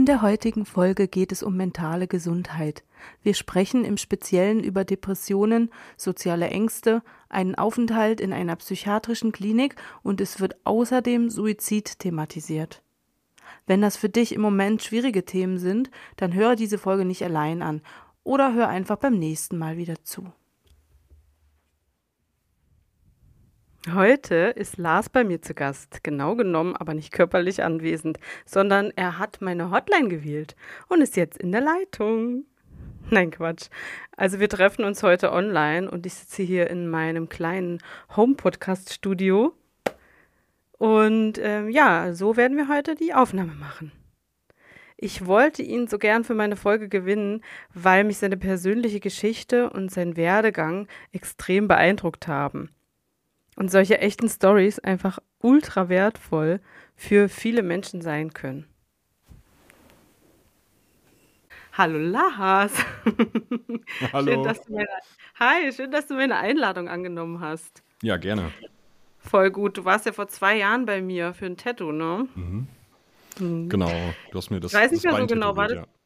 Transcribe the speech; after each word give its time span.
In 0.00 0.06
der 0.06 0.22
heutigen 0.22 0.64
Folge 0.64 1.08
geht 1.08 1.30
es 1.30 1.42
um 1.42 1.58
mentale 1.58 2.06
Gesundheit. 2.08 2.84
Wir 3.22 3.34
sprechen 3.34 3.84
im 3.84 3.98
Speziellen 3.98 4.64
über 4.64 4.82
Depressionen, 4.82 5.70
soziale 5.98 6.48
Ängste, 6.48 7.02
einen 7.28 7.54
Aufenthalt 7.54 8.18
in 8.18 8.32
einer 8.32 8.56
psychiatrischen 8.56 9.30
Klinik 9.30 9.76
und 10.02 10.22
es 10.22 10.40
wird 10.40 10.56
außerdem 10.64 11.28
Suizid 11.28 11.98
thematisiert. 11.98 12.82
Wenn 13.66 13.82
das 13.82 13.98
für 13.98 14.08
dich 14.08 14.32
im 14.32 14.40
Moment 14.40 14.82
schwierige 14.82 15.26
Themen 15.26 15.58
sind, 15.58 15.90
dann 16.16 16.32
hör 16.32 16.56
diese 16.56 16.78
Folge 16.78 17.04
nicht 17.04 17.22
allein 17.22 17.60
an 17.60 17.82
oder 18.24 18.54
hör 18.54 18.68
einfach 18.68 18.96
beim 18.96 19.18
nächsten 19.18 19.58
Mal 19.58 19.76
wieder 19.76 20.02
zu. 20.02 20.32
Heute 23.88 24.34
ist 24.56 24.76
Lars 24.76 25.08
bei 25.08 25.24
mir 25.24 25.40
zu 25.40 25.54
Gast, 25.54 26.04
genau 26.04 26.36
genommen, 26.36 26.76
aber 26.76 26.92
nicht 26.92 27.12
körperlich 27.12 27.62
anwesend, 27.62 28.18
sondern 28.44 28.92
er 28.94 29.18
hat 29.18 29.40
meine 29.40 29.70
Hotline 29.70 30.08
gewählt 30.08 30.54
und 30.88 31.00
ist 31.00 31.16
jetzt 31.16 31.38
in 31.38 31.50
der 31.50 31.62
Leitung. 31.62 32.44
Nein, 33.08 33.30
Quatsch. 33.30 33.68
Also 34.14 34.38
wir 34.38 34.50
treffen 34.50 34.84
uns 34.84 35.02
heute 35.02 35.32
online 35.32 35.90
und 35.90 36.04
ich 36.04 36.12
sitze 36.12 36.42
hier 36.42 36.68
in 36.68 36.88
meinem 36.88 37.30
kleinen 37.30 37.78
Home-Podcast-Studio. 38.14 39.54
Und 40.72 41.38
ähm, 41.38 41.70
ja, 41.70 42.12
so 42.12 42.36
werden 42.36 42.58
wir 42.58 42.68
heute 42.68 42.94
die 42.94 43.14
Aufnahme 43.14 43.54
machen. 43.54 43.92
Ich 44.98 45.24
wollte 45.24 45.62
ihn 45.62 45.88
so 45.88 45.96
gern 45.96 46.24
für 46.24 46.34
meine 46.34 46.56
Folge 46.56 46.90
gewinnen, 46.90 47.42
weil 47.72 48.04
mich 48.04 48.18
seine 48.18 48.36
persönliche 48.36 49.00
Geschichte 49.00 49.70
und 49.70 49.90
sein 49.90 50.18
Werdegang 50.18 50.86
extrem 51.12 51.66
beeindruckt 51.66 52.28
haben 52.28 52.68
und 53.56 53.70
solche 53.70 53.98
echten 53.98 54.28
Stories 54.28 54.78
einfach 54.78 55.18
ultra 55.40 55.88
wertvoll 55.88 56.60
für 56.96 57.28
viele 57.28 57.62
Menschen 57.62 58.00
sein 58.00 58.32
können. 58.32 58.66
Hallo 61.72 61.98
Lars. 61.98 62.72
Hallo. 64.12 64.32
Schön, 64.32 64.44
dass 64.44 64.62
du 64.62 64.72
meine, 64.72 64.88
hi, 65.38 65.72
schön, 65.72 65.90
dass 65.90 66.06
du 66.06 66.14
meine 66.14 66.36
Einladung 66.36 66.88
angenommen 66.88 67.40
hast. 67.40 67.82
Ja, 68.02 68.16
gerne. 68.16 68.52
Voll 69.18 69.50
gut. 69.50 69.78
Du 69.78 69.84
warst 69.84 70.06
ja 70.06 70.12
vor 70.12 70.28
zwei 70.28 70.56
Jahren 70.56 70.84
bei 70.84 71.00
mir 71.00 71.32
für 71.32 71.46
ein 71.46 71.56
Tattoo, 71.56 71.92
ne? 71.92 72.26
Mhm. 72.34 72.66
Mhm. 73.38 73.68
Genau. 73.68 73.92
Du 74.30 74.38
hast 74.38 74.50
mir 74.50 74.60
das. 74.60 74.72
Ich 74.72 74.78
weiß 74.78 74.90
nicht 74.90 75.04
mehr 75.04 75.16
so 75.16 75.26
genau, 75.26 75.56
war 75.56 75.68
das, 75.68 75.76
tätowiert, 75.76 75.99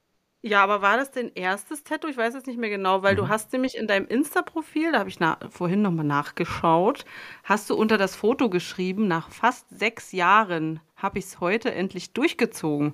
Ja, 0.45 0.63
aber 0.63 0.81
war 0.83 0.97
das 0.99 1.11
dein 1.11 1.33
erstes 1.35 1.83
Tattoo? 1.85 2.07
Ich 2.09 2.17
weiß 2.19 2.35
es 2.35 2.45
nicht 2.47 2.59
mehr 2.59 2.69
genau, 2.71 3.03
weil 3.03 3.17
du 3.17 3.27
Mhm. 3.27 3.29
hast 3.29 3.53
nämlich 3.53 3.77
in 3.77 3.87
deinem 3.87 4.07
Insta-Profil, 4.07 4.93
da 4.93 4.99
habe 5.01 5.09
ich 5.09 5.19
na 5.19 5.39
vorhin 5.49 5.81
nochmal 5.83 6.05
nachgeschaut, 6.05 7.05
hast 7.45 7.71
du 7.71 7.75
unter 7.75 7.97
das 7.99 8.15
Foto 8.15 8.51
geschrieben, 8.51 9.09
nach 9.09 9.31
fast 9.31 9.67
sechs 9.71 10.13
Jahren 10.13 10.81
habe 10.97 11.19
ich 11.19 11.25
es 11.27 11.41
heute 11.41 11.73
endlich 11.75 12.13
durchgezogen. 12.13 12.93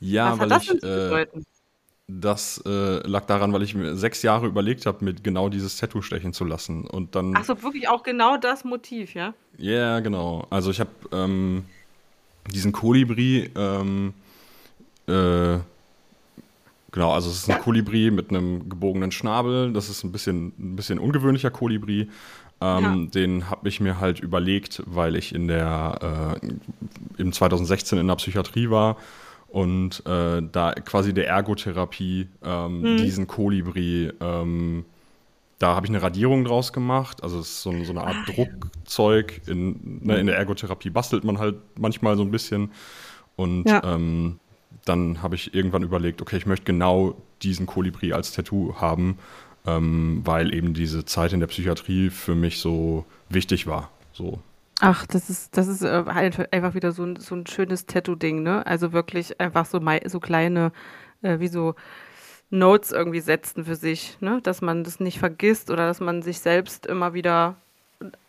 Ja, 0.00 0.38
Was 0.38 0.38
weil 0.38 0.48
das 0.48 0.62
ich 0.62 0.82
äh, 0.82 1.18
bedeuten? 1.18 1.44
das 2.08 2.62
äh, 2.66 3.06
lag 3.06 3.26
daran, 3.26 3.52
weil 3.52 3.62
ich 3.62 3.74
mir 3.74 3.96
sechs 3.96 4.22
Jahre 4.22 4.46
überlegt 4.46 4.86
habe, 4.86 5.04
mit 5.04 5.24
genau 5.24 5.48
dieses 5.50 5.76
Tattoo 5.78 6.02
stechen 6.02 6.32
zu 6.32 6.44
lassen. 6.44 6.86
Und 6.86 7.14
dann. 7.16 7.32
Ach 7.32 7.44
so, 7.46 7.62
wirklich 7.62 7.88
auch 7.88 8.02
genau 8.02 8.36
das 8.36 8.64
Motiv, 8.64 9.14
ja? 9.14 9.32
Ja, 9.56 10.00
genau. 10.00 10.46
Also 10.50 10.70
ich 10.70 10.80
habe 10.80 10.90
ähm, 11.12 11.64
diesen 12.50 12.72
Kolibri. 12.72 13.50
Ähm, 13.56 14.14
äh, 15.08 15.58
genau, 16.92 17.12
also 17.12 17.30
es 17.30 17.38
ist 17.42 17.50
ein 17.50 17.60
Kolibri 17.60 18.10
mit 18.10 18.30
einem 18.30 18.68
gebogenen 18.68 19.10
Schnabel. 19.12 19.72
Das 19.72 19.88
ist 19.88 20.04
ein 20.04 20.12
bisschen 20.12 20.52
ein 20.58 20.76
bisschen 20.76 20.98
ungewöhnlicher 20.98 21.50
Kolibri. 21.50 22.08
Ähm, 22.60 23.10
Den 23.12 23.50
habe 23.50 23.68
ich 23.68 23.80
mir 23.80 24.00
halt 24.00 24.20
überlegt, 24.20 24.82
weil 24.86 25.14
ich 25.16 25.34
in 25.34 25.46
der 25.46 26.38
äh, 26.42 27.20
im 27.20 27.32
2016 27.32 27.98
in 27.98 28.08
der 28.08 28.16
Psychiatrie 28.16 28.68
war 28.68 28.96
und 29.48 30.04
äh, 30.06 30.42
da 30.50 30.72
quasi 30.72 31.14
der 31.14 31.28
Ergotherapie 31.28 32.28
ähm, 32.42 32.96
diesen 32.98 33.26
Kolibri 33.28 34.12
ähm, 34.20 34.84
da 35.58 35.74
habe 35.74 35.86
ich 35.86 35.90
eine 35.90 36.00
Radierung 36.02 36.44
draus 36.44 36.72
gemacht. 36.72 37.22
Also 37.22 37.40
es 37.40 37.48
ist 37.48 37.62
so, 37.62 37.72
so 37.84 37.90
eine 37.90 38.02
Art 38.04 38.16
Druckzeug. 38.28 39.40
In, 39.46 40.00
ne, 40.04 40.18
in 40.18 40.26
der 40.26 40.36
Ergotherapie 40.36 40.90
bastelt 40.90 41.24
man 41.24 41.38
halt 41.38 41.56
manchmal 41.78 42.16
so 42.16 42.22
ein 42.22 42.30
bisschen. 42.30 42.70
Und 43.34 43.68
Ja. 43.68 43.82
ähm, 43.84 44.38
dann 44.84 45.22
habe 45.22 45.34
ich 45.34 45.54
irgendwann 45.54 45.82
überlegt, 45.82 46.22
okay, 46.22 46.36
ich 46.36 46.46
möchte 46.46 46.64
genau 46.64 47.16
diesen 47.42 47.66
Kolibri 47.66 48.12
als 48.12 48.32
Tattoo 48.32 48.76
haben, 48.76 49.18
ähm, 49.66 50.22
weil 50.24 50.54
eben 50.54 50.74
diese 50.74 51.04
Zeit 51.04 51.32
in 51.32 51.40
der 51.40 51.46
Psychiatrie 51.46 52.10
für 52.10 52.34
mich 52.34 52.58
so 52.58 53.04
wichtig 53.28 53.66
war. 53.66 53.90
So. 54.12 54.40
Ach, 54.80 55.06
das 55.06 55.28
ist, 55.28 55.56
das 55.56 55.66
ist 55.66 55.82
äh, 55.82 56.04
halt 56.06 56.52
einfach 56.52 56.74
wieder 56.74 56.92
so 56.92 57.04
ein, 57.04 57.16
so 57.16 57.34
ein 57.34 57.46
schönes 57.46 57.86
Tattoo-Ding, 57.86 58.42
ne? 58.42 58.64
Also 58.66 58.92
wirklich 58.92 59.40
einfach 59.40 59.66
so, 59.66 59.80
so 60.06 60.20
kleine, 60.20 60.72
äh, 61.22 61.40
wie 61.40 61.48
so 61.48 61.74
Notes 62.50 62.92
irgendwie 62.92 63.20
setzen 63.20 63.64
für 63.64 63.74
sich, 63.74 64.16
ne? 64.20 64.40
Dass 64.42 64.62
man 64.62 64.84
das 64.84 65.00
nicht 65.00 65.18
vergisst 65.18 65.70
oder 65.70 65.86
dass 65.86 66.00
man 66.00 66.22
sich 66.22 66.38
selbst 66.38 66.86
immer 66.86 67.12
wieder 67.12 67.56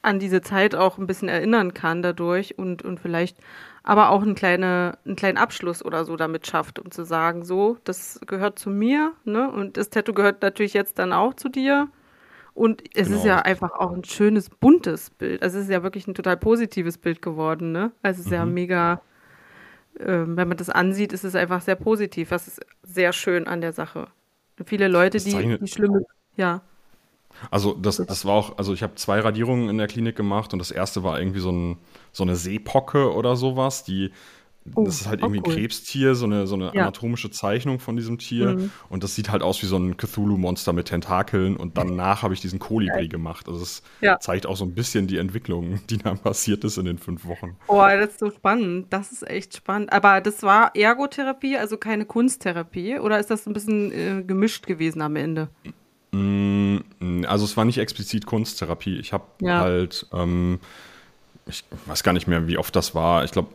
an 0.01 0.19
diese 0.19 0.41
Zeit 0.41 0.73
auch 0.73 0.97
ein 0.97 1.05
bisschen 1.05 1.29
erinnern 1.29 1.75
kann 1.75 2.01
dadurch 2.01 2.57
und, 2.57 2.81
und 2.81 2.99
vielleicht 2.99 3.37
aber 3.89 4.11
auch 4.11 4.21
einen, 4.21 4.35
kleine, 4.35 4.99
einen 5.03 5.15
kleinen 5.15 5.39
Abschluss 5.39 5.83
oder 5.83 6.05
so 6.05 6.15
damit 6.15 6.45
schafft, 6.45 6.77
um 6.77 6.91
zu 6.91 7.03
sagen, 7.05 7.43
so, 7.43 7.77
das 7.85 8.19
gehört 8.27 8.59
zu 8.59 8.69
mir, 8.69 9.13
ne? 9.25 9.49
Und 9.51 9.77
das 9.77 9.89
Tattoo 9.89 10.13
gehört 10.13 10.43
natürlich 10.43 10.75
jetzt 10.75 10.99
dann 10.99 11.11
auch 11.11 11.33
zu 11.33 11.49
dir. 11.49 11.87
Und 12.53 12.83
es 12.95 13.09
ist 13.09 13.23
Genau. 13.23 13.25
ja 13.25 13.39
einfach 13.39 13.71
auch 13.71 13.91
ein 13.91 14.03
schönes, 14.03 14.51
buntes 14.51 15.09
Bild. 15.09 15.41
Also 15.41 15.57
es 15.57 15.63
ist 15.65 15.71
ja 15.71 15.81
wirklich 15.81 16.07
ein 16.07 16.13
total 16.13 16.37
positives 16.37 16.99
Bild 16.99 17.23
geworden, 17.23 17.71
ne? 17.71 17.91
Also 18.03 18.19
es 18.19 18.27
ist 18.27 18.31
ja 18.31 18.45
Mhm. 18.45 18.53
mega, 18.53 19.01
ähm, 19.99 20.37
wenn 20.37 20.47
man 20.47 20.57
das 20.57 20.69
ansieht, 20.69 21.13
ist 21.13 21.23
es 21.23 21.35
einfach 21.35 21.61
sehr 21.61 21.75
positiv. 21.75 22.29
Das 22.29 22.47
ist 22.47 22.61
sehr 22.83 23.13
schön 23.13 23.47
an 23.47 23.61
der 23.61 23.73
Sache. 23.73 24.07
Viele 24.65 24.87
Leute, 24.87 25.19
die, 25.19 25.57
die 25.59 25.67
schlimme, 25.67 26.01
ja, 26.35 26.61
Also 27.51 27.73
das, 27.73 27.97
das 27.97 28.25
war 28.25 28.33
auch, 28.35 28.57
also 28.57 28.73
ich 28.73 28.83
habe 28.83 28.95
zwei 28.95 29.19
Radierungen 29.19 29.69
in 29.69 29.77
der 29.77 29.87
Klinik 29.87 30.15
gemacht 30.15 30.53
und 30.53 30.59
das 30.59 30.71
erste 30.71 31.03
war 31.03 31.19
irgendwie 31.19 31.39
so, 31.39 31.51
ein, 31.51 31.77
so 32.11 32.23
eine 32.23 32.35
Seepocke 32.35 33.13
oder 33.13 33.35
sowas, 33.35 33.83
die, 33.83 34.11
Oh, 34.75 34.83
das 34.83 35.01
ist 35.01 35.07
halt 35.07 35.21
irgendwie 35.21 35.39
ein 35.39 35.43
cool. 35.47 35.53
Krebstier, 35.55 36.13
so 36.13 36.25
eine, 36.25 36.45
so 36.45 36.53
eine 36.53 36.65
Ja. 36.75 36.83
anatomische 36.83 37.31
Zeichnung 37.31 37.79
von 37.79 37.95
diesem 37.95 38.19
Tier 38.19 38.51
Mhm. 38.53 38.71
und 38.89 39.03
das 39.03 39.15
sieht 39.15 39.31
halt 39.31 39.41
aus 39.41 39.63
wie 39.63 39.65
so 39.65 39.77
ein 39.77 39.97
Cthulhu-Monster 39.97 40.73
mit 40.73 40.89
Tentakeln 40.89 41.55
und 41.57 41.75
danach 41.77 42.21
habe 42.21 42.35
ich 42.35 42.41
diesen 42.41 42.59
Kolibri 42.59 43.07
gemacht. 43.07 43.47
Also 43.47 43.63
es 43.63 43.81
Ja. 44.01 44.19
zeigt 44.19 44.45
auch 44.45 44.57
so 44.57 44.65
ein 44.65 44.75
bisschen 44.75 45.07
die 45.07 45.17
Entwicklung, 45.17 45.79
die 45.89 45.97
dann 45.97 46.19
passiert 46.19 46.63
ist 46.65 46.77
in 46.77 46.85
den 46.85 46.99
fünf 46.99 47.25
Wochen. 47.25 47.57
Boah, 47.65 47.97
das 47.97 48.09
ist 48.11 48.19
so 48.19 48.29
spannend. 48.29 48.87
Das 48.91 49.11
ist 49.11 49.27
echt 49.27 49.55
spannend. 49.55 49.91
Aber 49.91 50.21
das 50.21 50.43
war 50.43 50.75
Ergotherapie, 50.75 51.57
also 51.57 51.77
keine 51.77 52.05
Kunsttherapie? 52.05 52.99
Oder 52.99 53.17
ist 53.19 53.31
das 53.31 53.47
ein 53.47 53.53
bisschen 53.53 53.91
äh, 53.91 54.23
gemischt 54.23 54.67
gewesen 54.67 55.01
am 55.01 55.15
Ende? 55.15 55.49
Mm, 56.11 56.77
Also 57.27 57.45
es 57.45 57.55
war 57.57 57.65
nicht 57.65 57.77
explizit 57.77 58.25
Kunsttherapie. 58.25 58.97
Ich 58.99 59.13
habe 59.13 59.25
Ja. 59.41 59.59
halt, 59.59 60.07
ähm, 60.13 60.59
ich 61.45 61.63
weiß 61.85 62.03
gar 62.03 62.13
nicht 62.13 62.27
mehr, 62.27 62.47
wie 62.47 62.57
oft 62.57 62.75
das 62.75 62.95
war. 62.95 63.23
Ich 63.23 63.31
glaube, 63.31 63.49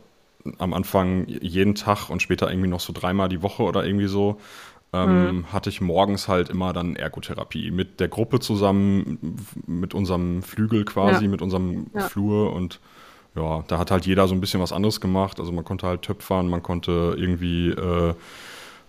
am 0.59 0.73
Anfang 0.73 1.25
jeden 1.27 1.75
Tag 1.75 2.09
und 2.09 2.21
später 2.21 2.49
irgendwie 2.49 2.69
noch 2.69 2.79
so 2.79 2.93
dreimal 2.93 3.29
die 3.29 3.41
Woche 3.41 3.63
oder 3.63 3.85
irgendwie 3.85 4.07
so, 4.07 4.39
ähm, 4.93 5.37
Mhm. 5.39 5.51
hatte 5.53 5.69
ich 5.69 5.81
morgens 5.81 6.27
halt 6.27 6.49
immer 6.49 6.71
dann 6.71 6.95
Ergotherapie 6.95 7.71
mit 7.71 7.99
der 7.99 8.07
Gruppe 8.07 8.39
zusammen, 8.39 9.37
mit 9.65 9.93
unserem 9.93 10.43
Flügel 10.43 10.85
quasi, 10.85 11.23
Ja. 11.25 11.29
mit 11.31 11.41
unserem 11.41 11.87
Ja. 11.93 12.01
Flur 12.01 12.53
und 12.53 12.79
ja, 13.35 13.63
da 13.67 13.79
hat 13.79 13.91
halt 13.91 14.05
jeder 14.05 14.27
so 14.29 14.35
ein 14.35 14.39
bisschen 14.39 14.61
was 14.61 14.71
anderes 14.71 15.01
gemacht. 15.01 15.39
Also 15.39 15.51
man 15.51 15.65
konnte 15.65 15.87
halt 15.87 16.03
töpfern, 16.03 16.47
man 16.47 16.63
konnte 16.63 17.15
irgendwie 17.17 17.69
äh, 17.69 18.13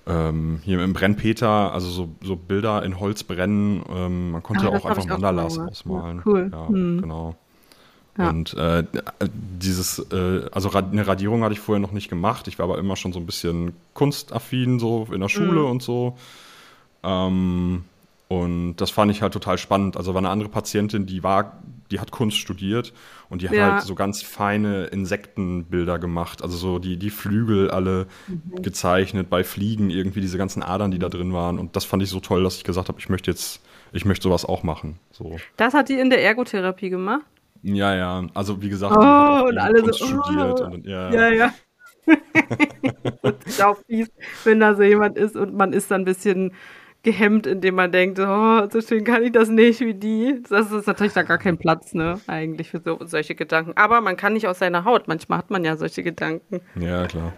ähm, 0.07 0.61
hier 0.63 0.83
im 0.83 0.93
Brennpeter, 0.93 1.73
also 1.73 1.89
so, 1.89 2.09
so 2.23 2.37
Bilder 2.37 2.83
in 2.85 3.01
Holz 3.01 3.25
brennen. 3.25 3.83
Ähm, 3.91 4.31
man 4.33 4.43
konnte 4.43 4.67
ah, 4.67 4.77
auch 4.77 4.85
einfach 4.85 5.07
Mandalas 5.07 5.59
ausmalen. 5.59 6.19
Ja, 6.19 6.23
cool. 6.27 6.51
Ja, 6.53 6.69
hm. 6.69 7.01
genau. 7.03 7.35
Ja. 8.19 8.31
Und 8.31 8.55
äh, 8.55 8.85
dieses, 9.31 9.99
äh, 10.11 10.49
also 10.51 10.71
eine 10.71 11.07
Radierung 11.07 11.43
hatte 11.43 11.53
ich 11.53 11.61
vorher 11.61 11.81
noch 11.81 11.93
nicht 11.93 12.09
gemacht. 12.09 12.49
Ich 12.49 12.59
war 12.59 12.65
aber 12.65 12.79
immer 12.79 12.97
schon 12.97 13.13
so 13.13 13.19
ein 13.19 13.27
bisschen 13.27 13.75
kunstaffin, 13.93 14.79
so 14.79 15.07
in 15.13 15.21
der 15.21 15.29
Schule 15.29 15.61
mhm. 15.61 15.71
und 15.71 15.83
so. 15.83 16.17
Ähm, 17.03 17.85
und 18.29 18.77
das 18.77 18.91
fand 18.91 19.13
ich 19.13 19.23
halt 19.23 19.33
total 19.33 19.57
spannend. 19.57 19.97
Also 19.97 20.13
war 20.13 20.19
eine 20.19 20.31
andere 20.31 20.49
Patientin, 20.49 21.07
die 21.07 21.23
war, 21.23 21.63
die 21.93 22.01
hat 22.01 22.11
Kunst 22.11 22.39
studiert 22.39 22.93
und 23.29 23.43
die 23.43 23.49
hat 23.49 23.57
ja. 23.57 23.73
halt 23.75 23.83
so 23.83 23.95
ganz 23.95 24.23
feine 24.23 24.87
Insektenbilder 24.87 26.01
gemacht. 26.01 26.43
Also 26.43 26.57
so 26.57 26.79
die, 26.81 26.97
die 26.97 27.11
Flügel 27.11 27.71
alle 27.71 28.09
mhm. 28.27 28.63
gezeichnet, 28.63 29.31
bei 29.31 29.45
Fliegen 29.45 29.91
irgendwie 29.91 30.21
diese 30.21 30.39
ganzen 30.39 30.65
Adern, 30.65 30.91
die 30.91 30.99
da 30.99 31.09
drin 31.09 31.33
waren. 31.33 31.61
Und 31.61 31.77
das 31.77 31.85
fand 31.85 32.03
ich 32.03 32.11
so 32.11 32.19
toll, 32.19 32.43
dass 32.43 32.57
ich 32.57 32.65
gesagt 32.65 32.89
habe, 32.89 32.99
ich 32.99 33.09
möchte 33.09 33.31
jetzt, 33.31 33.61
ich 33.93 34.05
möchte 34.05 34.25
sowas 34.25 34.45
auch 34.45 34.65
machen. 34.65 34.99
So. 35.13 35.37
Das 35.57 35.73
hat 35.73 35.89
die 35.89 35.99
in 35.99 36.11
der 36.11 36.23
Ergotherapie 36.25 36.91
gemacht? 36.91 37.25
Ja, 37.63 37.95
ja. 37.95 38.27
Also 38.35 38.61
wie 38.61 38.69
gesagt, 38.69 38.93
oh, 38.97 39.49
und 39.49 39.59
alle 39.59 39.83
Kunst 39.83 40.01
so, 40.01 40.07
studiert. 40.07 40.61
Oh. 40.61 40.65
Und, 40.65 40.85
ja, 40.85 41.13
ja. 41.13 41.29
ja. 41.31 41.55
das 43.23 43.35
ist 43.45 43.63
auch 43.63 43.77
fies, 43.87 44.09
wenn 44.45 44.61
da 44.61 44.75
so 44.75 44.83
jemand 44.83 45.17
ist 45.17 45.37
und 45.37 45.55
man 45.55 45.73
ist 45.73 45.91
dann 45.91 46.03
ein 46.03 46.05
bisschen 46.05 46.53
gehemmt, 47.07 47.47
indem 47.47 47.77
man 47.77 47.93
denkt, 47.93 48.19
oh, 48.19 48.69
so 48.69 48.81
schön 48.81 49.05
kann 49.05 49.23
ich 49.23 49.31
das 49.31 49.49
nicht 49.49 49.79
wie 49.79 49.95
die. 49.95 50.43
Das 50.51 50.73
ist 50.73 50.89
natürlich 50.89 51.13
da 51.13 51.23
gar 51.23 51.39
kein 51.39 51.57
Platz, 51.57 51.95
ne, 51.95 52.21
eigentlich 52.27 52.71
für 52.71 52.81
so, 52.81 52.99
solche 53.05 53.37
Gedanken. 53.37 53.73
Aber 53.77 54.01
man 54.01 54.17
kann 54.17 54.33
nicht 54.33 54.49
aus 54.49 54.59
seiner 54.59 54.85
Haut. 54.85 55.07
Manchmal 55.07 55.39
hat 55.39 55.51
man 55.51 55.65
ja 55.65 55.77
solche 55.77 56.03
Gedanken. 56.03 56.61
Ja, 56.75 57.07
klar. 57.07 57.33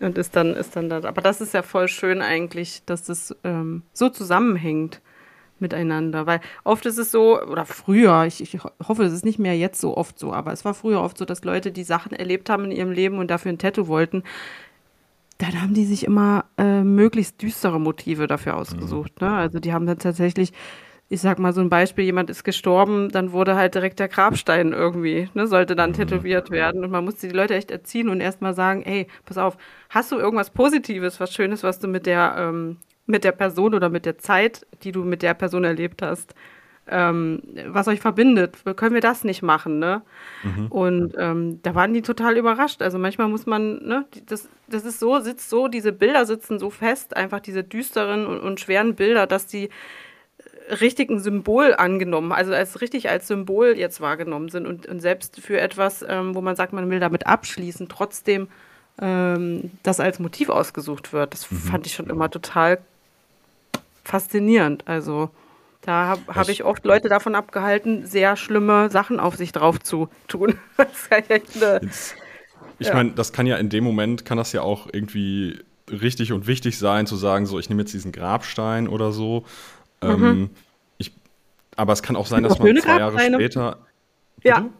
Und 0.00 0.18
ist 0.18 0.34
dann, 0.34 0.54
ist 0.54 0.74
dann 0.74 0.88
da. 0.88 0.96
Aber 1.04 1.22
das 1.22 1.40
ist 1.40 1.54
ja 1.54 1.62
voll 1.62 1.86
schön 1.86 2.22
eigentlich, 2.22 2.82
dass 2.86 3.04
das 3.04 3.36
ähm, 3.44 3.84
so 3.92 4.08
zusammenhängt 4.08 5.00
miteinander. 5.60 6.26
Weil 6.26 6.40
oft 6.64 6.84
ist 6.84 6.98
es 6.98 7.12
so, 7.12 7.40
oder 7.40 7.64
früher, 7.64 8.24
ich, 8.24 8.40
ich 8.42 8.58
hoffe, 8.86 9.04
es 9.04 9.12
ist 9.12 9.24
nicht 9.24 9.38
mehr 9.38 9.56
jetzt 9.56 9.80
so 9.80 9.96
oft 9.96 10.18
so, 10.18 10.32
aber 10.32 10.52
es 10.52 10.64
war 10.64 10.74
früher 10.74 11.00
oft 11.00 11.16
so, 11.16 11.24
dass 11.24 11.44
Leute, 11.44 11.70
die 11.70 11.84
Sachen 11.84 12.12
erlebt 12.12 12.50
haben 12.50 12.64
in 12.64 12.72
ihrem 12.72 12.90
Leben 12.90 13.18
und 13.18 13.30
dafür 13.30 13.52
ein 13.52 13.58
Tattoo 13.58 13.86
wollten, 13.86 14.24
dann 15.38 15.60
haben 15.60 15.74
die 15.74 15.84
sich 15.84 16.04
immer 16.04 16.44
äh, 16.58 16.82
möglichst 16.82 17.42
düstere 17.42 17.80
Motive 17.80 18.26
dafür 18.26 18.56
ausgesucht. 18.56 19.20
Mhm. 19.20 19.28
Ne? 19.28 19.34
Also 19.34 19.58
die 19.58 19.72
haben 19.72 19.86
dann 19.86 19.98
tatsächlich, 19.98 20.52
ich 21.08 21.20
sag 21.20 21.38
mal 21.38 21.52
so 21.52 21.60
ein 21.60 21.68
Beispiel, 21.68 22.04
jemand 22.04 22.30
ist 22.30 22.44
gestorben, 22.44 23.10
dann 23.10 23.32
wurde 23.32 23.56
halt 23.56 23.74
direkt 23.74 23.98
der 23.98 24.08
Grabstein 24.08 24.72
irgendwie, 24.72 25.28
ne, 25.34 25.46
sollte 25.46 25.76
dann 25.76 25.90
mhm. 25.90 25.94
tätowiert 25.94 26.50
werden. 26.50 26.84
Und 26.84 26.90
man 26.90 27.04
musste 27.04 27.28
die 27.28 27.34
Leute 27.34 27.54
echt 27.54 27.70
erziehen 27.70 28.08
und 28.08 28.20
erstmal 28.20 28.54
sagen, 28.54 28.82
ey, 28.82 29.08
pass 29.24 29.38
auf, 29.38 29.56
hast 29.90 30.12
du 30.12 30.16
irgendwas 30.16 30.50
Positives, 30.50 31.20
was 31.20 31.32
Schönes, 31.32 31.62
was 31.62 31.78
du 31.80 31.88
mit 31.88 32.06
der, 32.06 32.36
ähm, 32.38 32.78
mit 33.06 33.24
der 33.24 33.32
Person 33.32 33.74
oder 33.74 33.90
mit 33.90 34.06
der 34.06 34.18
Zeit, 34.18 34.66
die 34.82 34.92
du 34.92 35.04
mit 35.04 35.22
der 35.22 35.34
Person 35.34 35.64
erlebt 35.64 36.00
hast, 36.00 36.34
ähm, 36.88 37.42
was 37.66 37.88
euch 37.88 38.00
verbindet. 38.00 38.56
Können 38.76 38.94
wir 38.94 39.00
das 39.00 39.24
nicht 39.24 39.42
machen, 39.42 39.78
ne? 39.78 40.02
Mhm. 40.42 40.66
Und 40.66 41.14
ähm, 41.18 41.60
da 41.62 41.74
waren 41.74 41.94
die 41.94 42.02
total 42.02 42.36
überrascht. 42.36 42.82
Also 42.82 42.98
manchmal 42.98 43.28
muss 43.28 43.46
man, 43.46 43.84
ne, 43.86 44.04
das, 44.26 44.48
das 44.68 44.84
ist 44.84 45.00
so, 45.00 45.18
sitzt 45.20 45.48
so, 45.48 45.68
diese 45.68 45.92
Bilder 45.92 46.26
sitzen 46.26 46.58
so 46.58 46.70
fest, 46.70 47.16
einfach 47.16 47.40
diese 47.40 47.64
düsteren 47.64 48.26
und, 48.26 48.40
und 48.40 48.60
schweren 48.60 48.94
Bilder, 48.94 49.26
dass 49.26 49.46
die 49.46 49.70
richtig 50.80 51.10
ein 51.10 51.20
Symbol 51.20 51.74
angenommen, 51.74 52.32
also 52.32 52.52
als 52.52 52.80
richtig 52.80 53.08
als 53.08 53.28
Symbol 53.28 53.76
jetzt 53.76 54.00
wahrgenommen 54.00 54.48
sind 54.48 54.66
und, 54.66 54.86
und 54.86 55.00
selbst 55.00 55.40
für 55.40 55.60
etwas, 55.60 56.04
ähm, 56.08 56.34
wo 56.34 56.40
man 56.40 56.56
sagt, 56.56 56.72
man 56.72 56.90
will 56.90 57.00
damit 57.00 57.26
abschließen, 57.26 57.88
trotzdem 57.88 58.48
ähm, 59.00 59.70
das 59.82 60.00
als 60.00 60.18
Motiv 60.18 60.48
ausgesucht 60.48 61.12
wird. 61.12 61.34
Das 61.34 61.50
mhm. 61.50 61.56
fand 61.56 61.86
ich 61.86 61.94
schon 61.94 62.08
immer 62.08 62.30
total 62.30 62.78
faszinierend. 64.04 64.86
Also 64.86 65.30
da 65.84 66.06
habe 66.06 66.34
hab 66.34 66.48
ich 66.48 66.64
oft 66.64 66.84
Leute 66.84 67.08
davon 67.08 67.34
abgehalten, 67.34 68.06
sehr 68.06 68.36
schlimme 68.36 68.90
Sachen 68.90 69.20
auf 69.20 69.36
sich 69.36 69.52
drauf 69.52 69.80
zu 69.80 70.08
tun. 70.28 70.58
ich 72.78 72.86
ja. 72.86 72.94
meine, 72.94 73.10
das 73.12 73.32
kann 73.32 73.46
ja 73.46 73.56
in 73.56 73.68
dem 73.68 73.84
Moment, 73.84 74.24
kann 74.24 74.38
das 74.38 74.52
ja 74.52 74.62
auch 74.62 74.88
irgendwie 74.92 75.60
richtig 75.90 76.32
und 76.32 76.46
wichtig 76.46 76.78
sein, 76.78 77.06
zu 77.06 77.16
sagen, 77.16 77.44
so, 77.44 77.58
ich 77.58 77.68
nehme 77.68 77.82
jetzt 77.82 77.92
diesen 77.92 78.12
Grabstein 78.12 78.88
oder 78.88 79.12
so. 79.12 79.44
Mhm. 80.02 80.24
Ähm, 80.24 80.50
ich, 80.96 81.12
aber 81.76 81.92
es 81.92 82.02
kann 82.02 82.16
auch 82.16 82.26
sein, 82.26 82.42
dass 82.42 82.58
man 82.58 82.76
zwei 82.78 82.98
Jahre 82.98 83.18
später. 83.18 83.78
Ja. 84.42 84.60
Bitte? 84.60 84.70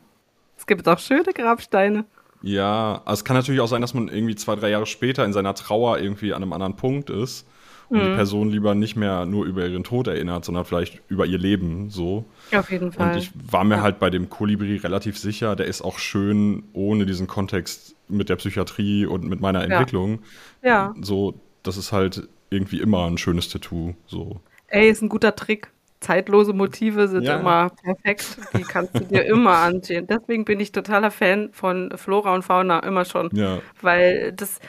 Es 0.56 0.66
gibt 0.66 0.88
auch 0.88 0.98
schöne 0.98 1.32
Grabsteine. 1.34 2.06
Ja, 2.40 3.02
also 3.04 3.20
es 3.20 3.24
kann 3.24 3.36
natürlich 3.36 3.60
auch 3.60 3.68
sein, 3.68 3.80
dass 3.82 3.92
man 3.92 4.08
irgendwie 4.08 4.36
zwei, 4.36 4.54
drei 4.54 4.70
Jahre 4.70 4.86
später 4.86 5.24
in 5.24 5.32
seiner 5.32 5.54
Trauer 5.54 5.98
irgendwie 5.98 6.32
an 6.32 6.42
einem 6.42 6.52
anderen 6.52 6.76
Punkt 6.76 7.10
ist 7.10 7.46
und 7.88 7.98
mhm. 7.98 8.10
die 8.10 8.14
Person 8.14 8.50
lieber 8.50 8.74
nicht 8.74 8.96
mehr 8.96 9.26
nur 9.26 9.44
über 9.44 9.66
ihren 9.66 9.84
Tod 9.84 10.06
erinnert, 10.06 10.44
sondern 10.44 10.64
vielleicht 10.64 11.00
über 11.08 11.26
ihr 11.26 11.38
Leben 11.38 11.90
so. 11.90 12.24
Auf 12.54 12.70
jeden 12.70 12.92
Fall. 12.92 13.12
Und 13.12 13.18
ich 13.18 13.30
war 13.50 13.64
mir 13.64 13.76
ja. 13.76 13.82
halt 13.82 13.98
bei 13.98 14.10
dem 14.10 14.30
Kolibri 14.30 14.76
relativ 14.76 15.18
sicher, 15.18 15.56
der 15.56 15.66
ist 15.66 15.82
auch 15.82 15.98
schön 15.98 16.64
ohne 16.72 17.06
diesen 17.06 17.26
Kontext 17.26 17.96
mit 18.08 18.28
der 18.28 18.36
Psychiatrie 18.36 19.06
und 19.06 19.24
mit 19.24 19.40
meiner 19.40 19.62
Entwicklung. 19.62 20.20
Ja. 20.62 20.94
So, 21.00 21.34
das 21.62 21.76
ist 21.76 21.92
halt 21.92 22.28
irgendwie 22.50 22.80
immer 22.80 23.06
ein 23.06 23.18
schönes 23.18 23.48
Tattoo. 23.48 23.94
So. 24.06 24.40
Ey, 24.68 24.88
ist 24.88 25.02
ein 25.02 25.08
guter 25.08 25.34
Trick. 25.34 25.70
Zeitlose 26.00 26.52
Motive 26.52 27.08
sind 27.08 27.22
ja. 27.22 27.40
immer 27.40 27.70
perfekt. 27.70 28.36
Die 28.56 28.62
kannst 28.62 28.94
du 28.94 29.04
dir 29.04 29.24
immer 29.26 29.56
ansehen. 29.56 30.06
Deswegen 30.06 30.44
bin 30.44 30.60
ich 30.60 30.70
totaler 30.70 31.10
Fan 31.10 31.50
von 31.52 31.92
Flora 31.96 32.34
und 32.34 32.42
Fauna, 32.42 32.80
immer 32.80 33.06
schon. 33.06 33.30
Ja. 33.32 33.60
Weil 33.80 34.32
das, 34.32 34.60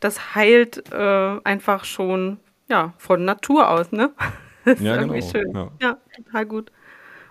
das 0.00 0.34
heilt 0.34 0.90
äh, 0.92 1.38
einfach 1.44 1.84
schon 1.84 2.38
ja, 2.70 2.94
von 2.96 3.24
Natur 3.24 3.68
aus, 3.68 3.92
ne? 3.92 4.10
Das 4.62 4.74
ist 4.74 4.84
ja, 4.84 4.96
irgendwie 4.96 5.20
genau. 5.20 5.30
schön. 5.30 5.54
Ja. 5.54 5.70
ja. 5.80 5.98
total 6.14 6.44
gut. 6.44 6.72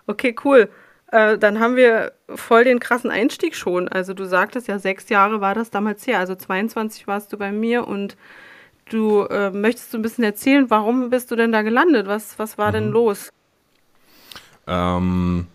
Okay, 0.08 0.36
cool. 0.44 0.68
Äh, 1.12 1.38
dann 1.38 1.60
haben 1.60 1.76
wir 1.76 2.14
voll 2.28 2.64
den 2.64 2.80
krassen 2.80 3.12
Einstieg 3.12 3.56
schon. 3.56 3.88
Also 3.88 4.16
du 4.16 4.26
sagtest 4.26 4.68
ja, 4.68 4.80
sechs 4.80 5.10
Jahre 5.10 5.40
war 5.40 5.54
das 5.54 5.70
damals 5.70 6.08
her. 6.08 6.18
Also 6.18 6.34
22 6.34 7.06
warst 7.06 7.32
du 7.32 7.38
bei 7.38 7.52
mir 7.52 7.88
und 7.88 8.18
du 8.90 9.22
äh, 9.26 9.52
möchtest 9.52 9.92
so 9.92 10.00
ein 10.00 10.02
bisschen 10.02 10.24
erzählen, 10.24 10.72
warum 10.72 11.12
bist 11.12 11.30
du 11.30 11.36
denn 11.36 11.52
da 11.52 11.62
gelandet? 11.62 12.08
Was, 12.08 12.40
was 12.40 12.58
war 12.58 12.70
mhm. 12.70 12.74
denn 12.74 12.90
los? 12.90 13.32
Ähm, 14.66 15.48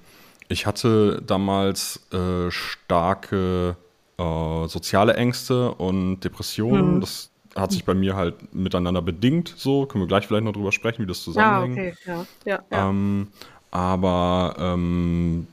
ich 0.49 0.67
hatte 0.67 1.23
damals 1.27 2.07
äh, 2.13 2.51
starke 2.53 3.77
äh, 4.17 4.69
soziale 4.69 5.15
Ängste 5.15 5.73
und 5.75 6.21
Depressionen. 6.21 6.97
Mhm. 6.97 7.01
Das 7.01 7.31
hat 7.55 7.73
sich 7.73 7.85
bei 7.85 7.95
mir 7.95 8.17
halt 8.17 8.55
miteinander 8.55 9.03
bedingt, 9.03 9.55
so. 9.57 9.87
Können 9.87 10.03
wir 10.03 10.09
gleich 10.09 10.27
vielleicht 10.27 10.45
noch 10.45 10.53
drüber 10.53 10.73
sprechen, 10.73 11.03
wie 11.03 11.07
das 11.07 11.23
zusammenhängt. 11.23 11.77
Ja, 12.07 12.21
okay, 12.21 12.27
ja. 12.45 12.55
ja, 12.57 12.63
ja. 12.71 12.89
Ähm, 12.89 13.29
aber 13.71 14.55
ähm, 14.59 15.47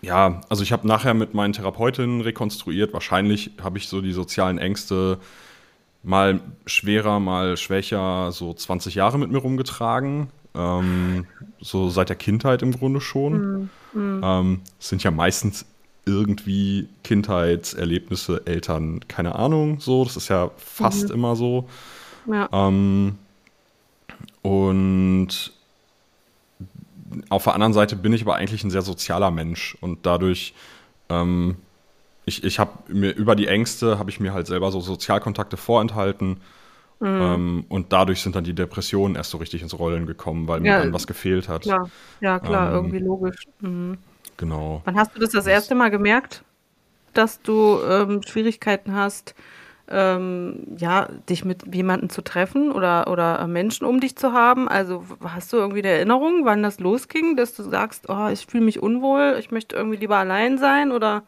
ja, 0.00 0.42
also 0.48 0.62
ich 0.62 0.72
habe 0.72 0.86
nachher 0.86 1.14
mit 1.14 1.34
meinen 1.34 1.52
Therapeutinnen 1.52 2.20
rekonstruiert. 2.20 2.92
Wahrscheinlich 2.92 3.52
habe 3.62 3.78
ich 3.78 3.88
so 3.88 4.00
die 4.00 4.12
sozialen 4.12 4.58
Ängste 4.58 5.18
mal 6.02 6.40
schwerer, 6.66 7.20
mal 7.20 7.56
schwächer, 7.56 8.30
so 8.32 8.52
20 8.52 8.94
Jahre 8.94 9.18
mit 9.18 9.30
mir 9.30 9.38
rumgetragen. 9.38 10.28
Ähm, 10.54 11.26
so 11.60 11.88
seit 11.88 12.10
der 12.10 12.16
Kindheit 12.16 12.62
im 12.62 12.72
Grunde 12.72 13.00
schon. 13.00 13.70
Mhm. 13.92 14.20
Ähm, 14.22 14.60
sind 14.78 15.02
ja 15.02 15.10
meistens 15.10 15.64
irgendwie 16.06 16.88
Kindheitserlebnisse, 17.02 18.42
Eltern, 18.46 19.00
keine 19.08 19.34
Ahnung, 19.36 19.80
so. 19.80 20.04
Das 20.04 20.16
ist 20.16 20.28
ja 20.28 20.50
fast 20.56 21.08
mhm. 21.08 21.14
immer 21.14 21.36
so. 21.36 21.68
Ja. 22.26 22.48
Ähm, 22.52 23.18
und 24.42 25.52
auf 27.28 27.44
der 27.44 27.54
anderen 27.54 27.72
Seite 27.72 27.96
bin 27.96 28.12
ich 28.12 28.22
aber 28.22 28.36
eigentlich 28.36 28.64
ein 28.64 28.70
sehr 28.70 28.82
sozialer 28.82 29.30
Mensch 29.30 29.76
und 29.80 30.04
dadurch, 30.04 30.54
ähm, 31.08 31.56
ich, 32.26 32.42
ich 32.44 32.58
habe 32.58 32.72
mir 32.88 33.14
über 33.14 33.36
die 33.36 33.46
Ängste, 33.46 33.98
habe 33.98 34.10
ich 34.10 34.20
mir 34.20 34.32
halt 34.32 34.46
selber 34.46 34.70
so 34.70 34.80
Sozialkontakte 34.80 35.56
vorenthalten. 35.56 36.40
Mhm. 37.00 37.06
Ähm, 37.06 37.64
und 37.68 37.92
dadurch 37.92 38.22
sind 38.22 38.36
dann 38.36 38.44
die 38.44 38.54
Depressionen 38.54 39.16
erst 39.16 39.30
so 39.30 39.38
richtig 39.38 39.62
ins 39.62 39.78
Rollen 39.78 40.06
gekommen, 40.06 40.48
weil 40.48 40.64
ja, 40.64 40.78
mir 40.78 40.84
dann 40.84 40.92
was 40.92 41.06
gefehlt 41.06 41.48
hat. 41.48 41.62
Klar. 41.62 41.90
Ja, 42.20 42.38
klar, 42.38 42.68
ähm, 42.68 42.74
irgendwie 42.74 42.98
logisch. 42.98 43.46
Mhm. 43.60 43.98
Genau. 44.36 44.82
Wann 44.84 44.96
hast 44.96 45.14
du 45.14 45.20
das 45.20 45.30
das 45.30 45.46
erste 45.46 45.74
Mal 45.74 45.90
gemerkt, 45.90 46.44
dass 47.12 47.40
du 47.42 47.78
ähm, 47.88 48.22
Schwierigkeiten 48.22 48.94
hast, 48.94 49.34
ähm, 49.88 50.76
ja, 50.78 51.08
dich 51.28 51.44
mit 51.44 51.74
jemandem 51.74 52.08
zu 52.08 52.22
treffen 52.22 52.72
oder, 52.72 53.10
oder 53.10 53.46
Menschen 53.46 53.86
um 53.86 54.00
dich 54.00 54.16
zu 54.16 54.32
haben? 54.32 54.68
Also 54.68 55.04
hast 55.22 55.52
du 55.52 55.58
irgendwie 55.58 55.80
eine 55.80 55.90
Erinnerung, 55.90 56.44
wann 56.44 56.62
das 56.62 56.80
losging, 56.80 57.36
dass 57.36 57.54
du 57.54 57.62
sagst, 57.62 58.08
oh, 58.08 58.28
ich 58.28 58.46
fühle 58.46 58.64
mich 58.64 58.82
unwohl, 58.82 59.36
ich 59.38 59.50
möchte 59.50 59.76
irgendwie 59.76 59.98
lieber 59.98 60.16
allein 60.16 60.58
sein 60.58 60.90
oder? 60.90 61.22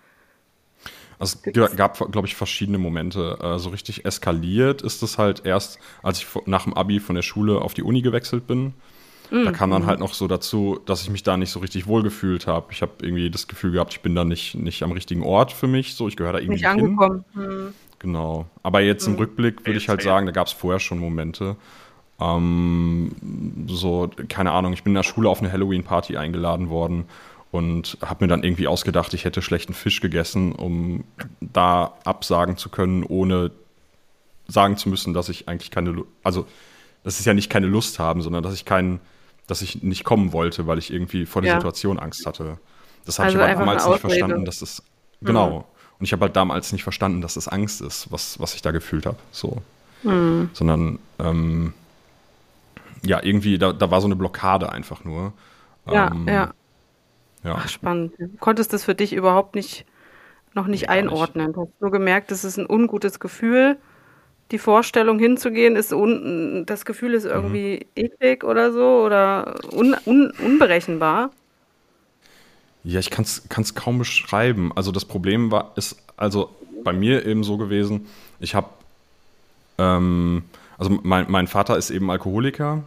Also 1.18 1.38
es 1.44 1.76
gab, 1.76 2.12
glaube 2.12 2.26
ich, 2.26 2.36
verschiedene 2.36 2.78
Momente. 2.78 3.38
Äh, 3.40 3.58
so 3.58 3.70
richtig 3.70 4.04
eskaliert 4.04 4.82
ist 4.82 5.02
es 5.02 5.16
halt 5.16 5.46
erst, 5.46 5.78
als 6.02 6.18
ich 6.18 6.26
nach 6.44 6.64
dem 6.64 6.74
Abi 6.74 7.00
von 7.00 7.14
der 7.14 7.22
Schule 7.22 7.60
auf 7.60 7.72
die 7.72 7.82
Uni 7.82 8.02
gewechselt 8.02 8.46
bin. 8.46 8.74
Mhm. 9.30 9.44
Da 9.44 9.52
kam 9.52 9.70
dann 9.70 9.86
halt 9.86 10.00
noch 10.00 10.14
so 10.14 10.28
dazu, 10.28 10.80
dass 10.86 11.02
ich 11.02 11.10
mich 11.10 11.22
da 11.22 11.36
nicht 11.36 11.50
so 11.50 11.60
richtig 11.60 11.86
wohlgefühlt 11.86 12.46
habe. 12.46 12.66
Ich 12.70 12.82
habe 12.82 12.92
irgendwie 13.02 13.30
das 13.30 13.48
Gefühl 13.48 13.72
gehabt, 13.72 13.92
ich 13.92 14.00
bin 14.00 14.14
da 14.14 14.24
nicht, 14.24 14.54
nicht 14.54 14.82
am 14.82 14.92
richtigen 14.92 15.22
Ort 15.22 15.52
für 15.52 15.66
mich. 15.66 15.94
So, 15.94 16.08
ich 16.08 16.16
gehöre 16.16 16.34
da 16.34 16.38
irgendwie 16.38 16.54
nicht 16.54 16.68
angekommen. 16.68 17.24
Hin. 17.34 17.74
Genau. 17.98 18.46
Aber 18.62 18.80
jetzt 18.80 19.06
im 19.06 19.14
mhm. 19.14 19.18
Rückblick 19.20 19.66
würde 19.66 19.78
ich 19.78 19.88
halt 19.88 20.02
sagen, 20.02 20.26
da 20.26 20.32
gab 20.32 20.46
es 20.46 20.52
vorher 20.52 20.80
schon 20.80 20.98
Momente. 20.98 21.56
Ähm, 22.20 23.12
so, 23.68 24.10
keine 24.28 24.52
Ahnung, 24.52 24.72
ich 24.72 24.82
bin 24.82 24.92
in 24.92 24.96
der 24.96 25.02
Schule 25.02 25.28
auf 25.28 25.40
eine 25.40 25.52
Halloween-Party 25.52 26.16
eingeladen 26.16 26.70
worden 26.70 27.04
und 27.50 27.98
habe 28.02 28.24
mir 28.24 28.28
dann 28.28 28.42
irgendwie 28.42 28.68
ausgedacht, 28.68 29.12
ich 29.14 29.24
hätte 29.24 29.42
schlechten 29.42 29.74
Fisch 29.74 30.00
gegessen, 30.00 30.52
um 30.52 31.04
da 31.40 31.94
absagen 32.04 32.56
zu 32.56 32.68
können, 32.68 33.02
ohne 33.02 33.50
sagen 34.48 34.76
zu 34.76 34.88
müssen, 34.88 35.14
dass 35.14 35.28
ich 35.28 35.48
eigentlich 35.48 35.70
keine, 35.70 36.04
also 36.22 36.46
das 37.02 37.18
ist 37.18 37.26
ja 37.26 37.34
nicht 37.34 37.50
keine 37.50 37.66
Lust 37.66 37.98
haben, 37.98 38.22
sondern 38.22 38.42
dass 38.42 38.54
ich 38.54 38.64
keinen, 38.64 39.00
dass 39.46 39.62
ich 39.62 39.82
nicht 39.82 40.04
kommen 40.04 40.32
wollte, 40.32 40.66
weil 40.66 40.78
ich 40.78 40.92
irgendwie 40.92 41.26
vor 41.26 41.42
der 41.42 41.52
ja. 41.52 41.60
Situation 41.60 41.98
Angst 41.98 42.26
hatte. 42.26 42.58
Das 43.04 43.18
habe 43.18 43.26
also 43.26 43.38
ich 43.38 43.44
aber 43.44 43.54
damals 43.54 43.86
nicht 43.86 44.00
verstanden, 44.00 44.44
dass 44.44 44.58
das 44.58 44.82
genau. 45.20 45.50
Mhm. 45.50 45.64
Und 45.98 46.04
ich 46.04 46.12
habe 46.12 46.26
halt 46.26 46.36
damals 46.36 46.72
nicht 46.72 46.82
verstanden, 46.82 47.22
dass 47.22 47.34
das 47.34 47.48
Angst 47.48 47.80
ist, 47.80 48.12
was, 48.12 48.38
was 48.38 48.54
ich 48.54 48.60
da 48.60 48.70
gefühlt 48.70 49.06
habe. 49.06 49.16
So. 49.30 49.62
Mhm. 50.02 50.50
Sondern 50.52 50.98
ähm, 51.18 51.72
ja, 53.02 53.22
irgendwie, 53.22 53.56
da, 53.56 53.72
da 53.72 53.90
war 53.90 54.00
so 54.00 54.06
eine 54.06 54.16
Blockade 54.16 54.70
einfach 54.70 55.04
nur. 55.04 55.32
Ja, 55.86 56.08
ähm, 56.08 56.26
ja. 56.28 56.52
ja. 57.44 57.54
Ach, 57.56 57.68
spannend. 57.68 58.12
Du 58.18 58.28
konntest 58.38 58.72
das 58.72 58.84
für 58.84 58.94
dich 58.94 59.12
überhaupt 59.12 59.54
nicht 59.54 59.86
noch 60.52 60.66
nicht 60.66 60.88
einordnen. 60.88 61.52
Du 61.52 61.62
hast 61.62 61.80
nur 61.80 61.90
gemerkt, 61.90 62.30
das 62.30 62.44
ist 62.44 62.58
ein 62.58 62.68
ungutes 62.68 63.20
Gefühl 63.20 63.78
die 64.50 64.58
Vorstellung 64.58 65.18
hinzugehen, 65.18 65.76
ist 65.76 65.92
un, 65.92 66.64
das 66.66 66.84
Gefühl 66.84 67.14
ist 67.14 67.24
irgendwie 67.24 67.86
mhm. 67.96 68.04
eklig 68.04 68.44
oder 68.44 68.72
so 68.72 69.02
oder 69.04 69.56
un, 69.72 69.96
un, 70.06 70.32
unberechenbar. 70.38 71.30
Ja, 72.84 73.00
ich 73.00 73.10
kann 73.10 73.24
es 73.24 73.74
kaum 73.74 73.98
beschreiben. 73.98 74.70
Also 74.76 74.92
das 74.92 75.04
Problem 75.04 75.50
war, 75.50 75.72
ist 75.74 75.96
also 76.16 76.54
bei 76.84 76.92
mir 76.92 77.26
eben 77.26 77.42
so 77.42 77.56
gewesen, 77.56 78.06
ich 78.38 78.54
habe, 78.54 78.68
ähm, 79.78 80.44
also 80.78 80.96
mein, 81.02 81.26
mein 81.28 81.48
Vater 81.48 81.76
ist 81.76 81.90
eben 81.90 82.10
Alkoholiker 82.10 82.84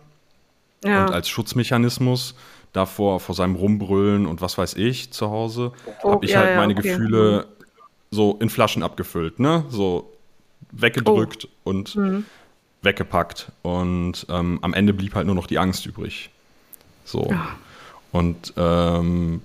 ja. 0.85 1.05
und 1.05 1.13
als 1.13 1.27
Schutzmechanismus 1.27 2.35
davor, 2.71 3.19
vor 3.19 3.35
seinem 3.35 3.55
Rumbrüllen 3.55 4.25
und 4.25 4.39
was 4.39 4.57
weiß 4.57 4.75
ich 4.75 5.11
zu 5.11 5.29
Hause, 5.29 5.73
oh, 6.03 6.13
habe 6.13 6.25
ich 6.25 6.31
ja, 6.31 6.39
halt 6.39 6.55
meine 6.55 6.73
okay. 6.73 6.89
Gefühle 6.89 7.47
mhm. 7.49 7.65
so 8.11 8.37
in 8.39 8.49
Flaschen 8.49 8.83
abgefüllt, 8.83 9.39
ne? 9.39 9.65
So 9.69 10.09
weggedrückt 10.71 11.47
oh. 11.47 11.69
und 11.69 11.95
mhm. 11.95 12.25
weggepackt. 12.81 13.51
Und 13.61 14.25
ähm, 14.29 14.59
am 14.61 14.73
Ende 14.73 14.93
blieb 14.93 15.15
halt 15.15 15.25
nur 15.25 15.35
noch 15.35 15.47
die 15.47 15.59
Angst 15.59 15.85
übrig. 15.85 16.29
So. 17.05 17.27
Ja. 17.29 17.55
Und 18.11 18.53
ähm, 18.57 19.41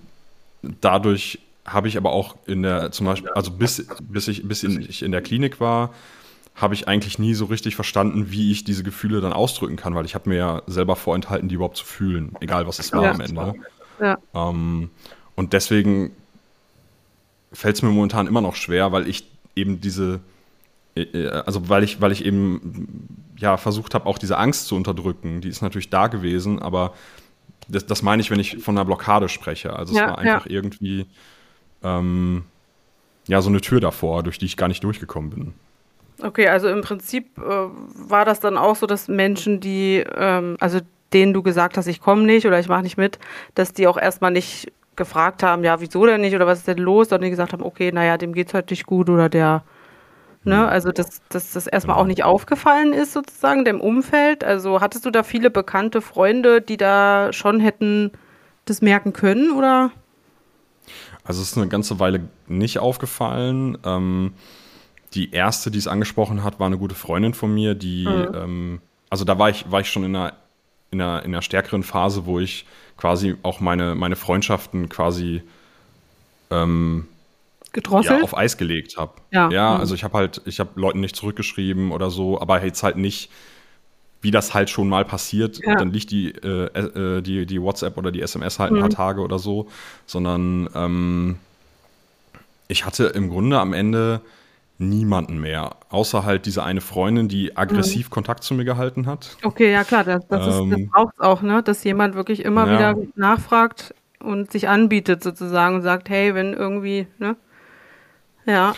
dadurch 0.80 1.38
habe 1.66 1.88
ich 1.88 1.96
aber 1.96 2.12
auch 2.12 2.36
in 2.46 2.62
der, 2.62 2.92
zum 2.92 3.06
Beispiel, 3.06 3.30
also 3.30 3.50
bis, 3.50 3.86
bis, 4.02 4.28
ich, 4.28 4.46
bis 4.46 4.62
ich 4.62 5.02
in 5.02 5.12
der 5.12 5.22
Klinik 5.22 5.60
war, 5.60 5.94
habe 6.54 6.74
ich 6.74 6.86
eigentlich 6.86 7.18
nie 7.18 7.34
so 7.34 7.46
richtig 7.46 7.74
verstanden, 7.74 8.30
wie 8.30 8.52
ich 8.52 8.64
diese 8.64 8.84
Gefühle 8.84 9.20
dann 9.20 9.32
ausdrücken 9.32 9.76
kann, 9.76 9.94
weil 9.94 10.04
ich 10.04 10.14
habe 10.14 10.28
mir 10.28 10.36
ja 10.36 10.62
selber 10.66 10.94
vorenthalten, 10.94 11.48
die 11.48 11.56
überhaupt 11.56 11.76
zu 11.76 11.84
fühlen, 11.84 12.36
egal 12.40 12.66
was 12.66 12.78
es 12.78 12.92
war 12.92 13.02
ja. 13.02 13.10
am 13.12 13.20
Ende. 13.20 13.54
Ja. 14.00 14.18
Ähm, 14.34 14.90
und 15.34 15.52
deswegen 15.52 16.12
fällt 17.52 17.76
es 17.76 17.82
mir 17.82 17.88
momentan 17.88 18.26
immer 18.26 18.40
noch 18.40 18.54
schwer, 18.54 18.92
weil 18.92 19.08
ich 19.08 19.26
eben 19.56 19.80
diese, 19.80 20.20
also 21.46 21.68
weil 21.68 21.82
ich, 21.82 22.00
weil 22.00 22.12
ich 22.12 22.24
eben 22.24 23.08
ja 23.36 23.56
versucht 23.56 23.94
habe, 23.94 24.06
auch 24.06 24.18
diese 24.18 24.38
Angst 24.38 24.66
zu 24.66 24.76
unterdrücken. 24.76 25.40
Die 25.40 25.48
ist 25.48 25.62
natürlich 25.62 25.90
da 25.90 26.06
gewesen, 26.06 26.60
aber 26.60 26.94
das, 27.68 27.86
das 27.86 28.02
meine 28.02 28.22
ich, 28.22 28.30
wenn 28.30 28.40
ich 28.40 28.58
von 28.58 28.76
einer 28.76 28.84
Blockade 28.84 29.28
spreche. 29.28 29.74
Also 29.74 29.92
es 29.92 29.98
ja, 29.98 30.08
war 30.08 30.18
einfach 30.18 30.46
ja. 30.46 30.52
irgendwie 30.52 31.06
ähm, 31.82 32.44
ja 33.26 33.40
so 33.40 33.48
eine 33.48 33.60
Tür 33.60 33.80
davor, 33.80 34.22
durch 34.22 34.38
die 34.38 34.46
ich 34.46 34.56
gar 34.56 34.68
nicht 34.68 34.84
durchgekommen 34.84 35.30
bin. 35.30 35.54
Okay, 36.22 36.48
also 36.48 36.68
im 36.68 36.82
Prinzip 36.82 37.38
äh, 37.38 37.42
war 37.42 38.24
das 38.24 38.38
dann 38.40 38.56
auch 38.56 38.76
so, 38.76 38.86
dass 38.86 39.08
Menschen, 39.08 39.60
die, 39.60 40.04
ähm, 40.16 40.56
also 40.60 40.80
denen 41.12 41.32
du 41.32 41.42
gesagt 41.42 41.76
hast, 41.76 41.86
ich 41.86 42.00
komme 42.00 42.22
nicht 42.22 42.46
oder 42.46 42.60
ich 42.60 42.68
mache 42.68 42.82
nicht 42.82 42.96
mit, 42.96 43.18
dass 43.54 43.72
die 43.72 43.86
auch 43.86 43.96
erstmal 43.96 44.30
nicht 44.30 44.72
gefragt 44.96 45.42
haben, 45.42 45.64
ja, 45.64 45.80
wieso 45.80 46.06
denn 46.06 46.20
nicht 46.20 46.34
oder 46.36 46.46
was 46.46 46.60
ist 46.60 46.68
denn 46.68 46.78
los, 46.78 47.08
sondern 47.08 47.24
die 47.24 47.30
gesagt 47.30 47.52
haben, 47.52 47.64
okay, 47.64 47.90
naja, 47.90 48.16
dem 48.16 48.32
geht's 48.32 48.54
halt 48.54 48.70
nicht 48.70 48.86
gut 48.86 49.10
oder 49.10 49.28
der 49.28 49.64
Ne? 50.44 50.56
Mhm. 50.56 50.62
Also, 50.64 50.92
dass, 50.92 51.22
dass 51.28 51.52
das 51.52 51.66
erstmal 51.66 51.96
auch 51.96 52.06
nicht 52.06 52.22
aufgefallen 52.22 52.92
ist, 52.92 53.12
sozusagen, 53.12 53.64
dem 53.64 53.80
Umfeld. 53.80 54.44
Also, 54.44 54.80
hattest 54.80 55.06
du 55.06 55.10
da 55.10 55.22
viele 55.22 55.50
bekannte 55.50 56.00
Freunde, 56.00 56.60
die 56.60 56.76
da 56.76 57.32
schon 57.32 57.60
hätten 57.60 58.12
das 58.66 58.82
merken 58.82 59.12
können, 59.12 59.52
oder? 59.52 59.90
Also, 61.24 61.42
es 61.42 61.52
ist 61.52 61.56
eine 61.56 61.68
ganze 61.68 61.98
Weile 61.98 62.28
nicht 62.46 62.78
aufgefallen. 62.78 63.78
Ähm, 63.84 64.34
die 65.14 65.30
erste, 65.32 65.70
die 65.70 65.78
es 65.78 65.86
angesprochen 65.86 66.42
hat, 66.42 66.58
war 66.58 66.66
eine 66.66 66.78
gute 66.78 66.94
Freundin 66.94 67.34
von 67.34 67.54
mir, 67.54 67.74
die, 67.74 68.06
mhm. 68.06 68.34
ähm, 68.34 68.80
also 69.10 69.24
da 69.24 69.38
war 69.38 69.48
ich, 69.48 69.70
war 69.70 69.80
ich 69.80 69.88
schon 69.88 70.04
in 70.04 70.16
einer, 70.16 70.34
in, 70.90 71.00
einer, 71.00 71.22
in 71.22 71.32
einer 71.32 71.42
stärkeren 71.42 71.82
Phase, 71.82 72.26
wo 72.26 72.40
ich 72.40 72.66
quasi 72.96 73.36
auch 73.42 73.60
meine, 73.60 73.94
meine 73.94 74.16
Freundschaften 74.16 74.88
quasi 74.88 75.42
ähm, 76.50 77.06
gedrosselt? 77.74 78.18
Ja, 78.18 78.24
auf 78.24 78.36
Eis 78.36 78.56
gelegt 78.56 78.96
habe. 78.96 79.12
Ja, 79.30 79.50
ja 79.50 79.74
mhm. 79.74 79.80
also 79.80 79.94
ich 79.94 80.04
habe 80.04 80.16
halt, 80.16 80.40
ich 80.46 80.60
habe 80.60 80.70
Leuten 80.76 81.00
nicht 81.00 81.16
zurückgeschrieben 81.16 81.92
oder 81.92 82.10
so, 82.10 82.40
aber 82.40 82.64
jetzt 82.64 82.82
halt 82.82 82.96
nicht, 82.96 83.30
wie 84.22 84.30
das 84.30 84.54
halt 84.54 84.70
schon 84.70 84.88
mal 84.88 85.04
passiert, 85.04 85.60
ja. 85.62 85.74
dann 85.74 85.92
liegt 85.92 86.10
die, 86.10 86.30
äh, 86.30 87.18
äh, 87.18 87.20
die, 87.20 87.44
die 87.44 87.60
WhatsApp 87.60 87.98
oder 87.98 88.10
die 88.10 88.22
SMS 88.22 88.58
halt 88.58 88.72
ein 88.72 88.78
paar 88.78 88.88
mhm. 88.88 88.94
Tage 88.94 89.20
oder 89.20 89.38
so, 89.38 89.68
sondern 90.06 90.70
ähm, 90.74 91.36
ich 92.68 92.86
hatte 92.86 93.04
im 93.04 93.28
Grunde 93.28 93.58
am 93.58 93.74
Ende 93.74 94.22
niemanden 94.78 95.40
mehr, 95.40 95.76
außer 95.90 96.24
halt 96.24 96.46
diese 96.46 96.64
eine 96.64 96.80
Freundin, 96.80 97.28
die 97.28 97.56
aggressiv 97.56 98.08
mhm. 98.08 98.10
Kontakt 98.10 98.42
zu 98.42 98.54
mir 98.54 98.64
gehalten 98.64 99.06
hat. 99.06 99.36
Okay, 99.42 99.70
ja 99.70 99.84
klar, 99.84 100.04
das, 100.04 100.26
das, 100.26 100.58
ähm, 100.58 100.70
das 100.70 100.80
braucht 100.90 101.14
es 101.14 101.20
auch, 101.20 101.42
ne? 101.42 101.62
dass 101.62 101.84
jemand 101.84 102.14
wirklich 102.14 102.44
immer 102.44 102.66
ja. 102.66 102.72
wieder 102.72 103.06
nachfragt 103.14 103.94
und 104.20 104.50
sich 104.50 104.68
anbietet 104.68 105.22
sozusagen 105.22 105.76
und 105.76 105.82
sagt, 105.82 106.08
hey, 106.08 106.34
wenn 106.34 106.54
irgendwie, 106.54 107.06
ne? 107.18 107.36
Ja. 108.46 108.74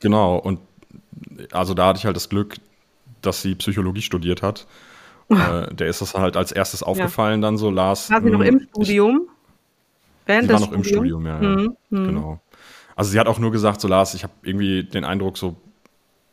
Genau, 0.00 0.36
und 0.36 0.60
also 1.52 1.74
da 1.74 1.88
hatte 1.88 1.98
ich 1.98 2.06
halt 2.06 2.16
das 2.16 2.28
Glück, 2.28 2.56
dass 3.22 3.42
sie 3.42 3.54
Psychologie 3.54 4.02
studiert 4.02 4.42
hat. 4.42 4.66
äh, 5.30 5.74
der 5.74 5.88
ist 5.88 6.02
das 6.02 6.14
halt 6.14 6.36
als 6.36 6.52
erstes 6.52 6.82
aufgefallen 6.82 7.40
ja. 7.40 7.48
dann 7.48 7.56
so, 7.56 7.70
Lars. 7.70 8.10
War 8.10 8.22
sie 8.22 8.30
noch 8.30 8.40
im 8.40 8.60
Studium? 8.72 9.22
Ich, 9.22 10.26
Während 10.26 10.48
sie 10.48 10.52
war 10.52 10.60
noch 10.60 10.66
Studium? 10.66 10.82
im 10.82 10.84
Studium, 10.84 11.26
ja, 11.26 11.42
ja. 11.42 11.48
Mhm. 11.48 11.76
Mhm. 11.90 12.06
Genau. 12.06 12.40
Also 12.96 13.10
sie 13.10 13.18
hat 13.18 13.26
auch 13.26 13.38
nur 13.38 13.50
gesagt, 13.50 13.80
so 13.80 13.88
Lars, 13.88 14.14
ich 14.14 14.22
habe 14.22 14.32
irgendwie 14.42 14.84
den 14.84 15.04
Eindruck, 15.04 15.38
so 15.38 15.56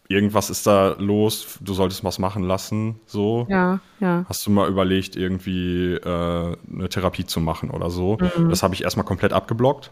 irgendwas 0.07 0.49
ist 0.49 0.67
da 0.67 0.95
los, 0.99 1.57
du 1.61 1.73
solltest 1.73 2.03
was 2.03 2.19
machen 2.19 2.43
lassen, 2.43 2.99
so. 3.05 3.47
Ja, 3.49 3.79
ja. 3.99 4.25
Hast 4.27 4.45
du 4.45 4.51
mal 4.51 4.69
überlegt, 4.69 5.15
irgendwie 5.15 5.93
äh, 5.93 6.55
eine 6.71 6.89
Therapie 6.89 7.25
zu 7.25 7.39
machen 7.39 7.71
oder 7.71 7.89
so? 7.89 8.17
Mhm. 8.37 8.49
Das 8.49 8.61
habe 8.61 8.75
ich 8.75 8.83
erstmal 8.83 9.05
komplett 9.05 9.33
abgeblockt. 9.33 9.91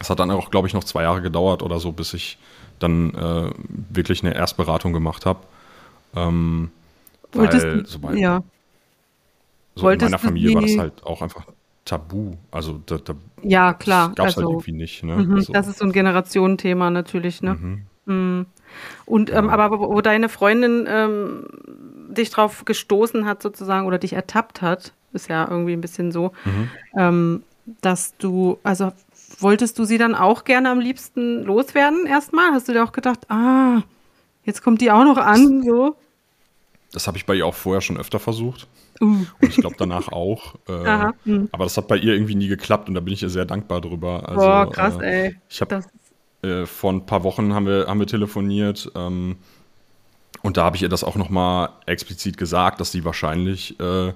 Es 0.00 0.10
hat 0.10 0.20
dann 0.20 0.30
auch, 0.30 0.50
glaube 0.50 0.68
ich, 0.68 0.74
noch 0.74 0.84
zwei 0.84 1.02
Jahre 1.02 1.22
gedauert 1.22 1.62
oder 1.62 1.78
so, 1.78 1.92
bis 1.92 2.14
ich 2.14 2.38
dann 2.78 3.14
äh, 3.14 3.50
wirklich 3.90 4.22
eine 4.22 4.34
Erstberatung 4.34 4.92
gemacht 4.92 5.26
habe. 5.26 5.40
Ähm, 6.14 6.70
Wolltest 7.32 7.66
weil, 7.66 7.86
sobald, 7.86 8.18
ja. 8.18 8.42
so 9.74 9.82
Wolltest 9.82 10.08
in 10.08 10.12
meiner 10.12 10.18
Familie 10.18 10.54
war 10.54 10.62
das 10.62 10.78
halt 10.78 11.04
auch 11.04 11.22
einfach 11.22 11.46
tabu. 11.84 12.32
Also 12.50 12.80
da, 12.84 12.98
da 12.98 13.14
ja, 13.42 13.72
klar. 13.74 14.12
Gab 14.14 14.28
es 14.28 14.36
halt 14.36 14.36
also, 14.36 14.40
halt 14.40 14.50
irgendwie 14.50 14.72
nicht. 14.72 15.02
Ne? 15.02 15.16
Mhm, 15.16 15.34
also. 15.36 15.52
Das 15.52 15.68
ist 15.68 15.78
so 15.78 15.84
ein 15.84 15.92
Generationenthema 15.92 16.90
natürlich. 16.90 17.42
Ne? 17.42 17.54
Mhm. 17.54 17.82
Mhm. 18.06 18.46
Und 19.06 19.30
ähm, 19.30 19.46
ja. 19.46 19.52
aber 19.52 19.80
wo 19.80 20.00
deine 20.00 20.28
Freundin 20.28 20.86
ähm, 20.88 21.46
dich 22.08 22.30
drauf 22.30 22.64
gestoßen 22.64 23.24
hat 23.24 23.42
sozusagen 23.42 23.86
oder 23.86 23.98
dich 23.98 24.12
ertappt 24.12 24.62
hat, 24.62 24.92
ist 25.12 25.28
ja 25.28 25.46
irgendwie 25.48 25.72
ein 25.72 25.80
bisschen 25.80 26.12
so, 26.12 26.32
mhm. 26.44 26.70
ähm, 26.96 27.42
dass 27.80 28.16
du, 28.18 28.58
also 28.62 28.92
wolltest 29.38 29.78
du 29.78 29.84
sie 29.84 29.98
dann 29.98 30.14
auch 30.14 30.44
gerne 30.44 30.70
am 30.70 30.80
liebsten 30.80 31.42
loswerden 31.42 32.06
erstmal? 32.06 32.52
Hast 32.52 32.68
du 32.68 32.72
dir 32.72 32.84
auch 32.84 32.92
gedacht, 32.92 33.30
ah, 33.30 33.82
jetzt 34.44 34.62
kommt 34.62 34.80
die 34.80 34.90
auch 34.90 35.04
noch 35.04 35.18
an, 35.18 35.62
so? 35.62 35.96
Das 36.92 37.06
habe 37.06 37.18
ich 37.18 37.26
bei 37.26 37.34
ihr 37.34 37.46
auch 37.46 37.54
vorher 37.54 37.80
schon 37.80 37.98
öfter 37.98 38.18
versucht. 38.18 38.68
Uh. 39.00 39.26
Und 39.40 39.48
ich 39.48 39.56
glaube 39.56 39.76
danach 39.78 40.08
auch. 40.08 40.54
Äh, 40.68 41.12
hm. 41.24 41.48
Aber 41.52 41.64
das 41.64 41.76
hat 41.76 41.86
bei 41.86 41.96
ihr 41.96 42.12
irgendwie 42.14 42.34
nie 42.34 42.48
geklappt 42.48 42.88
und 42.88 42.94
da 42.94 43.00
bin 43.00 43.14
ich 43.14 43.22
ihr 43.22 43.28
sehr 43.28 43.44
dankbar 43.44 43.80
drüber. 43.80 44.28
Also, 44.28 44.40
Boah, 44.40 44.70
krass, 44.70 44.96
äh, 45.00 45.26
ey. 45.26 45.36
Ich 45.48 45.60
habe 45.60 45.82
äh, 46.42 46.66
vor 46.66 46.92
ein 46.92 47.06
paar 47.06 47.22
Wochen 47.22 47.54
haben 47.54 47.66
wir, 47.66 47.86
haben 47.86 48.00
wir 48.00 48.06
telefoniert 48.06 48.90
ähm, 48.96 49.36
und 50.42 50.56
da 50.56 50.64
habe 50.64 50.76
ich 50.76 50.82
ihr 50.82 50.88
das 50.88 51.04
auch 51.04 51.16
nochmal 51.16 51.70
explizit 51.86 52.36
gesagt, 52.36 52.80
dass 52.80 52.92
sie 52.92 53.04
wahrscheinlich 53.04 53.78
äh, 53.78 54.12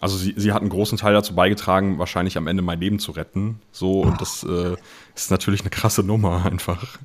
also 0.00 0.16
sie, 0.16 0.34
sie 0.36 0.52
hat 0.52 0.60
einen 0.60 0.70
großen 0.70 0.98
Teil 0.98 1.14
dazu 1.14 1.34
beigetragen, 1.34 1.98
wahrscheinlich 1.98 2.36
am 2.36 2.46
Ende 2.46 2.62
mein 2.62 2.80
Leben 2.80 2.98
zu 2.98 3.12
retten. 3.12 3.60
So, 3.72 4.02
und 4.02 4.20
das 4.20 4.42
äh, 4.44 4.76
ist 5.14 5.30
natürlich 5.30 5.62
eine 5.62 5.70
krasse 5.70 6.02
Nummer 6.02 6.44
einfach. 6.44 6.98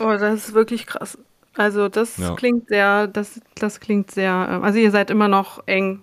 Oh, 0.00 0.12
das 0.18 0.48
ist 0.48 0.54
wirklich 0.54 0.86
krass. 0.86 1.18
Also 1.54 1.88
das 1.88 2.18
ja. 2.18 2.34
klingt 2.34 2.68
sehr, 2.68 3.06
das, 3.06 3.40
das 3.54 3.80
klingt 3.80 4.10
sehr, 4.10 4.32
äh, 4.32 4.64
also 4.64 4.78
ihr 4.78 4.90
seid 4.90 5.10
immer 5.10 5.28
noch 5.28 5.66
eng. 5.66 6.00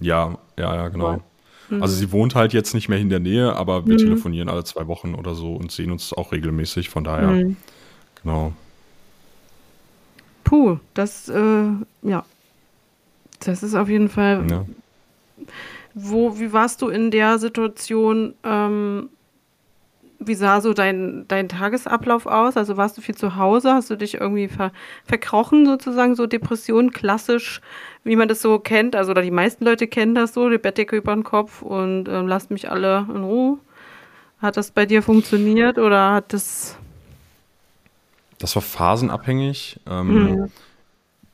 Ja, 0.00 0.36
ja, 0.58 0.74
ja, 0.74 0.88
genau. 0.88 1.22
Mhm. 1.70 1.82
Also 1.82 1.94
sie 1.94 2.12
wohnt 2.12 2.34
halt 2.34 2.52
jetzt 2.52 2.74
nicht 2.74 2.88
mehr 2.88 2.98
in 2.98 3.08
der 3.08 3.20
Nähe, 3.20 3.54
aber 3.54 3.86
wir 3.86 3.94
mhm. 3.94 3.98
telefonieren 3.98 4.48
alle 4.48 4.64
zwei 4.64 4.86
Wochen 4.86 5.14
oder 5.14 5.34
so 5.34 5.54
und 5.54 5.70
sehen 5.72 5.90
uns 5.90 6.12
auch 6.12 6.32
regelmäßig, 6.32 6.88
von 6.88 7.04
daher. 7.04 7.28
Mhm. 7.28 7.56
Genau. 8.22 8.52
Puh, 10.44 10.78
das, 10.94 11.28
äh, 11.28 11.68
ja. 12.02 12.24
Das 13.40 13.62
ist 13.62 13.74
auf 13.74 13.88
jeden 13.88 14.08
Fall. 14.08 14.46
Ja. 14.50 14.64
Wo, 15.94 16.38
wie 16.38 16.52
warst 16.52 16.82
du 16.82 16.88
in 16.88 17.10
der 17.10 17.38
Situation? 17.38 18.34
Ähm, 18.44 19.08
wie 20.20 20.34
sah 20.34 20.60
so 20.60 20.74
dein, 20.74 21.26
dein 21.28 21.48
Tagesablauf 21.48 22.26
aus? 22.26 22.56
Also 22.56 22.76
warst 22.76 22.96
du 22.96 23.00
viel 23.00 23.14
zu 23.14 23.36
Hause? 23.36 23.72
Hast 23.72 23.90
du 23.90 23.96
dich 23.96 24.14
irgendwie 24.14 24.48
ver, 24.48 24.72
verkrochen 25.04 25.64
sozusagen, 25.64 26.14
so 26.14 26.26
Depression 26.26 26.90
klassisch, 26.90 27.60
wie 28.04 28.16
man 28.16 28.28
das 28.28 28.42
so 28.42 28.58
kennt? 28.58 28.96
Also 28.96 29.12
oder 29.12 29.22
die 29.22 29.30
meisten 29.30 29.64
Leute 29.64 29.86
kennen 29.86 30.14
das 30.14 30.34
so, 30.34 30.50
die 30.50 30.58
Bettdecke 30.58 30.96
über 30.96 31.14
den 31.14 31.24
Kopf 31.24 31.62
und 31.62 32.08
ähm, 32.08 32.26
lasst 32.26 32.50
mich 32.50 32.70
alle 32.70 33.06
in 33.14 33.22
Ruhe. 33.22 33.58
Hat 34.40 34.56
das 34.56 34.70
bei 34.70 34.86
dir 34.86 35.02
funktioniert 35.02 35.78
oder 35.78 36.12
hat 36.12 36.32
das... 36.32 36.76
Das 38.38 38.54
war 38.54 38.62
phasenabhängig. 38.62 39.80
Ähm, 39.88 40.08
mhm. 40.08 40.52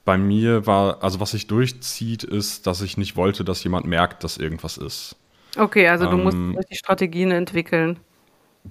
Bei 0.05 0.19
mir 0.19 0.67
war, 0.67 1.03
also 1.03 1.21
was 1.21 1.31
sich 1.31 1.47
durchzieht, 1.47 2.25
ist, 2.25 2.67
dass 2.67 2.83
ich 2.83 2.99
nicht 2.99 3.17
wollte, 3.17 3.45
dass 3.45 3.65
jemand 3.65 3.87
merkt, 3.87 4.23
dass 4.23 4.37
irgendwas 4.37 4.77
ist. 4.77 5.17
Okay, 5.57 5.89
also 5.89 6.07
du 6.07 6.19
ähm, 6.19 6.53
musst 6.53 6.71
die 6.71 6.77
Strategien 6.77 7.31
entwickeln. 7.31 7.99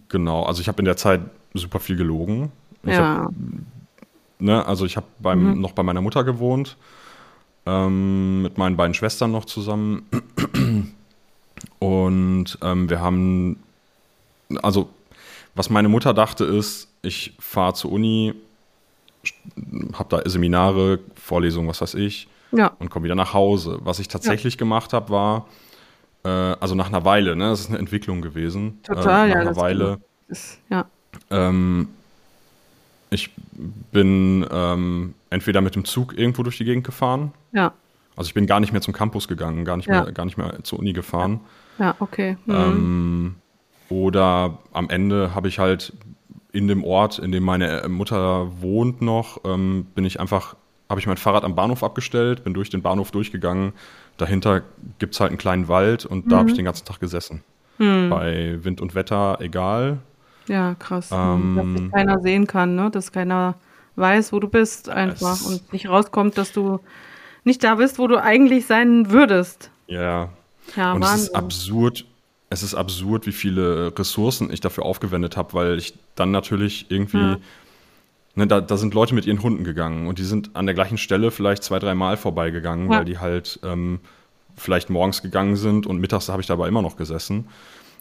Genau, 0.09 0.43
also 0.43 0.61
ich 0.61 0.67
habe 0.67 0.79
in 0.79 0.85
der 0.85 0.97
Zeit 0.97 1.21
super 1.53 1.79
viel 1.79 1.95
gelogen. 1.95 2.51
Ich 2.83 2.91
ja. 2.91 3.23
Hab, 3.23 3.33
ne, 4.39 4.65
also 4.65 4.85
ich 4.85 4.97
habe 4.97 5.07
mhm. 5.35 5.59
noch 5.59 5.71
bei 5.71 5.83
meiner 5.83 6.01
Mutter 6.01 6.23
gewohnt, 6.23 6.77
ähm, 7.65 8.41
mit 8.41 8.57
meinen 8.57 8.75
beiden 8.75 8.93
Schwestern 8.93 9.31
noch 9.31 9.45
zusammen. 9.45 10.07
Und 11.79 12.57
ähm, 12.61 12.89
wir 12.89 12.99
haben, 12.99 13.63
also 14.61 14.89
was 15.55 15.69
meine 15.69 15.89
Mutter 15.89 16.13
dachte 16.13 16.43
ist, 16.45 16.89
ich 17.01 17.33
fahre 17.39 17.73
zur 17.73 17.91
Uni, 17.91 18.33
habe 19.93 20.09
da 20.09 20.29
Seminare, 20.29 20.99
Vorlesungen, 21.15 21.67
was 21.67 21.81
weiß 21.81 21.95
ich, 21.95 22.27
ja. 22.51 22.67
und 22.79 22.89
komme 22.89 23.05
wieder 23.05 23.15
nach 23.15 23.33
Hause. 23.33 23.79
Was 23.83 23.99
ich 23.99 24.07
tatsächlich 24.07 24.55
ja. 24.55 24.59
gemacht 24.59 24.93
habe, 24.93 25.09
war, 25.09 25.47
äh, 26.23 26.29
also 26.29 26.75
nach 26.75 26.87
einer 26.87 27.05
Weile, 27.05 27.35
ne? 27.35 27.49
Das 27.49 27.61
ist 27.61 27.69
eine 27.69 27.79
Entwicklung 27.79 28.21
gewesen. 28.21 28.79
Total, 28.83 29.27
äh, 29.27 29.29
nach 29.29 29.35
ja. 29.35 29.41
Einer 29.41 29.55
Weile. 29.55 29.99
Ist, 30.27 30.59
ja. 30.69 30.85
Ähm, 31.29 31.89
ich 33.09 33.29
bin 33.91 34.45
ähm, 34.51 35.13
entweder 35.29 35.61
mit 35.61 35.75
dem 35.75 35.85
Zug 35.85 36.17
irgendwo 36.17 36.43
durch 36.43 36.57
die 36.57 36.65
Gegend 36.65 36.83
gefahren. 36.83 37.31
Ja. 37.51 37.73
Also 38.15 38.27
ich 38.27 38.33
bin 38.33 38.47
gar 38.47 38.59
nicht 38.59 38.71
mehr 38.71 38.81
zum 38.81 38.93
Campus 38.93 39.27
gegangen, 39.27 39.65
gar 39.65 39.77
nicht, 39.77 39.87
ja. 39.87 40.03
mehr, 40.03 40.11
gar 40.11 40.25
nicht 40.25 40.37
mehr 40.37 40.63
zur 40.63 40.79
Uni 40.79 40.93
gefahren. 40.93 41.39
Ja, 41.79 41.95
okay. 41.99 42.37
Mhm. 42.45 42.55
Ähm, 42.55 43.35
oder 43.89 44.57
am 44.71 44.89
Ende 44.89 45.35
habe 45.35 45.47
ich 45.47 45.59
halt 45.59 45.93
in 46.53 46.67
dem 46.67 46.83
Ort, 46.83 47.19
in 47.19 47.31
dem 47.31 47.43
meine 47.43 47.83
Mutter 47.89 48.61
wohnt 48.61 49.01
noch, 49.01 49.41
ähm, 49.43 49.87
bin 49.95 50.05
ich 50.05 50.19
einfach, 50.19 50.55
habe 50.87 51.01
ich 51.01 51.07
mein 51.07 51.17
Fahrrad 51.17 51.43
am 51.43 51.55
Bahnhof 51.55 51.83
abgestellt, 51.83 52.43
bin 52.43 52.53
durch 52.53 52.69
den 52.69 52.83
Bahnhof 52.83 53.11
durchgegangen, 53.11 53.73
dahinter 54.17 54.61
gibt 54.99 55.15
es 55.15 55.19
halt 55.19 55.31
einen 55.31 55.39
kleinen 55.39 55.67
Wald 55.67 56.05
und 56.05 56.25
mhm. 56.25 56.29
da 56.29 56.37
habe 56.37 56.49
ich 56.49 56.55
den 56.55 56.65
ganzen 56.65 56.85
Tag 56.85 56.99
gesessen. 56.99 57.43
Mhm. 57.79 58.09
Bei 58.09 58.63
Wind 58.63 58.81
und 58.81 58.93
Wetter 58.93 59.39
egal. 59.41 59.97
Ja, 60.47 60.75
krass. 60.75 61.09
Ähm, 61.11 61.55
dass 61.55 61.81
dich 61.81 61.91
keiner 61.91 62.19
sehen 62.19 62.45
kann, 62.45 62.75
ne? 62.75 62.91
dass 62.91 63.11
keiner 63.11 63.55
weiß, 63.95 64.31
wo 64.31 64.39
du 64.39 64.47
bist 64.47 64.89
einfach 64.89 65.43
und 65.45 65.73
nicht 65.73 65.89
rauskommt, 65.89 66.37
dass 66.37 66.51
du 66.51 66.79
nicht 67.43 67.63
da 67.63 67.75
bist, 67.75 67.97
wo 67.97 68.07
du 68.07 68.21
eigentlich 68.21 68.67
sein 68.67 69.09
würdest. 69.09 69.71
Ja. 69.87 70.29
ja 70.75 70.93
und 70.93 71.01
Wahnsinn. 71.01 71.15
es 71.15 71.23
ist 71.23 71.35
absurd, 71.35 72.05
es 72.53 72.63
ist 72.63 72.75
absurd, 72.75 73.25
wie 73.25 73.31
viele 73.31 73.91
Ressourcen 73.97 74.51
ich 74.51 74.61
dafür 74.61 74.85
aufgewendet 74.85 75.35
habe, 75.35 75.53
weil 75.53 75.77
ich 75.77 75.95
dann 76.15 76.31
natürlich 76.31 76.85
irgendwie 76.89 77.17
ja. 77.17 77.39
Ne, 78.35 78.47
da, 78.47 78.61
da, 78.61 78.77
sind 78.77 78.95
Leute 78.95 79.13
mit 79.13 79.27
ihren 79.27 79.43
Hunden 79.43 79.63
gegangen 79.63 80.07
und 80.07 80.17
die 80.17 80.23
sind 80.23 80.55
an 80.55 80.65
der 80.65 80.73
gleichen 80.73 80.97
Stelle 80.97 81.29
vielleicht 81.29 81.63
zwei, 81.63 81.77
drei 81.77 81.93
Mal 81.93 82.17
vorbeigegangen, 82.17 82.91
ja. 82.91 82.97
weil 82.97 83.05
die 83.05 83.19
halt 83.19 83.59
ähm, 83.63 83.99
vielleicht 84.55 84.89
morgens 84.89 85.21
gegangen 85.21 85.55
sind 85.55 85.85
und 85.85 85.99
mittags 85.99 86.29
habe 86.29 86.41
ich 86.41 86.47
dabei 86.47 86.67
immer 86.67 86.81
noch 86.81 86.95
gesessen. 86.95 87.47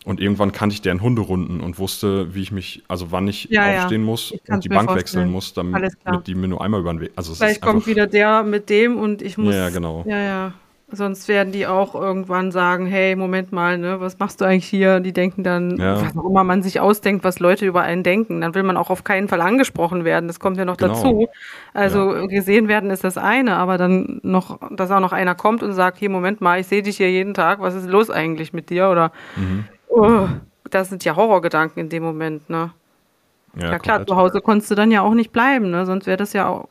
Und 0.04 0.20
irgendwann 0.20 0.50
kannte 0.50 0.74
ich 0.74 0.80
deren 0.80 1.00
Hunderunden 1.00 1.60
und 1.60 1.78
wusste, 1.78 2.34
wie 2.34 2.42
ich 2.42 2.50
mich, 2.50 2.82
also 2.88 3.12
wann 3.12 3.28
ich 3.28 3.44
ja, 3.50 3.82
aufstehen 3.82 4.00
ja. 4.00 4.06
muss 4.06 4.32
und 4.48 4.64
die 4.64 4.68
Bank 4.68 4.90
vorstellen. 4.90 4.96
wechseln 4.96 5.30
muss, 5.30 5.52
damit 5.52 6.26
die 6.26 6.34
mir 6.34 6.48
nur 6.48 6.62
einmal 6.62 6.80
über 6.80 6.92
den 6.92 7.00
Weg. 7.00 7.12
Also 7.14 7.34
Vielleicht 7.34 7.60
kommt 7.60 7.86
wieder 7.86 8.06
der 8.06 8.42
mit 8.42 8.68
dem 8.70 8.96
und 8.96 9.22
ich 9.22 9.36
muss. 9.36 9.54
Ja, 9.54 9.68
genau. 9.68 10.02
Ja, 10.06 10.18
ja. 10.18 10.54
Sonst 10.94 11.26
werden 11.26 11.52
die 11.52 11.66
auch 11.66 11.94
irgendwann 11.94 12.52
sagen, 12.52 12.86
hey, 12.86 13.16
Moment 13.16 13.50
mal, 13.50 13.78
ne, 13.78 14.00
was 14.00 14.18
machst 14.18 14.40
du 14.40 14.44
eigentlich 14.44 14.66
hier? 14.66 15.00
Die 15.00 15.12
denken 15.12 15.42
dann, 15.42 15.78
ja. 15.78 16.02
was 16.02 16.16
auch 16.16 16.28
immer 16.28 16.44
man 16.44 16.62
sich 16.62 16.80
ausdenkt, 16.80 17.24
was 17.24 17.40
Leute 17.40 17.64
über 17.64 17.80
einen 17.80 18.02
denken. 18.02 18.42
Dann 18.42 18.54
will 18.54 18.62
man 18.62 18.76
auch 18.76 18.90
auf 18.90 19.02
keinen 19.02 19.26
Fall 19.28 19.40
angesprochen 19.40 20.04
werden. 20.04 20.26
Das 20.26 20.38
kommt 20.38 20.58
ja 20.58 20.66
noch 20.66 20.76
genau. 20.76 20.92
dazu. 20.92 21.28
Also 21.72 22.14
ja. 22.14 22.26
gesehen 22.26 22.68
werden 22.68 22.90
ist 22.90 23.04
das 23.04 23.16
eine, 23.16 23.56
aber 23.56 23.78
dann 23.78 24.20
noch, 24.22 24.58
dass 24.70 24.90
auch 24.90 25.00
noch 25.00 25.12
einer 25.12 25.34
kommt 25.34 25.62
und 25.62 25.72
sagt, 25.72 25.96
hier, 25.96 26.10
Moment 26.10 26.42
mal, 26.42 26.60
ich 26.60 26.66
sehe 26.66 26.82
dich 26.82 26.98
hier 26.98 27.10
jeden 27.10 27.32
Tag, 27.32 27.60
was 27.60 27.74
ist 27.74 27.88
los 27.88 28.10
eigentlich 28.10 28.52
mit 28.52 28.68
dir? 28.68 28.90
Oder 28.90 29.12
mhm. 29.36 29.64
oh, 29.88 30.28
das 30.70 30.90
sind 30.90 31.04
ja 31.04 31.16
Horrorgedanken 31.16 31.80
in 31.80 31.88
dem 31.88 32.02
Moment, 32.02 32.50
ne? 32.50 32.70
Ja, 33.54 33.72
ja 33.72 33.78
klar, 33.78 34.06
zu 34.06 34.16
Hause 34.16 34.40
konntest 34.40 34.70
du 34.70 34.74
dann 34.74 34.90
ja 34.90 35.02
auch 35.02 35.14
nicht 35.14 35.32
bleiben, 35.32 35.70
ne? 35.70 35.86
Sonst 35.86 36.06
wäre 36.06 36.16
das 36.16 36.32
ja 36.32 36.48
auch 36.48 36.68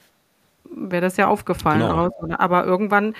wäre 0.74 1.02
das 1.02 1.18
ja 1.18 1.28
aufgefallen. 1.28 1.82
Genau. 1.82 2.36
Aber 2.38 2.66
irgendwann 2.66 3.14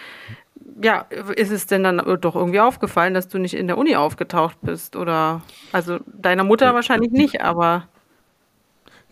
ja, 0.82 1.06
ist 1.36 1.52
es 1.52 1.68
denn 1.68 1.84
dann 1.84 1.98
doch 2.22 2.36
irgendwie 2.36 2.60
aufgefallen, 2.60 3.14
dass 3.14 3.28
du 3.28 3.38
nicht 3.38 3.54
in 3.54 3.68
der 3.68 3.78
Uni 3.78 3.96
aufgetaucht 3.96 4.58
bist? 4.62 4.96
Oder 4.96 5.42
also 5.72 6.00
deiner 6.06 6.44
Mutter 6.44 6.68
ja, 6.68 6.74
wahrscheinlich 6.74 7.12
nicht, 7.12 7.42
aber 7.42 7.88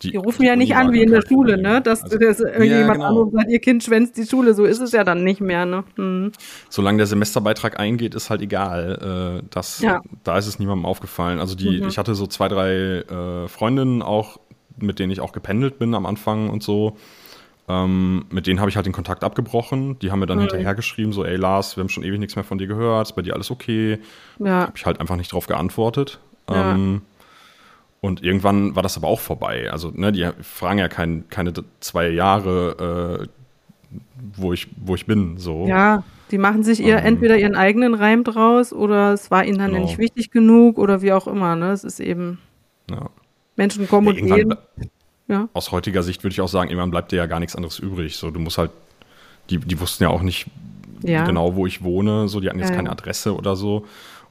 die, 0.01 0.11
die 0.11 0.17
rufen 0.17 0.43
die 0.43 0.47
ja 0.47 0.55
nicht 0.55 0.75
an 0.75 0.93
wie 0.93 1.01
in 1.01 1.11
der 1.11 1.21
Schule, 1.27 1.57
ne? 1.57 1.81
Dass, 1.81 2.03
also, 2.03 2.17
dass 2.17 2.39
irgendjemand 2.39 2.87
ja, 2.87 2.93
genau. 2.93 3.07
anderes 3.07 3.31
sagt, 3.33 3.49
ihr 3.49 3.59
Kind 3.59 3.83
schwänzt 3.83 4.17
die 4.17 4.25
Schule, 4.25 4.53
so 4.53 4.65
ist 4.65 4.79
es 4.79 4.91
ja 4.91 5.03
dann 5.03 5.23
nicht 5.23 5.41
mehr, 5.41 5.65
ne? 5.65 5.83
Hm. 5.95 6.31
Solange 6.69 6.97
der 6.97 7.07
Semesterbeitrag 7.07 7.79
eingeht, 7.79 8.15
ist 8.15 8.29
halt 8.29 8.41
egal. 8.41 9.41
Äh, 9.41 9.47
das, 9.49 9.79
ja. 9.81 10.01
Da 10.23 10.37
ist 10.37 10.47
es 10.47 10.59
niemandem 10.59 10.85
aufgefallen. 10.85 11.39
Also 11.39 11.55
die, 11.55 11.81
mhm. 11.81 11.87
ich 11.87 11.97
hatte 11.97 12.15
so 12.15 12.27
zwei, 12.27 12.47
drei 12.47 12.71
äh, 12.73 13.47
Freundinnen 13.47 14.01
auch, 14.01 14.39
mit 14.77 14.99
denen 14.99 15.11
ich 15.11 15.19
auch 15.19 15.33
gependelt 15.33 15.79
bin 15.79 15.93
am 15.93 16.05
Anfang 16.05 16.49
und 16.49 16.63
so. 16.63 16.95
Ähm, 17.69 18.25
mit 18.31 18.47
denen 18.47 18.59
habe 18.59 18.69
ich 18.69 18.75
halt 18.75 18.87
den 18.87 18.93
Kontakt 18.93 19.23
abgebrochen. 19.23 19.99
Die 19.99 20.11
haben 20.11 20.19
mir 20.19 20.25
dann 20.25 20.39
mhm. 20.39 20.43
hinterher 20.43 20.73
geschrieben, 20.73 21.13
so, 21.13 21.23
ey 21.23 21.35
Lars, 21.35 21.77
wir 21.77 21.81
haben 21.81 21.89
schon 21.89 22.03
ewig 22.03 22.19
nichts 22.19 22.35
mehr 22.35 22.43
von 22.43 22.57
dir 22.57 22.65
gehört, 22.65 23.07
ist 23.07 23.13
bei 23.13 23.21
dir 23.21 23.35
alles 23.35 23.51
okay? 23.51 23.99
Ja. 24.39 24.61
Habe 24.61 24.73
ich 24.75 24.85
halt 24.87 24.99
einfach 24.99 25.15
nicht 25.15 25.31
drauf 25.31 25.45
geantwortet. 25.45 26.19
Ja. 26.49 26.73
Ähm, 26.73 27.03
und 28.01 28.23
irgendwann 28.23 28.75
war 28.75 28.81
das 28.81 28.97
aber 28.97 29.07
auch 29.07 29.19
vorbei. 29.19 29.69
Also, 29.71 29.91
ne, 29.93 30.11
die 30.11 30.27
fragen 30.41 30.79
ja 30.79 30.87
kein, 30.87 31.29
keine 31.29 31.53
zwei 31.79 32.09
Jahre, 32.09 33.27
äh, 33.27 33.27
wo, 34.35 34.51
ich, 34.51 34.67
wo 34.77 34.95
ich 34.95 35.05
bin. 35.05 35.37
So. 35.37 35.67
Ja, 35.67 36.03
die 36.31 36.39
machen 36.39 36.63
sich 36.63 36.79
ihr 36.79 36.97
ähm, 36.97 37.05
entweder 37.05 37.37
ihren 37.37 37.55
eigenen 37.55 37.93
Reim 37.93 38.23
draus 38.23 38.73
oder 38.73 39.13
es 39.13 39.29
war 39.29 39.45
ihnen 39.45 39.59
dann 39.59 39.73
genau. 39.73 39.83
nicht 39.83 39.99
wichtig 39.99 40.31
genug 40.31 40.79
oder 40.79 41.03
wie 41.03 41.11
auch 41.11 41.27
immer. 41.27 41.55
Ne? 41.55 41.71
Es 41.71 41.83
ist 41.83 41.99
eben. 41.99 42.39
Ja. 42.89 43.09
Menschen 43.57 43.87
kommen 43.87 44.15
ja, 44.15 44.23
und 44.23 44.35
gehen. 44.35 44.55
Ja. 45.29 45.47
Aus 45.53 45.71
heutiger 45.71 46.03
Sicht 46.03 46.23
würde 46.23 46.33
ich 46.33 46.41
auch 46.41 46.49
sagen, 46.49 46.69
irgendwann 46.69 46.91
bleibt 46.91 47.11
dir 47.11 47.17
ja 47.17 47.27
gar 47.27 47.39
nichts 47.39 47.55
anderes 47.55 47.79
übrig. 47.79 48.17
So, 48.17 48.31
du 48.31 48.39
musst 48.39 48.57
halt, 48.57 48.71
die, 49.49 49.59
die 49.59 49.79
wussten 49.79 50.03
ja 50.03 50.09
auch 50.09 50.23
nicht 50.23 50.47
ja. 51.03 51.23
genau, 51.23 51.55
wo 51.55 51.65
ich 51.65 51.83
wohne, 51.83 52.27
so, 52.27 52.39
die 52.39 52.49
hatten 52.49 52.59
jetzt 52.59 52.71
ja, 52.71 52.75
keine 52.75 52.89
Adresse 52.89 53.35
oder 53.35 53.55
so. 53.55 53.85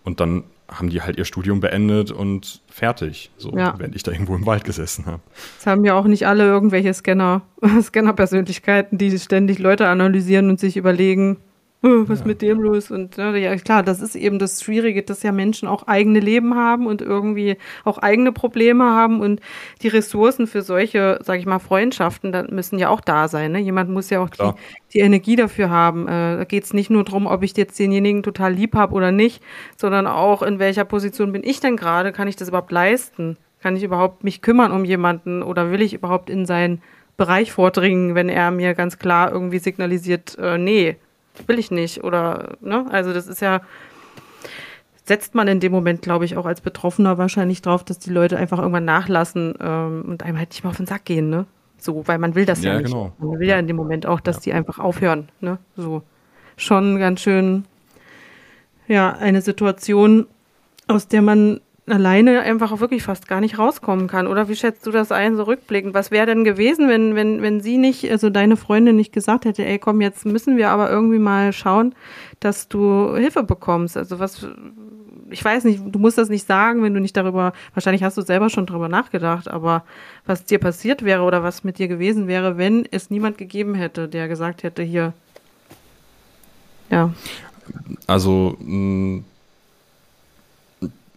Und 0.05 0.21
dann 0.21 0.45
haben 0.69 0.91
die 0.91 1.01
halt 1.01 1.17
ihr 1.17 1.25
Studium 1.25 1.61
beendet 1.61 2.11
und 2.11 2.61
fertig, 2.69 3.31
so, 3.39 3.53
während 3.55 3.97
ich 3.97 4.03
da 4.03 4.13
irgendwo 4.13 4.35
im 4.35 4.45
Wald 4.45 4.65
gesessen 4.65 5.07
habe. 5.07 5.21
Es 5.59 5.67
haben 5.67 5.85
ja 5.85 5.95
auch 5.95 6.05
nicht 6.05 6.27
alle 6.27 6.45
irgendwelche 6.45 6.93
Scanner, 6.93 7.43
Scanner-Persönlichkeiten, 7.83 8.99
die 8.99 9.17
ständig 9.19 9.61
Leute 9.61 9.89
analysieren 9.89 10.51
und 10.51 10.61
sich 10.61 10.77
überlegen, 10.77 11.39
was 11.81 12.21
ja. 12.21 12.27
mit 12.27 12.43
dem 12.43 12.61
los? 12.61 12.91
Und 12.91 13.17
ja, 13.17 13.55
klar, 13.57 13.83
das 13.83 14.01
ist 14.01 14.17
eben 14.17 14.39
das 14.39 14.63
Schwierige, 14.63 15.03
dass 15.03 15.23
ja 15.23 15.31
Menschen 15.31 15.69
auch 15.69 15.87
eigene 15.87 16.19
Leben 16.19 16.57
haben 16.57 16.87
und 16.87 17.03
irgendwie 17.03 17.57
auch 17.85 17.99
eigene 17.99 18.33
Probleme 18.33 18.85
haben 18.85 19.21
und 19.21 19.41
die 19.83 19.89
Ressourcen 19.89 20.49
für 20.49 20.63
solche, 20.63 21.21
sage 21.23 21.39
ich 21.39 21.47
mal, 21.47 21.61
Freundschaften, 21.61 22.33
da 22.33 22.45
müssen 22.51 22.79
ja 22.79 22.89
auch 22.89 23.01
da 23.01 23.29
sein. 23.29 23.53
Ne? 23.53 23.61
Jemand 23.61 23.91
muss 23.91 24.11
ja 24.11 24.21
auch 24.21 24.31
die, 24.31 24.51
die, 24.93 24.99
Energie 24.99 25.37
dafür 25.37 25.71
haben. 25.71 26.09
Äh, 26.09 26.39
da 26.39 26.45
geht 26.45 26.65
es 26.65 26.75
nicht 26.75 26.91
nur 26.91 27.05
darum, 27.05 27.27
ob 27.27 27.43
ich 27.45 27.57
jetzt 27.57 27.79
denjenigen 27.79 28.25
total 28.25 28.53
lieb 28.53 28.75
habe 28.75 28.95
oder 28.95 29.13
nicht, 29.13 29.43
sondern 29.77 30.09
auch 30.09 30.43
in 30.43 30.59
welcher 30.59 30.85
Position 30.85 31.31
bin 31.31 31.45
ich 31.45 31.61
denn 31.61 31.77
gerade? 31.77 32.13
Kann 32.13 32.27
ich 32.27 32.37
das 32.37 32.49
überhaupt 32.49 32.73
leisten? 32.73 33.37
Kann 33.61 33.77
ich 33.77 33.85
überhaupt 33.85 34.25
mich 34.25 34.43
kümmern 34.43 34.73
um 34.73 34.85
jemanden 34.85 35.43
oder 35.43 35.71
will 35.71 35.83
ich 35.83 35.95
überhaupt 35.95 36.29
in 36.31 36.45
seinen 36.47 36.83
Bereich 37.17 37.51
vordringen, 37.51 38.15
wenn 38.15 38.29
er 38.29 38.51
mir 38.53 38.75
ganz 38.75 38.99
klar 38.99 39.33
irgendwie 39.33 39.59
signalisiert, 39.59 40.39
äh, 40.39 40.57
nee, 40.57 40.97
will 41.47 41.59
ich 41.59 41.71
nicht. 41.71 42.05
Oder, 42.05 42.57
ne? 42.61 42.87
Also 42.91 43.13
das 43.13 43.27
ist 43.27 43.41
ja, 43.41 43.61
setzt 45.05 45.35
man 45.35 45.49
in 45.49 45.61
dem 45.61 45.73
Moment, 45.73 46.03
glaube 46.03 46.25
ich, 46.25 46.37
auch 46.37 46.47
als 46.47 46.61
Betroffener 46.61 47.19
wahrscheinlich 47.19 47.63
drauf, 47.63 47.85
dass 47.85 47.99
die 47.99 48.11
Leute 48.11 48.37
einfach 48.37 48.59
irgendwann 48.59 48.85
nachlassen 48.85 49.55
ähm, 49.61 50.05
und 50.07 50.23
einem 50.23 50.39
halt 50.39 50.51
nicht 50.51 50.65
mehr 50.65 50.71
auf 50.71 50.77
den 50.77 50.87
Sack 50.87 51.05
gehen, 51.05 51.31
ne? 51.31 51.47
So, 51.81 52.09
weil 52.09 52.19
man 52.19 52.35
will 52.35 52.45
das 52.45 52.63
ja, 52.63 52.73
ja 52.73 52.81
nicht. 52.81 52.93
Genau. 52.93 53.13
Man 53.19 53.39
will 53.39 53.49
ja 53.49 53.59
in 53.59 53.69
dem 53.69 53.77
Moment 53.77 54.05
auch, 54.05 54.21
dass 54.21 54.37
ja. 54.37 54.43
die 54.43 54.53
einfach 54.55 54.79
aufhören, 54.79 55.29
ne? 55.41 55.59
So. 55.77 56.03
Schon 56.57 56.99
ganz 56.99 57.21
schön 57.21 57.65
ja, 58.89 59.13
eine 59.13 59.43
Situation, 59.43 60.27
aus 60.89 61.07
der 61.07 61.23
man 61.23 61.61
alleine 61.91 62.41
einfach 62.41 62.81
wirklich 62.81 63.03
fast 63.03 63.29
gar 63.29 63.41
nicht 63.41 63.59
rauskommen 63.59 64.07
kann. 64.07 64.27
Oder 64.27 64.49
wie 64.49 64.57
schätzt 64.57 64.87
du 64.87 64.91
das 64.91 65.13
ein, 65.13 65.37
so 65.37 65.45
rückblickend? 65.45 65.95
Was 65.95 66.11
wäre 66.11 66.27
denn 66.27 66.45
gewesen, 66.45 66.89
wenn, 66.89 67.15
wenn, 67.15 67.43
wenn 67.43 67.61
sie 67.61 67.79
nicht, 67.79 68.11
also 68.11 68.31
deine 68.31 68.57
Freundin 68.57 68.97
nicht 68.97 69.13
gesagt 69.13 69.45
hätte, 69.45 69.65
ey, 69.65 69.79
komm, 69.79 70.01
jetzt 70.01 70.25
müssen 70.27 70.57
wir 70.57 70.71
aber 70.71 70.91
irgendwie 70.91 71.19
mal 71.19 71.53
schauen, 71.53 71.95
dass 72.41 72.69
du 72.69 73.15
Hilfe 73.17 73.43
bekommst? 73.43 73.97
Also 73.97 74.19
was, 74.19 74.47
ich 75.31 75.45
weiß 75.45 75.65
nicht, 75.65 75.81
du 75.85 75.99
musst 75.99 76.19
das 76.19 76.29
nicht 76.29 76.47
sagen, 76.47 76.83
wenn 76.83 76.95
du 76.95 77.01
nicht 77.01 77.17
darüber, 77.17 77.53
wahrscheinlich 77.75 78.03
hast 78.03 78.17
du 78.17 78.23
selber 78.23 78.51
schon 78.51 78.67
darüber 78.67 78.89
nachgedacht, 78.89 79.49
aber 79.49 79.85
was 80.27 80.45
dir 80.45 80.59
passiert 80.59 81.05
wäre 81.05 81.23
oder 81.23 81.43
was 81.43 81.65
mit 81.65 81.79
dir 81.79 81.89
gewesen 81.89 82.27
wäre, 82.29 82.59
wenn 82.59 82.87
es 82.91 83.11
niemand 83.11 83.39
gegeben 83.39 83.75
hätte, 83.75 84.09
der 84.09 84.29
gesagt 84.29 84.63
hätte, 84.63 84.83
hier, 84.83 85.13
ja. 86.91 87.13
Also, 88.07 88.57
mh, 88.61 89.23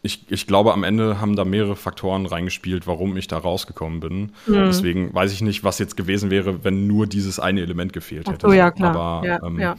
ich, 0.03 0.31
ich 0.31 0.47
glaube, 0.47 0.73
am 0.73 0.83
Ende 0.83 1.21
haben 1.21 1.35
da 1.35 1.45
mehrere 1.45 1.75
Faktoren 1.75 2.25
reingespielt, 2.25 2.87
warum 2.87 3.15
ich 3.17 3.27
da 3.27 3.37
rausgekommen 3.37 3.99
bin. 3.99 4.19
Mhm. 4.47 4.65
Deswegen 4.65 5.13
weiß 5.13 5.31
ich 5.31 5.41
nicht, 5.41 5.63
was 5.63 5.77
jetzt 5.77 5.95
gewesen 5.95 6.31
wäre, 6.31 6.63
wenn 6.63 6.87
nur 6.87 7.05
dieses 7.05 7.39
eine 7.39 7.61
Element 7.61 7.93
gefehlt 7.93 8.27
hätte. 8.27 8.47
Oh 8.47 8.51
ja, 8.51 8.71
klar. 8.71 8.95
Aber 8.95 9.27
ja, 9.27 9.43
ähm, 9.43 9.59
ja. 9.59 9.75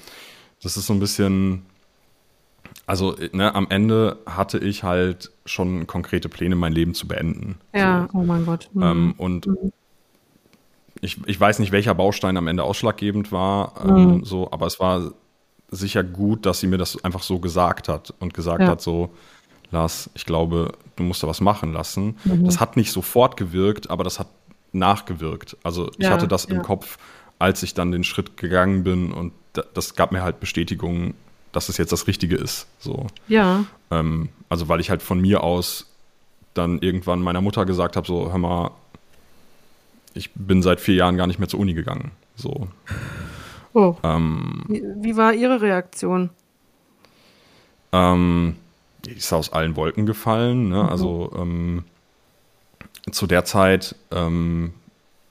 das 0.62 0.76
ist 0.76 0.86
so 0.86 0.92
ein 0.92 1.00
bisschen. 1.00 1.66
Also, 2.86 3.16
ne, 3.32 3.54
am 3.54 3.66
Ende 3.68 4.18
hatte 4.26 4.58
ich 4.58 4.82
halt 4.82 5.32
schon 5.44 5.86
konkrete 5.86 6.28
Pläne, 6.28 6.56
mein 6.56 6.72
Leben 6.72 6.94
zu 6.94 7.08
beenden. 7.08 7.58
Ja, 7.74 8.08
so. 8.12 8.18
oh 8.18 8.22
mein 8.22 8.46
Gott. 8.46 8.70
Mhm. 8.72 8.82
Ähm, 8.82 9.14
und 9.18 9.46
mhm. 9.46 9.72
ich, 11.00 11.18
ich 11.26 11.38
weiß 11.38 11.58
nicht, 11.58 11.72
welcher 11.72 11.94
Baustein 11.94 12.36
am 12.36 12.46
Ende 12.46 12.62
ausschlaggebend 12.62 13.32
war, 13.32 13.74
ähm, 13.84 13.94
mhm. 13.94 14.24
so, 14.24 14.50
aber 14.52 14.66
es 14.66 14.78
war 14.78 15.12
sicher 15.68 16.04
gut, 16.04 16.46
dass 16.46 16.60
sie 16.60 16.66
mir 16.66 16.78
das 16.78 17.02
einfach 17.02 17.22
so 17.22 17.40
gesagt 17.40 17.88
hat 17.88 18.14
und 18.20 18.34
gesagt 18.34 18.60
ja. 18.60 18.68
hat, 18.68 18.80
so, 18.80 19.10
Lars, 19.72 20.10
ich 20.14 20.26
glaube, 20.26 20.72
du 20.96 21.02
musst 21.02 21.22
da 21.22 21.26
was 21.26 21.40
machen 21.40 21.72
lassen. 21.72 22.16
Mhm. 22.24 22.44
Das 22.44 22.60
hat 22.60 22.76
nicht 22.76 22.92
sofort 22.92 23.36
gewirkt, 23.36 23.90
aber 23.90 24.04
das 24.04 24.18
hat 24.18 24.28
nachgewirkt. 24.72 25.56
Also 25.62 25.90
ich 25.98 26.04
ja, 26.04 26.10
hatte 26.10 26.28
das 26.28 26.48
ja. 26.48 26.54
im 26.54 26.62
Kopf, 26.62 26.98
als 27.38 27.62
ich 27.62 27.74
dann 27.74 27.90
den 27.90 28.04
Schritt 28.04 28.36
gegangen 28.36 28.84
bin 28.84 29.12
und 29.12 29.32
das 29.74 29.94
gab 29.96 30.12
mir 30.12 30.22
halt 30.22 30.40
Bestätigung, 30.40 31.14
dass 31.52 31.68
es 31.68 31.76
jetzt 31.76 31.92
das 31.92 32.06
Richtige 32.06 32.36
ist. 32.36 32.66
So. 32.78 33.06
Ja. 33.28 33.64
Ähm, 33.90 34.30
also 34.48 34.68
weil 34.68 34.80
ich 34.80 34.90
halt 34.90 35.02
von 35.02 35.20
mir 35.20 35.42
aus 35.42 35.86
dann 36.54 36.80
irgendwann 36.80 37.20
meiner 37.20 37.40
Mutter 37.40 37.64
gesagt 37.64 37.96
habe, 37.96 38.06
so, 38.06 38.30
hör 38.30 38.38
mal, 38.38 38.70
ich 40.14 40.30
bin 40.34 40.62
seit 40.62 40.80
vier 40.80 40.96
Jahren 40.96 41.16
gar 41.16 41.26
nicht 41.26 41.38
mehr 41.38 41.48
zur 41.48 41.60
Uni 41.60 41.74
gegangen. 41.74 42.12
So. 42.36 42.68
Oh. 43.74 43.96
Ähm, 44.02 44.64
wie, 44.68 44.82
wie, 44.96 45.16
war 45.16 45.32
Ihre 45.32 45.60
Reaktion? 45.60 46.30
Ähm, 47.92 48.56
ist 49.06 49.32
aus 49.32 49.52
allen 49.52 49.76
Wolken 49.76 50.06
gefallen. 50.06 50.68
Ne? 50.68 50.82
Mhm. 50.82 50.88
Also 50.88 51.32
ähm, 51.36 51.84
zu 53.10 53.26
der 53.26 53.44
Zeit 53.44 53.96
ähm, 54.10 54.74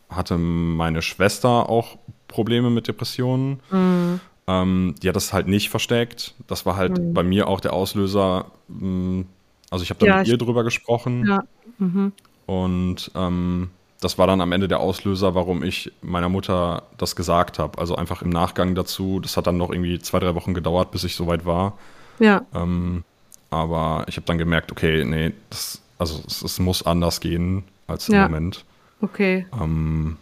hatte 0.10 0.38
meine 0.38 1.02
Schwester 1.02 1.70
auch 1.70 1.98
Probleme 2.28 2.70
mit 2.70 2.88
Depressionen. 2.88 3.60
Mhm. 3.72 4.20
Ähm, 4.48 4.96
die 5.02 5.08
hat 5.08 5.16
das 5.16 5.34
halt 5.34 5.48
nicht 5.48 5.70
versteckt. 5.70 6.34
Das 6.48 6.66
war 6.66 6.76
halt 6.76 6.98
mhm. 6.98 7.14
bei 7.14 7.24
mir 7.24 7.48
auch 7.48 7.60
der 7.60 7.74
Auslöser. 7.74 8.48
Hm, 8.68 9.26
also 9.70 9.84
ich 9.84 9.90
habe 9.90 10.00
da 10.00 10.06
ja, 10.06 10.18
mit 10.20 10.28
ihr 10.28 10.38
drüber 10.38 10.64
gesprochen. 10.64 11.26
Ja. 11.28 11.44
Mhm. 11.78 12.12
Und 12.46 13.12
ähm, 13.16 13.70
das 14.02 14.18
war 14.18 14.28
dann 14.28 14.42
am 14.42 14.52
Ende 14.52 14.68
der 14.68 14.80
Auslöser, 14.80 15.36
warum 15.36 15.64
ich 15.64 15.92
meiner 16.02 16.28
Mutter 16.28 16.84
das 16.98 17.16
gesagt 17.16 17.60
habe. 17.60 17.78
Also 17.78 17.96
einfach 17.96 18.22
im 18.24 18.30
Nachgang 18.30 18.76
dazu. 18.76 19.20
Das 19.20 19.38
hat 19.38 19.48
dann 19.48 19.58
noch 19.58 19.70
irgendwie 19.70 20.00
zwei, 20.00 20.20
drei 20.20 20.36
Wochen 20.36 20.54
gedauert, 20.54 20.92
bis 20.92 21.04
ich 21.04 21.16
soweit 21.16 21.46
war. 21.46 21.78
Ja. 22.20 22.42
Ähm, 22.54 23.04
aber 23.52 24.06
ich 24.08 24.16
habe 24.16 24.26
dann 24.26 24.38
gemerkt, 24.40 24.72
okay, 24.72 25.06
nee, 25.06 25.34
das, 25.50 25.82
also 26.00 26.24
es, 26.26 26.42
es, 26.42 26.58
muss 26.58 26.84
anders 26.84 27.20
gehen 27.20 27.64
als 27.86 28.10
im 28.10 28.16
ja. 28.16 28.24
Moment. 28.24 28.66
Okay. 29.02 29.46
Ähm, 29.54 30.18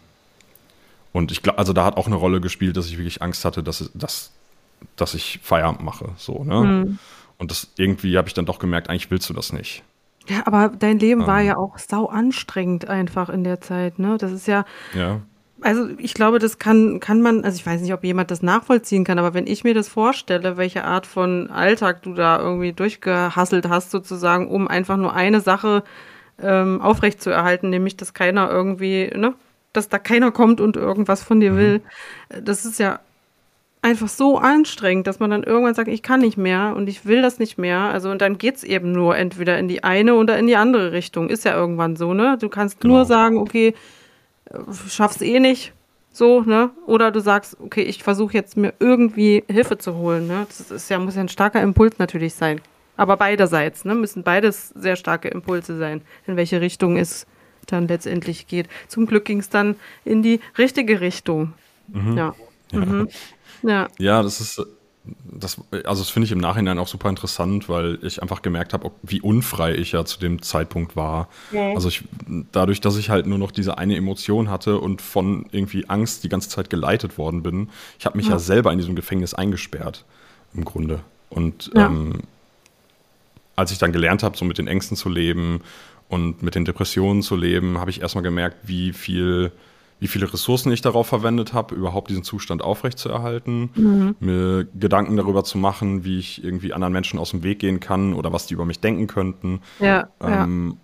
und 1.12 1.32
ich 1.32 1.42
glaube, 1.42 1.58
also 1.58 1.72
da 1.72 1.84
hat 1.84 1.96
auch 1.96 2.06
eine 2.06 2.16
Rolle 2.16 2.40
gespielt, 2.40 2.76
dass 2.76 2.86
ich 2.86 2.98
wirklich 2.98 3.22
Angst 3.22 3.44
hatte, 3.44 3.62
dass, 3.62 3.90
dass, 3.94 4.32
dass 4.96 5.14
ich 5.14 5.40
Feierabend 5.42 5.82
mache. 5.82 6.10
So, 6.16 6.44
ne? 6.44 6.60
Mhm. 6.60 6.98
Und 7.38 7.50
das 7.50 7.68
irgendwie 7.76 8.18
habe 8.18 8.28
ich 8.28 8.34
dann 8.34 8.46
doch 8.46 8.58
gemerkt, 8.58 8.90
eigentlich 8.90 9.10
willst 9.10 9.30
du 9.30 9.32
das 9.32 9.52
nicht. 9.52 9.82
Ja, 10.28 10.46
aber 10.46 10.68
dein 10.68 10.98
Leben 10.98 11.22
ähm, 11.22 11.26
war 11.26 11.40
ja 11.40 11.56
auch 11.56 11.78
sau 11.78 12.06
anstrengend 12.06 12.88
einfach 12.88 13.28
in 13.28 13.44
der 13.44 13.60
Zeit, 13.60 13.98
ne? 13.98 14.18
Das 14.18 14.32
ist 14.32 14.46
ja, 14.46 14.64
ja 14.94 15.20
also 15.62 15.88
ich 15.98 16.14
glaube, 16.14 16.38
das 16.38 16.58
kann, 16.58 17.00
kann 17.00 17.22
man, 17.22 17.44
also 17.44 17.56
ich 17.56 17.66
weiß 17.66 17.80
nicht, 17.80 17.92
ob 17.92 18.04
jemand 18.04 18.30
das 18.30 18.42
nachvollziehen 18.42 19.04
kann, 19.04 19.18
aber 19.18 19.34
wenn 19.34 19.46
ich 19.46 19.64
mir 19.64 19.74
das 19.74 19.88
vorstelle, 19.88 20.56
welche 20.56 20.84
Art 20.84 21.06
von 21.06 21.50
Alltag 21.50 22.02
du 22.02 22.14
da 22.14 22.38
irgendwie 22.38 22.72
durchgehasselt 22.72 23.68
hast, 23.68 23.90
sozusagen, 23.90 24.48
um 24.48 24.68
einfach 24.68 24.96
nur 24.96 25.14
eine 25.14 25.40
Sache 25.40 25.82
ähm, 26.42 26.80
aufrechtzuerhalten, 26.80 27.70
nämlich, 27.70 27.96
dass 27.96 28.14
keiner 28.14 28.50
irgendwie, 28.50 29.10
ne, 29.14 29.34
dass 29.72 29.88
da 29.88 29.98
keiner 29.98 30.32
kommt 30.32 30.60
und 30.60 30.76
irgendwas 30.76 31.22
von 31.22 31.40
dir 31.40 31.52
mhm. 31.52 31.56
will, 31.56 31.80
das 32.42 32.64
ist 32.64 32.78
ja 32.78 33.00
einfach 33.82 34.08
so 34.08 34.38
anstrengend, 34.38 35.06
dass 35.06 35.20
man 35.20 35.30
dann 35.30 35.42
irgendwann 35.42 35.74
sagt, 35.74 35.88
ich 35.88 36.02
kann 36.02 36.20
nicht 36.20 36.36
mehr 36.36 36.74
und 36.76 36.88
ich 36.88 37.06
will 37.06 37.22
das 37.22 37.38
nicht 37.38 37.56
mehr. 37.56 37.78
Also 37.78 38.10
und 38.10 38.20
dann 38.20 38.36
geht's 38.36 38.62
eben 38.62 38.92
nur 38.92 39.16
entweder 39.16 39.58
in 39.58 39.68
die 39.68 39.84
eine 39.84 40.14
oder 40.14 40.38
in 40.38 40.46
die 40.46 40.56
andere 40.56 40.92
Richtung. 40.92 41.30
Ist 41.30 41.44
ja 41.44 41.54
irgendwann 41.54 41.96
so, 41.96 42.12
ne? 42.12 42.36
Du 42.38 42.48
kannst 42.48 42.80
genau. 42.80 42.96
nur 42.96 43.04
sagen, 43.06 43.38
okay, 43.38 43.74
schaff's 44.88 45.20
eh 45.20 45.40
nicht, 45.40 45.72
so, 46.12 46.42
ne? 46.42 46.70
Oder 46.86 47.10
du 47.10 47.20
sagst, 47.20 47.56
okay, 47.60 47.82
ich 47.82 48.02
versuche 48.02 48.34
jetzt 48.34 48.56
mir 48.56 48.74
irgendwie 48.78 49.44
Hilfe 49.48 49.78
zu 49.78 49.94
holen, 49.94 50.26
ne? 50.26 50.46
Das 50.48 50.70
ist 50.70 50.90
ja, 50.90 50.98
muss 50.98 51.14
ja 51.14 51.22
ein 51.22 51.28
starker 51.28 51.62
Impuls 51.62 51.98
natürlich 51.98 52.34
sein. 52.34 52.60
Aber 52.96 53.16
beiderseits, 53.16 53.84
ne? 53.84 53.94
Müssen 53.94 54.22
beides 54.22 54.70
sehr 54.70 54.96
starke 54.96 55.28
Impulse 55.28 55.78
sein, 55.78 56.02
in 56.26 56.36
welche 56.36 56.60
Richtung 56.60 56.96
es 56.96 57.26
dann 57.66 57.86
letztendlich 57.88 58.46
geht. 58.46 58.68
Zum 58.88 59.06
Glück 59.06 59.24
ging 59.24 59.38
es 59.38 59.48
dann 59.48 59.76
in 60.04 60.22
die 60.22 60.40
richtige 60.58 61.00
Richtung. 61.00 61.52
Mhm. 61.88 62.16
Ja. 62.16 62.34
Ja. 62.72 62.78
Mhm. 62.78 63.08
ja. 63.62 63.88
Ja, 63.98 64.22
das 64.22 64.40
ist 64.40 64.62
das, 65.24 65.60
also 65.84 66.02
das 66.02 66.10
finde 66.10 66.26
ich 66.26 66.32
im 66.32 66.38
Nachhinein 66.38 66.78
auch 66.78 66.88
super 66.88 67.08
interessant, 67.08 67.68
weil 67.68 67.98
ich 68.02 68.22
einfach 68.22 68.42
gemerkt 68.42 68.72
habe, 68.72 68.90
wie 69.02 69.20
unfrei 69.20 69.74
ich 69.74 69.92
ja 69.92 70.04
zu 70.04 70.18
dem 70.20 70.42
Zeitpunkt 70.42 70.96
war. 70.96 71.28
Ja. 71.52 71.74
Also 71.74 71.88
ich, 71.88 72.04
dadurch, 72.52 72.80
dass 72.80 72.96
ich 72.96 73.10
halt 73.10 73.26
nur 73.26 73.38
noch 73.38 73.50
diese 73.50 73.78
eine 73.78 73.96
Emotion 73.96 74.50
hatte 74.50 74.78
und 74.78 75.02
von 75.02 75.46
irgendwie 75.52 75.88
Angst 75.88 76.24
die 76.24 76.28
ganze 76.28 76.48
Zeit 76.48 76.70
geleitet 76.70 77.18
worden 77.18 77.42
bin, 77.42 77.70
ich 77.98 78.06
habe 78.06 78.16
mich 78.16 78.26
ja. 78.26 78.32
ja. 78.32 78.38
selber 78.38 78.72
in 78.72 78.78
diesem 78.78 78.96
Gefängnis 78.96 79.34
eingesperrt, 79.34 80.04
im 80.54 80.64
Grunde. 80.64 81.00
Und 81.28 81.70
ja. 81.74 81.86
ähm, 81.86 82.20
als 83.56 83.72
ich 83.72 83.78
dann 83.78 83.92
gelernt 83.92 84.22
habe, 84.22 84.36
so 84.36 84.44
mit 84.44 84.58
den 84.58 84.66
Ängsten 84.66 84.96
zu 84.96 85.08
leben 85.08 85.60
und 86.08 86.42
mit 86.42 86.54
den 86.54 86.64
Depressionen 86.64 87.22
zu 87.22 87.36
leben, 87.36 87.78
habe 87.78 87.90
ich 87.90 88.00
erstmal 88.00 88.24
gemerkt, 88.24 88.56
wie 88.64 88.92
viel 88.92 89.52
wie 90.00 90.08
viele 90.08 90.32
Ressourcen 90.32 90.72
ich 90.72 90.80
darauf 90.80 91.06
verwendet 91.06 91.52
habe, 91.52 91.74
überhaupt 91.74 92.08
diesen 92.08 92.24
Zustand 92.24 92.62
aufrechtzuerhalten, 92.62 93.70
mhm. 93.74 94.16
mir 94.18 94.66
Gedanken 94.74 95.16
darüber 95.16 95.44
zu 95.44 95.58
machen, 95.58 96.04
wie 96.04 96.18
ich 96.18 96.42
irgendwie 96.42 96.72
anderen 96.72 96.92
Menschen 96.92 97.18
aus 97.18 97.30
dem 97.30 97.42
Weg 97.42 97.58
gehen 97.58 97.80
kann 97.80 98.14
oder 98.14 98.32
was 98.32 98.46
die 98.46 98.54
über 98.54 98.64
mich 98.64 98.80
denken 98.80 99.06
könnten. 99.06 99.60
Ja. 99.78 100.08
Ähm, 100.20 100.70
ja. 100.70 100.76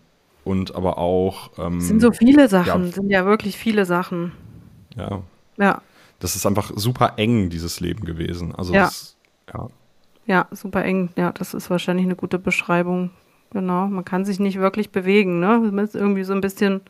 Und 0.44 0.74
aber 0.74 0.98
auch. 0.98 1.50
Ähm, 1.58 1.80
sind 1.80 2.00
so 2.00 2.12
viele 2.12 2.48
Sachen, 2.48 2.84
ja, 2.84 2.92
sind 2.92 3.10
ja 3.10 3.24
wirklich 3.24 3.56
viele 3.56 3.86
Sachen. 3.86 4.32
Ja. 4.94 5.22
Ja. 5.56 5.80
Das 6.20 6.36
ist 6.36 6.46
einfach 6.46 6.72
super 6.76 7.14
eng, 7.16 7.48
dieses 7.48 7.80
Leben 7.80 8.04
gewesen. 8.04 8.54
Also 8.54 8.74
ja. 8.74 8.84
Das, 8.84 9.16
ja. 9.52 9.68
Ja, 10.26 10.46
super 10.50 10.84
eng. 10.84 11.10
Ja, 11.16 11.32
das 11.32 11.54
ist 11.54 11.70
wahrscheinlich 11.70 12.04
eine 12.04 12.16
gute 12.16 12.38
Beschreibung. 12.38 13.10
Genau. 13.50 13.86
Man 13.86 14.04
kann 14.04 14.24
sich 14.24 14.40
nicht 14.40 14.58
wirklich 14.58 14.90
bewegen, 14.90 15.40
ne? 15.40 15.58
Man 15.58 15.84
ist 15.84 15.94
irgendwie 15.94 16.24
so 16.24 16.34
ein 16.34 16.40
bisschen 16.40 16.82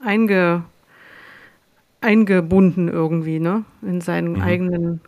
einge 0.00 0.64
eingebunden 2.02 2.88
irgendwie, 2.88 3.40
ne? 3.40 3.64
In 3.82 4.00
seinen 4.00 4.34
mhm. 4.34 4.42
eigenen 4.42 5.00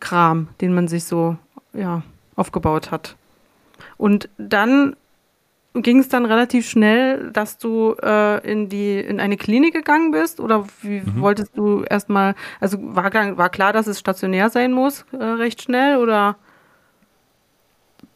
Kram, 0.00 0.48
den 0.60 0.74
man 0.74 0.88
sich 0.88 1.04
so, 1.04 1.36
ja, 1.72 2.02
aufgebaut 2.36 2.90
hat. 2.90 3.16
Und 3.96 4.28
dann 4.38 4.96
ging 5.74 6.00
es 6.00 6.08
dann 6.08 6.26
relativ 6.26 6.68
schnell, 6.68 7.30
dass 7.32 7.58
du 7.58 7.94
äh, 8.02 8.50
in 8.50 8.68
die 8.68 8.98
in 8.98 9.20
eine 9.20 9.36
Klinik 9.36 9.72
gegangen 9.72 10.10
bist 10.10 10.38
oder 10.40 10.66
wie 10.82 11.00
mhm. 11.00 11.20
wolltest 11.20 11.56
du 11.56 11.82
erstmal, 11.82 12.34
also 12.60 12.78
war, 12.80 13.12
war 13.12 13.48
klar, 13.48 13.72
dass 13.72 13.86
es 13.86 13.98
stationär 13.98 14.50
sein 14.50 14.72
muss, 14.72 15.06
äh, 15.12 15.22
recht 15.24 15.62
schnell 15.62 15.96
oder? 15.96 16.36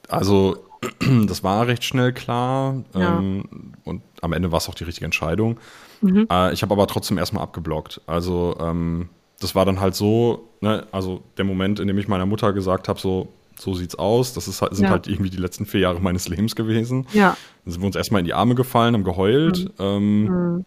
Also 0.09 0.59
das 1.27 1.43
war 1.43 1.67
recht 1.67 1.85
schnell 1.85 2.13
klar 2.13 2.85
ja. 2.95 3.19
ähm, 3.19 3.73
und 3.85 4.03
am 4.21 4.33
Ende 4.33 4.53
war 4.53 4.59
es 4.59 4.69
auch 4.69 4.75
die 4.75 4.85
richtige 4.85 5.07
Entscheidung. 5.07 5.59
Mhm. 6.01 6.27
Äh, 6.31 6.53
ich 6.53 6.63
habe 6.63 6.73
aber 6.75 6.87
trotzdem 6.87 7.19
erstmal 7.19 7.43
abgeblockt. 7.43 8.01
Also 8.07 8.57
ähm, 8.61 9.09
das 9.41 9.55
war 9.55 9.65
dann 9.65 9.81
halt 9.81 9.95
so, 9.95 10.49
ne, 10.61 10.87
also 10.93 11.23
der 11.37 11.45
Moment, 11.45 11.81
in 11.81 11.89
dem 11.89 11.99
ich 11.99 12.09
meiner 12.09 12.27
Mutter 12.27 12.53
gesagt 12.53 12.89
habe, 12.89 12.99
so, 12.99 13.29
so 13.59 13.75
sieht's 13.75 13.95
aus. 13.95 14.33
Das 14.33 14.49
ist, 14.49 14.59
sind 14.59 14.85
ja. 14.85 14.91
halt 14.91 15.07
irgendwie 15.07 15.31
die 15.31 15.37
letzten 15.37 15.67
vier 15.67 15.81
Jahre 15.81 16.01
meines 16.01 16.29
Lebens 16.29 16.57
gewesen. 16.57 17.07
Ja. 17.13 17.37
Dann 17.65 17.73
sind 17.73 17.83
wir 17.83 17.87
uns 17.87 17.97
erstmal 17.97 18.21
in 18.21 18.27
die 18.27 18.35
Arme 18.35 18.55
gefallen, 18.55 18.95
haben 18.95 19.05
geheult. 19.05 19.65
Mhm. 19.79 19.85
Ähm, 19.85 20.25
mhm. 20.25 20.65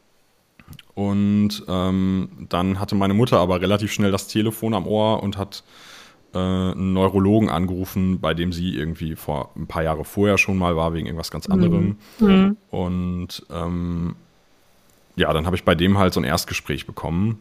Und 0.93 1.63
ähm, 1.67 2.29
dann 2.49 2.79
hatte 2.79 2.95
meine 2.95 3.13
Mutter 3.13 3.39
aber 3.39 3.61
relativ 3.61 3.91
schnell 3.91 4.11
das 4.11 4.27
Telefon 4.27 4.73
am 4.73 4.85
Ohr 4.85 5.23
und 5.23 5.37
hat 5.37 5.63
äh, 6.33 6.37
einen 6.37 6.93
Neurologen 6.93 7.49
angerufen, 7.49 8.19
bei 8.19 8.33
dem 8.33 8.51
sie 8.51 8.75
irgendwie 8.75 9.15
vor 9.15 9.51
ein 9.55 9.67
paar 9.67 9.83
Jahre 9.83 10.03
vorher 10.03 10.37
schon 10.37 10.57
mal 10.57 10.75
war, 10.75 10.93
wegen 10.93 11.07
irgendwas 11.07 11.31
ganz 11.31 11.47
anderem. 11.47 11.97
Mhm. 12.19 12.57
Und 12.69 13.45
ähm, 13.49 14.15
ja, 15.19 15.31
dann 15.33 15.45
habe 15.45 15.55
ich 15.55 15.63
bei 15.63 15.75
dem 15.75 15.97
halt 15.97 16.13
so 16.13 16.19
ein 16.19 16.23
Erstgespräch 16.23 16.85
bekommen. 16.85 17.39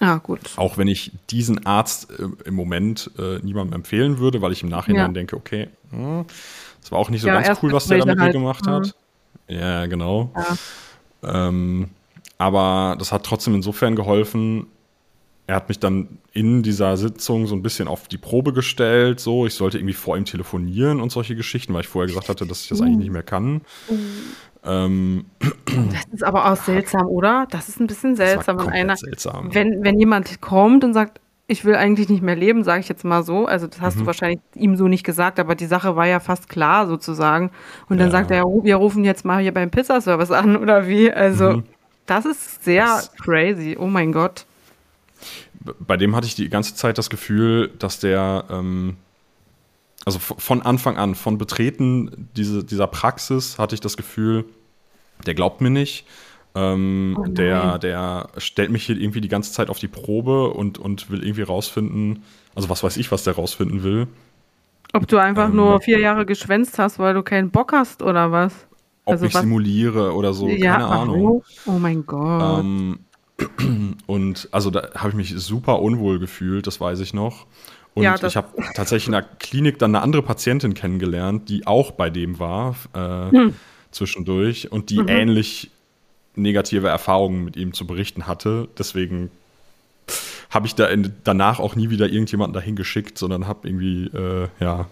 Ah, 0.00 0.16
gut. 0.16 0.40
Auch 0.56 0.78
wenn 0.78 0.88
ich 0.88 1.12
diesen 1.30 1.66
Arzt 1.66 2.10
äh, 2.10 2.28
im 2.44 2.54
Moment 2.54 3.10
äh, 3.18 3.38
niemandem 3.40 3.74
empfehlen 3.74 4.18
würde, 4.18 4.40
weil 4.40 4.52
ich 4.52 4.62
im 4.62 4.68
Nachhinein 4.68 5.06
ja. 5.06 5.12
denke, 5.12 5.36
okay, 5.36 5.68
hm, 5.90 6.24
das 6.80 6.92
war 6.92 6.98
auch 6.98 7.10
nicht 7.10 7.20
so 7.20 7.28
ja, 7.28 7.40
ganz 7.40 7.58
cool, 7.62 7.72
was 7.72 7.86
der 7.86 7.98
da 7.98 8.06
mit 8.06 8.18
halt. 8.18 8.32
mir 8.32 8.38
gemacht 8.38 8.66
hat. 8.66 8.94
Mhm. 9.48 9.54
Ja, 9.54 9.86
genau. 9.86 10.32
Ja. 11.22 11.48
Ähm, 11.48 11.90
aber 12.38 12.96
das 12.98 13.10
hat 13.12 13.24
trotzdem 13.24 13.54
insofern 13.54 13.96
geholfen, 13.96 14.66
er 15.48 15.56
hat 15.56 15.68
mich 15.68 15.78
dann 15.78 16.18
in 16.32 16.62
dieser 16.62 16.98
Sitzung 16.98 17.46
so 17.46 17.56
ein 17.56 17.62
bisschen 17.62 17.88
auf 17.88 18.06
die 18.06 18.18
Probe 18.18 18.52
gestellt, 18.52 19.18
so 19.18 19.46
ich 19.46 19.54
sollte 19.54 19.78
irgendwie 19.78 19.94
vor 19.94 20.14
ihm 20.16 20.26
telefonieren 20.26 21.00
und 21.00 21.10
solche 21.10 21.34
Geschichten, 21.34 21.72
weil 21.72 21.80
ich 21.80 21.88
vorher 21.88 22.06
gesagt 22.06 22.28
hatte, 22.28 22.46
dass 22.46 22.62
ich 22.62 22.68
das 22.68 22.82
eigentlich 22.82 22.98
nicht 22.98 23.10
mehr 23.10 23.22
kann. 23.22 23.62
Ähm, 24.64 25.26
das 25.66 26.04
ist 26.12 26.24
aber 26.24 26.50
auch 26.50 26.56
seltsam, 26.56 27.06
oder? 27.06 27.46
Das 27.50 27.68
ist 27.68 27.80
ein 27.80 27.86
bisschen 27.86 28.16
seltsam, 28.16 28.58
wenn 28.58 28.68
einer, 28.68 28.96
seltsam. 28.96 29.54
Wenn, 29.54 29.84
wenn 29.84 29.98
jemand 29.98 30.40
kommt 30.40 30.84
und 30.84 30.94
sagt, 30.94 31.20
ich 31.46 31.64
will 31.64 31.76
eigentlich 31.76 32.10
nicht 32.10 32.22
mehr 32.22 32.36
leben, 32.36 32.62
sage 32.62 32.80
ich 32.80 32.88
jetzt 32.88 33.04
mal 33.04 33.22
so. 33.22 33.46
Also 33.46 33.66
das 33.66 33.80
hast 33.80 33.96
mhm. 33.96 34.00
du 34.00 34.06
wahrscheinlich 34.06 34.40
ihm 34.54 34.76
so 34.76 34.86
nicht 34.86 35.04
gesagt, 35.04 35.40
aber 35.40 35.54
die 35.54 35.66
Sache 35.66 35.96
war 35.96 36.06
ja 36.06 36.20
fast 36.20 36.48
klar 36.48 36.86
sozusagen. 36.86 37.50
Und 37.88 37.98
dann 37.98 38.08
ja. 38.08 38.12
sagt 38.12 38.30
er, 38.30 38.44
wir 38.44 38.76
rufen 38.76 39.04
jetzt 39.04 39.24
mal 39.24 39.40
hier 39.40 39.54
beim 39.54 39.70
Pizzaservice 39.70 40.30
an 40.30 40.56
oder 40.56 40.86
wie. 40.88 41.10
Also 41.10 41.52
mhm. 41.54 41.64
das 42.04 42.26
ist 42.26 42.64
sehr 42.64 42.84
das 42.84 43.12
crazy. 43.14 43.76
Oh 43.80 43.86
mein 43.86 44.12
Gott 44.12 44.44
bei 45.78 45.96
dem 45.96 46.14
hatte 46.14 46.26
ich 46.26 46.34
die 46.34 46.48
ganze 46.48 46.74
Zeit 46.74 46.98
das 46.98 47.10
Gefühl, 47.10 47.70
dass 47.78 48.00
der, 48.00 48.44
ähm, 48.50 48.96
also 50.08 50.20
von 50.20 50.62
Anfang 50.62 50.96
an, 50.96 51.14
von 51.14 51.36
Betreten 51.36 52.30
diese, 52.34 52.64
dieser 52.64 52.86
Praxis 52.86 53.58
hatte 53.58 53.74
ich 53.74 53.82
das 53.82 53.98
Gefühl, 53.98 54.46
der 55.26 55.34
glaubt 55.34 55.60
mir 55.60 55.68
nicht. 55.68 56.06
Ähm, 56.54 57.14
oh 57.20 57.24
der, 57.26 57.78
der 57.78 58.30
stellt 58.38 58.70
mich 58.70 58.86
hier 58.86 58.96
irgendwie 58.96 59.20
die 59.20 59.28
ganze 59.28 59.52
Zeit 59.52 59.68
auf 59.68 59.78
die 59.78 59.86
Probe 59.86 60.48
und, 60.48 60.78
und 60.78 61.10
will 61.10 61.22
irgendwie 61.22 61.42
rausfinden, 61.42 62.22
also 62.54 62.70
was 62.70 62.82
weiß 62.82 62.96
ich, 62.96 63.12
was 63.12 63.22
der 63.24 63.34
rausfinden 63.34 63.82
will. 63.82 64.06
Ob 64.94 65.06
du 65.06 65.18
einfach 65.18 65.50
ähm, 65.50 65.56
nur 65.56 65.78
vier 65.82 66.00
Jahre 66.00 66.24
geschwänzt 66.24 66.78
hast, 66.78 66.98
weil 66.98 67.12
du 67.12 67.22
keinen 67.22 67.50
Bock 67.50 67.72
hast 67.72 68.02
oder 68.02 68.32
was? 68.32 68.66
Ob 69.04 69.12
also 69.12 69.26
ich 69.26 69.34
was? 69.34 69.42
simuliere 69.42 70.14
oder 70.14 70.32
so, 70.32 70.48
ja, 70.48 70.72
keine 70.72 70.86
Ahnung. 70.86 71.44
Oh 71.66 71.72
mein 71.72 72.06
Gott. 72.06 72.60
Ähm, 72.60 73.00
und 74.06 74.48
also 74.52 74.70
da 74.70 74.88
habe 74.94 75.10
ich 75.10 75.16
mich 75.16 75.34
super 75.36 75.82
unwohl 75.82 76.18
gefühlt, 76.18 76.66
das 76.66 76.80
weiß 76.80 77.00
ich 77.00 77.12
noch. 77.12 77.46
Und 77.98 78.04
ja, 78.04 78.14
ich 78.22 78.36
habe 78.36 78.48
tatsächlich 78.74 79.06
in 79.06 79.12
der 79.12 79.22
Klinik 79.22 79.78
dann 79.78 79.94
eine 79.94 80.02
andere 80.02 80.22
Patientin 80.22 80.74
kennengelernt, 80.74 81.48
die 81.48 81.66
auch 81.66 81.90
bei 81.90 82.10
dem 82.10 82.38
war 82.38 82.76
äh, 82.94 83.30
hm. 83.30 83.54
zwischendurch 83.90 84.70
und 84.70 84.90
die 84.90 85.00
mhm. 85.00 85.08
ähnlich 85.08 85.70
negative 86.36 86.88
Erfahrungen 86.88 87.44
mit 87.44 87.56
ihm 87.56 87.72
zu 87.72 87.86
berichten 87.86 88.26
hatte. 88.26 88.68
Deswegen 88.78 89.30
habe 90.50 90.66
ich 90.66 90.74
da 90.74 90.86
in, 90.86 91.12
danach 91.24 91.58
auch 91.58 91.74
nie 91.74 91.90
wieder 91.90 92.06
irgendjemanden 92.06 92.54
dahin 92.54 92.76
geschickt, 92.76 93.18
sondern 93.18 93.46
habe 93.46 93.68
irgendwie 93.68 94.06
äh, 94.06 94.48
ja 94.60 94.86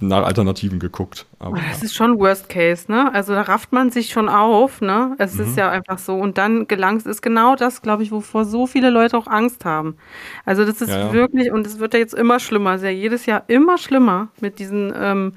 nach 0.00 0.24
Alternativen 0.24 0.78
geguckt. 0.78 1.26
Aber, 1.38 1.58
das 1.70 1.82
ist 1.82 1.94
schon 1.94 2.18
Worst 2.18 2.48
Case, 2.48 2.90
ne? 2.90 3.12
Also 3.14 3.32
da 3.32 3.42
rafft 3.42 3.72
man 3.72 3.90
sich 3.90 4.10
schon 4.10 4.28
auf, 4.28 4.80
ne? 4.80 5.14
Es 5.18 5.34
mhm. 5.34 5.44
ist 5.44 5.56
ja 5.56 5.70
einfach 5.70 5.98
so. 5.98 6.14
Und 6.16 6.38
dann 6.38 6.66
gelangt 6.66 7.06
es 7.06 7.22
genau 7.22 7.54
das, 7.54 7.82
glaube 7.82 8.02
ich, 8.02 8.10
wovor 8.10 8.44
so 8.44 8.66
viele 8.66 8.90
Leute 8.90 9.16
auch 9.16 9.26
Angst 9.26 9.64
haben. 9.64 9.96
Also 10.44 10.64
das 10.64 10.80
ist 10.80 10.90
ja, 10.90 11.06
ja. 11.06 11.12
wirklich, 11.12 11.52
und 11.52 11.66
es 11.66 11.78
wird 11.78 11.94
ja 11.94 12.00
jetzt 12.00 12.14
immer 12.14 12.40
schlimmer, 12.40 12.74
es 12.74 12.82
ist 12.82 12.86
ja 12.86 12.90
jedes 12.90 13.26
Jahr 13.26 13.44
immer 13.46 13.78
schlimmer 13.78 14.28
mit 14.40 14.58
diesen 14.58 14.92
ähm, 14.96 15.32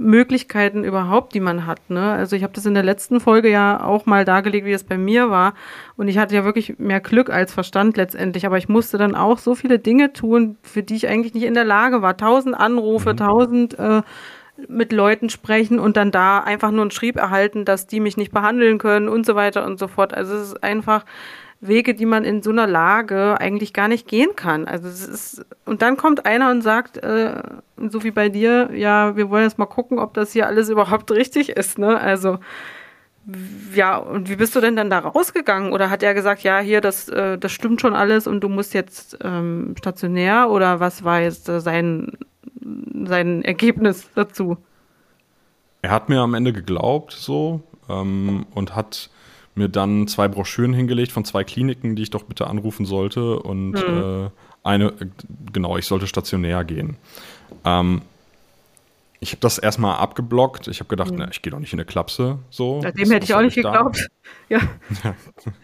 Möglichkeiten 0.00 0.82
überhaupt, 0.82 1.34
die 1.34 1.40
man 1.40 1.66
hat. 1.66 1.90
Ne? 1.90 2.12
Also 2.12 2.34
ich 2.34 2.42
habe 2.42 2.54
das 2.54 2.64
in 2.64 2.72
der 2.72 2.82
letzten 2.82 3.20
Folge 3.20 3.50
ja 3.50 3.84
auch 3.84 4.06
mal 4.06 4.24
dargelegt, 4.24 4.66
wie 4.66 4.72
es 4.72 4.82
bei 4.82 4.96
mir 4.96 5.30
war. 5.30 5.52
Und 5.96 6.08
ich 6.08 6.16
hatte 6.16 6.34
ja 6.34 6.44
wirklich 6.44 6.78
mehr 6.78 7.00
Glück 7.00 7.28
als 7.28 7.52
Verstand 7.52 7.98
letztendlich. 7.98 8.46
Aber 8.46 8.56
ich 8.56 8.68
musste 8.68 8.96
dann 8.96 9.14
auch 9.14 9.38
so 9.38 9.54
viele 9.54 9.78
Dinge 9.78 10.14
tun, 10.14 10.56
für 10.62 10.82
die 10.82 10.96
ich 10.96 11.06
eigentlich 11.06 11.34
nicht 11.34 11.44
in 11.44 11.52
der 11.52 11.64
Lage 11.64 12.00
war. 12.00 12.16
Tausend 12.16 12.54
Anrufe, 12.58 13.12
mhm. 13.12 13.16
tausend 13.18 13.78
äh, 13.78 14.00
mit 14.68 14.92
Leuten 14.92 15.28
sprechen 15.28 15.78
und 15.78 15.98
dann 15.98 16.10
da 16.10 16.40
einfach 16.40 16.70
nur 16.70 16.82
einen 16.82 16.90
Schrieb 16.90 17.16
erhalten, 17.16 17.66
dass 17.66 17.86
die 17.86 18.00
mich 18.00 18.16
nicht 18.16 18.32
behandeln 18.32 18.78
können 18.78 19.08
und 19.08 19.26
so 19.26 19.34
weiter 19.34 19.66
und 19.66 19.78
so 19.78 19.86
fort. 19.86 20.14
Also 20.14 20.34
es 20.34 20.48
ist 20.48 20.64
einfach 20.64 21.04
Wege, 21.60 21.94
die 21.94 22.06
man 22.06 22.24
in 22.24 22.42
so 22.42 22.50
einer 22.50 22.66
Lage 22.66 23.38
eigentlich 23.38 23.74
gar 23.74 23.88
nicht 23.88 24.08
gehen 24.08 24.34
kann. 24.34 24.66
Also 24.66 24.88
es 24.88 25.06
ist, 25.06 25.46
und 25.66 25.82
dann 25.82 25.98
kommt 25.98 26.24
einer 26.24 26.50
und 26.50 26.62
sagt, 26.62 26.96
äh, 26.98 27.42
so 27.76 28.02
wie 28.02 28.10
bei 28.10 28.30
dir, 28.30 28.70
ja, 28.74 29.14
wir 29.16 29.28
wollen 29.28 29.44
jetzt 29.44 29.58
mal 29.58 29.66
gucken, 29.66 29.98
ob 29.98 30.14
das 30.14 30.32
hier 30.32 30.46
alles 30.46 30.70
überhaupt 30.70 31.10
richtig 31.10 31.50
ist, 31.50 31.78
ne? 31.78 32.00
Also, 32.00 32.38
ja, 33.74 33.98
und 33.98 34.30
wie 34.30 34.36
bist 34.36 34.56
du 34.56 34.60
denn 34.60 34.74
dann 34.74 34.88
da 34.88 35.00
rausgegangen? 35.00 35.72
Oder 35.72 35.90
hat 35.90 36.02
er 36.02 36.14
gesagt, 36.14 36.42
ja, 36.42 36.60
hier, 36.60 36.80
das, 36.80 37.08
äh, 37.10 37.36
das 37.36 37.52
stimmt 37.52 37.82
schon 37.82 37.94
alles 37.94 38.26
und 38.26 38.40
du 38.40 38.48
musst 38.48 38.72
jetzt 38.72 39.18
ähm, 39.22 39.74
stationär? 39.78 40.48
Oder 40.50 40.80
was 40.80 41.04
war 41.04 41.20
jetzt 41.20 41.48
äh, 41.50 41.60
sein, 41.60 42.12
sein 43.04 43.42
Ergebnis 43.44 44.08
dazu? 44.14 44.56
Er 45.82 45.90
hat 45.90 46.08
mir 46.08 46.20
am 46.20 46.32
Ende 46.32 46.54
geglaubt, 46.54 47.12
so, 47.12 47.60
ähm, 47.90 48.46
und 48.54 48.74
hat 48.74 49.10
mir 49.54 49.68
dann 49.68 50.08
zwei 50.08 50.28
Broschüren 50.28 50.72
hingelegt 50.72 51.12
von 51.12 51.24
zwei 51.24 51.44
Kliniken, 51.44 51.96
die 51.96 52.02
ich 52.02 52.10
doch 52.10 52.24
bitte 52.24 52.46
anrufen 52.46 52.86
sollte. 52.86 53.38
Und 53.40 53.72
mhm. 53.72 54.26
äh, 54.26 54.30
eine, 54.62 54.92
genau, 55.52 55.76
ich 55.76 55.86
sollte 55.86 56.06
stationär 56.06 56.64
gehen. 56.64 56.96
Ähm, 57.64 58.02
ich 59.20 59.32
habe 59.32 59.40
das 59.40 59.58
erstmal 59.58 59.98
abgeblockt. 59.98 60.68
Ich 60.68 60.80
habe 60.80 60.88
gedacht, 60.88 61.10
mhm. 61.10 61.18
na, 61.18 61.28
ich 61.30 61.42
gehe 61.42 61.50
doch 61.50 61.58
nicht 61.58 61.72
in 61.72 61.78
eine 61.78 61.84
Klapse. 61.84 62.38
So, 62.48 62.80
Dem 62.80 63.10
hätte 63.10 63.24
ich 63.24 63.34
auch 63.34 63.42
nicht 63.42 63.54
geglaubt. 63.54 64.08
Ja. 64.48 64.60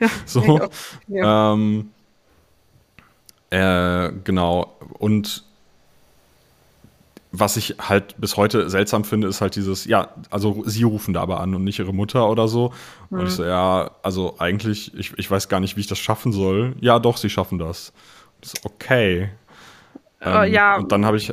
ja. 0.01 0.11
so. 0.25 0.68
Ja. 1.09 1.53
Ähm, 1.53 1.90
äh, 3.51 4.12
genau. 4.25 4.77
Und 4.99 5.45
was 7.38 7.57
ich 7.57 7.77
halt 7.79 8.14
bis 8.18 8.37
heute 8.37 8.70
seltsam 8.70 9.05
finde, 9.05 9.29
ist 9.29 9.40
halt 9.40 9.57
dieses, 9.57 9.85
ja, 9.85 10.09
also 10.31 10.62
sie 10.66 10.85
rufen 10.85 11.14
da 11.14 11.22
aber 11.22 11.40
an 11.40 11.55
und 11.55 11.64
nicht 11.64 11.79
ihre 11.79 11.92
Mutter 11.92 12.29
oder 12.29 12.49
so. 12.49 12.72
Mhm. 13.11 13.18
Und 13.18 13.27
ich 13.27 13.33
so, 13.33 13.44
ja, 13.44 13.90
also 14.03 14.37
eigentlich, 14.38 14.94
ich, 14.94 15.12
ich 15.16 15.31
weiß 15.31 15.49
gar 15.49 15.61
nicht, 15.61 15.77
wie 15.77 15.81
ich 15.81 15.87
das 15.87 15.99
schaffen 15.99 16.33
soll. 16.33 16.75
Ja, 16.81 16.99
doch, 16.99 17.16
sie 17.16 17.31
schaffen 17.31 17.59
das. 17.59 17.92
das 18.40 18.55
ist 18.55 18.64
okay. 18.64 19.31
Uh, 20.25 20.44
ähm, 20.44 20.53
ja. 20.53 20.77
Und 20.77 20.92
dann 20.92 21.05
habe 21.05 21.16
ich, 21.16 21.33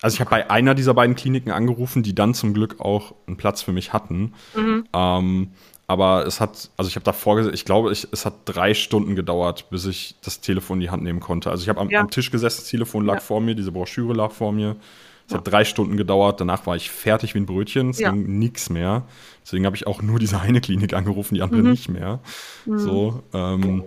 also 0.00 0.14
ich 0.14 0.20
habe 0.20 0.30
bei 0.30 0.50
einer 0.50 0.74
dieser 0.74 0.94
beiden 0.94 1.14
Kliniken 1.14 1.52
angerufen, 1.52 2.02
die 2.02 2.14
dann 2.14 2.34
zum 2.34 2.54
Glück 2.54 2.80
auch 2.80 3.14
einen 3.26 3.36
Platz 3.36 3.62
für 3.62 3.72
mich 3.72 3.92
hatten. 3.92 4.32
Mhm. 4.54 4.86
Ähm, 4.92 5.52
aber 5.86 6.26
es 6.26 6.40
hat, 6.40 6.70
also 6.76 6.88
ich 6.88 6.96
habe 6.96 7.04
davor 7.04 7.52
ich 7.52 7.64
glaube, 7.64 7.92
ich, 7.92 8.08
es 8.12 8.24
hat 8.24 8.34
drei 8.44 8.74
Stunden 8.74 9.16
gedauert, 9.16 9.68
bis 9.70 9.84
ich 9.86 10.14
das 10.22 10.40
Telefon 10.40 10.78
in 10.78 10.80
die 10.82 10.90
Hand 10.90 11.02
nehmen 11.02 11.20
konnte. 11.20 11.50
Also 11.50 11.62
ich 11.62 11.68
habe 11.68 11.80
am, 11.80 11.90
ja. 11.90 12.00
am, 12.00 12.10
Tisch 12.10 12.30
gesessen, 12.30 12.60
das 12.60 12.70
Telefon 12.70 13.04
lag 13.04 13.14
ja. 13.14 13.20
vor 13.20 13.40
mir, 13.40 13.54
diese 13.54 13.72
Broschüre 13.72 14.14
lag 14.14 14.30
vor 14.30 14.52
mir. 14.52 14.76
Es 15.26 15.32
ja. 15.32 15.38
hat 15.38 15.46
drei 15.46 15.64
Stunden 15.64 15.96
gedauert, 15.96 16.40
danach 16.40 16.66
war 16.66 16.76
ich 16.76 16.90
fertig 16.90 17.34
wie 17.34 17.38
ein 17.38 17.46
Brötchen, 17.46 17.90
es 17.90 17.98
ging 17.98 18.38
nichts 18.38 18.70
mehr. 18.70 19.04
Deswegen 19.44 19.66
habe 19.66 19.76
ich 19.76 19.86
auch 19.86 20.02
nur 20.02 20.18
diese 20.18 20.40
eine 20.40 20.60
Klinik 20.60 20.94
angerufen, 20.94 21.34
die 21.34 21.42
andere 21.42 21.62
mhm. 21.62 21.70
nicht 21.70 21.88
mehr. 21.88 22.20
Mhm. 22.64 22.78
So, 22.78 23.22
ähm, 23.32 23.84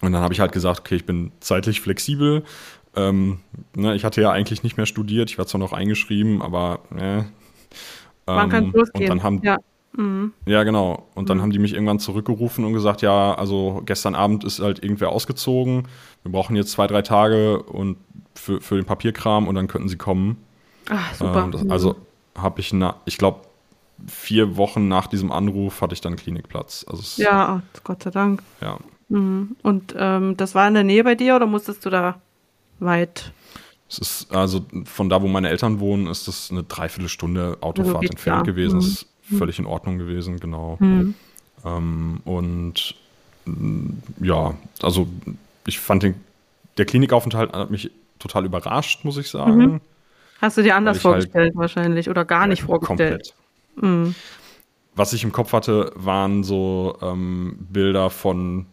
und 0.00 0.12
dann 0.12 0.22
habe 0.22 0.32
ich 0.32 0.40
halt 0.40 0.52
gesagt, 0.52 0.80
okay, 0.80 0.96
ich 0.96 1.06
bin 1.06 1.32
zeitlich 1.40 1.80
flexibel. 1.80 2.44
Ähm, 2.96 3.40
ne, 3.74 3.94
ich 3.94 4.04
hatte 4.04 4.20
ja 4.20 4.30
eigentlich 4.30 4.62
nicht 4.62 4.76
mehr 4.76 4.86
studiert, 4.86 5.30
ich 5.30 5.38
war 5.38 5.46
zwar 5.46 5.58
noch 5.58 5.72
eingeschrieben, 5.72 6.42
aber 6.42 6.80
äh, 6.96 7.22
Man 8.26 8.48
kann 8.48 8.72
losgehen. 8.72 9.04
Und 9.04 9.08
dann 9.08 9.22
haben, 9.22 9.40
ja. 9.42 9.58
Mhm. 9.92 10.32
Ja, 10.46 10.64
genau. 10.64 11.08
Und 11.14 11.30
dann 11.30 11.38
mhm. 11.38 11.42
haben 11.42 11.50
die 11.50 11.58
mich 11.58 11.74
irgendwann 11.74 11.98
zurückgerufen 11.98 12.64
und 12.64 12.72
gesagt, 12.72 13.02
ja, 13.02 13.34
also 13.34 13.82
gestern 13.84 14.14
Abend 14.14 14.44
ist 14.44 14.60
halt 14.60 14.82
irgendwer 14.82 15.10
ausgezogen. 15.10 15.88
Wir 16.22 16.32
brauchen 16.32 16.56
jetzt 16.56 16.72
zwei, 16.72 16.86
drei 16.86 17.02
Tage 17.02 17.62
und 17.62 17.96
für, 18.34 18.60
für 18.60 18.76
den 18.76 18.84
Papierkram 18.84 19.48
und 19.48 19.54
dann 19.54 19.66
könnten 19.66 19.88
sie 19.88 19.96
kommen. 19.96 20.36
Ach, 20.88 21.14
super. 21.14 21.44
Ähm, 21.44 21.50
das, 21.52 21.68
also 21.68 21.96
habe 22.36 22.60
ich, 22.60 22.72
na, 22.72 22.96
ich 23.04 23.18
glaube, 23.18 23.40
vier 24.06 24.56
Wochen 24.56 24.88
nach 24.88 25.06
diesem 25.06 25.32
Anruf 25.32 25.80
hatte 25.80 25.94
ich 25.94 26.00
dann 26.00 26.16
Klinikplatz. 26.16 26.84
Also 26.88 27.02
es, 27.02 27.16
ja, 27.16 27.62
Gott 27.84 28.02
sei 28.02 28.10
Dank. 28.10 28.42
Ja. 28.60 28.78
Mhm. 29.08 29.56
Und 29.62 29.94
ähm, 29.98 30.36
das 30.36 30.54
war 30.54 30.68
in 30.68 30.74
der 30.74 30.84
Nähe 30.84 31.04
bei 31.04 31.14
dir 31.14 31.36
oder 31.36 31.46
musstest 31.46 31.84
du 31.84 31.90
da 31.90 32.20
weit? 32.78 33.32
Es 33.90 33.98
ist, 33.98 34.34
also 34.34 34.64
von 34.84 35.08
da, 35.08 35.22
wo 35.22 35.28
meine 35.28 35.48
Eltern 35.48 35.80
wohnen, 35.80 36.06
ist 36.06 36.28
das 36.28 36.50
eine 36.50 36.62
Dreiviertelstunde 36.62 37.58
Autofahrt 37.60 37.96
also 37.96 38.08
entfernt 38.08 38.46
ja. 38.46 38.52
gewesen. 38.52 38.78
Mhm. 38.78 38.82
Hm. 38.82 38.96
Völlig 39.36 39.58
in 39.58 39.66
Ordnung 39.66 39.98
gewesen, 39.98 40.40
genau. 40.40 40.76
Mhm. 40.80 41.14
Ähm, 41.64 42.20
und 42.24 42.94
ja, 44.20 44.54
also 44.82 45.08
ich 45.66 45.78
fand 45.78 46.02
den, 46.02 46.14
der 46.76 46.86
Klinikaufenthalt 46.86 47.52
hat 47.52 47.70
mich 47.70 47.90
total 48.18 48.44
überrascht, 48.44 49.04
muss 49.04 49.16
ich 49.16 49.28
sagen. 49.28 49.56
Mhm. 49.56 49.80
Hast 50.40 50.56
du 50.56 50.62
dir 50.62 50.76
anders 50.76 50.96
halt 50.96 51.02
vorgestellt 51.02 51.34
halt, 51.34 51.56
wahrscheinlich 51.56 52.08
oder 52.08 52.24
gar 52.24 52.46
nicht 52.46 52.62
vorgestellt? 52.62 53.34
Komplett. 53.74 54.06
Mhm. 54.06 54.14
Was 54.94 55.12
ich 55.12 55.24
im 55.24 55.32
Kopf 55.32 55.52
hatte, 55.52 55.92
waren 55.94 56.42
so 56.42 56.98
ähm, 57.02 57.56
Bilder 57.70 58.10
von 58.10 58.66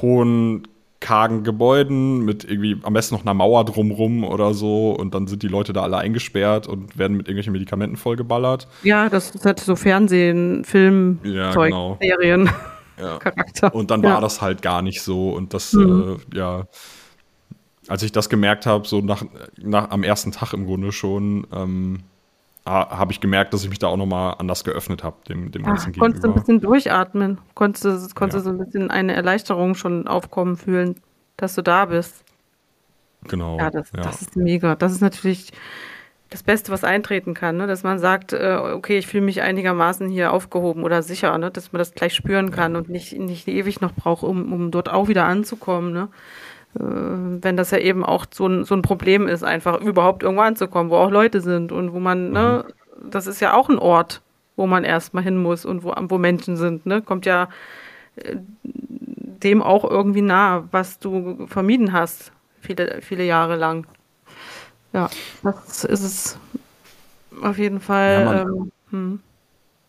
hohen 0.00 0.66
kargen 1.00 1.44
Gebäuden 1.44 2.24
mit 2.24 2.44
irgendwie 2.44 2.76
am 2.82 2.92
besten 2.92 3.14
noch 3.14 3.22
einer 3.22 3.34
Mauer 3.34 3.64
drumrum 3.64 4.24
oder 4.24 4.52
so 4.54 4.90
und 4.90 5.14
dann 5.14 5.26
sind 5.28 5.42
die 5.42 5.48
Leute 5.48 5.72
da 5.72 5.82
alle 5.82 5.96
eingesperrt 5.98 6.66
und 6.66 6.98
werden 6.98 7.16
mit 7.16 7.28
irgendwelchen 7.28 7.52
Medikamenten 7.52 7.96
vollgeballert. 7.96 8.66
Ja, 8.82 9.08
das 9.08 9.30
ist 9.30 9.44
halt 9.44 9.60
so 9.60 9.76
Fernsehen, 9.76 10.64
Film, 10.64 11.18
Ja, 11.22 11.52
Zeug, 11.52 11.70
genau. 11.70 11.98
Serien, 12.00 12.50
Ja. 13.00 13.18
Charakter. 13.20 13.72
Und 13.74 13.90
dann 13.92 14.02
war 14.02 14.14
ja. 14.14 14.20
das 14.20 14.42
halt 14.42 14.60
gar 14.60 14.82
nicht 14.82 15.02
so. 15.02 15.30
Und 15.30 15.54
das, 15.54 15.72
Mhm. 15.72 16.18
äh, 16.32 16.36
ja, 16.36 16.66
als 17.86 18.02
ich 18.02 18.10
das 18.12 18.28
gemerkt 18.28 18.66
habe, 18.66 18.86
so 18.86 19.00
nach, 19.00 19.24
nach 19.56 19.90
am 19.90 20.02
ersten 20.02 20.32
Tag 20.32 20.52
im 20.52 20.66
Grunde 20.66 20.90
schon, 20.92 21.46
ähm, 21.54 22.00
habe 22.66 23.12
ich 23.12 23.20
gemerkt, 23.20 23.54
dass 23.54 23.62
ich 23.64 23.70
mich 23.70 23.78
da 23.78 23.86
auch 23.86 23.96
nochmal 23.96 24.34
anders 24.38 24.62
geöffnet 24.64 25.02
habe, 25.02 25.16
dem, 25.28 25.50
dem 25.50 25.62
Ach, 25.64 25.68
Ganzen 25.68 25.92
Ah, 25.94 25.98
konntest 25.98 26.24
du 26.24 26.28
ein 26.28 26.34
bisschen 26.34 26.60
durchatmen, 26.60 27.38
konntest, 27.54 27.84
du- 27.84 28.14
konntest 28.14 28.44
Ja. 28.46 28.50
so 28.52 28.58
ein 28.58 28.58
bisschen 28.58 28.90
eine 28.90 29.14
Erleichterung 29.14 29.74
schon 29.74 30.06
aufkommen 30.06 30.56
fühlen, 30.56 30.96
dass 31.36 31.54
du 31.54 31.62
da 31.62 31.86
bist. 31.86 32.24
Genau. 33.24 33.58
Ja, 33.58 33.70
das, 33.70 33.90
ja. 33.96 34.02
das 34.02 34.22
ist 34.22 34.36
mega. 34.36 34.76
Das 34.76 34.92
ist 34.92 35.00
natürlich 35.00 35.50
das 36.30 36.42
Beste, 36.42 36.70
was 36.70 36.84
eintreten 36.84 37.32
kann, 37.32 37.56
ne? 37.56 37.66
dass 37.66 37.84
man 37.84 37.98
sagt, 37.98 38.34
äh, 38.34 38.58
okay, 38.74 38.98
ich 38.98 39.06
fühle 39.06 39.24
mich 39.24 39.40
einigermaßen 39.40 40.10
hier 40.10 40.30
aufgehoben 40.32 40.84
oder 40.84 41.02
sicher, 41.02 41.36
ne? 41.38 41.50
dass 41.50 41.72
man 41.72 41.78
das 41.78 41.94
gleich 41.94 42.14
spüren 42.14 42.50
kann 42.50 42.76
und 42.76 42.90
nicht, 42.90 43.18
nicht 43.18 43.48
ewig 43.48 43.80
noch 43.80 43.92
braucht, 43.94 44.24
um, 44.24 44.52
um 44.52 44.70
dort 44.70 44.90
auch 44.90 45.08
wieder 45.08 45.24
anzukommen. 45.24 45.92
Ne? 45.94 46.08
Äh, 46.74 46.80
wenn 46.80 47.56
das 47.56 47.70
ja 47.70 47.78
eben 47.78 48.04
auch 48.04 48.26
so 48.32 48.46
ein, 48.46 48.64
so 48.64 48.74
ein 48.74 48.82
Problem 48.82 49.26
ist, 49.28 49.42
einfach 49.44 49.80
überhaupt 49.80 50.22
irgendwo 50.22 50.42
anzukommen, 50.42 50.90
wo 50.90 50.96
auch 50.96 51.10
Leute 51.10 51.40
sind 51.40 51.72
und 51.72 51.92
wo 51.92 52.00
man, 52.00 52.32
ne, 52.32 52.64
das 53.02 53.26
ist 53.26 53.40
ja 53.40 53.54
auch 53.54 53.68
ein 53.68 53.78
Ort, 53.78 54.22
wo 54.56 54.66
man 54.66 54.84
erstmal 54.84 55.22
hin 55.24 55.40
muss 55.40 55.64
und 55.64 55.82
wo, 55.84 55.94
wo 55.96 56.18
Menschen 56.18 56.56
sind, 56.56 56.84
ne? 56.86 57.00
Kommt 57.00 57.26
ja 57.26 57.48
äh, 58.16 58.36
dem 58.62 59.62
auch 59.62 59.84
irgendwie 59.88 60.22
nah, 60.22 60.64
was 60.72 60.98
du 60.98 61.46
vermieden 61.46 61.92
hast, 61.92 62.32
viele, 62.60 63.00
viele 63.02 63.24
Jahre 63.24 63.56
lang. 63.56 63.86
Ja, 64.92 65.08
das 65.42 65.84
ist 65.84 66.02
es 66.02 66.38
auf 67.42 67.58
jeden 67.58 67.80
Fall. 67.80 68.12
Ja, 68.12 68.20
man- 68.20 68.36
ähm, 68.38 68.72
hm. 68.90 69.20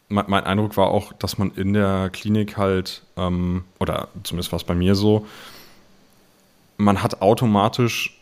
mein, 0.10 0.26
mein 0.28 0.44
Eindruck 0.44 0.78
war 0.78 0.90
auch, 0.90 1.14
dass 1.14 1.38
man 1.38 1.52
in 1.52 1.74
der 1.74 2.10
Klinik 2.12 2.58
halt, 2.58 3.04
ähm, 3.18 3.64
oder 3.80 4.10
zumindest 4.24 4.52
war 4.52 4.58
es 4.58 4.64
bei 4.64 4.76
mir 4.76 4.96
so, 4.96 5.26
man 6.80 7.04
hat 7.04 7.22
automatisch 7.22 8.16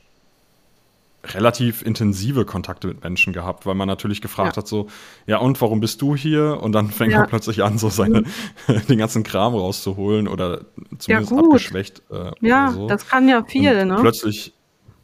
relativ 1.24 1.82
intensive 1.82 2.46
Kontakte 2.46 2.88
mit 2.88 3.04
Menschen 3.04 3.34
gehabt, 3.34 3.66
weil 3.66 3.76
man 3.76 3.88
natürlich 3.88 4.22
gefragt 4.22 4.56
Ja. 4.56 4.62
hat 4.62 4.68
so, 4.68 4.88
ja 5.26 5.38
und 5.40 5.60
warum 5.62 5.80
bist 5.82 6.02
du 6.02 6.16
hier? 6.16 6.60
Und 6.62 6.72
dann 6.72 6.90
fängt 6.90 7.12
Ja. 7.12 7.20
man 7.20 7.28
plötzlich 7.28 7.64
an, 7.64 7.78
so 7.78 7.90
seine, 7.90 8.24
den 8.90 8.98
ganzen 8.98 9.24
Kram 9.24 9.54
rauszuholen 9.54 10.28
oder 10.28 10.66
zumindest 11.00 11.32
gut. 11.32 11.46
abgeschwächt. 11.46 12.02
Äh, 12.12 12.32
Ja, 12.42 12.72
so. 12.72 12.88
das 12.88 13.08
kann 13.08 13.28
ja 13.28 13.44
viel, 13.44 13.78
und 13.82 13.88
ne? 13.90 13.98
Plötzlich, 14.00 14.54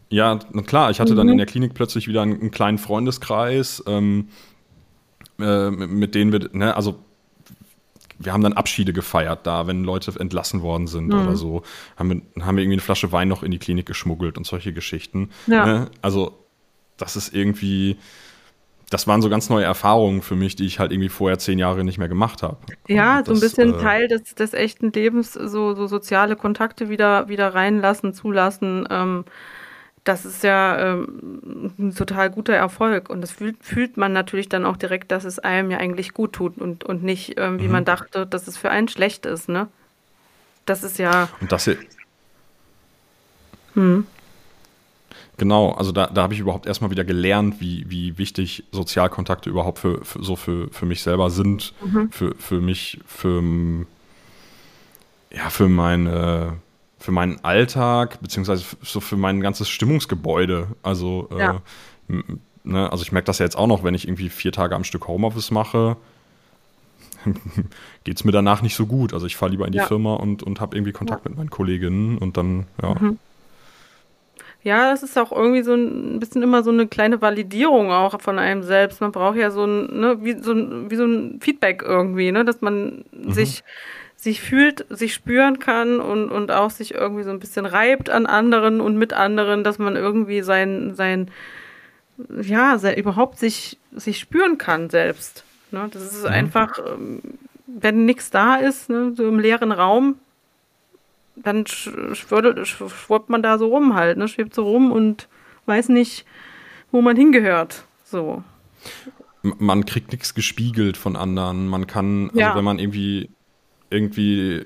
ja, 0.09 0.37
klar, 0.65 0.91
ich 0.91 0.99
hatte 0.99 1.13
dann 1.15 1.25
Mhm. 1.27 1.33
in 1.33 1.37
der 1.39 1.47
Klinik 1.47 1.73
plötzlich 1.73 2.07
wieder 2.07 2.21
einen, 2.21 2.39
einen 2.39 2.51
kleinen 2.51 2.77
Freundeskreis, 2.77 3.83
ähm, 3.85 4.29
äh, 5.39 5.71
mit, 5.71 5.89
mit 5.89 6.15
denen 6.15 6.31
wir, 6.31 6.49
ne, 6.53 6.75
also 6.75 6.99
wir 8.19 8.33
haben 8.33 8.43
dann 8.43 8.53
Abschiede 8.53 8.93
gefeiert 8.93 9.45
da, 9.47 9.67
wenn 9.67 9.83
Leute 9.83 10.13
entlassen 10.19 10.61
worden 10.61 10.87
sind 10.87 11.07
Mhm. 11.07 11.19
oder 11.21 11.35
so. 11.35 11.63
Haben 11.97 12.09
wir, 12.35 12.45
haben 12.45 12.55
wir 12.57 12.63
irgendwie 12.63 12.75
eine 12.75 12.81
Flasche 12.81 13.11
Wein 13.11 13.27
noch 13.27 13.43
in 13.43 13.51
die 13.51 13.59
Klinik 13.59 13.85
geschmuggelt 13.85 14.37
und 14.37 14.45
solche 14.45 14.73
Geschichten. 14.73 15.29
Ja. 15.47 15.65
Ne? 15.65 15.91
Also, 16.01 16.37
das 16.97 17.15
ist 17.15 17.33
irgendwie, 17.33 17.97
das 18.89 19.07
waren 19.07 19.21
so 19.23 19.29
ganz 19.29 19.49
neue 19.49 19.65
Erfahrungen 19.65 20.21
für 20.21 20.35
mich, 20.35 20.55
die 20.55 20.65
ich 20.65 20.77
halt 20.79 20.91
irgendwie 20.91 21.09
vorher 21.09 21.39
zehn 21.39 21.57
Jahre 21.57 21.83
nicht 21.83 21.97
mehr 21.97 22.07
gemacht 22.07 22.43
habe. 22.43 22.57
Ja, 22.87 23.19
Und 23.19 23.25
so 23.25 23.31
ein 23.31 23.39
das, 23.39 23.41
bisschen 23.41 23.73
äh, 23.73 23.77
Teil 23.81 24.07
des, 24.07 24.35
des 24.35 24.53
echten 24.53 24.91
Lebens, 24.91 25.33
so, 25.33 25.73
so 25.73 25.87
soziale 25.87 26.35
Kontakte 26.35 26.89
wieder, 26.89 27.27
wieder 27.29 27.53
reinlassen, 27.55 28.13
zulassen. 28.13 28.87
Ähm, 28.91 29.25
das 30.03 30.25
ist 30.25 30.43
ja 30.43 30.93
ähm, 30.93 31.73
ein 31.79 31.95
total 31.95 32.29
guter 32.29 32.53
Erfolg. 32.53 33.09
Und 33.09 33.21
das 33.21 33.31
fühlt, 33.31 33.63
fühlt 33.63 33.97
man 33.97 34.13
natürlich 34.13 34.49
dann 34.49 34.65
auch 34.65 34.77
direkt, 34.77 35.11
dass 35.11 35.23
es 35.25 35.39
einem 35.39 35.71
ja 35.71 35.77
eigentlich 35.77 36.13
gut 36.13 36.33
tut 36.33 36.57
und, 36.59 36.83
und 36.83 37.03
nicht, 37.03 37.35
ähm, 37.39 37.59
wie 37.61 37.67
Mhm. 37.67 37.71
man 37.71 37.85
dachte, 37.85 38.25
dass 38.27 38.47
es 38.47 38.57
für 38.57 38.69
einen 38.69 38.87
schlecht 38.89 39.25
ist, 39.25 39.49
ne? 39.49 39.67
Das 40.65 40.83
ist 40.83 40.99
ja. 40.99 41.29
Und 41.41 41.51
das 41.51 41.65
hier, 41.65 41.77
Hm, 43.75 44.05
Genau, 45.37 45.71
also 45.71 45.91
da, 45.91 46.07
da 46.07 46.23
habe 46.23 46.33
ich 46.33 46.39
überhaupt 46.39 46.65
erstmal 46.67 46.91
wieder 46.91 47.03
gelernt, 47.03 47.59
wie, 47.59 47.85
wie 47.89 48.17
wichtig 48.17 48.63
Sozialkontakte 48.71 49.49
überhaupt 49.49 49.79
für, 49.79 50.03
für 50.05 50.23
so 50.23 50.35
für, 50.35 50.69
für 50.71 50.85
mich 50.85 51.01
selber 51.01 51.29
sind, 51.29 51.73
Mhm. 51.81 52.11
für, 52.11 52.35
für 52.37 52.61
mich, 52.61 52.99
für, 53.05 53.41
ja, 55.31 55.49
für 55.49 55.69
meine, 55.69 56.57
für 57.03 57.11
meinen 57.11 57.43
Alltag, 57.43 58.21
beziehungsweise 58.21 58.63
so 58.81 59.01
für 59.01 59.17
mein 59.17 59.41
ganzes 59.41 59.67
Stimmungsgebäude. 59.67 60.67
Also, 60.83 61.27
Ja. 61.37 61.61
äh, 62.09 62.13
ne, 62.63 62.89
also 62.89 63.03
ich 63.03 63.11
merke 63.11 63.25
das 63.25 63.39
ja 63.39 63.45
jetzt 63.45 63.57
auch 63.57 63.67
noch, 63.67 63.83
wenn 63.83 63.93
ich 63.93 64.07
irgendwie 64.07 64.29
vier 64.29 64.53
Tage 64.53 64.73
am 64.73 64.85
Stück 64.85 65.05
Homeoffice 65.09 65.51
mache, 65.51 65.97
geht 68.05 68.15
es 68.17 68.23
mir 68.23 68.31
danach 68.31 68.61
nicht 68.61 68.75
so 68.75 68.85
gut. 68.85 69.13
Also 69.13 69.25
ich 69.25 69.35
fahre 69.35 69.51
lieber 69.51 69.65
in 69.65 69.73
die 69.73 69.79
Ja. 69.79 69.85
Firma 69.85 70.13
und, 70.13 70.43
und 70.43 70.61
habe 70.61 70.77
irgendwie 70.77 70.93
Kontakt 70.93 71.25
mit 71.25 71.35
meinen 71.35 71.49
Kolleginnen 71.49 72.17
und 72.17 72.37
dann, 72.37 72.67
ja. 72.81 72.95
Mhm. 72.97 73.19
Ja, 74.63 74.91
das 74.91 75.03
ist 75.03 75.17
auch 75.17 75.33
irgendwie 75.33 75.61
so 75.61 75.73
ein 75.73 76.21
bisschen 76.21 76.41
immer 76.41 76.63
so 76.63 76.71
eine 76.71 76.87
kleine 76.87 77.21
Validierung 77.21 77.91
auch 77.91 78.21
von 78.21 78.39
einem 78.39 78.63
selbst. 78.63 79.01
Man 79.01 79.11
braucht 79.11 79.35
ja 79.35 79.51
so 79.51 79.65
ein, 79.65 79.99
ne, 79.99 80.19
wie 80.21 80.41
so 80.41 80.53
ein, 80.53 80.89
wie 80.89 80.95
so 80.95 81.03
ein 81.03 81.41
Feedback 81.41 81.83
irgendwie, 81.85 82.31
ne, 82.31 82.45
dass 82.45 82.61
man 82.61 83.03
sich, 83.27 83.61
sich 84.23 84.41
fühlt, 84.41 84.85
sich 84.89 85.13
spüren 85.13 85.59
kann 85.59 85.99
und, 85.99 86.29
und 86.29 86.49
auch 86.51 86.69
sich 86.69 86.93
irgendwie 86.93 87.23
so 87.23 87.29
ein 87.29 87.39
bisschen 87.39 87.65
reibt 87.65 88.09
an 88.09 88.25
anderen 88.25 88.79
und 88.81 88.97
mit 88.97 89.13
anderen, 89.13 89.63
dass 89.63 89.79
man 89.79 89.95
irgendwie 89.95 90.41
sein, 90.41 90.95
sein, 90.95 91.29
ja, 92.41 92.77
sei, 92.77 92.95
überhaupt 92.95 93.37
sich, 93.39 93.77
sich 93.91 94.19
spüren 94.19 94.57
kann 94.57 94.89
selbst. 94.89 95.43
Ne? 95.71 95.89
Das 95.91 96.03
ist 96.03 96.25
einfach, 96.25 96.79
ähm, 96.87 97.21
wenn 97.67 98.05
nichts 98.05 98.29
da 98.29 98.55
ist, 98.55 98.89
ne, 98.89 99.13
so 99.15 99.27
im 99.27 99.39
leeren 99.39 99.71
Raum, 99.71 100.15
dann 101.35 101.63
sch- 101.65 102.15
schwirrt, 102.15 102.59
sch- 102.59 102.89
schwirrt 102.89 103.29
man 103.29 103.41
da 103.41 103.57
so 103.57 103.67
rum 103.67 103.95
halt, 103.95 104.17
ne? 104.17 104.27
Schwebt 104.27 104.53
so 104.53 104.63
rum 104.63 104.91
und 104.91 105.27
weiß 105.65 105.89
nicht, 105.89 106.25
wo 106.91 107.01
man 107.01 107.15
hingehört. 107.17 107.85
So. 108.03 108.43
Man 109.41 109.85
kriegt 109.85 110.11
nichts 110.11 110.35
gespiegelt 110.35 110.95
von 110.95 111.15
anderen. 111.15 111.67
Man 111.67 111.87
kann, 111.87 112.27
also 112.29 112.39
Ja. 112.39 112.55
wenn 112.55 112.63
man 112.63 112.77
irgendwie, 112.77 113.31
irgendwie, 113.93 114.65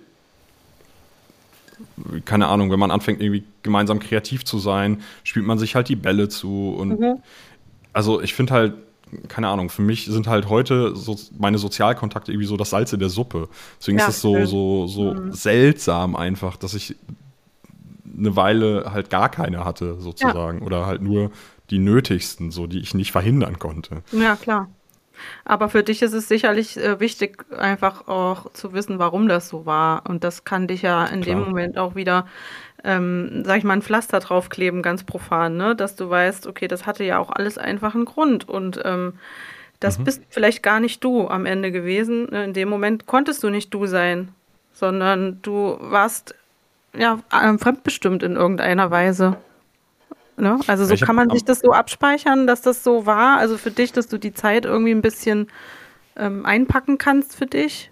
keine 2.25 2.47
Ahnung, 2.47 2.71
wenn 2.71 2.79
man 2.79 2.91
anfängt, 2.91 3.21
irgendwie 3.21 3.43
gemeinsam 3.63 3.99
kreativ 3.99 4.45
zu 4.45 4.59
sein, 4.59 5.01
spielt 5.23 5.45
man 5.45 5.59
sich 5.59 5.75
halt 5.75 5.89
die 5.89 5.95
Bälle 5.95 6.29
zu. 6.29 6.75
Und 6.77 6.99
Mhm. 6.99 7.17
also 7.93 8.21
ich 8.21 8.33
finde 8.33 8.53
halt, 8.53 8.73
keine 9.29 9.47
Ahnung, 9.47 9.69
für 9.69 9.81
mich 9.81 10.05
sind 10.05 10.27
halt 10.27 10.49
heute 10.49 10.95
so 10.95 11.17
meine 11.37 11.57
Sozialkontakte 11.57 12.31
irgendwie 12.31 12.47
so 12.47 12.57
das 12.57 12.71
Salz 12.71 12.91
in 12.93 12.99
der 12.99 13.09
Suppe. 13.09 13.47
Deswegen 13.79 13.97
Ja, 13.97 14.05
ist 14.07 14.15
es 14.15 14.21
so, 14.21 14.45
so, 14.45 14.87
so 14.87 15.13
Mhm. 15.13 15.31
seltsam 15.31 16.15
einfach, 16.15 16.57
dass 16.57 16.73
ich 16.73 16.95
eine 18.17 18.35
Weile 18.35 18.91
halt 18.91 19.09
gar 19.09 19.29
keine 19.29 19.63
hatte, 19.63 19.99
sozusagen. 20.01 20.61
Oder 20.61 20.85
halt 20.85 21.01
nur 21.01 21.31
die 21.69 21.79
nötigsten, 21.79 22.51
so 22.51 22.67
die 22.67 22.79
ich 22.79 22.93
nicht 22.93 23.11
verhindern 23.11 23.59
konnte. 23.59 24.01
Ja, 24.11 24.35
klar. 24.35 24.69
Aber 25.45 25.69
für 25.69 25.83
dich 25.83 26.01
ist 26.01 26.13
es 26.13 26.27
sicherlich 26.27 26.77
äh, 26.77 26.99
wichtig, 26.99 27.45
einfach 27.57 28.07
auch 28.07 28.51
zu 28.53 28.73
wissen, 28.73 28.99
warum 28.99 29.27
das 29.27 29.49
so 29.49 29.65
war. 29.65 30.03
Und 30.07 30.23
das 30.23 30.43
kann 30.43 30.67
dich 30.67 30.81
ja 30.81 31.05
in 31.05 31.21
dem 31.21 31.37
Klar. 31.37 31.47
Moment 31.47 31.77
auch 31.77 31.95
wieder, 31.95 32.27
ähm, 32.83 33.43
sag 33.45 33.57
ich 33.59 33.63
mal, 33.63 33.73
ein 33.73 33.81
Pflaster 33.81 34.19
draufkleben, 34.19 34.81
ganz 34.81 35.03
profan, 35.03 35.57
ne? 35.57 35.75
Dass 35.75 35.95
du 35.95 36.09
weißt, 36.09 36.47
okay, 36.47 36.67
das 36.67 36.85
hatte 36.85 37.03
ja 37.03 37.19
auch 37.19 37.29
alles 37.29 37.57
einfach 37.57 37.95
einen 37.95 38.05
Grund. 38.05 38.47
Und 38.47 38.79
ähm, 38.83 39.13
das 39.79 39.99
bist 39.99 40.23
vielleicht 40.29 40.63
gar 40.63 40.79
nicht 40.79 41.03
du 41.03 41.27
am 41.27 41.45
Ende 41.45 41.71
gewesen. 41.71 42.29
Ne? 42.31 42.45
In 42.45 42.53
dem 42.53 42.69
Moment 42.69 43.05
konntest 43.05 43.43
du 43.43 43.49
nicht 43.49 43.73
du 43.73 43.85
sein, 43.85 44.29
sondern 44.73 45.39
du 45.41 45.77
warst 45.79 46.35
ja 46.97 47.19
ähm, 47.31 47.59
fremdbestimmt 47.59 48.23
in 48.23 48.35
irgendeiner 48.35 48.89
Weise. 48.89 49.37
Ne? 50.37 50.59
Also 50.67 50.85
so 50.85 50.93
Ich 50.93 51.01
kann 51.01 51.15
man 51.15 51.29
sich 51.31 51.43
das 51.45 51.59
so 51.59 51.71
abspeichern, 51.71 52.45
dass 52.47 52.61
das 52.61 52.83
so 52.83 53.05
war. 53.05 53.37
Also 53.37 53.57
für 53.57 53.71
dich, 53.71 53.91
dass 53.91 54.07
du 54.07 54.17
die 54.19 54.33
Zeit 54.33 54.65
irgendwie 54.65 54.91
ein 54.91 55.01
bisschen 55.01 55.47
ähm, 56.15 56.45
einpacken 56.45 56.97
kannst 56.97 57.35
für 57.35 57.47
dich. 57.47 57.91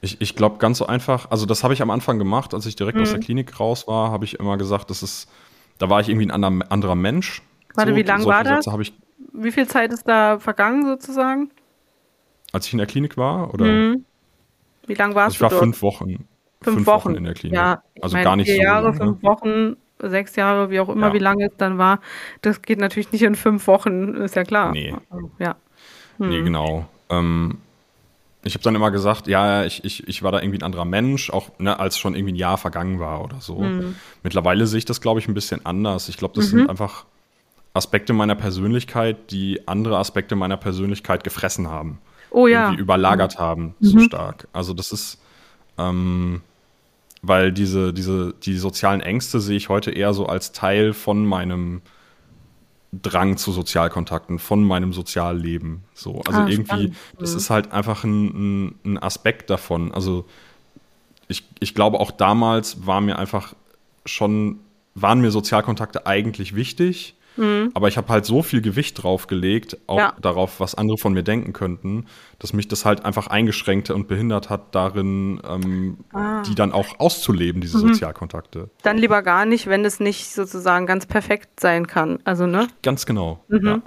Ich, 0.00 0.20
ich 0.20 0.36
glaube 0.36 0.58
ganz 0.58 0.78
so 0.78 0.86
einfach, 0.86 1.30
also 1.30 1.44
das 1.46 1.64
habe 1.64 1.74
ich 1.74 1.82
am 1.82 1.90
Anfang 1.90 2.18
gemacht, 2.18 2.54
als 2.54 2.66
ich 2.66 2.76
direkt 2.76 2.98
aus 2.98 3.08
Mhm. 3.08 3.12
der 3.14 3.20
Klinik 3.20 3.58
raus 3.60 3.86
war, 3.88 4.10
habe 4.10 4.24
ich 4.24 4.38
immer 4.38 4.56
gesagt, 4.56 4.90
das 4.90 5.02
ist, 5.02 5.30
da 5.78 5.90
war 5.90 6.00
ich 6.00 6.08
irgendwie 6.08 6.26
ein 6.26 6.30
anderer, 6.30 6.70
anderer 6.70 6.94
Mensch. 6.94 7.42
Warte, 7.74 7.94
wie 7.96 8.02
lang 8.02 8.20
solche 8.22 8.36
war 8.36 8.44
das? 8.44 8.66
Ich, 8.80 8.92
Wie 9.32 9.50
viel 9.52 9.66
Zeit 9.66 9.92
ist 9.92 10.06
da 10.08 10.38
vergangen 10.38 10.84
sozusagen? 10.86 11.50
als 12.52 12.66
ich 12.66 12.72
in 12.72 12.78
der 12.78 12.86
Klinik 12.86 13.16
war, 13.18 13.52
oder? 13.52 13.66
Mhm. 13.66 14.04
Wie 14.86 14.94
lange 14.94 15.14
warst 15.14 15.26
Also 15.26 15.36
ich 15.36 15.40
war 15.42 15.48
du 15.50 15.54
dort? 15.56 15.64
fünf 15.64 15.82
Wochen. 15.82 16.28
Fünf 16.62 16.86
Wochen. 16.86 17.14
in 17.14 17.24
der 17.24 17.34
Klinik. 17.34 17.56
Ja, 17.58 17.82
ich 17.94 18.02
also 18.02 18.16
gar 18.16 18.36
nicht 18.36 18.46
vier 18.46 18.56
so. 18.56 18.62
Jahre, 18.62 18.94
fünf 18.94 19.22
Wochen, 19.22 19.76
sechs 20.00 20.36
Jahre, 20.36 20.70
wie 20.70 20.80
auch 20.80 20.88
immer, 20.88 21.08
Ja. 21.08 21.12
wie 21.14 21.18
lange 21.18 21.46
es 21.46 21.56
dann 21.56 21.78
war. 21.78 22.00
Das 22.42 22.62
geht 22.62 22.78
natürlich 22.78 23.12
nicht 23.12 23.22
in 23.22 23.34
fünf 23.34 23.66
Wochen, 23.66 24.14
ist 24.14 24.36
ja 24.36 24.44
klar. 24.44 24.72
Nee. 24.72 24.94
Ja. 25.38 25.56
Nee, 26.18 26.38
Hm. 26.38 26.44
genau. 26.44 26.88
Ähm, 27.10 27.58
ich 28.44 28.54
habe 28.54 28.62
dann 28.62 28.74
immer 28.74 28.90
gesagt, 28.90 29.26
ja, 29.26 29.64
ich, 29.64 29.84
ich, 29.84 30.06
ich 30.06 30.22
war 30.22 30.32
da 30.32 30.40
irgendwie 30.40 30.58
ein 30.58 30.62
anderer 30.62 30.84
Mensch, 30.84 31.30
auch 31.30 31.50
ne, 31.58 31.78
als 31.78 31.98
schon 31.98 32.14
irgendwie 32.14 32.32
ein 32.32 32.36
Jahr 32.36 32.56
vergangen 32.56 33.00
war 33.00 33.22
oder 33.24 33.40
so. 33.40 33.58
Mhm. 33.60 33.96
Mittlerweile 34.22 34.66
sehe 34.66 34.78
ich 34.78 34.84
das, 34.84 35.00
glaube 35.00 35.20
ich, 35.20 35.28
ein 35.28 35.34
bisschen 35.34 35.66
anders. 35.66 36.08
Ich 36.08 36.16
glaube, 36.16 36.34
das 36.36 36.46
mhm. 36.46 36.58
sind 36.58 36.70
einfach 36.70 37.04
Aspekte 37.74 38.12
meiner 38.12 38.36
Persönlichkeit, 38.36 39.30
die 39.30 39.66
andere 39.66 39.98
Aspekte 39.98 40.36
meiner 40.36 40.56
Persönlichkeit 40.56 41.24
gefressen 41.24 41.68
haben. 41.68 41.98
Oh 42.30 42.46
ja. 42.46 42.66
Irgendwie 42.66 42.82
überlagert 42.82 43.36
mhm. 43.36 43.42
haben, 43.42 43.74
so 43.80 43.98
stark. 44.00 44.48
Also 44.52 44.72
das 44.72 44.92
ist, 44.92 45.18
ähm, 45.76 46.42
weil 47.22 47.52
diese, 47.52 47.92
diese, 47.92 48.34
die 48.42 48.56
sozialen 48.56 49.00
Ängste 49.00 49.40
sehe 49.40 49.56
ich 49.56 49.68
heute 49.68 49.90
eher 49.90 50.14
so 50.14 50.26
als 50.26 50.52
Teil 50.52 50.92
von 50.92 51.26
meinem 51.26 51.82
Drang 52.92 53.36
zu 53.36 53.52
Sozialkontakten, 53.52 54.38
von 54.38 54.64
meinem 54.64 54.92
Sozialleben. 54.92 55.84
So, 55.92 56.22
also 56.26 56.40
ah, 56.40 56.48
irgendwie, 56.48 56.64
spannend. 56.64 56.96
das 57.18 57.32
mhm. 57.32 57.36
ist 57.36 57.50
halt 57.50 57.72
einfach 57.72 58.04
ein, 58.04 58.26
ein, 58.66 58.74
ein, 58.84 58.98
Aspekt 59.02 59.50
davon. 59.50 59.92
Also 59.92 60.24
ich, 61.28 61.44
ich 61.60 61.74
glaube, 61.74 62.00
auch 62.00 62.10
damals 62.10 62.86
war 62.86 63.00
mir 63.00 63.18
einfach 63.18 63.54
schon, 64.06 64.60
waren 64.94 65.20
mir 65.20 65.30
Sozialkontakte 65.30 66.06
eigentlich 66.06 66.54
wichtig. 66.54 67.14
Mhm. 67.38 67.70
Aber 67.74 67.88
ich 67.88 67.96
habe 67.96 68.08
halt 68.08 68.26
so 68.26 68.42
viel 68.42 68.60
Gewicht 68.60 69.02
drauf 69.02 69.28
gelegt, 69.28 69.78
auch 69.86 69.98
ja. 69.98 70.14
darauf, 70.20 70.60
was 70.60 70.74
andere 70.74 70.98
von 70.98 71.12
mir 71.12 71.22
denken 71.22 71.52
könnten, 71.52 72.06
dass 72.38 72.52
mich 72.52 72.68
das 72.68 72.84
halt 72.84 73.04
einfach 73.04 73.28
eingeschränkt 73.28 73.90
und 73.90 74.08
behindert 74.08 74.50
hat, 74.50 74.74
darin, 74.74 75.40
ähm, 75.48 75.98
ah. 76.12 76.42
die 76.42 76.54
dann 76.54 76.72
auch 76.72 76.98
auszuleben, 76.98 77.60
diese 77.60 77.78
mhm. 77.78 77.88
Sozialkontakte. 77.88 78.68
Dann 78.82 78.98
lieber 78.98 79.22
gar 79.22 79.46
nicht, 79.46 79.68
wenn 79.68 79.84
es 79.84 80.00
nicht 80.00 80.34
sozusagen 80.34 80.86
ganz 80.86 81.06
perfekt 81.06 81.60
sein 81.60 81.86
kann. 81.86 82.18
Also, 82.24 82.46
ne? 82.46 82.66
Ganz 82.82 83.06
genau. 83.06 83.44
Mhm. 83.48 83.66
Ja. 83.66 83.82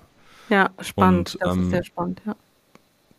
ja. 0.50 0.70
spannend. 0.80 1.36
Und, 1.36 1.42
das 1.42 1.56
ähm, 1.56 1.64
ist 1.64 1.70
sehr 1.72 1.84
spannend, 1.84 2.22
ja 2.26 2.36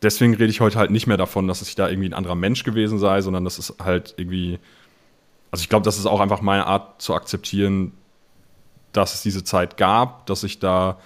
deswegen 0.03 0.35
rede 0.35 0.51
ich 0.51 0.61
heute 0.61 0.79
halt 0.79 0.91
nicht 0.91 1.07
mehr 1.07 1.17
davon, 1.17 1.47
dass 1.47 1.63
ich 1.63 1.75
da 1.75 1.89
irgendwie 1.89 2.09
ein 2.09 2.15
anderer 2.15 2.35
Mensch 2.35 2.65
gewesen 2.65 2.99
sei, 2.99 3.21
sondern 3.21 3.45
das 3.45 3.59
ist 3.59 3.77
halt 3.83 4.15
irgendwie, 4.17 4.59
also 5.51 5.63
ich 5.63 5.69
glaube, 5.69 5.85
das 5.85 5.99
ist 5.99 6.07
auch 6.07 6.21
einfach 6.21 6.41
meine 6.41 6.67
Art 6.67 7.01
zu 7.01 7.15
akzeptieren, 7.15 7.93
dass 8.93 9.15
es 9.15 9.23
diese 9.23 9.45
Zeit 9.45 9.77
gab, 9.77 10.27
dass 10.27 10.45
ich 10.45 10.59
da, 10.59 10.99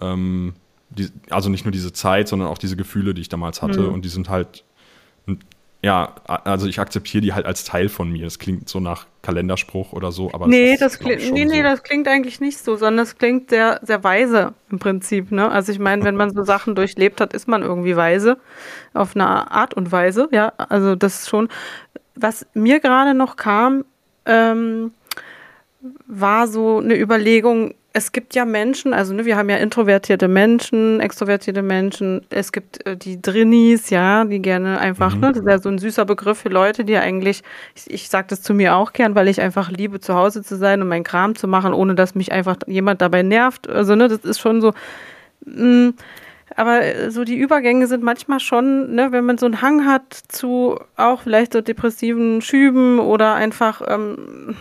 ähm, 0.00 0.54
die, 0.90 1.08
also 1.30 1.48
nicht 1.48 1.64
nur 1.64 1.72
diese 1.72 1.92
Zeit, 1.92 2.28
sondern 2.28 2.48
auch 2.48 2.58
diese 2.58 2.76
Gefühle, 2.76 3.14
die 3.14 3.22
ich 3.22 3.28
damals 3.28 3.62
hatte. 3.62 3.80
Mhm. 3.80 3.94
Und 3.94 4.04
die 4.04 4.08
sind 4.08 4.28
halt, 4.28 4.64
ja, 5.82 6.14
also 6.26 6.66
ich 6.66 6.78
akzeptiere 6.78 7.22
die 7.22 7.32
halt 7.32 7.46
als 7.46 7.64
Teil 7.64 7.88
von 7.88 8.10
mir. 8.10 8.24
Das 8.24 8.38
klingt 8.38 8.68
so 8.68 8.80
nach 8.80 9.06
Kalenderspruch 9.22 9.92
oder 9.92 10.12
so, 10.12 10.32
aber 10.32 10.46
nee, 10.46 10.72
das, 10.72 10.92
das 10.92 10.98
klingt, 10.98 11.32
nee, 11.32 11.44
nee, 11.46 11.56
so. 11.58 11.62
das 11.62 11.82
klingt 11.82 12.06
eigentlich 12.06 12.40
nicht 12.40 12.58
so, 12.58 12.76
sondern 12.76 13.04
es 13.04 13.16
klingt 13.16 13.48
sehr, 13.48 13.80
sehr 13.82 14.04
weise 14.04 14.52
im 14.70 14.78
Prinzip. 14.78 15.32
Ne? 15.32 15.50
Also 15.50 15.72
ich 15.72 15.78
meine, 15.78 16.04
wenn 16.04 16.16
man 16.16 16.34
so 16.34 16.42
Sachen 16.42 16.74
durchlebt 16.74 17.20
hat, 17.20 17.32
ist 17.32 17.48
man 17.48 17.62
irgendwie 17.62 17.96
weise 17.96 18.38
auf 18.92 19.16
eine 19.16 19.50
Art 19.50 19.72
und 19.72 19.90
Weise. 19.90 20.28
Ja, 20.32 20.52
also 20.56 20.96
das 20.96 21.20
ist 21.20 21.28
schon. 21.30 21.48
Was 22.14 22.46
mir 22.52 22.80
gerade 22.80 23.14
noch 23.14 23.36
kam, 23.36 23.84
ähm, 24.26 24.92
war 26.06 26.46
so 26.46 26.78
eine 26.78 26.98
Überlegung, 26.98 27.74
es 27.92 28.12
gibt 28.12 28.34
ja 28.34 28.44
Menschen, 28.44 28.94
also 28.94 29.14
ne, 29.14 29.24
wir 29.24 29.36
haben 29.36 29.50
ja 29.50 29.56
introvertierte 29.56 30.28
Menschen, 30.28 31.00
extrovertierte 31.00 31.62
Menschen, 31.62 32.20
es 32.30 32.52
gibt 32.52 32.86
äh, 32.86 32.96
die 32.96 33.20
Drinnies, 33.20 33.90
ja, 33.90 34.24
die 34.24 34.40
gerne 34.40 34.78
einfach, 34.78 35.14
mhm. 35.14 35.20
ne, 35.20 35.32
das 35.32 35.38
ist 35.38 35.48
ja 35.48 35.58
so 35.58 35.68
ein 35.70 35.78
süßer 35.78 36.04
Begriff 36.04 36.38
für 36.38 36.50
Leute, 36.50 36.84
die 36.84 36.96
eigentlich, 36.96 37.42
ich, 37.74 37.90
ich 37.90 38.08
sage 38.08 38.28
das 38.28 38.42
zu 38.42 38.54
mir 38.54 38.76
auch 38.76 38.92
gern, 38.92 39.14
weil 39.14 39.26
ich 39.26 39.40
einfach 39.40 39.70
liebe, 39.70 40.00
zu 40.00 40.14
Hause 40.14 40.42
zu 40.42 40.56
sein 40.56 40.82
und 40.82 40.88
meinen 40.88 41.04
Kram 41.04 41.34
zu 41.34 41.48
machen, 41.48 41.72
ohne 41.72 41.94
dass 41.94 42.14
mich 42.14 42.30
einfach 42.30 42.56
jemand 42.66 43.00
dabei 43.00 43.22
nervt. 43.22 43.68
Also, 43.68 43.96
ne, 43.96 44.06
das 44.08 44.20
ist 44.20 44.40
schon 44.40 44.60
so. 44.60 44.72
Mh, 45.46 45.88
mm, 45.88 45.94
aber 46.56 46.82
äh, 46.82 47.10
so 47.10 47.24
die 47.24 47.36
Übergänge 47.36 47.86
sind 47.86 48.02
manchmal 48.02 48.40
schon, 48.40 48.94
ne, 48.94 49.12
wenn 49.12 49.24
man 49.24 49.38
so 49.38 49.46
einen 49.46 49.62
Hang 49.62 49.86
hat 49.86 50.14
zu 50.28 50.78
auch 50.96 51.22
vielleicht 51.22 51.52
so 51.52 51.60
depressiven 51.60 52.40
Schüben 52.42 52.98
oder 52.98 53.34
einfach 53.34 53.82
ähm, 53.86 54.56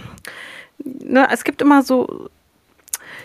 ne, 0.84 1.28
es 1.32 1.44
gibt 1.44 1.62
immer 1.62 1.84
so, 1.84 2.30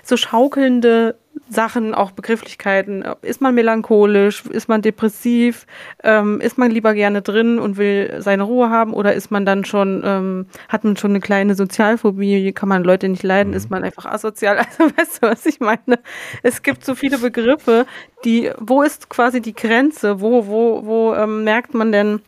so 0.03 0.17
schaukelnde 0.17 1.17
Sachen, 1.49 1.95
auch 1.95 2.13
Begrifflichkeiten. 2.13 3.05
Ist 3.23 3.41
man 3.41 3.55
melancholisch? 3.55 4.45
Ist 4.47 4.69
man 4.69 4.83
depressiv? 4.83 5.67
Ähm, 6.03 6.41
ist 6.41 6.59
man 6.59 6.71
lieber 6.71 6.95
gerne 6.95 7.23
drin 7.23 7.59
und 7.59 7.77
will 7.77 8.17
seine 8.19 8.45
Ruhe 8.45 8.71
haben? 8.71 8.95
Oder 8.95 9.15
ist 9.15 9.31
man 9.31 9.45
dann 9.45 9.65
schon, 9.65 10.03
ähm, 10.05 10.47
hat 10.69 10.85
man 10.85 10.97
schon 10.97 11.11
eine 11.11 11.21
kleine 11.21 11.55
Sozialphobie? 11.55 12.53
Kann 12.53 12.69
man 12.69 12.85
Leute 12.85 13.09
nicht 13.09 13.23
leiden? 13.23 13.51
Mhm. 13.51 13.57
Ist 13.57 13.71
man 13.71 13.85
einfach 13.85 14.07
asozial? 14.07 14.59
Also 14.75 14.97
weißt 14.97 15.23
du, 15.23 15.27
was 15.29 15.47
ich 15.47 15.61
meine? 15.61 15.99
Es 16.43 16.63
gibt 16.63 16.85
so 16.85 16.95
viele 16.95 17.19
Begriffe, 17.19 17.87
die, 18.25 18.51
wo 18.59 18.83
ist 18.83 19.09
quasi 19.09 19.41
die 19.41 19.55
Grenze? 19.55 20.21
Wo, 20.21 20.47
wo, 20.47 20.85
wo 20.85 21.15
ähm, 21.15 21.45
merkt 21.45 21.75
man 21.75 21.93
denn, 21.93 22.21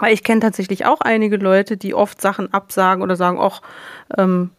weil 0.00 0.14
ich 0.14 0.24
kenne 0.24 0.40
tatsächlich 0.40 0.86
auch 0.86 1.00
einige 1.00 1.36
Leute, 1.36 1.76
die 1.76 1.94
oft 1.94 2.20
Sachen 2.20 2.52
absagen 2.52 3.02
oder 3.02 3.16
sagen, 3.16 3.38
ach, 3.40 3.60
ähm, 4.16 4.50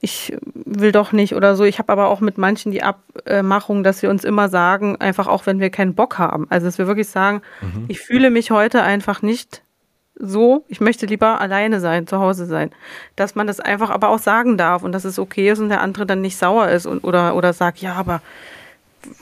ich 0.00 0.36
will 0.52 0.92
doch 0.92 1.12
nicht 1.12 1.34
oder 1.34 1.56
so. 1.56 1.64
Ich 1.64 1.78
habe 1.78 1.92
aber 1.92 2.08
auch 2.08 2.20
mit 2.20 2.36
manchen 2.36 2.70
die 2.70 2.82
Abmachung, 2.82 3.82
dass 3.82 4.02
wir 4.02 4.10
uns 4.10 4.24
immer 4.24 4.48
sagen, 4.48 4.96
einfach 5.00 5.26
auch 5.26 5.46
wenn 5.46 5.58
wir 5.58 5.70
keinen 5.70 5.94
Bock 5.94 6.18
haben. 6.18 6.46
Also 6.50 6.66
dass 6.66 6.78
wir 6.78 6.86
wirklich 6.86 7.08
sagen, 7.08 7.40
mhm. 7.62 7.86
ich 7.88 8.00
fühle 8.00 8.30
mich 8.30 8.50
heute 8.50 8.82
einfach 8.82 9.22
nicht 9.22 9.62
so, 10.18 10.64
ich 10.68 10.80
möchte 10.80 11.06
lieber 11.06 11.40
alleine 11.40 11.80
sein, 11.80 12.06
zu 12.06 12.18
Hause 12.18 12.46
sein. 12.46 12.70
Dass 13.16 13.34
man 13.34 13.46
das 13.46 13.60
einfach 13.60 13.90
aber 13.90 14.08
auch 14.08 14.18
sagen 14.18 14.56
darf 14.56 14.82
und 14.82 14.92
dass 14.92 15.04
es 15.04 15.18
okay 15.18 15.50
ist 15.50 15.60
und 15.60 15.68
der 15.68 15.80
andere 15.80 16.06
dann 16.06 16.20
nicht 16.20 16.36
sauer 16.36 16.68
ist 16.68 16.86
und, 16.86 17.04
oder, 17.04 17.34
oder 17.34 17.52
sagt, 17.52 17.78
ja, 17.78 17.94
aber 17.94 18.20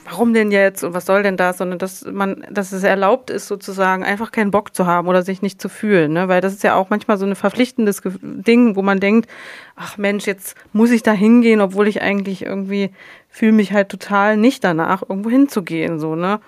warum 0.05 0.33
denn 0.33 0.51
jetzt 0.51 0.83
und 0.83 0.93
was 0.93 1.05
soll 1.05 1.23
denn 1.23 1.37
das, 1.37 1.57
sondern 1.57 1.79
dass 1.79 2.05
man, 2.05 2.45
dass 2.49 2.71
es 2.71 2.83
erlaubt 2.83 3.29
ist, 3.29 3.47
sozusagen 3.47 4.03
einfach 4.03 4.31
keinen 4.31 4.51
Bock 4.51 4.75
zu 4.75 4.85
haben 4.85 5.07
oder 5.07 5.21
sich 5.21 5.41
nicht 5.41 5.61
zu 5.61 5.69
fühlen, 5.69 6.13
ne? 6.13 6.27
Weil 6.27 6.41
das 6.41 6.53
ist 6.53 6.63
ja 6.63 6.75
auch 6.75 6.89
manchmal 6.89 7.17
so 7.17 7.25
ein 7.25 7.35
verpflichtendes 7.35 8.01
Ding, 8.21 8.75
wo 8.75 8.81
man 8.81 8.99
denkt, 8.99 9.29
ach 9.75 9.97
Mensch, 9.97 10.25
jetzt 10.25 10.55
muss 10.73 10.91
ich 10.91 11.03
da 11.03 11.11
hingehen, 11.11 11.61
obwohl 11.61 11.87
ich 11.87 12.01
eigentlich 12.01 12.43
irgendwie 12.45 12.91
fühle 13.29 13.51
mich 13.51 13.73
halt 13.73 13.89
total 13.89 14.37
nicht 14.37 14.63
danach, 14.63 15.03
irgendwo 15.07 15.29
hinzugehen, 15.29 15.99
so, 15.99 16.15
ne? 16.15 16.39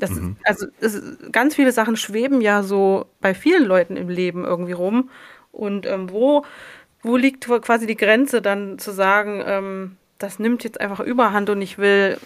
Das, 0.00 0.10
mhm. 0.10 0.36
Also 0.44 0.66
es, 0.80 1.00
ganz 1.30 1.54
viele 1.54 1.72
Sachen 1.72 1.96
schweben 1.96 2.40
ja 2.40 2.62
so 2.62 3.06
bei 3.20 3.34
vielen 3.34 3.64
Leuten 3.64 3.96
im 3.96 4.08
Leben 4.08 4.44
irgendwie 4.44 4.72
rum. 4.72 5.10
Und 5.52 5.86
ähm, 5.86 6.10
wo, 6.10 6.44
wo 7.02 7.16
liegt 7.16 7.46
quasi 7.46 7.86
die 7.86 7.96
Grenze 7.96 8.40
dann 8.40 8.78
zu 8.78 8.92
sagen, 8.92 9.42
ähm, 9.44 9.96
das 10.20 10.38
nimmt 10.38 10.62
jetzt 10.62 10.80
einfach 10.80 11.00
überhand 11.00 11.50
und 11.50 11.60
ich 11.60 11.78
will 11.78 12.18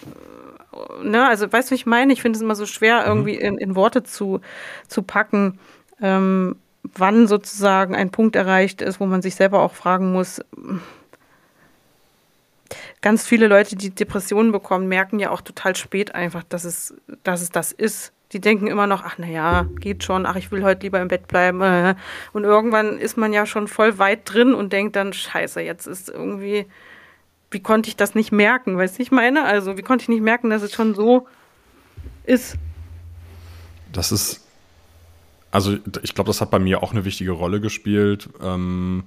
ne, 1.03 1.27
also 1.27 1.51
weißt 1.51 1.71
du, 1.71 1.73
was 1.73 1.81
ich 1.81 1.87
meine? 1.87 2.13
Ich 2.13 2.23
finde 2.23 2.37
es 2.37 2.43
immer 2.43 2.55
so 2.55 2.67
schwer, 2.67 3.01
mhm. 3.01 3.07
irgendwie 3.07 3.35
in, 3.37 3.59
in 3.59 3.77
Worte 3.77 4.03
zu, 4.03 4.41
zu 4.89 5.03
packen, 5.03 5.59
ähm, 6.01 6.57
wann 6.83 7.27
sozusagen 7.27 7.95
ein 7.95 8.11
Punkt 8.11 8.37
erreicht 8.37 8.83
ist, 8.83 9.01
wo 9.01 9.07
man 9.07 9.23
sich 9.23 9.35
selber 9.35 9.61
auch 9.61 9.73
fragen 9.73 10.13
muss. 10.13 10.41
Ganz 13.01 13.27
viele 13.27 13.49
Leute, 13.49 13.77
die 13.77 13.91
Depressionen 13.91 14.53
bekommen, 14.53 14.89
merken 14.89 15.19
ja 15.19 15.31
auch 15.31 15.41
total 15.41 15.77
spät 15.77 16.15
einfach, 16.15 16.43
dass 16.43 16.65
es, 16.65 16.95
dass 17.23 17.43
es 17.43 17.51
das 17.51 17.73
ist. 17.73 18.13
Die 18.33 18.41
denken 18.41 18.67
immer 18.67 18.87
noch, 18.87 19.05
ach 19.05 19.19
naja, 19.19 19.67
geht 19.79 20.03
schon, 20.03 20.27
ach 20.27 20.37
ich 20.37 20.51
will 20.51 20.65
heute 20.65 20.83
lieber 20.83 21.01
im 21.01 21.09
Bett 21.09 21.29
bleiben. 21.29 21.95
Und 22.33 22.45
irgendwann 22.45 22.99
ist 22.99 23.17
man 23.17 23.33
ja 23.33 23.47
schon 23.47 23.69
voll 23.69 23.99
weit 23.99 24.21
drin 24.25 24.55
und 24.55 24.73
denkt 24.73 24.97
dann, 24.97 25.13
scheiße, 25.13 25.61
jetzt 25.61 25.87
ist 25.87 26.09
irgendwie 26.09 26.67
wie 27.55 27.61
konnte 27.61 27.89
ich 27.89 27.97
das 27.97 28.15
nicht 28.15 28.33
merken? 28.33 28.77
Weißt 28.77 28.99
du, 28.99 29.03
ich 29.03 29.11
meine? 29.11 29.45
Also, 29.45 29.79
wie 29.79 29.83
konnte 29.83 30.03
ich 30.03 30.09
nicht 30.09 30.23
merken, 30.23 30.51
dass 30.51 30.63
es 30.63 30.73
schon 30.73 30.95
so 30.95 31.27
ist? 32.25 32.57
Das 33.93 34.13
ist, 34.13 34.45
also 35.51 35.79
ich 36.03 36.15
glaube, 36.15 36.29
das 36.29 36.41
hat 36.41 36.51
bei 36.51 36.59
mir 36.59 36.83
auch 36.83 36.93
eine 36.93 37.05
wichtige 37.05 37.31
Rolle 37.31 37.61
gespielt. 37.61 38.29
Ähm, 38.43 39.05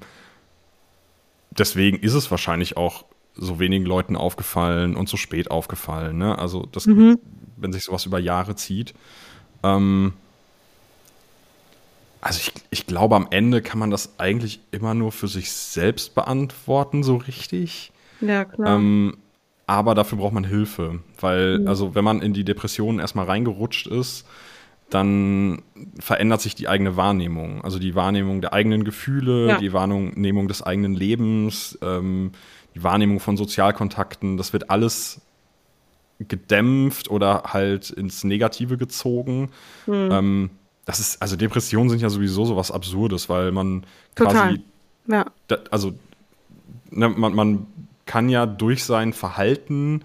deswegen 1.52 2.00
ist 2.00 2.14
es 2.14 2.32
wahrscheinlich 2.32 2.78
auch 2.78 3.06
so 3.36 3.60
wenigen 3.60 3.86
Leuten 3.86 4.16
aufgefallen 4.16 4.96
und 4.96 5.10
so 5.10 5.18
spät 5.18 5.52
aufgefallen. 5.52 6.18
Ne? 6.18 6.40
Also, 6.40 6.66
das, 6.72 6.88
mhm. 6.88 7.20
wenn 7.58 7.74
sich 7.74 7.84
sowas 7.84 8.06
über 8.06 8.18
Jahre 8.18 8.56
zieht. 8.56 8.96
Ähm, 9.62 10.14
also 12.22 12.40
ich, 12.40 12.54
ich 12.72 12.88
glaube, 12.88 13.16
am 13.16 13.28
Ende 13.30 13.62
kann 13.62 13.80
man 13.80 13.92
das 13.92 14.20
eigentlich 14.20 14.60
immer 14.72 14.94
nur 14.94 15.12
für 15.12 15.28
sich 15.28 15.52
selbst 15.52 16.16
beantworten, 16.16 17.04
so 17.04 17.18
richtig. 17.18 17.92
Ja, 18.22 18.46
klar. 18.46 18.76
Ähm, 18.76 19.18
aber 19.66 19.96
dafür 19.96 20.18
braucht 20.18 20.34
man 20.34 20.46
Hilfe, 20.46 21.00
weil, 21.20 21.60
mhm. 21.60 21.68
also 21.68 21.94
wenn 21.94 22.04
man 22.04 22.22
in 22.22 22.34
die 22.34 22.46
Depressionen 22.46 23.00
erstmal 23.00 23.26
reingerutscht 23.26 23.88
ist, 23.88 24.26
dann 24.90 25.64
verändert 26.00 26.40
sich 26.40 26.56
die 26.56 26.70
eigene 26.70 26.96
Wahrnehmung. 26.96 27.62
Also 27.64 27.78
die 27.78 27.94
Wahrnehmung 27.94 28.40
der 28.40 28.54
eigenen 28.54 28.86
Gefühle, 28.86 29.48
ja. 29.48 29.58
die 29.58 29.74
Wahrnehmung 29.74 30.48
des 30.48 30.64
eigenen 30.64 30.94
Lebens, 30.94 31.78
ähm, 31.82 32.32
die 32.74 32.84
Wahrnehmung 32.84 33.20
von 33.20 33.36
Sozialkontakten, 33.36 34.38
das 34.38 34.54
wird 34.54 34.70
alles 34.70 35.22
gedämpft 36.20 37.12
oder 37.12 37.44
halt 37.48 37.90
ins 37.90 38.24
Negative 38.24 38.78
gezogen. 38.78 39.50
Mhm. 39.86 40.10
Ähm, 40.12 40.50
das 40.86 41.00
ist, 41.02 41.22
also 41.22 41.36
Depressionen 41.36 41.90
sind 41.90 42.02
ja 42.02 42.10
sowieso 42.10 42.46
so 42.46 42.56
was 42.56 42.72
Absurdes, 42.72 43.28
weil 43.28 43.52
man 43.52 43.86
Total. 44.16 44.34
quasi, 44.34 44.62
ja. 45.08 45.26
Da, 45.48 45.58
also 45.70 45.94
ne, 46.92 47.10
man, 47.10 47.36
man 47.36 47.68
kann 48.08 48.30
ja 48.30 48.46
durch 48.46 48.84
sein 48.84 49.14
Verhalten 49.14 50.04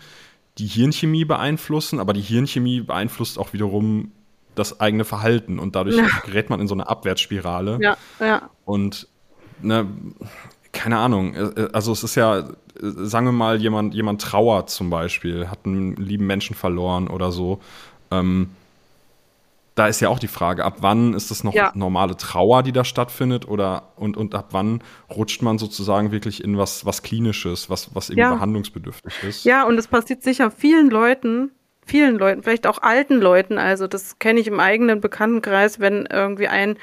die 0.59 0.66
Hirnchemie 0.66 1.24
beeinflussen, 1.24 1.98
aber 1.98 2.12
die 2.12 2.20
Hirnchemie 2.20 2.82
beeinflusst 2.82 3.38
auch 3.38 3.55
wiederum 3.55 4.12
das 4.55 4.80
eigene 4.80 5.05
Verhalten 5.05 5.59
und 5.59 5.74
dadurch 5.76 5.96
ja. 5.96 6.07
gerät 6.24 6.50
man 6.50 6.61
in 6.61 6.68
so 6.68 6.74
eine 6.74 6.88
Abwärtsspirale. 6.88 7.78
Ja, 7.80 7.96
ja. 8.20 8.50
Und 8.66 9.09
ne, 9.62 9.86
keine 10.72 10.98
Ahnung, 10.98 11.34
äh, 11.34 11.40
äh, 11.40 11.68
also 11.72 11.92
es 11.92 12.03
ist 12.05 12.14
ja, 12.14 12.40
äh, 12.40 12.44
sagen 12.80 13.26
wir 13.26 13.32
mal, 13.32 13.61
jemand, 13.61 13.94
jemand 13.94 14.20
trauert 14.20 14.68
zum 14.68 14.90
Beispiel, 14.90 15.48
hat 15.48 15.61
einen 15.64 15.96
lieben 15.96 16.26
Menschen 16.26 16.55
verloren 16.55 17.09
oder 17.09 17.32
so. 17.32 17.61
Ähm, 18.11 18.50
da 19.75 19.87
ist 19.87 20.01
ja 20.01 20.09
auch 20.09 20.18
die 20.18 20.29
Frage, 20.29 20.64
ab 20.64 20.79
wann 20.81 21.14
ist 21.14 21.31
das 21.31 21.45
noch 21.45 21.55
ja. 21.55 21.73
normale 21.75 22.16
Trauer, 22.16 22.62
die 22.62 22.73
da 22.73 22.85
stattfindet, 22.85 23.49
oder 23.49 23.93
und, 23.97 24.16
und 24.16 24.35
ab 24.35 24.49
wann 24.51 24.83
rutscht 25.11 25.43
man 25.43 25.59
sozusagen 25.59 26.12
wirklich 26.12 26.45
in 26.45 26.59
was, 26.59 26.85
was 26.85 27.03
Klinisches, 27.03 27.70
was, 27.70 27.95
was 27.95 28.11
irgendwie 28.11 28.20
ja. 28.20 28.35
behandlungsbedürftig 28.35 29.12
ist? 29.23 29.45
Ja, 29.45 29.64
und 29.64 29.79
es 29.79 29.89
passiert 29.89 30.23
sicher 30.23 30.51
vielen 30.51 30.91
Leuten, 30.91 31.53
vielen 31.87 32.18
Leuten, 32.18 32.43
vielleicht 32.43 32.66
auch 32.66 32.83
alten 32.83 33.18
Leuten. 33.18 33.59
Also 33.59 33.87
das 33.87 34.18
kenne 34.18 34.41
ich 34.41 34.47
im 34.47 34.61
eigenen 34.61 35.01
Bekanntenkreis, 35.01 35.81
wenn 35.81 36.07
irgendwie 36.07 36.49
ein, 36.49 36.77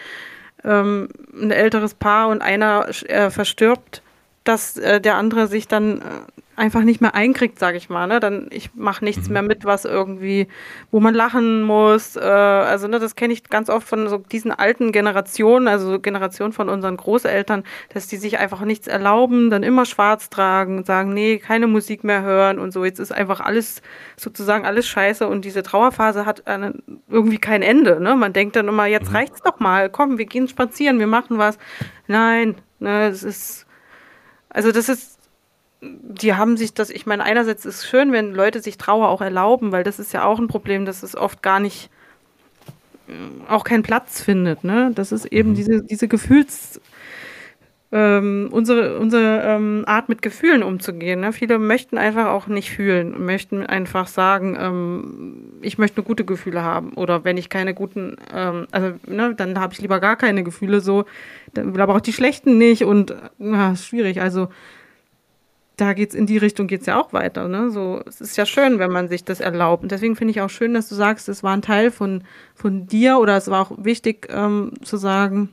ähm, 0.64 1.10
ein 1.34 1.52
älteres 1.52 1.94
Paar 1.94 2.30
und 2.30 2.42
einer 2.42 2.88
äh, 3.06 3.30
verstirbt, 3.30 4.02
dass 4.44 4.78
äh, 4.78 5.00
der 5.00 5.16
andere 5.16 5.48
sich 5.48 5.68
dann 5.68 6.00
äh, 6.00 6.39
einfach 6.60 6.84
nicht 6.84 7.01
mehr 7.01 7.16
einkriegt, 7.16 7.57
sage 7.57 7.78
ich 7.78 7.89
mal. 7.89 8.07
Ne? 8.07 8.20
Dann 8.20 8.47
ich 8.51 8.76
mache 8.76 9.03
nichts 9.03 9.28
mhm. 9.28 9.34
mehr 9.34 9.41
mit, 9.41 9.66
was 9.66 9.86
irgendwie, 9.86 10.47
wo 10.91 10.99
man 10.99 11.16
lachen 11.16 11.64
muss. 11.64 12.16
Äh, 12.16 12.20
also 12.20 12.88
ne, 12.88 12.99
das 12.99 13.16
kenne 13.16 13.34
ich 13.34 13.43
ganz 13.45 13.70
oft 13.70 13.88
von 13.88 14.07
so 14.07 14.18
diesen 14.18 14.51
alten 14.51 14.91
Generationen, 14.91 15.68
also 15.68 15.99
Generationen 15.99 16.53
von 16.53 16.70
unseren 16.70 16.97
Großeltern, 16.97 17.64
dass 17.93 18.07
die 18.07 18.18
sich 18.18 18.38
einfach 18.38 18.62
nichts 18.62 18.88
erlauben, 18.88 19.49
dann 19.49 19.64
immer 19.64 19.86
schwarz 19.86 20.30
tragen, 20.30 20.84
sagen, 20.84 21.14
nee, 21.14 21.39
keine 21.39 21.68
Musik 21.68 22.03
mehr 22.03 22.22
hören 22.22 22.60
und 22.60 22.72
so. 22.72 22.86
Jetzt 22.86 22.99
ist 22.99 23.12
einfach 23.12 23.39
alles 23.39 23.82
sozusagen 24.18 24.66
alles 24.66 24.88
scheiße 24.88 25.28
und 25.28 25.45
diese 25.45 25.64
Trauerphase 25.64 26.26
hat 26.26 26.45
eine, 26.47 26.76
irgendwie 27.07 27.38
kein 27.39 27.62
Ende. 27.62 27.99
Ne? 27.99 28.16
Man 28.16 28.34
denkt 28.34 28.55
dann 28.55 28.68
immer, 28.68 28.86
jetzt 28.86 29.10
mhm. 29.10 29.16
reicht's 29.16 29.41
doch 29.41 29.60
mal, 29.60 29.89
komm, 29.89 30.18
wir 30.18 30.26
gehen 30.26 30.47
spazieren, 30.47 30.99
wir 30.99 31.07
machen 31.07 31.38
was. 31.38 31.57
Nein, 32.07 32.55
ne, 32.80 33.07
es 33.07 33.24
ist 33.24 33.66
also 34.49 34.72
das 34.72 34.89
ist 34.89 35.18
die 35.82 36.34
haben 36.34 36.58
sich 36.58 36.74
das, 36.74 36.90
ich 36.90 37.06
meine, 37.06 37.24
einerseits 37.24 37.66
ist 37.66 37.76
es 37.78 37.88
schön, 37.88 38.12
wenn 38.12 38.34
Leute 38.34 38.62
sich 38.62 38.78
Trauer 38.78 39.10
auch 39.10 39.22
erlauben, 39.22 39.72
weil 39.72 39.84
das 39.84 40.00
ist 40.00 40.14
ja 40.14 40.26
auch 40.26 40.40
ein 40.40 40.48
Problem, 40.48 40.86
dass 40.86 41.04
es 41.04 41.16
oft 41.16 41.42
gar 41.42 41.60
nicht, 41.60 41.90
äh, 43.08 43.14
auch 43.50 43.64
keinen 43.64 43.84
Platz 43.84 44.22
findet, 44.22 44.64
ne? 44.64 44.92
Das 44.94 45.12
ist 45.12 45.26
eben 45.26 45.52
mhm. 45.52 45.56
diese, 45.56 45.84
diese 45.84 46.08
Gefühls, 46.08 46.82
ähm, 47.92 48.50
unsere, 48.52 49.00
unsere 49.00 49.42
ähm, 49.42 49.84
Art 49.88 50.10
mit 50.10 50.22
Gefühlen 50.22 50.62
umzugehen. 50.62 51.22
Ne? 51.22 51.34
Viele 51.34 51.58
möchten 51.58 51.98
einfach 51.98 52.28
auch 52.28 52.46
nicht 52.46 52.70
fühlen, 52.70 53.26
möchten 53.26 53.66
einfach 53.66 54.08
sagen, 54.08 54.56
ähm, 54.60 55.54
ich 55.62 55.80
möchte 55.80 56.00
nur 56.00 56.06
gute 56.06 56.24
Gefühle 56.24 56.62
haben. 56.62 56.94
Oder 56.94 57.24
wenn 57.24 57.38
ich 57.38 57.50
keine 57.50 57.74
guten, 57.74 58.18
ähm, 58.32 58.68
also 58.70 58.94
ne, 59.08 59.34
dann 59.36 59.60
habe 59.60 59.74
ich 59.74 59.82
lieber 59.82 60.00
gar 60.00 60.18
keine 60.18 60.44
Gefühle 60.44 60.82
so, 60.82 61.06
dann 61.56 61.80
aber 61.80 61.96
auch 61.96 62.02
die 62.02 62.14
schlechten 62.14 62.60
nicht 62.60 62.84
und 62.84 63.16
na, 63.40 63.76
schwierig. 63.76 64.22
Also 64.22 64.50
da 65.80 65.94
geht's 65.94 66.16
in 66.16 66.26
die 66.26 66.38
Richtung 66.38 66.68
geht's 66.68 66.86
ja 66.86 67.00
auch 67.00 67.14
weiter. 67.14 67.48
Ne? 67.48 67.72
So, 67.72 68.02
es 68.06 68.22
ist 68.22 68.38
ja 68.38 68.46
schön, 68.46 68.80
wenn 68.80 68.92
man 68.92 69.08
sich 69.08 69.24
das 69.24 69.40
erlaubt. 69.40 69.84
Und 69.84 69.92
deswegen 69.92 70.16
finde 70.16 70.32
ich 70.32 70.42
auch 70.42 70.50
schön, 70.50 70.74
dass 70.74 70.90
du 70.90 70.96
sagst, 70.96 71.30
es 71.30 71.44
war 71.44 71.54
ein 71.54 71.62
Teil 71.62 71.92
von, 71.92 72.24
von 72.56 72.88
dir 72.88 73.20
oder 73.20 73.38
es 73.38 73.50
war 73.50 73.62
auch 73.62 73.72
wichtig 73.78 74.28
ähm, 74.30 74.74
zu 74.84 74.98
sagen, 74.98 75.50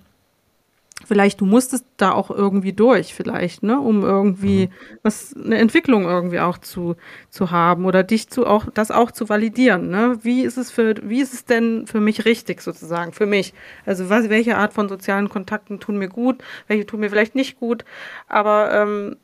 vielleicht 1.04 1.40
du 1.40 1.46
musstest 1.46 1.84
da 1.98 2.12
auch 2.12 2.30
irgendwie 2.30 2.72
durch, 2.72 3.14
vielleicht, 3.14 3.62
ne, 3.62 3.78
um 3.78 4.02
irgendwie 4.02 4.66
mhm. 4.66 4.70
was, 5.02 5.34
eine 5.36 5.58
Entwicklung 5.58 6.04
irgendwie 6.04 6.40
auch 6.40 6.58
zu, 6.58 6.96
zu 7.30 7.50
haben 7.50 7.84
oder 7.84 8.02
dich 8.02 8.28
zu 8.28 8.46
auch, 8.46 8.66
das 8.72 8.90
auch 8.90 9.10
zu 9.10 9.28
validieren, 9.28 9.90
ne? 9.90 10.18
Wie 10.22 10.42
ist 10.42 10.56
es 10.56 10.70
für, 10.70 10.94
wie 11.02 11.20
ist 11.20 11.34
es 11.34 11.44
denn 11.44 11.86
für 11.86 12.00
mich 12.00 12.24
richtig 12.24 12.62
sozusagen, 12.62 13.12
für 13.12 13.26
mich? 13.26 13.52
Also 13.84 14.08
was, 14.08 14.30
welche 14.30 14.56
Art 14.56 14.72
von 14.72 14.88
sozialen 14.88 15.28
Kontakten 15.28 15.80
tun 15.80 15.98
mir 15.98 16.08
gut, 16.08 16.42
welche 16.66 16.86
tun 16.86 17.00
mir 17.00 17.10
vielleicht 17.10 17.34
nicht 17.34 17.58
gut, 17.60 17.84
aber 18.26 18.72
ähm, 18.72 19.16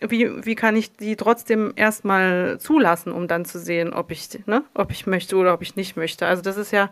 wie, 0.00 0.44
wie 0.44 0.54
kann 0.54 0.76
ich 0.76 0.96
die 0.96 1.16
trotzdem 1.16 1.72
erstmal 1.76 2.58
zulassen, 2.60 3.12
um 3.12 3.28
dann 3.28 3.44
zu 3.44 3.58
sehen, 3.58 3.92
ob 3.92 4.10
ich, 4.10 4.28
ne, 4.46 4.64
ob 4.74 4.90
ich 4.90 5.06
möchte 5.06 5.36
oder 5.36 5.54
ob 5.54 5.62
ich 5.62 5.76
nicht 5.76 5.96
möchte. 5.96 6.26
Also 6.26 6.42
das 6.42 6.56
ist 6.56 6.70
ja 6.70 6.90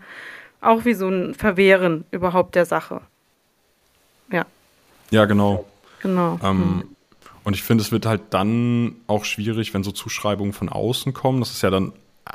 auch 0.61 0.85
wie 0.85 0.95
so 0.95 1.09
ein 1.09 1.35
Verwehren 1.35 2.05
überhaupt 2.11 2.55
der 2.55 2.67
Sache. 2.67 3.01
Ja. 4.31 4.47
Ja, 5.11 5.25
genau. 5.27 5.65
Genau. 6.03 6.39
Ähm, 6.43 6.81
hm. 6.81 6.97
Und 7.45 7.55
ich 7.55 7.63
finde, 7.63 7.83
es 7.83 7.93
wird 7.93 8.07
halt 8.07 8.23
dann 8.31 8.97
auch 9.07 9.25
schwierig, 9.25 9.73
wenn 9.73 9.85
so 9.85 9.93
Zuschreibungen 9.93 10.53
von 10.53 10.69
außen 10.69 11.13
kommen. 11.13 11.39
Das 11.39 11.53
ist 11.53 11.63
ja 11.63 11.71
dann 11.71 11.93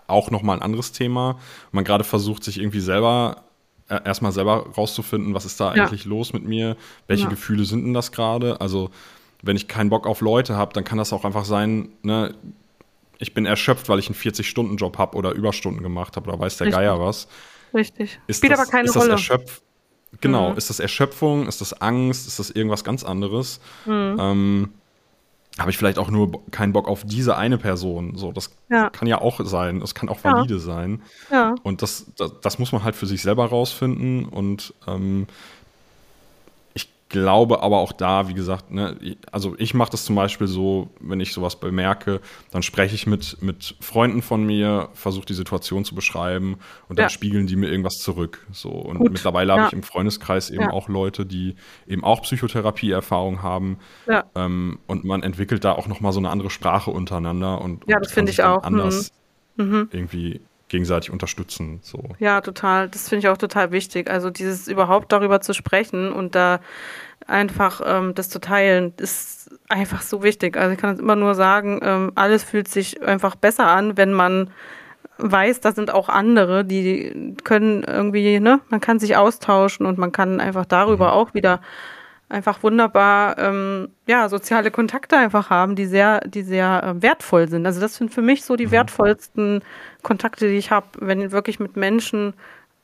auch 0.08 0.32
nochmal 0.32 0.58
ein 0.58 0.62
anderes 0.62 0.94
Thema. 0.94 1.38
Man 1.74 1.84
gerade 1.84 2.06
versucht, 2.06 2.46
sich 2.46 2.60
irgendwie 2.60 2.80
selber 2.80 3.44
äh, 3.90 4.00
erstmal 4.06 4.32
selber 4.32 4.68
rauszufinden, 4.78 5.34
was 5.34 5.44
ist 5.44 5.60
da 5.60 5.76
ja. 5.76 5.84
eigentlich 5.84 6.06
los 6.06 6.32
mit 6.32 6.46
mir, 6.46 6.78
welche 7.08 7.24
ja. 7.24 7.30
Gefühle 7.30 7.66
sind 7.66 7.84
denn 7.84 7.94
das 7.94 8.14
gerade. 8.14 8.62
Also 8.62 8.90
wenn 9.42 9.56
ich 9.56 9.68
keinen 9.68 9.89
Bock 9.89 10.08
auf 10.08 10.22
Leute 10.22 10.56
habe, 10.56 10.74
dann 10.74 10.84
kann 10.84 10.98
das 10.98 11.14
auch 11.14 11.26
einfach 11.26 11.46
sein, 11.46 11.89
ne, 12.04 12.34
ich 13.18 13.34
bin 13.34 13.46
erschöpft, 13.46 13.88
weil 13.89 14.00
ich 14.00 14.08
einen 14.08 14.16
40-Stunden-Job 14.16 14.98
habe 14.98 15.16
oder 15.18 15.32
Überstunden 15.32 15.84
gemacht 15.84 16.16
habe 16.16 16.30
oder 16.30 16.39
weiß 16.39 16.58
der 16.58 16.68
Richtig. 16.68 16.80
Geier 16.80 17.00
was. 17.00 17.28
Richtig. 17.74 18.20
Ist 18.28 18.38
Spielt 18.38 18.54
das, 18.54 18.60
aber 18.60 18.70
keine 18.70 18.89
ist 18.89 18.96
Rolle. 18.96 19.12
Das 19.12 19.20
Erschöpf 19.22 19.62
genau, 20.20 20.52
mhm. 20.52 20.58
ist 20.58 20.70
das 20.70 20.80
Erschöpfung, 20.80 21.48
ist 21.48 21.62
das 21.62 21.80
Angst, 21.82 22.28
ist 22.28 22.39
das 22.39 22.50
irgendwas 22.50 22.84
ganz 22.84 23.04
anderes? 23.04 23.62
Mhm. 23.86 24.18
Ähm, 24.20 24.70
habe 25.60 25.70
ich 25.70 25.78
vielleicht 25.78 26.00
auch 26.00 26.10
nur 26.10 26.46
keinen 26.52 26.74
Bock 26.74 26.88
auf 26.88 27.04
diese 27.04 27.38
eine 27.38 27.58
Person. 27.58 28.16
So, 28.16 28.32
das 28.32 28.52
ja. 28.70 28.89
kann 28.89 29.08
ja 29.08 29.20
auch 29.20 29.42
sein. 29.44 29.82
Das 29.82 29.94
kann 29.94 30.08
auch 30.08 30.24
valide 30.24 30.56
ja. 30.56 30.60
sein. 30.60 31.02
Ja. 31.30 31.56
Und 31.64 31.82
das, 31.82 32.06
das, 32.18 32.39
das, 32.42 32.58
muss 32.58 32.72
man 32.72 32.86
halt 32.86 32.96
für 32.96 33.06
sich 33.06 33.22
selber 33.22 33.46
rausfinden. 33.46 34.26
Und 34.26 34.74
ähm, 34.88 35.28
glaube 37.12 37.62
aber 37.62 37.78
auch 37.80 37.91
da, 37.91 38.28
wie 38.28 38.34
gesagt, 38.34 38.72
ne, 38.72 38.97
also 39.32 39.55
ich 39.57 39.74
mache 39.74 39.91
das 39.91 40.05
zum 40.05 40.16
Beispiel 40.16 40.47
so, 40.47 40.89
wenn 40.99 41.20
ich 41.20 41.34
sowas 41.34 41.59
bemerke, 41.59 42.22
dann 42.51 42.64
spreche 42.64 42.95
ich 42.95 43.05
mit, 43.05 43.41
mit 43.41 43.76
Freunden 43.82 44.22
von 44.22 44.45
mir, 44.45 44.89
versuche 44.93 45.26
die 45.26 45.34
Situation 45.34 45.86
zu 45.86 45.93
beschreiben 45.93 46.57
und 46.88 46.97
dann 46.97 47.05
ja. 47.05 47.09
spiegeln 47.09 47.47
die 47.47 47.55
mir 47.55 47.70
irgendwas 47.70 47.99
zurück. 47.99 48.47
So. 48.51 48.70
Und 48.70 48.97
Gut. 48.99 49.12
mittlerweile 49.12 49.49
ja. 49.49 49.57
habe 49.57 49.68
ich 49.68 49.74
im 49.74 49.84
Freundeskreis 49.84 50.49
eben 50.49 50.64
ja. 50.64 50.72
auch 50.72 50.88
Leute, 50.88 51.26
die 51.26 51.55
eben 51.86 52.03
auch 52.03 52.22
Psychotherapie-Erfahrung 52.22 53.43
haben. 53.43 53.78
Ähm, 54.36 54.80
und 54.88 55.03
man 55.03 55.22
entwickelt 55.22 55.64
da 55.64 55.74
auch 55.74 55.88
nochmal 55.88 56.14
so 56.14 56.20
eine 56.20 56.30
andere 56.30 56.49
Sprache 56.49 56.91
untereinander 56.91 57.62
und, 57.62 57.84
ja, 57.88 57.99
das 57.99 58.12
finde 58.12 58.32
ich 58.32 58.41
auch. 58.41 58.64
anders 58.64 59.12
mhm. 59.57 59.66
mhm. 59.66 59.89
irgendwie 59.91 60.41
gegenseitig 60.72 61.12
unterstützen. 61.12 61.80
So. 61.84 62.02
Ja, 62.20 62.42
total. 62.42 62.90
Das 62.90 63.10
finde 63.10 63.28
ich 63.28 63.30
auch 63.30 63.38
total 63.38 63.72
wichtig. 63.72 64.10
Also 64.10 64.30
dieses 64.30 64.68
überhaupt 64.68 65.12
darüber 65.12 65.42
zu 65.42 65.54
sprechen 65.54 66.12
und 66.12 66.34
da 66.34 66.60
einfach 67.28 67.82
ähm, 67.86 68.16
das 68.16 68.30
zu 68.30 68.40
teilen, 68.40 68.94
ist 68.98 69.52
einfach 69.70 70.02
so 70.02 70.24
wichtig. 70.24 70.58
Also 70.58 70.74
ich 70.74 70.80
kann 70.80 70.96
es 70.96 71.00
immer 71.00 71.16
nur 71.16 71.36
sagen, 71.36 71.80
ähm, 71.84 72.12
alles 72.16 72.44
fühlt 72.44 72.68
sich 72.68 73.04
einfach 73.04 73.36
besser 73.36 73.68
an, 73.68 73.98
wenn 73.98 74.14
man 74.14 74.50
weiß, 75.18 75.60
da 75.60 75.72
sind 75.72 75.92
auch 75.92 76.10
andere, 76.10 76.66
die 76.66 77.36
können 77.44 77.84
irgendwie, 77.84 78.40
ne, 78.40 78.60
man 78.70 78.80
kann 78.80 78.98
sich 78.98 79.16
austauschen 79.16 79.86
und 79.86 79.98
man 79.98 80.12
kann 80.12 80.40
einfach 80.40 80.66
darüber 80.66 81.08
mhm. 81.08 81.14
auch 81.14 81.34
wieder 81.34 81.62
einfach 82.32 82.64
wunderbar 82.64 83.38
ähm, 83.38 83.90
ja 84.08 84.30
soziale 84.30 84.72
Kontakte 84.72 85.18
einfach 85.18 85.50
haben, 85.50 85.76
die 85.76 85.86
sehr, 85.86 86.22
die 86.22 86.44
sehr 86.44 86.84
äh, 86.84 87.02
wertvoll 87.02 87.50
sind. 87.50 87.66
Also 87.66 87.82
das 87.82 87.96
sind 87.96 88.14
für 88.14 88.22
mich 88.22 88.44
so 88.44 88.56
die 88.56 88.68
mhm. 88.68 88.72
wertvollsten 88.72 89.62
Kontakte, 90.02 90.48
die 90.48 90.58
ich 90.58 90.72
habe, 90.72 90.88
wenn 91.00 91.32
wirklich 91.32 91.60
mit 91.60 91.76
Menschen 91.76 92.34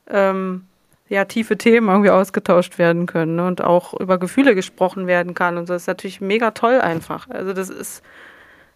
ähm, 0.08 0.66
ja 1.08 1.24
tiefe 1.24 1.56
Themen 1.56 1.88
irgendwie 1.88 2.10
ausgetauscht 2.10 2.78
werden 2.78 3.06
können 3.06 3.36
ne? 3.36 3.46
und 3.46 3.62
auch 3.62 3.98
über 3.98 4.18
Gefühle 4.18 4.54
gesprochen 4.54 5.06
werden 5.06 5.34
kann 5.34 5.56
und 5.56 5.66
so 5.66 5.72
das 5.72 5.82
ist 5.82 5.88
natürlich 5.88 6.20
mega 6.20 6.50
toll 6.50 6.80
einfach. 6.80 7.28
Also 7.30 7.52
das 7.52 7.70
ist 7.70 8.02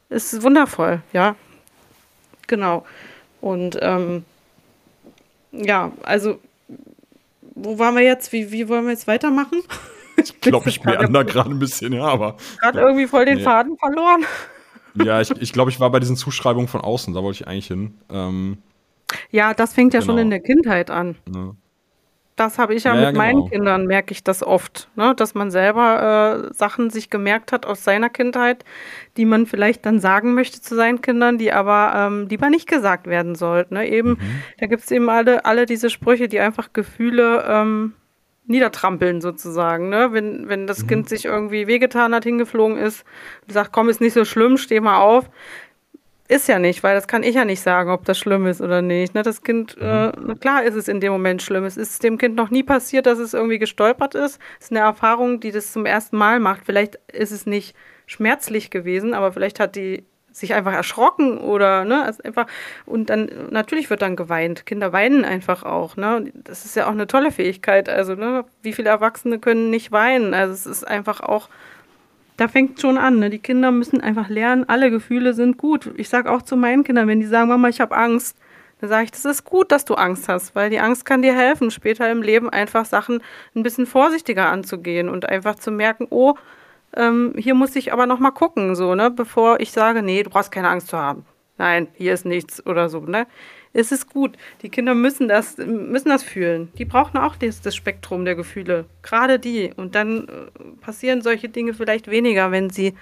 ist 0.08 0.42
wundervoll, 0.42 1.00
ja, 1.12 1.36
genau. 2.46 2.84
Und 3.40 3.78
ähm, 3.80 4.24
ja, 5.52 5.90
also 6.02 6.38
wo 7.54 7.78
waren 7.78 7.94
wir 7.94 8.02
jetzt? 8.02 8.32
Wie, 8.32 8.50
wie 8.52 8.68
wollen 8.68 8.84
wir 8.84 8.92
jetzt 8.92 9.06
weitermachen? 9.06 9.62
Ich 10.16 10.40
glaube, 10.40 10.68
ich 10.68 10.82
meander 10.84 11.24
gerade 11.24 11.50
ein 11.50 11.58
bisschen, 11.58 11.92
ja, 11.92 12.04
aber. 12.04 12.36
Gerade 12.60 12.78
ja. 12.78 12.86
irgendwie 12.86 13.06
voll 13.06 13.24
den 13.24 13.38
nee. 13.38 13.44
Faden 13.44 13.76
verloren. 13.78 14.24
Ja, 14.94 15.22
ich, 15.22 15.30
ich 15.30 15.54
glaube, 15.54 15.70
ich 15.70 15.80
war 15.80 15.90
bei 15.90 16.00
diesen 16.00 16.16
Zuschreibungen 16.16 16.68
von 16.68 16.82
außen, 16.82 17.14
da 17.14 17.22
wollte 17.22 17.42
ich 17.42 17.48
eigentlich 17.48 17.68
hin. 17.68 17.94
Ähm, 18.10 18.58
ja, 19.30 19.54
das 19.54 19.72
fängt 19.72 19.94
ja 19.94 20.00
genau. 20.00 20.12
schon 20.12 20.18
in 20.18 20.28
der 20.28 20.40
Kindheit 20.40 20.90
an. 20.90 21.16
Ja. 21.34 21.54
Das 22.36 22.58
habe 22.58 22.74
ich 22.74 22.84
ja, 22.84 22.94
ja 22.94 23.00
mit 23.00 23.08
genau. 23.10 23.18
meinen 23.18 23.50
Kindern, 23.50 23.86
merke 23.86 24.12
ich 24.12 24.24
das 24.24 24.42
oft, 24.42 24.88
ne? 24.96 25.14
dass 25.14 25.34
man 25.34 25.50
selber 25.50 26.48
äh, 26.50 26.54
Sachen 26.54 26.88
sich 26.88 27.10
gemerkt 27.10 27.52
hat 27.52 27.66
aus 27.66 27.84
seiner 27.84 28.08
Kindheit, 28.08 28.64
die 29.18 29.26
man 29.26 29.46
vielleicht 29.46 29.84
dann 29.84 30.00
sagen 30.00 30.32
möchte 30.32 30.60
zu 30.62 30.74
seinen 30.74 31.02
Kindern, 31.02 31.36
die 31.36 31.52
aber 31.52 31.92
ähm, 31.94 32.28
lieber 32.28 32.48
nicht 32.48 32.68
gesagt 32.68 33.06
werden 33.06 33.34
sollten. 33.34 33.74
Ne? 33.74 33.88
Eben, 33.88 34.10
mhm. 34.10 34.42
da 34.58 34.66
gibt 34.66 34.82
es 34.82 34.90
eben 34.90 35.10
alle, 35.10 35.44
alle 35.44 35.66
diese 35.66 35.90
Sprüche, 35.90 36.26
die 36.26 36.40
einfach 36.40 36.72
Gefühle 36.72 37.44
ähm, 37.46 37.92
niedertrampeln 38.46 39.20
sozusagen. 39.20 39.88
Ne? 39.88 40.08
Wenn, 40.12 40.48
wenn 40.48 40.66
das 40.66 40.82
mhm. 40.82 40.86
Kind 40.88 41.08
sich 41.08 41.24
irgendwie 41.26 41.66
wehgetan 41.66 42.14
hat, 42.14 42.24
hingeflogen 42.24 42.76
ist, 42.76 43.04
sagt, 43.48 43.72
komm, 43.72 43.88
ist 43.88 44.00
nicht 44.00 44.14
so 44.14 44.24
schlimm, 44.24 44.56
steh 44.56 44.80
mal 44.80 45.00
auf. 45.00 45.28
ist 46.28 46.48
ja 46.48 46.58
nicht, 46.58 46.82
weil 46.82 46.94
das 46.94 47.08
kann 47.08 47.24
ich 47.24 47.34
ja 47.34 47.44
nicht 47.44 47.60
sagen, 47.60 47.90
ob 47.90 48.04
das 48.06 48.18
schlimm 48.18 48.46
ist 48.46 48.62
oder 48.62 48.80
nicht. 48.80 49.14
Ne? 49.14 49.22
Das 49.22 49.42
Kind, 49.42 49.76
äh, 49.78 50.12
Mhm. 50.16 50.40
klar 50.40 50.62
ist 50.62 50.76
es 50.76 50.88
in 50.88 50.98
dem 51.00 51.12
Moment 51.12 51.42
schlimm. 51.42 51.64
Es 51.64 51.76
ist 51.76 52.02
dem 52.02 52.16
Kind 52.16 52.36
noch 52.36 52.48
nie 52.50 52.62
passiert, 52.62 53.04
dass 53.06 53.18
es 53.18 53.34
irgendwie 53.34 53.58
gestolpert 53.58 54.14
ist. 54.14 54.38
Es 54.58 54.66
ist 54.66 54.70
eine 54.70 54.80
Erfahrung, 54.80 55.40
die 55.40 55.50
das 55.52 55.72
zum 55.72 55.84
ersten 55.84 56.16
Mal 56.16 56.40
macht. 56.40 56.62
Vielleicht 56.64 56.96
ist 57.12 57.32
es 57.32 57.44
nicht 57.44 57.76
schmerzlich 58.06 58.70
gewesen, 58.70 59.12
aber 59.14 59.32
vielleicht 59.32 59.60
hat 59.60 59.76
die 59.76 60.04
sich 60.32 60.54
einfach 60.54 60.72
erschrocken 60.72 61.38
oder 61.38 61.84
ne, 61.84 62.06
ist 62.08 62.24
einfach 62.24 62.46
und 62.86 63.10
dann 63.10 63.30
natürlich 63.50 63.90
wird 63.90 64.02
dann 64.02 64.16
geweint. 64.16 64.66
Kinder 64.66 64.92
weinen 64.92 65.24
einfach 65.24 65.62
auch, 65.62 65.96
ne? 65.96 66.32
Das 66.34 66.64
ist 66.64 66.76
ja 66.76 66.86
auch 66.86 66.92
eine 66.92 67.06
tolle 67.06 67.30
Fähigkeit. 67.30 67.88
Also, 67.88 68.14
ne, 68.14 68.44
wie 68.62 68.72
viele 68.72 68.88
Erwachsene 68.90 69.38
können 69.38 69.70
nicht 69.70 69.92
weinen? 69.92 70.34
Also, 70.34 70.54
es 70.54 70.66
ist 70.66 70.86
einfach 70.86 71.20
auch 71.20 71.48
da 72.36 72.48
fängt 72.48 72.80
schon 72.80 72.98
an. 72.98 73.18
Ne? 73.18 73.30
Die 73.30 73.38
Kinder 73.38 73.70
müssen 73.70 74.00
einfach 74.00 74.28
lernen, 74.28 74.64
alle 74.68 74.90
Gefühle 74.90 75.34
sind 75.34 75.58
gut. 75.58 75.90
Ich 75.96 76.08
sage 76.08 76.30
auch 76.30 76.42
zu 76.42 76.56
meinen 76.56 76.82
Kindern, 76.82 77.06
wenn 77.08 77.20
die 77.20 77.26
sagen, 77.26 77.48
Mama, 77.48 77.68
ich 77.68 77.80
habe 77.80 77.94
Angst, 77.96 78.36
dann 78.80 78.88
sage 78.88 79.04
ich, 79.04 79.10
das 79.12 79.24
ist 79.24 79.44
gut, 79.44 79.70
dass 79.70 79.84
du 79.84 79.94
Angst 79.94 80.28
hast, 80.28 80.56
weil 80.56 80.68
die 80.68 80.80
Angst 80.80 81.04
kann 81.04 81.22
dir 81.22 81.36
helfen, 81.36 81.70
später 81.70 82.10
im 82.10 82.20
Leben 82.20 82.50
einfach 82.50 82.84
Sachen 82.84 83.22
ein 83.54 83.62
bisschen 83.62 83.86
vorsichtiger 83.86 84.48
anzugehen 84.48 85.08
und 85.08 85.28
einfach 85.28 85.54
zu 85.54 85.70
merken, 85.70 86.08
oh, 86.10 86.34
ähm, 86.96 87.34
hier 87.36 87.54
muss 87.54 87.76
ich 87.76 87.92
aber 87.92 88.06
noch 88.06 88.18
mal 88.18 88.30
gucken, 88.30 88.74
so, 88.74 88.94
ne, 88.94 89.10
bevor 89.10 89.60
ich 89.60 89.72
sage, 89.72 90.02
nee, 90.02 90.22
du 90.22 90.30
brauchst 90.30 90.52
keine 90.52 90.68
Angst 90.68 90.88
zu 90.88 90.98
haben. 90.98 91.24
Nein, 91.58 91.88
hier 91.94 92.14
ist 92.14 92.24
nichts 92.24 92.64
oder 92.66 92.88
so, 92.88 93.00
ne? 93.00 93.26
Es 93.74 93.90
ist 93.90 94.12
gut. 94.12 94.36
Die 94.62 94.68
Kinder 94.68 94.94
müssen 94.94 95.28
das, 95.28 95.56
müssen 95.56 96.10
das 96.10 96.22
fühlen. 96.22 96.70
Die 96.76 96.84
brauchen 96.84 97.16
auch 97.16 97.36
das, 97.36 97.62
das 97.62 97.74
Spektrum 97.74 98.24
der 98.24 98.34
Gefühle. 98.34 98.84
Gerade 99.02 99.38
die. 99.38 99.72
Und 99.76 99.94
dann 99.94 100.28
äh, 100.28 100.30
passieren 100.80 101.22
solche 101.22 101.48
Dinge 101.48 101.72
vielleicht 101.72 102.10
weniger, 102.10 102.50
wenn 102.50 102.68
sie 102.68 102.94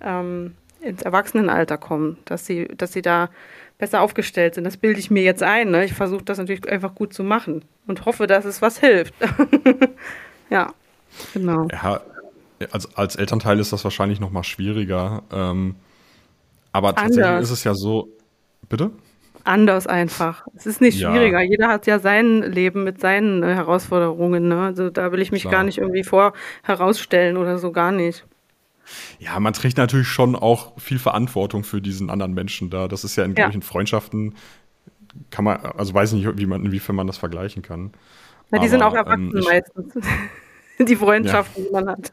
ähm, 0.00 0.54
ins 0.80 1.02
Erwachsenenalter 1.02 1.76
kommen, 1.76 2.18
dass 2.24 2.46
sie, 2.46 2.68
dass 2.68 2.92
sie 2.92 3.02
da 3.02 3.28
besser 3.78 4.00
aufgestellt 4.00 4.54
sind. 4.54 4.64
Das 4.64 4.76
bilde 4.76 4.98
ich 4.98 5.10
mir 5.10 5.22
jetzt 5.22 5.42
ein. 5.42 5.70
Ne? 5.70 5.84
Ich 5.84 5.94
versuche 5.94 6.24
das 6.24 6.38
natürlich 6.38 6.68
einfach 6.68 6.94
gut 6.94 7.12
zu 7.12 7.22
machen 7.22 7.64
und 7.86 8.06
hoffe, 8.06 8.26
dass 8.26 8.44
es 8.44 8.62
was 8.62 8.78
hilft. 8.78 9.14
ja, 10.50 10.72
genau. 11.34 11.68
Ja, 11.70 12.00
als, 12.72 12.94
als 12.96 13.16
Elternteil 13.16 13.58
ist 13.60 13.72
das 13.72 13.84
wahrscheinlich 13.84 14.20
noch 14.20 14.30
mal 14.30 14.44
schwieriger. 14.44 15.22
Ähm, 15.32 15.74
aber 16.72 16.94
tatsächlich 16.94 17.24
Anders. 17.26 17.44
ist 17.44 17.50
es 17.50 17.64
ja 17.64 17.74
so. 17.74 18.08
Bitte? 18.68 18.90
Anders 19.44 19.86
einfach. 19.86 20.46
Es 20.56 20.66
ist 20.66 20.80
nicht 20.80 20.98
Ja. 20.98 21.10
schwieriger. 21.10 21.40
Jeder 21.42 21.68
hat 21.68 21.86
ja 21.86 21.98
sein 22.00 22.42
Leben 22.42 22.84
mit 22.84 23.00
seinen 23.00 23.42
äh, 23.42 23.54
Herausforderungen. 23.54 24.48
Ne? 24.48 24.60
Also 24.60 24.90
da 24.90 25.10
will 25.12 25.20
ich 25.20 25.32
mich 25.32 25.42
Klar. 25.42 25.52
gar 25.52 25.64
nicht 25.64 25.78
irgendwie 25.78 26.04
vor 26.04 26.34
herausstellen 26.62 27.36
oder 27.38 27.56
so 27.58 27.72
gar 27.72 27.90
nicht. 27.92 28.26
Ja, 29.18 29.38
man 29.40 29.52
trägt 29.54 29.76
natürlich 29.78 30.08
schon 30.08 30.34
auch 30.36 30.78
viel 30.78 30.98
Verantwortung 30.98 31.64
für 31.64 31.80
diesen 31.80 32.10
anderen 32.10 32.34
Menschen 32.34 32.68
da. 32.70 32.88
Das 32.88 33.04
ist 33.04 33.16
ja 33.16 33.24
in 33.24 33.34
Ja. 33.36 33.44
solchen 33.44 33.62
Freundschaften, 33.62 34.34
kann 35.30 35.44
man, 35.44 35.58
also 35.60 35.94
weiß 35.94 36.12
ich 36.12 36.24
nicht, 36.24 36.38
wie 36.38 36.46
man, 36.46 36.64
inwiefern 36.64 36.96
man 36.96 37.06
das 37.06 37.16
vergleichen 37.18 37.62
kann. 37.62 37.92
Na, 38.50 38.58
die 38.58 38.68
sind 38.68 38.82
auch 38.82 38.88
Aber, 38.94 38.98
erwachsen 38.98 39.30
ähm, 39.32 39.38
ich- 39.38 39.44
meistens. 39.46 39.94
Die 40.78 40.96
Freundschaften, 40.96 41.64
die 41.64 41.70
man 41.70 41.88
hat. 41.88 42.10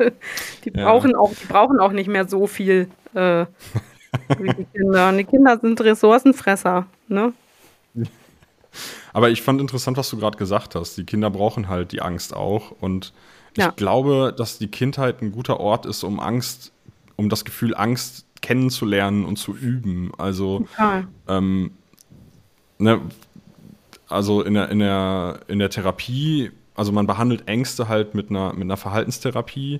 Die 0.63 0.72
Ja. 0.76 0.86
brauchen 0.86 1.16
auch, 1.16 1.34
die 1.34 1.45
brauchen 1.45 1.80
auch 1.80 1.91
nicht 1.91 2.07
mehr 2.07 2.28
so 2.28 2.47
viel 2.47 2.89
äh, 3.13 3.45
wie 4.38 4.53
die 4.53 4.66
Kinder. 4.74 5.09
Und 5.09 5.18
die 5.18 5.24
Kinder 5.24 5.57
sind 5.59 5.80
Ressourcenfresser. 5.82 6.86
Ne? 7.07 7.34
Aber 9.13 9.30
ich 9.30 9.41
fand 9.41 9.61
interessant, 9.61 9.97
was 9.97 10.09
du 10.09 10.18
gerade 10.18 10.38
gesagt 10.38 10.76
hast. 10.76 10.97
Die 10.97 11.05
Kinder 11.05 11.30
brauchen 11.30 11.70
halt 11.70 11.91
die 11.91 12.01
Angst 12.01 12.36
auch. 12.36 12.72
Und 12.82 13.13
ich 13.53 13.63
Ja. 13.63 13.72
glaube, 13.72 14.34
dass 14.38 14.57
die 14.57 14.68
Kindheit 14.68 15.22
ein 15.22 15.32
guter 15.32 15.59
Ort 15.59 15.86
ist, 15.86 16.03
um 16.03 16.20
Angst, 16.20 16.74
um 17.16 17.30
das 17.30 17.45
Gefühl 17.45 17.74
Angst 17.76 18.26
kennenzulernen 18.41 19.24
und 19.26 19.38
zu 19.38 19.55
üben. 19.55 20.11
Also 20.18 20.66
ähm, 21.28 21.72
ne, 22.78 22.99
also 24.09 24.41
in 24.41 24.53
der, 24.55 24.70
in 24.70 24.80
der, 24.80 25.39
in 25.47 25.59
der 25.59 25.70
Therapie, 25.70 26.51
also 26.76 26.91
man 26.91 27.07
behandelt 27.07 27.47
Ängste 27.47 27.88
halt 27.88 28.13
mit 28.15 28.30
einer, 28.30 28.53
mit 28.53 28.63
einer 28.63 28.78
Verhaltenstherapie 28.78 29.80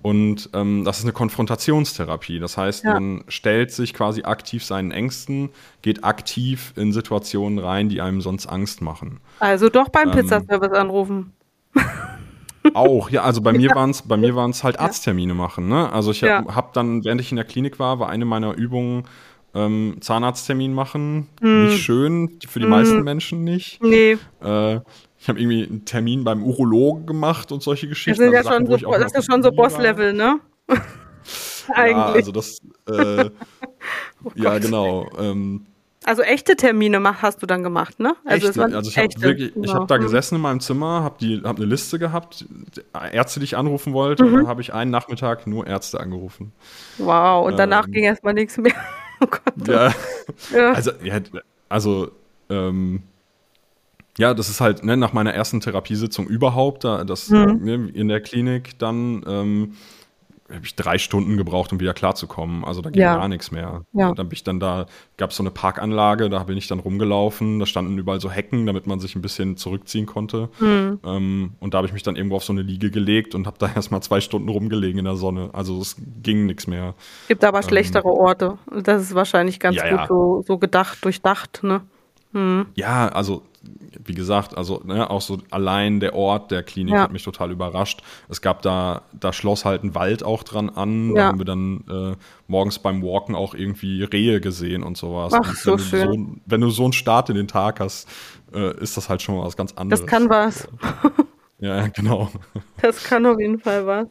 und 0.00 0.50
ähm, 0.54 0.84
das 0.84 0.98
ist 0.98 1.04
eine 1.04 1.12
Konfrontationstherapie. 1.12 2.38
Das 2.38 2.56
heißt, 2.56 2.84
Ja. 2.84 2.94
man 2.94 3.24
stellt 3.28 3.72
sich 3.72 3.92
quasi 3.94 4.22
aktiv 4.22 4.64
seinen 4.64 4.92
Ängsten, 4.92 5.50
geht 5.82 6.04
aktiv 6.04 6.72
in 6.76 6.92
Situationen 6.92 7.58
rein, 7.58 7.88
die 7.88 8.00
einem 8.00 8.20
sonst 8.20 8.46
Angst 8.46 8.80
machen. 8.80 9.20
Also 9.40 9.68
doch 9.68 9.88
beim 9.88 10.08
Ähm, 10.10 10.14
Pizzaservice 10.14 10.72
anrufen. 10.72 11.32
Auch, 12.74 13.08
ja, 13.10 13.22
also 13.22 13.40
bei 13.40 13.52
mir 13.52 13.74
waren 13.74 13.90
es 13.90 14.02
bei 14.02 14.16
mir 14.16 14.34
waren's 14.36 14.62
halt 14.62 14.78
Arzttermine 14.78 15.32
machen. 15.34 15.68
Ne? 15.68 15.90
Also 15.92 16.10
ich 16.10 16.22
habe 16.22 16.46
Ja. 16.48 16.54
hab 16.54 16.74
dann, 16.74 17.04
während 17.04 17.20
ich 17.20 17.30
in 17.32 17.36
der 17.36 17.44
Klinik 17.44 17.78
war, 17.78 17.98
war 17.98 18.08
eine 18.08 18.24
meiner 18.24 18.54
Übungen 18.54 19.04
ähm, 19.54 19.96
Zahnarzttermin 20.00 20.74
machen. 20.74 21.28
Hm. 21.40 21.64
Nicht 21.64 21.82
schön, 21.82 22.38
für 22.46 22.60
die 22.60 22.66
meisten 22.66 23.02
Menschen 23.02 23.42
nicht. 23.44 23.82
Nee, 23.82 24.18
Äh, 24.42 24.80
ich 25.20 25.28
habe 25.28 25.40
irgendwie 25.40 25.64
einen 25.66 25.84
Termin 25.84 26.24
beim 26.24 26.42
Urologen 26.44 27.06
gemacht 27.06 27.50
und 27.52 27.62
solche 27.62 27.86
das 27.86 27.90
Geschichten. 27.90 28.22
sind 28.22 28.32
ja 28.32 28.38
also 28.38 28.50
Sachen, 28.50 28.66
schon 28.66 28.74
wo 28.86 28.92
so, 28.92 28.98
das 28.98 29.12
ist 29.12 29.14
ja 29.16 29.22
schon 29.32 29.42
so. 29.42 29.50
Boss-Level, 29.52 30.12
ne? 30.12 30.40
Ja, 31.68 31.74
Eigentlich. 31.74 32.14
also 32.16 32.32
das, 32.32 32.58
äh, 32.88 33.28
Oh 34.24 34.30
ja 34.34 34.58
genau. 34.58 35.06
Ähm, 35.18 35.66
Also 36.04 36.22
echte 36.22 36.56
Termine 36.56 37.02
hast 37.20 37.42
du 37.42 37.46
dann 37.46 37.62
gemacht, 37.62 38.00
ne? 38.00 38.14
Also, 38.24 38.48
echte, 38.48 38.62
also 38.74 38.88
ich 38.90 38.96
habe 38.96 39.08
wirklich, 39.18 39.48
ich 39.48 39.54
genau. 39.54 39.74
habe 39.74 39.86
da 39.86 39.98
gesessen 39.98 40.36
in 40.36 40.40
meinem 40.40 40.60
Zimmer, 40.60 41.02
habe 41.02 41.16
die, 41.20 41.42
habe 41.44 41.58
eine 41.58 41.66
Liste 41.66 41.98
gehabt, 41.98 42.46
Ärzte, 43.12 43.40
die 43.40 43.44
ich 43.44 43.56
anrufen 43.58 43.92
wollte, 43.92 44.24
Mhm. 44.24 44.32
und 44.32 44.38
dann 44.40 44.46
habe 44.48 44.62
ich 44.62 44.72
einen 44.72 44.90
Nachmittag 44.90 45.46
nur 45.46 45.66
Ärzte 45.66 46.00
angerufen. 46.00 46.52
Wow, 46.96 47.46
und 47.46 47.58
danach 47.58 47.84
Ähm, 47.86 47.92
ging 47.92 48.04
erstmal 48.04 48.32
nichts 48.34 48.56
mehr. 48.56 48.72
Oh 49.20 49.26
Gott. 49.26 49.68
Ja, 49.68 49.92
Ja. 50.54 50.72
also, 50.72 50.92
ja, 51.02 51.18
also, 51.68 52.12
ähm, 52.48 53.02
ja, 54.18 54.34
das 54.34 54.48
ist 54.50 54.60
halt 54.60 54.84
ne, 54.84 54.96
nach 54.96 55.12
meiner 55.12 55.32
ersten 55.32 55.60
Therapiesitzung 55.60 56.26
überhaupt, 56.26 56.84
da, 56.84 57.04
das 57.04 57.30
Mhm. 57.30 57.58
ne, 57.64 57.74
in 57.94 58.08
der 58.08 58.20
Klinik, 58.20 58.78
dann 58.78 59.24
ähm, 59.26 59.72
habe 60.50 60.64
ich 60.64 60.74
drei 60.74 60.96
Stunden 60.96 61.36
gebraucht, 61.36 61.72
um 61.72 61.78
wieder 61.80 61.92
klarzukommen. 61.92 62.64
Also 62.64 62.80
da 62.80 62.88
ging 62.88 63.02
Ja. 63.02 63.16
gar 63.18 63.28
nichts 63.28 63.50
mehr. 63.50 63.82
Ja. 63.92 64.14
Dann 64.14 64.28
bin 64.30 64.32
ich 64.34 64.44
dann 64.44 64.58
da, 64.58 64.86
gab 65.18 65.28
es 65.30 65.36
so 65.36 65.42
eine 65.42 65.50
Parkanlage, 65.50 66.30
da 66.30 66.42
bin 66.44 66.56
ich 66.56 66.66
dann 66.68 66.78
rumgelaufen, 66.78 67.58
da 67.58 67.66
standen 67.66 67.98
überall 67.98 68.18
so 68.18 68.30
Hecken, 68.30 68.64
damit 68.64 68.86
man 68.86 68.98
sich 68.98 69.14
ein 69.14 69.20
bisschen 69.20 69.58
zurückziehen 69.58 70.06
konnte. 70.06 70.48
Mhm. 70.58 71.00
Ähm, 71.04 71.52
und 71.60 71.74
da 71.74 71.78
habe 71.78 71.86
ich 71.86 71.92
mich 71.92 72.02
dann 72.02 72.16
irgendwo 72.16 72.36
auf 72.36 72.44
so 72.44 72.54
eine 72.54 72.62
Liege 72.62 72.90
gelegt 72.90 73.34
und 73.34 73.46
habe 73.46 73.58
da 73.58 73.68
erstmal 73.76 74.02
zwei 74.02 74.22
Stunden 74.22 74.48
rumgelegen 74.48 74.98
in 74.98 75.04
der 75.04 75.16
Sonne. 75.16 75.50
Also 75.52 75.78
es 75.82 75.96
ging 76.22 76.46
nichts 76.46 76.66
mehr. 76.66 76.94
Gibt 77.28 77.44
aber 77.44 77.62
schlechtere 77.62 78.08
Orte. 78.08 78.56
Das 78.72 79.02
ist 79.02 79.14
wahrscheinlich 79.14 79.60
ganz 79.60 79.76
Ähm, 79.76 79.82
Ja, 79.86 79.96
gut. 80.06 80.08
So, 80.08 80.44
so 80.46 80.56
gedacht, 80.58 81.04
durchdacht, 81.04 81.60
ne? 81.62 81.82
Ja, 82.74 83.08
also 83.08 83.42
wie 84.04 84.14
gesagt, 84.14 84.56
also 84.56 84.80
ne, 84.84 85.10
auch 85.10 85.20
so 85.20 85.38
allein 85.50 86.00
der 86.00 86.14
Ort 86.14 86.50
der 86.50 86.62
Klinik 86.62 86.94
Ja. 86.94 87.02
hat 87.02 87.12
mich 87.12 87.22
total 87.24 87.50
überrascht. 87.50 88.02
Es 88.28 88.40
gab 88.40 88.62
da, 88.62 89.02
da 89.18 89.32
schloss 89.32 89.64
halt 89.64 89.84
ein 89.84 89.94
Wald 89.94 90.22
auch 90.22 90.42
dran 90.42 90.70
an. 90.70 91.10
Ja. 91.10 91.14
Da 91.14 91.24
haben 91.28 91.38
wir 91.38 91.44
dann 91.44 91.84
äh, 91.88 92.16
morgens 92.46 92.78
beim 92.78 93.02
Walken 93.02 93.34
auch 93.34 93.54
irgendwie 93.54 94.04
Rehe 94.04 94.40
gesehen 94.40 94.82
und 94.82 94.96
sowas. 94.96 95.34
Ach, 95.34 95.48
und 95.48 95.56
so 95.58 95.70
wenn, 95.72 95.76
du 95.78 95.82
schön. 95.84 96.26
so, 96.34 96.40
wenn 96.46 96.60
du 96.60 96.70
so 96.70 96.84
einen 96.84 96.92
Start 96.92 97.28
in 97.30 97.36
den 97.36 97.48
Tag 97.48 97.80
hast, 97.80 98.08
äh, 98.54 98.76
ist 98.78 98.96
das 98.96 99.08
halt 99.08 99.20
schon 99.22 99.36
mal 99.36 99.44
was 99.44 99.56
ganz 99.56 99.72
anderes. 99.74 100.00
Das 100.00 100.08
kann 100.08 100.28
was. 100.30 100.68
Ja, 101.58 101.88
genau. 101.88 102.30
Das 102.80 103.02
kann 103.02 103.26
auf 103.26 103.38
jeden 103.40 103.58
Fall 103.58 103.84
was. 103.86 104.06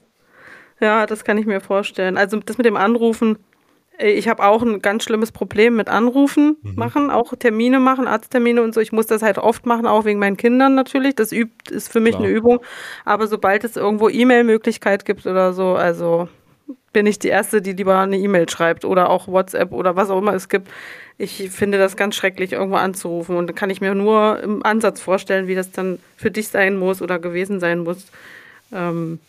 Ja, 0.79 1.05
das 1.05 1.23
kann 1.23 1.37
ich 1.37 1.45
mir 1.45 1.61
vorstellen. 1.61 2.17
Also 2.17 2.37
das 2.39 2.57
mit 2.57 2.65
dem 2.65 2.75
Anrufen, 2.77 3.37
ich 3.99 4.27
habe 4.27 4.43
auch 4.43 4.61
ein 4.61 4.81
ganz 4.81 5.03
schlimmes 5.03 5.31
Problem 5.31 5.75
mit 5.75 5.89
Anrufen 5.89 6.57
Mhm. 6.61 6.75
machen, 6.75 7.09
auch 7.09 7.33
Termine 7.37 7.79
machen, 7.79 8.07
Arzttermine 8.07 8.61
und 8.61 8.73
so. 8.73 8.79
Ich 8.81 8.91
muss 8.91 9.07
das 9.07 9.21
halt 9.21 9.37
oft 9.37 9.65
machen, 9.65 9.87
auch 9.87 10.05
wegen 10.05 10.19
meinen 10.19 10.37
Kindern 10.37 10.75
natürlich. 10.75 11.15
Das 11.15 11.31
übt, 11.31 11.73
ist 11.73 11.91
für 11.91 11.99
mich 11.99 12.15
Klar. 12.15 12.25
eine 12.25 12.33
Übung. 12.33 12.59
Aber 13.05 13.27
sobald 13.27 13.63
es 13.63 13.75
irgendwo 13.75 14.09
E-Mail-Möglichkeit 14.09 15.05
gibt 15.05 15.25
oder 15.25 15.53
so, 15.53 15.73
also 15.75 16.29
bin 16.93 17.05
ich 17.05 17.19
die 17.19 17.27
Erste, 17.27 17.61
die 17.61 17.73
lieber 17.73 17.97
eine 17.99 18.17
E-Mail 18.17 18.49
schreibt 18.49 18.85
oder 18.85 19.09
auch 19.09 19.27
WhatsApp 19.27 19.71
oder 19.71 19.95
was 19.95 20.09
auch 20.09 20.19
immer 20.19 20.33
es 20.33 20.49
gibt. 20.49 20.67
Ich 21.19 21.49
finde 21.51 21.77
das 21.79 21.95
ganz 21.97 22.15
schrecklich, 22.15 22.53
irgendwo 22.53 22.77
anzurufen. 22.77 23.35
Und 23.37 23.47
da 23.47 23.53
kann 23.53 23.69
ich 23.69 23.81
mir 23.81 23.95
nur 23.95 24.39
im 24.41 24.63
Ansatz 24.63 25.01
vorstellen, 25.01 25.47
wie 25.47 25.55
das 25.55 25.71
dann 25.71 25.99
für 26.15 26.29
dich 26.31 26.47
sein 26.49 26.77
muss 26.77 27.01
oder 27.01 27.17
gewesen 27.19 27.59
sein 27.59 27.79
muss. 27.79 28.05
Ähm, 28.71 29.19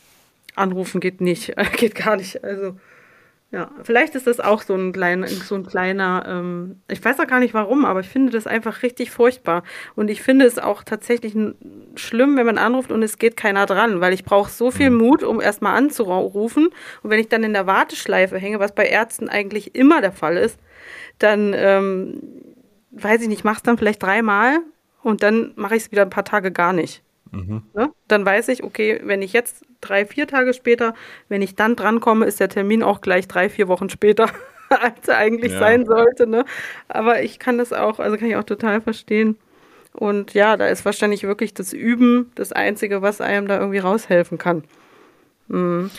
anrufen 0.54 1.00
geht 1.00 1.20
nicht, 1.20 1.54
geht 1.76 1.94
gar 1.94 2.16
nicht. 2.16 2.42
Also 2.44 2.74
ja, 3.50 3.70
vielleicht 3.82 4.14
ist 4.14 4.26
das 4.26 4.40
auch 4.40 4.60
so 4.60 4.74
ein 4.74 4.92
kleiner, 4.92 5.26
so 5.26 5.54
ein 5.54 5.64
kleiner, 5.64 6.24
ähm, 6.28 6.82
ich 6.86 7.02
weiß 7.02 7.18
auch 7.18 7.26
gar 7.26 7.40
nicht 7.40 7.54
warum, 7.54 7.86
aber 7.86 8.00
ich 8.00 8.08
finde 8.08 8.30
das 8.30 8.46
einfach 8.46 8.82
richtig 8.82 9.10
furchtbar. 9.10 9.62
Und 9.94 10.10
ich 10.10 10.20
finde 10.20 10.44
es 10.44 10.58
auch 10.58 10.82
tatsächlich 10.82 11.34
schlimm, 11.94 12.36
wenn 12.36 12.44
man 12.44 12.58
anruft 12.58 12.92
und 12.92 13.02
es 13.02 13.16
geht 13.16 13.38
keiner 13.38 13.64
dran, 13.64 14.02
weil 14.02 14.12
ich 14.12 14.24
brauche 14.24 14.50
so 14.50 14.70
viel 14.70 14.90
Mut, 14.90 15.22
um 15.22 15.40
erstmal 15.40 15.78
anzurufen. 15.78 16.68
Und 17.02 17.10
wenn 17.10 17.20
ich 17.20 17.28
dann 17.28 17.42
in 17.42 17.54
der 17.54 17.66
Warteschleife 17.66 18.36
hänge, 18.36 18.60
was 18.60 18.74
bei 18.74 18.84
Ärzten 18.84 19.30
eigentlich 19.30 19.74
immer 19.74 20.02
der 20.02 20.12
Fall 20.12 20.36
ist, 20.36 20.58
dann 21.18 21.54
ähm, 21.56 22.20
weiß 22.90 23.22
ich 23.22 23.28
nicht, 23.28 23.44
mach's 23.44 23.62
dann 23.62 23.78
vielleicht 23.78 24.02
dreimal 24.02 24.58
und 25.02 25.22
dann 25.22 25.52
mache 25.56 25.74
ich 25.74 25.84
es 25.84 25.90
wieder 25.90 26.02
ein 26.02 26.10
paar 26.10 26.24
Tage 26.24 26.52
gar 26.52 26.74
nicht. 26.74 27.02
Ne? 27.74 27.90
Dann 28.08 28.24
weiß 28.24 28.48
ich, 28.48 28.62
okay, 28.62 29.00
wenn 29.04 29.22
ich 29.22 29.32
jetzt 29.32 29.64
drei, 29.80 30.06
vier 30.06 30.26
Tage 30.26 30.54
später, 30.54 30.94
wenn 31.28 31.42
ich 31.42 31.54
dann 31.54 31.76
drankomme, 31.76 32.26
ist 32.26 32.40
der 32.40 32.48
Termin 32.48 32.82
auch 32.82 33.00
gleich 33.00 33.28
drei, 33.28 33.48
vier 33.48 33.68
Wochen 33.68 33.90
später. 33.90 34.28
als 34.70 35.08
er 35.08 35.18
eigentlich 35.18 35.52
ja. 35.52 35.58
sein 35.58 35.86
sollte. 35.86 36.26
Ne? 36.26 36.44
Aber 36.88 37.22
ich 37.22 37.38
kann 37.38 37.58
das 37.58 37.72
auch, 37.72 37.98
also 37.98 38.16
kann 38.16 38.28
ich 38.28 38.36
auch 38.36 38.44
total 38.44 38.80
verstehen. 38.80 39.36
Und 39.92 40.34
ja, 40.34 40.56
da 40.56 40.66
ist 40.66 40.84
wahrscheinlich 40.84 41.24
wirklich 41.24 41.54
das 41.54 41.72
Üben 41.72 42.30
das 42.34 42.52
Einzige, 42.52 43.02
was 43.02 43.20
einem 43.20 43.48
da 43.48 43.58
irgendwie 43.58 43.78
raushelfen 43.78 44.38
kann. 44.38 44.64
Mhm. 45.48 45.90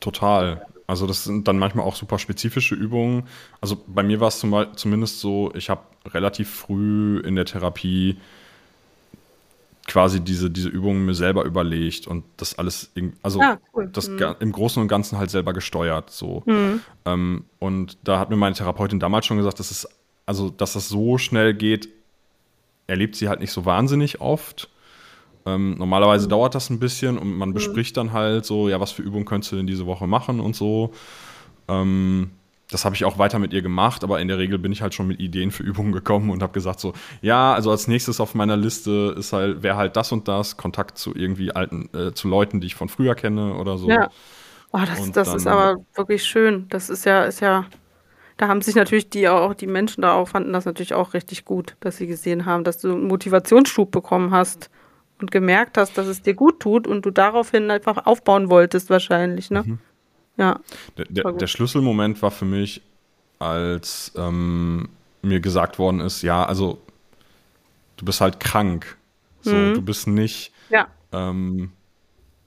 Total. 0.00 0.66
Also 0.86 1.06
das 1.06 1.24
sind 1.24 1.48
dann 1.48 1.58
manchmal 1.58 1.86
auch 1.86 1.96
super 1.96 2.18
spezifische 2.18 2.74
Übungen. 2.74 3.26
Also 3.60 3.82
bei 3.86 4.02
mir 4.02 4.20
war 4.20 4.28
es 4.28 4.38
zum 4.38 4.54
zumindest 4.76 5.20
so, 5.20 5.50
ich 5.54 5.70
habe 5.70 5.82
relativ 6.12 6.50
früh 6.50 7.20
in 7.20 7.36
der 7.36 7.46
Therapie 7.46 8.18
quasi 9.86 10.20
diese, 10.20 10.50
diese 10.50 10.68
Übungen 10.68 11.04
mir 11.04 11.14
selber 11.14 11.44
überlegt 11.44 12.06
und 12.06 12.24
das 12.38 12.58
alles, 12.58 12.90
also 13.22 13.40
ah, 13.40 13.58
cool. 13.74 13.88
das 13.92 14.08
mhm. 14.08 14.36
im 14.40 14.52
Großen 14.52 14.80
und 14.80 14.88
Ganzen 14.88 15.18
halt 15.18 15.30
selber 15.30 15.52
gesteuert. 15.52 16.10
So. 16.10 16.42
Mhm. 16.46 16.80
Ähm, 17.04 17.44
und 17.58 17.98
da 18.02 18.18
hat 18.18 18.30
mir 18.30 18.36
meine 18.36 18.54
Therapeutin 18.54 18.98
damals 18.98 19.26
schon 19.26 19.36
gesagt, 19.36 19.60
dass 19.60 19.70
es, 19.70 19.86
also 20.26 20.48
dass 20.48 20.72
das 20.72 20.88
so 20.88 21.18
schnell 21.18 21.54
geht, 21.54 21.88
erlebt 22.86 23.16
sie 23.16 23.28
halt 23.28 23.40
nicht 23.40 23.52
so 23.52 23.64
wahnsinnig 23.64 24.20
oft. 24.20 24.70
Ähm, 25.46 25.76
normalerweise 25.78 26.26
mhm. 26.26 26.30
dauert 26.30 26.54
das 26.54 26.70
ein 26.70 26.78
bisschen 26.78 27.18
und 27.18 27.36
man 27.36 27.50
mhm. 27.50 27.54
bespricht 27.54 27.96
dann 27.98 28.12
halt 28.12 28.46
so, 28.46 28.68
ja, 28.70 28.80
was 28.80 28.92
für 28.92 29.02
Übungen 29.02 29.26
könntest 29.26 29.52
du 29.52 29.56
denn 29.56 29.66
diese 29.66 29.84
Woche 29.84 30.06
machen 30.06 30.40
und 30.40 30.56
so. 30.56 30.92
Ähm, 31.68 32.30
das 32.74 32.84
habe 32.84 32.96
ich 32.96 33.04
auch 33.04 33.18
weiter 33.18 33.38
mit 33.38 33.52
ihr 33.52 33.62
gemacht, 33.62 34.02
aber 34.02 34.20
in 34.20 34.26
der 34.26 34.36
Regel 34.36 34.58
bin 34.58 34.72
ich 34.72 34.82
halt 34.82 34.94
schon 34.94 35.06
mit 35.06 35.20
Ideen 35.20 35.52
für 35.52 35.62
Übungen 35.62 35.92
gekommen 35.92 36.30
und 36.30 36.42
habe 36.42 36.52
gesagt 36.52 36.80
so, 36.80 36.92
ja, 37.22 37.54
also 37.54 37.70
als 37.70 37.86
nächstes 37.86 38.18
auf 38.18 38.34
meiner 38.34 38.56
Liste 38.56 39.14
ist 39.16 39.32
halt, 39.32 39.62
wäre 39.62 39.76
halt 39.76 39.96
das 39.96 40.10
und 40.10 40.26
das, 40.26 40.56
Kontakt 40.56 40.98
zu 40.98 41.14
irgendwie 41.14 41.52
alten, 41.52 41.88
äh, 41.94 42.12
zu 42.12 42.26
Leuten, 42.26 42.60
die 42.60 42.66
ich 42.66 42.74
von 42.74 42.88
früher 42.88 43.14
kenne 43.14 43.54
oder 43.54 43.78
so. 43.78 43.88
Ja. 43.88 44.10
Oh, 44.72 44.80
das, 44.84 45.12
das 45.12 45.28
dann, 45.28 45.36
ist 45.36 45.46
aber 45.46 45.76
wirklich 45.94 46.24
schön. 46.24 46.66
Das 46.68 46.90
ist 46.90 47.04
ja, 47.04 47.22
ist 47.22 47.38
ja, 47.38 47.66
da 48.38 48.48
haben 48.48 48.60
sich 48.60 48.74
natürlich 48.74 49.08
die 49.08 49.28
auch, 49.28 49.54
die 49.54 49.68
Menschen 49.68 50.02
da 50.02 50.14
auch 50.14 50.26
fanden 50.26 50.52
das 50.52 50.64
natürlich 50.64 50.94
auch 50.94 51.14
richtig 51.14 51.44
gut, 51.44 51.76
dass 51.78 51.98
sie 51.98 52.08
gesehen 52.08 52.44
haben, 52.44 52.64
dass 52.64 52.78
du 52.78 52.90
einen 52.90 53.06
Motivationsschub 53.06 53.92
bekommen 53.92 54.32
hast 54.32 54.68
und 55.20 55.30
gemerkt 55.30 55.78
hast, 55.78 55.96
dass 55.96 56.08
es 56.08 56.22
dir 56.22 56.34
gut 56.34 56.58
tut 56.58 56.88
und 56.88 57.06
du 57.06 57.12
daraufhin 57.12 57.70
einfach 57.70 58.04
aufbauen 58.04 58.50
wolltest 58.50 58.90
wahrscheinlich, 58.90 59.52
ne? 59.52 59.62
Mhm. 59.64 59.78
Ja. 60.36 60.60
Der, 60.98 61.04
der, 61.06 61.32
der, 61.32 61.46
Schlüsselmoment 61.46 62.20
war 62.22 62.30
für 62.30 62.44
mich, 62.44 62.82
als 63.38 64.12
ähm, 64.16 64.88
mir 65.22 65.40
gesagt 65.40 65.78
worden 65.78 66.00
ist, 66.00 66.22
ja, 66.22 66.44
also 66.44 66.78
du 67.96 68.04
bist 68.04 68.20
halt 68.20 68.40
krank. 68.40 68.96
So, 69.42 69.54
mhm. 69.54 69.74
du 69.74 69.82
bist 69.82 70.06
nicht. 70.06 70.52
Ja. 70.70 70.88
Ähm, 71.12 71.72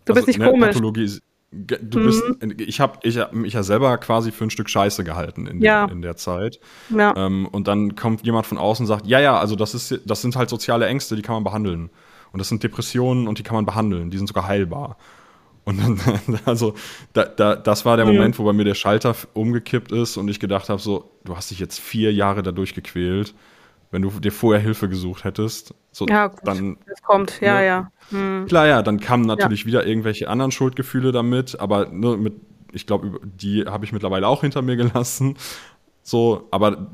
du 0.06 0.14
also, 0.14 0.26
bist 0.26 0.28
nicht 0.28 0.40
ne, 0.40 0.50
komisch. 0.50 0.68
Pathologie, 0.68 1.20
du 1.52 2.00
mhm. 2.00 2.06
bist, 2.06 2.24
ich 2.60 2.80
habe 2.80 3.00
ich 3.04 3.18
hab 3.18 3.34
mich 3.34 3.54
ja 3.54 3.64
selber 3.64 3.98
quasi 3.98 4.32
für 4.32 4.44
ein 4.44 4.50
Stück 4.50 4.70
Scheiße 4.70 5.04
gehalten 5.04 5.48
in, 5.48 5.62
ja. 5.62 5.86
der, 5.86 5.96
in 5.96 6.02
der 6.02 6.18
Zeit. 6.18 6.60
Ja. 6.90 7.16
Ähm, 7.16 7.48
und 7.48 7.68
dann 7.68 7.96
kommt 7.96 8.26
jemand 8.26 8.46
von 8.46 8.58
außen 8.58 8.84
und 8.84 8.88
sagt, 8.88 9.08
ja, 9.08 9.20
ja, 9.20 9.40
also 9.40 9.56
das 9.56 9.74
ist, 9.74 10.02
das 10.06 10.22
sind 10.22 10.36
halt 10.36 10.50
soziale 10.50 10.88
Ängste, 10.88 11.16
die 11.16 11.22
kann 11.22 11.36
man 11.36 11.44
behandeln. 11.44 11.90
Und 12.34 12.40
das 12.40 12.50
sind 12.50 12.62
Depressionen 12.64 13.28
und 13.28 13.40
die 13.40 13.44
kann 13.44 13.56
man 13.56 13.66
behandeln, 13.66 14.10
die 14.10 14.18
sind 14.18 14.28
sogar 14.28 14.48
heilbar. 14.48 14.98
Und 15.68 15.82
dann, 15.82 16.00
also, 16.46 16.76
da, 17.12 17.26
da, 17.26 17.58
das 17.58 17.84
war 17.84 17.98
der 17.98 18.06
mhm. 18.06 18.14
Moment, 18.14 18.40
wo 18.40 18.46
bei 18.46 18.54
mir 18.54 18.64
der 18.64 18.74
Schalter 18.74 19.14
umgekippt 19.34 19.92
ist 19.92 20.16
und 20.16 20.30
ich 20.30 20.40
gedacht 20.40 20.70
habe: 20.70 20.82
so, 20.82 21.12
du 21.26 21.36
hast 21.36 21.52
dich 21.52 21.60
jetzt 21.60 21.78
vier 21.78 22.14
Jahre 22.14 22.42
dadurch 22.42 22.74
gequält. 22.74 23.36
Wenn 23.92 24.02
du 24.02 24.10
dir 24.12 24.32
vorher 24.32 24.62
Hilfe 24.62 24.88
gesucht 24.88 25.26
hättest, 25.26 25.74
so, 25.92 26.08
ja, 26.08 26.28
gut, 26.28 26.40
dann. 26.46 26.78
Das 26.88 27.02
kommt, 27.04 27.42
ja, 27.42 27.60
ne, 27.60 27.66
ja. 27.66 27.92
Hm. 28.12 28.46
Klar, 28.48 28.68
ja, 28.68 28.82
dann 28.82 29.02
kamen 29.02 29.26
natürlich 29.26 29.62
ja. 29.62 29.68
wieder 29.68 29.86
irgendwelche 29.86 30.30
anderen 30.30 30.52
Schuldgefühle 30.52 31.12
damit, 31.12 31.60
aber 31.60 31.88
ne, 31.90 32.16
mit, 32.16 32.36
ich 32.72 32.88
glaube, 32.88 33.20
die 33.24 33.66
habe 33.66 33.84
ich 33.84 33.92
mittlerweile 33.92 34.26
auch 34.28 34.42
hinter 34.42 34.62
mir 34.62 34.78
gelassen. 34.78 35.36
So, 36.02 36.48
aber 36.52 36.88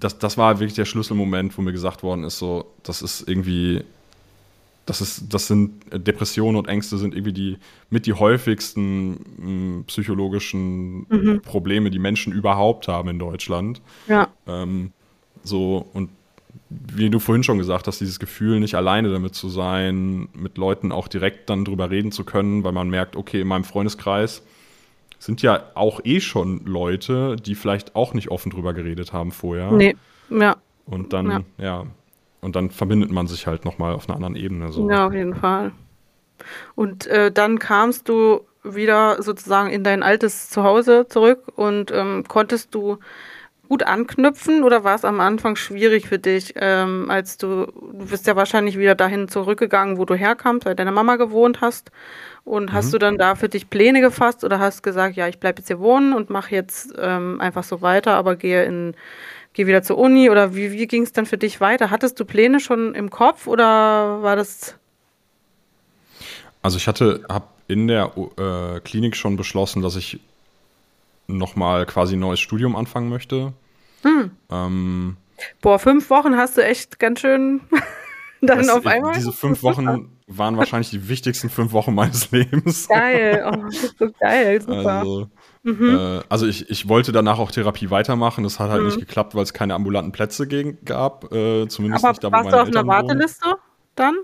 das, 0.00 0.18
das 0.18 0.36
war 0.36 0.58
wirklich 0.58 0.74
der 0.74 0.84
Schlüsselmoment, 0.84 1.56
wo 1.56 1.62
mir 1.62 1.72
gesagt 1.72 2.02
worden 2.02 2.24
ist, 2.24 2.38
so, 2.38 2.74
das 2.82 3.02
ist 3.02 3.28
irgendwie 3.28 3.84
das, 4.86 5.00
ist, 5.00 5.32
das 5.32 5.46
sind 5.46 5.84
Depressionen 5.92 6.56
und 6.56 6.68
Ängste 6.68 6.98
sind 6.98 7.14
irgendwie 7.14 7.32
die 7.32 7.58
mit 7.90 8.06
die 8.06 8.12
häufigsten 8.12 9.10
mh, 9.10 9.16
hm, 9.38 9.84
psychologischen 9.86 11.06
mhm. 11.08 11.42
Probleme, 11.42 11.90
die 11.90 11.98
Menschen 11.98 12.32
überhaupt 12.32 12.88
haben 12.88 13.08
in 13.08 13.18
Deutschland. 13.18 13.80
Ja. 14.08 14.28
Ähm, 14.46 14.92
so, 15.42 15.86
und 15.92 16.10
wie 16.68 17.10
du 17.10 17.18
vorhin 17.18 17.44
schon 17.44 17.58
gesagt 17.58 17.86
hast, 17.86 18.00
dieses 18.00 18.18
Gefühl, 18.18 18.60
nicht 18.60 18.74
alleine 18.74 19.10
damit 19.10 19.34
zu 19.34 19.48
sein, 19.48 20.28
mit 20.34 20.58
Leuten 20.58 20.92
auch 20.92 21.08
direkt 21.08 21.50
dann 21.50 21.64
drüber 21.64 21.90
reden 21.90 22.12
zu 22.12 22.24
können, 22.24 22.64
weil 22.64 22.72
man 22.72 22.88
merkt, 22.88 23.16
okay, 23.16 23.40
in 23.40 23.48
meinem 23.48 23.64
Freundeskreis 23.64 24.42
sind 25.18 25.42
ja 25.42 25.64
auch 25.74 26.00
eh 26.04 26.20
schon 26.20 26.64
Leute, 26.64 27.36
die 27.36 27.54
vielleicht 27.54 27.96
auch 27.96 28.12
nicht 28.12 28.30
offen 28.30 28.50
drüber 28.50 28.74
geredet 28.74 29.12
haben 29.12 29.32
vorher. 29.32 29.72
Nee, 29.72 29.96
ja. 30.30 30.56
Und 30.86 31.12
dann, 31.12 31.30
ja, 31.30 31.42
ja 31.58 31.86
und 32.44 32.56
dann 32.56 32.70
verbindet 32.70 33.10
man 33.10 33.26
sich 33.26 33.46
halt 33.46 33.64
nochmal 33.64 33.94
auf 33.94 34.08
einer 34.08 34.16
anderen 34.16 34.36
Ebene. 34.36 34.70
So. 34.70 34.88
Ja, 34.88 35.06
auf 35.06 35.14
jeden 35.14 35.34
Fall. 35.34 35.72
Und 36.74 37.06
äh, 37.06 37.32
dann 37.32 37.58
kamst 37.58 38.08
du 38.08 38.40
wieder 38.62 39.22
sozusagen 39.22 39.70
in 39.70 39.84
dein 39.84 40.02
altes 40.02 40.50
Zuhause 40.50 41.06
zurück 41.08 41.44
und 41.56 41.90
ähm, 41.90 42.24
konntest 42.26 42.74
du 42.74 42.98
gut 43.68 43.82
anknüpfen 43.82 44.62
oder 44.62 44.84
war 44.84 44.94
es 44.94 45.04
am 45.04 45.20
Anfang 45.20 45.56
schwierig 45.56 46.06
für 46.06 46.18
dich, 46.18 46.52
ähm, 46.56 47.06
als 47.08 47.38
du, 47.38 47.66
du 47.66 48.06
bist 48.06 48.26
ja 48.26 48.36
wahrscheinlich 48.36 48.78
wieder 48.78 48.94
dahin 48.94 49.28
zurückgegangen, 49.28 49.96
wo 49.96 50.04
du 50.04 50.14
herkamst, 50.14 50.66
weil 50.66 50.74
deine 50.74 50.92
Mama 50.92 51.16
gewohnt 51.16 51.60
hast 51.60 51.90
und 52.44 52.72
hast 52.72 52.88
mhm. 52.88 52.92
du 52.92 52.98
dann 52.98 53.18
da 53.18 53.34
für 53.34 53.48
dich 53.48 53.70
Pläne 53.70 54.00
gefasst 54.00 54.44
oder 54.44 54.58
hast 54.58 54.82
gesagt, 54.82 55.16
ja, 55.16 55.28
ich 55.28 55.40
bleibe 55.40 55.60
jetzt 55.60 55.68
hier 55.68 55.80
wohnen 55.80 56.12
und 56.12 56.30
mache 56.30 56.54
jetzt 56.54 56.92
ähm, 56.98 57.40
einfach 57.40 57.64
so 57.64 57.80
weiter, 57.80 58.14
aber 58.14 58.36
gehe 58.36 58.64
in 58.64 58.94
geh 59.54 59.66
wieder 59.66 59.82
zur 59.82 59.98
Uni 59.98 60.28
oder 60.28 60.54
wie, 60.54 60.72
wie 60.72 60.86
ging 60.86 61.02
es 61.04 61.12
dann 61.12 61.26
für 61.26 61.38
dich 61.38 61.60
weiter? 61.60 61.90
Hattest 61.90 62.20
du 62.20 62.24
Pläne 62.24 62.60
schon 62.60 62.94
im 62.94 63.08
Kopf 63.08 63.46
oder 63.46 64.22
war 64.22 64.36
das? 64.36 64.76
Also 66.60 66.76
ich 66.76 66.86
hatte, 66.86 67.24
habe 67.28 67.46
in 67.68 67.88
der 67.88 68.12
äh, 68.36 68.80
Klinik 68.80 69.16
schon 69.16 69.36
beschlossen, 69.36 69.80
dass 69.80 69.96
ich 69.96 70.20
nochmal 71.26 71.86
quasi 71.86 72.16
ein 72.16 72.20
neues 72.20 72.40
Studium 72.40 72.76
anfangen 72.76 73.08
möchte. 73.08 73.54
Hm. 74.02 74.30
Ähm, 74.50 75.16
Boah, 75.62 75.78
fünf 75.78 76.10
Wochen 76.10 76.36
hast 76.36 76.56
du 76.56 76.64
echt 76.64 76.98
ganz 76.98 77.20
schön 77.20 77.60
dann 78.42 78.58
das, 78.58 78.68
auf 78.68 78.86
einmal. 78.86 79.14
Diese 79.14 79.32
fünf 79.32 79.62
Wochen 79.62 80.10
waren 80.26 80.56
wahrscheinlich 80.56 80.90
die 80.90 81.08
wichtigsten 81.08 81.48
fünf 81.48 81.72
Wochen 81.72 81.94
meines 81.94 82.30
Lebens. 82.32 82.88
Geil, 82.88 83.44
oh, 83.46 83.56
das 83.66 83.76
ist 83.76 83.98
so 83.98 84.10
geil, 84.18 84.60
super. 84.60 84.92
Also, 84.92 85.30
Mhm. 85.64 85.98
Äh, 85.98 86.20
also 86.28 86.46
ich, 86.46 86.70
ich 86.70 86.88
wollte 86.88 87.10
danach 87.10 87.38
auch 87.38 87.50
Therapie 87.50 87.90
weitermachen. 87.90 88.44
Das 88.44 88.60
hat 88.60 88.70
halt 88.70 88.82
mhm. 88.82 88.88
nicht 88.88 89.00
geklappt, 89.00 89.34
weil 89.34 89.42
es 89.42 89.52
keine 89.52 89.74
ambulanten 89.74 90.12
Plätze 90.12 90.46
gab. 90.46 91.32
Äh, 91.32 91.66
zumindest 91.68 92.04
aber 92.04 92.12
nicht 92.12 92.24
da, 92.24 92.30
warst 92.30 92.52
du 92.52 92.56
auf 92.56 92.66
Eltern 92.66 92.88
einer 92.90 93.02
Warteliste 93.02 93.46
wohnen. 93.46 93.56
dann? 93.96 94.14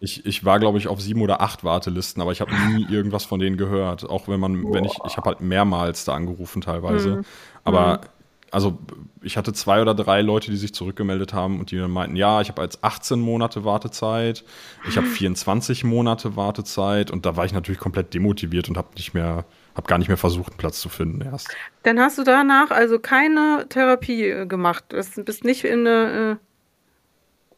Ich, 0.00 0.26
ich 0.26 0.44
war, 0.44 0.58
glaube 0.58 0.78
ich, 0.78 0.88
auf 0.88 1.00
sieben 1.00 1.22
oder 1.22 1.40
acht 1.40 1.64
Wartelisten, 1.64 2.20
aber 2.20 2.32
ich 2.32 2.40
habe 2.40 2.52
nie 2.68 2.86
irgendwas 2.90 3.24
von 3.24 3.40
denen 3.40 3.56
gehört. 3.56 4.08
Auch 4.08 4.28
wenn 4.28 4.38
man, 4.38 4.62
Boah. 4.62 4.74
wenn 4.74 4.84
ich, 4.84 4.92
ich 5.06 5.16
habe 5.16 5.30
halt 5.30 5.40
mehrmals 5.40 6.04
da 6.04 6.14
angerufen 6.14 6.60
teilweise. 6.60 7.16
Mhm. 7.16 7.24
Aber 7.64 7.92
mhm. 7.94 8.06
also 8.50 8.78
ich 9.22 9.38
hatte 9.38 9.54
zwei 9.54 9.80
oder 9.80 9.94
drei 9.94 10.20
Leute, 10.20 10.50
die 10.50 10.56
sich 10.58 10.74
zurückgemeldet 10.74 11.32
haben 11.32 11.58
und 11.58 11.70
die 11.70 11.78
dann 11.78 11.90
meinten, 11.90 12.16
ja, 12.16 12.42
ich 12.42 12.50
habe 12.50 12.60
jetzt 12.62 12.84
18 12.84 13.18
Monate 13.18 13.64
Wartezeit, 13.64 14.44
ich 14.88 14.98
habe 14.98 15.06
24 15.08 15.84
Monate 15.84 16.36
Wartezeit 16.36 17.10
und 17.10 17.24
da 17.24 17.36
war 17.36 17.46
ich 17.46 17.54
natürlich 17.54 17.80
komplett 17.80 18.12
demotiviert 18.12 18.68
und 18.68 18.76
habe 18.76 18.88
nicht 18.96 19.14
mehr 19.14 19.46
habe 19.74 19.86
gar 19.86 19.98
nicht 19.98 20.08
mehr 20.08 20.16
versucht, 20.16 20.52
einen 20.52 20.58
Platz 20.58 20.80
zu 20.80 20.88
finden 20.88 21.22
erst. 21.22 21.54
Dann 21.82 21.98
hast 21.98 22.18
du 22.18 22.24
danach 22.24 22.70
also 22.70 22.98
keine 22.98 23.66
Therapie 23.68 24.24
äh, 24.24 24.46
gemacht. 24.46 24.84
Du 24.88 25.24
bist 25.24 25.44
nicht 25.44 25.64
in 25.64 25.86
eine. 25.86 26.38
Äh 26.40 26.46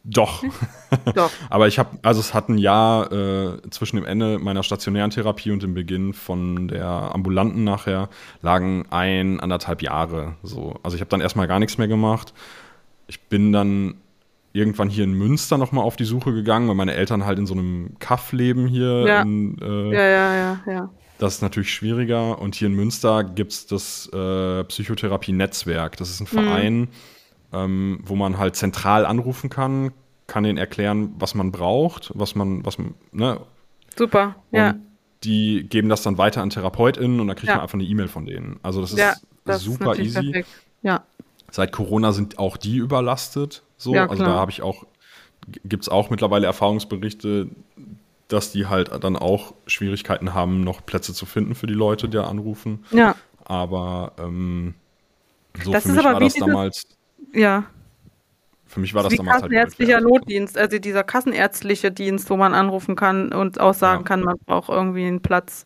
doch. 0.07 0.43
Doch. 1.15 1.31
Aber 1.49 1.67
ich 1.67 1.79
habe, 1.79 1.97
also 2.03 2.19
es 2.19 2.33
hat 2.35 2.47
ein 2.47 2.59
Jahr 2.59 3.11
äh, 3.11 3.69
zwischen 3.71 3.95
dem 3.95 4.05
Ende 4.05 4.37
meiner 4.37 4.61
stationären 4.61 5.09
Therapie 5.09 5.51
und 5.51 5.63
dem 5.63 5.73
Beginn 5.73 6.13
von 6.13 6.67
der 6.67 6.85
ambulanten 6.85 7.63
nachher 7.63 8.09
lagen 8.41 8.85
ein, 8.91 9.39
anderthalb 9.39 9.81
Jahre. 9.81 10.35
So. 10.43 10.75
Also 10.83 10.95
ich 10.95 11.01
habe 11.01 11.09
dann 11.09 11.21
erstmal 11.21 11.47
gar 11.47 11.59
nichts 11.59 11.79
mehr 11.79 11.87
gemacht. 11.87 12.33
Ich 13.07 13.19
bin 13.21 13.51
dann 13.51 13.95
irgendwann 14.53 14.89
hier 14.89 15.03
in 15.03 15.13
Münster 15.13 15.57
nochmal 15.57 15.83
auf 15.83 15.95
die 15.95 16.05
Suche 16.05 16.33
gegangen, 16.33 16.67
weil 16.67 16.75
meine 16.75 16.93
Eltern 16.93 17.25
halt 17.25 17.39
in 17.39 17.45
so 17.47 17.55
einem 17.55 17.95
Kaff 17.99 18.31
leben 18.31 18.67
hier. 18.67 19.05
Ja. 19.07 19.21
In, 19.23 19.57
äh, 19.59 19.93
ja, 19.93 20.07
ja, 20.07 20.35
ja, 20.35 20.59
ja. 20.67 20.89
Das 21.17 21.35
ist 21.35 21.41
natürlich 21.41 21.73
schwieriger. 21.73 22.39
Und 22.39 22.55
hier 22.55 22.67
in 22.67 22.73
Münster 22.73 23.23
gibt 23.23 23.51
es 23.53 23.67
das 23.67 24.07
äh, 24.13 24.63
Psychotherapie-Netzwerk. 24.63 25.97
Das 25.97 26.09
ist 26.09 26.19
ein 26.19 26.27
Verein, 26.27 26.79
mhm. 26.79 26.87
ähm, 27.53 27.99
wo 28.03 28.15
man 28.15 28.37
halt 28.37 28.55
zentral 28.55 29.05
anrufen 29.05 29.49
kann, 29.49 29.91
kann 30.27 30.43
denen 30.43 30.57
erklären, 30.57 31.13
was 31.17 31.35
man 31.35 31.51
braucht, 31.51 32.11
was 32.15 32.35
man, 32.35 32.65
was 32.65 32.77
man, 32.77 32.95
ne? 33.11 33.39
Super, 33.95 34.35
und 34.51 34.59
ja. 34.59 34.75
Die 35.23 35.65
geben 35.67 35.89
das 35.89 36.03
dann 36.03 36.17
weiter 36.17 36.41
an 36.41 36.49
TherapeutInnen 36.49 37.19
und 37.19 37.27
dann 37.27 37.35
kriegt 37.35 37.47
ja. 37.47 37.55
man 37.55 37.63
einfach 37.63 37.75
eine 37.75 37.85
E-Mail 37.85 38.07
von 38.07 38.25
denen. 38.25 38.59
Also 38.61 38.81
das 38.81 38.91
ist 38.91 38.99
ja, 38.99 39.15
das 39.45 39.61
super 39.61 39.93
ist 39.93 39.99
easy. 39.99 40.31
Perfekt. 40.31 40.49
Ja. 40.81 41.03
Seit 41.49 41.71
Corona 41.71 42.11
sind 42.11 42.37
auch 42.37 42.57
die 42.57 42.77
überlastet. 42.77 43.63
So, 43.77 43.95
ja, 43.95 44.07
also 44.07 44.23
da 44.23 44.31
habe 44.31 44.51
ich 44.51 44.61
auch, 44.61 44.85
gibt 45.63 45.83
es 45.83 45.89
auch 45.89 46.09
mittlerweile 46.09 46.45
Erfahrungsberichte, 46.45 47.49
dass 48.27 48.51
die 48.51 48.65
halt 48.67 48.91
dann 49.03 49.15
auch 49.15 49.53
Schwierigkeiten 49.67 50.33
haben, 50.33 50.61
noch 50.63 50.85
Plätze 50.85 51.13
zu 51.13 51.25
finden 51.25 51.55
für 51.55 51.67
die 51.67 51.73
Leute, 51.73 52.09
die 52.09 52.17
anrufen. 52.17 52.83
Ja. 52.91 53.15
Aber 53.43 54.13
ähm, 54.17 54.73
So, 55.63 55.71
Das 55.71 55.83
für 55.83 55.89
ist 55.89 55.95
mich 55.95 56.05
aber 56.05 56.13
war 56.15 56.19
wie 56.21 56.25
das 56.25 56.33
dieses- 56.33 56.47
damals, 56.47 56.87
Ja, 57.33 57.63
für 58.65 58.79
mich 58.79 58.93
war 58.93 59.03
das 59.03 59.13
wie 59.13 59.17
damals 59.17 59.33
halt 59.43 59.51
kassenärztlicher. 59.51 60.01
Notdienst, 60.01 60.57
also 60.57 60.79
dieser 60.79 61.03
kassenärztliche 61.03 61.91
Dienst, 61.91 62.29
wo 62.29 62.35
man 62.37 62.53
anrufen 62.53 62.95
kann 62.95 63.31
und 63.31 63.59
aussagen 63.59 64.01
Ja. 64.01 64.07
kann, 64.07 64.21
man 64.21 64.37
braucht 64.45 64.69
irgendwie 64.69 65.05
einen 65.05 65.21
Platz, 65.21 65.65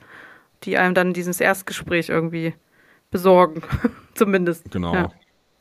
die 0.64 0.78
einem 0.78 0.94
dann 0.94 1.14
dieses 1.14 1.40
Erstgespräch 1.40 2.10
irgendwie 2.10 2.54
besorgen, 3.10 3.62
zumindest. 4.16 4.70
Genau. 4.70 4.94
Ja. 4.94 5.12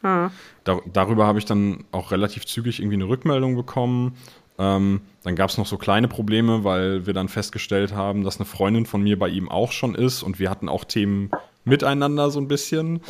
Ah. 0.03 0.31
Da, 0.65 0.79
darüber 0.93 1.27
habe 1.27 1.39
ich 1.39 1.45
dann 1.45 1.85
auch 1.93 2.11
relativ 2.13 2.45
zügig 2.47 2.81
irgendwie 2.81 2.97
eine 2.97 3.09
Rückmeldung 3.09 3.57
bekommen. 3.57 4.17
Ähm, 4.59 5.01
dann 5.23 5.37
gab 5.37 5.51
es 5.51 5.59
noch 5.59 5.67
so 5.67 5.77
kleine 5.77 6.09
Probleme, 6.09 6.65
weil 6.65 7.07
wir 7.07 7.15
dann 7.15 7.29
festgestellt 7.29 7.95
haben, 7.95 8.25
dass 8.25 8.39
eine 8.39 8.45
Freundin 8.47 8.87
von 8.87 9.03
mir 9.03 9.19
bei 9.19 9.29
ihm 9.29 9.49
auch 9.49 9.71
schon 9.73 9.95
ist 9.95 10.23
und 10.23 10.39
wir 10.39 10.51
hatten 10.51 10.69
auch 10.69 10.85
Themen 10.85 11.31
miteinander 11.65 12.31
so 12.31 12.41
ein 12.41 12.49
bisschen. 12.49 13.01